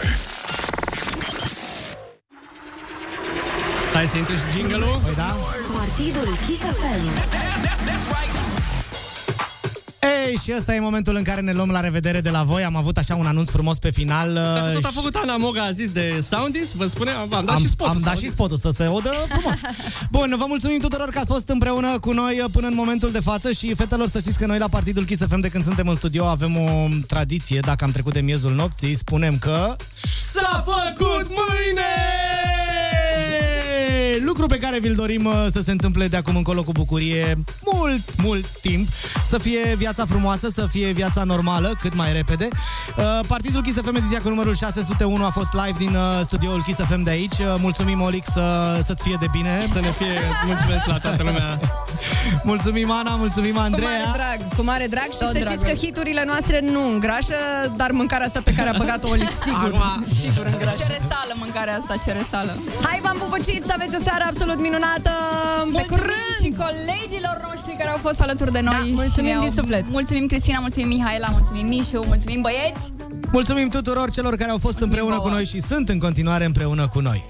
Hai 3.94 4.06
să 4.06 4.16
intre 4.16 4.36
și 4.36 4.42
jingle-ul. 4.58 5.00
Păi 5.04 5.14
da? 5.14 5.36
Partidul 5.76 6.36
Kiss 6.46 6.60
FM. 6.60 8.35
Ei, 10.28 10.36
și 10.44 10.52
ăsta 10.56 10.74
e 10.74 10.80
momentul 10.80 11.16
în 11.16 11.22
care 11.22 11.40
ne 11.40 11.52
luăm 11.52 11.70
la 11.70 11.80
revedere 11.80 12.20
de 12.20 12.30
la 12.30 12.42
voi. 12.42 12.64
Am 12.64 12.76
avut 12.76 12.96
așa 12.96 13.14
un 13.14 13.26
anunț 13.26 13.48
frumos 13.48 13.78
pe 13.78 13.90
final. 13.90 14.34
Dacă 14.34 14.66
uh, 14.68 14.72
tot 14.74 14.84
a 14.84 14.88
și- 14.88 14.94
făcut 14.94 15.14
Ana 15.14 15.36
Moga, 15.36 15.62
a 15.64 15.72
zis 15.72 15.90
de 15.90 16.18
Soundis, 16.30 16.72
vă 16.72 16.86
spune, 16.86 17.10
am, 17.10 17.20
am 17.34 17.44
dat 17.44 17.54
am, 17.56 17.60
și 17.62 17.68
spotul. 17.68 17.92
am 17.92 17.98
s-a 17.98 18.04
dat 18.04 18.16
și 18.16 18.20
auzit. 18.22 18.30
spotul 18.38 18.56
să 18.56 18.70
se 18.70 18.82
audă 18.84 19.12
frumos. 19.28 19.54
Bun, 20.16 20.34
vă 20.38 20.44
mulțumim 20.48 20.78
tuturor 20.80 21.08
că 21.08 21.18
ați 21.18 21.26
fost 21.28 21.48
împreună 21.48 21.98
cu 21.98 22.12
noi 22.12 22.44
până 22.52 22.66
în 22.66 22.74
momentul 22.74 23.10
de 23.12 23.20
față 23.20 23.50
și 23.50 23.74
fetelor 23.74 24.08
să 24.08 24.20
știți 24.20 24.38
că 24.38 24.46
noi 24.46 24.58
la 24.58 24.68
Partidul 24.68 25.04
Kiss 25.04 25.22
FM 25.28 25.40
de 25.40 25.48
când 25.48 25.64
suntem 25.64 25.88
în 25.88 25.94
studio 25.94 26.24
avem 26.24 26.56
o 26.56 26.68
tradiție, 27.06 27.60
dacă 27.60 27.84
am 27.84 27.90
trecut 27.90 28.12
de 28.12 28.20
miezul 28.20 28.52
nopții, 28.54 28.94
spunem 28.94 29.38
că 29.38 29.76
S-a 30.32 30.64
făcut 30.66 31.26
mâine! 31.28 31.84
Lucru 34.24 34.46
pe 34.46 34.58
care 34.58 34.78
vi-l 34.78 34.94
dorim 34.94 35.24
uh, 35.24 35.32
să 35.52 35.60
se 35.60 35.70
întâmple 35.70 36.08
de 36.08 36.16
acum 36.16 36.36
încolo 36.36 36.62
cu 36.62 36.72
bucurie 36.72 37.34
mult, 37.72 38.02
mult 38.22 38.46
timp. 38.60 38.88
Să 39.24 39.38
fie 39.38 39.74
viața 39.76 40.04
frumoasă, 40.06 40.48
să 40.54 40.66
fie 40.70 40.90
viața 40.92 41.24
normală, 41.24 41.76
cât 41.80 41.94
mai 41.94 42.12
repede. 42.12 42.48
Uh, 42.96 43.20
Partidul 43.26 43.62
Kiss 43.62 43.80
FM 43.80 43.94
ediția 43.94 44.20
cu 44.20 44.28
numărul 44.28 44.54
601 44.54 45.24
a 45.24 45.30
fost 45.30 45.52
live 45.52 45.78
din 45.78 45.94
uh, 45.94 46.20
studioul 46.22 46.62
Kiss 46.62 46.78
FM 46.78 47.02
de 47.02 47.10
aici. 47.10 47.38
Uh, 47.38 47.54
Mulțumim, 47.60 48.00
Olix, 48.00 48.28
să, 48.28 48.78
să-ți 48.82 49.02
fie 49.02 49.16
de 49.20 49.26
bine. 49.32 49.66
Să 49.72 49.80
ne 49.80 49.92
fie 49.92 50.18
mulțumesc 50.46 50.86
la 50.86 50.98
toată 50.98 51.22
lumea. 51.22 51.60
Mulțumim, 52.50 52.90
Ana, 52.90 53.14
mulțumim, 53.16 53.50
Cu 53.54 53.56
mare 53.60 53.72
Andreea. 53.74 54.12
drag, 54.12 54.54
cu 54.56 54.62
mare 54.62 54.86
drag 54.86 55.08
și 55.12 55.18
Tot 55.18 55.30
să 55.32 55.38
dragul. 55.38 55.48
știți 55.56 55.64
că 55.70 55.74
hiturile 55.86 56.22
noastre 56.26 56.60
nu 56.60 56.82
îngrașă, 56.92 57.38
dar 57.76 57.90
mâncarea 57.90 58.26
asta 58.26 58.40
pe 58.44 58.52
care 58.52 58.68
a 58.68 58.74
băgat-o 58.82 59.08
Olix, 59.08 59.32
sigur, 59.48 59.72
Acum. 59.74 60.04
sigur 60.22 60.44
îngrașă. 60.52 60.82
Cere 60.86 61.00
sală 61.10 61.32
mâncarea 61.44 61.74
asta, 61.80 61.94
cere 62.04 62.26
sală. 62.30 62.52
Hai, 62.86 62.98
v-am 63.02 63.16
pupăcit, 63.24 63.62
să 63.64 63.72
aveți 63.78 63.94
o 63.98 64.02
seară 64.06 64.24
absolut 64.26 64.58
minunată! 64.60 65.10
Pe 65.10 65.68
Mulțumim 65.70 65.88
curând! 65.88 66.36
și 66.42 66.50
colegilor 66.64 67.36
noștri 67.48 67.72
care 67.78 67.90
au 67.90 67.98
fost 68.06 68.20
alături 68.20 68.52
de 68.52 68.60
noi. 68.60 68.72
Da, 68.78 68.84
și 68.84 68.92
mulțumim 68.92 69.30
ne-au- 69.30 69.42
din 69.44 69.52
suflet. 69.52 69.84
Mulțumim 69.88 70.26
Cristina, 70.26 70.58
mulțumim 70.60 70.88
Mihaela, 70.88 71.28
mulțumim 71.30 71.66
Mișu, 71.66 72.00
mulțumim 72.06 72.40
băieți. 72.40 72.80
Mulțumim 73.32 73.68
tuturor 73.68 74.10
celor 74.10 74.36
care 74.36 74.50
au 74.50 74.58
fost 74.58 74.78
împreună 74.80 75.14
vouă. 75.14 75.26
cu 75.26 75.32
noi 75.34 75.44
și 75.44 75.60
sunt 75.60 75.88
în 75.88 75.98
continuare 75.98 76.44
împreună 76.44 76.88
cu 76.88 77.00
noi. 77.00 77.28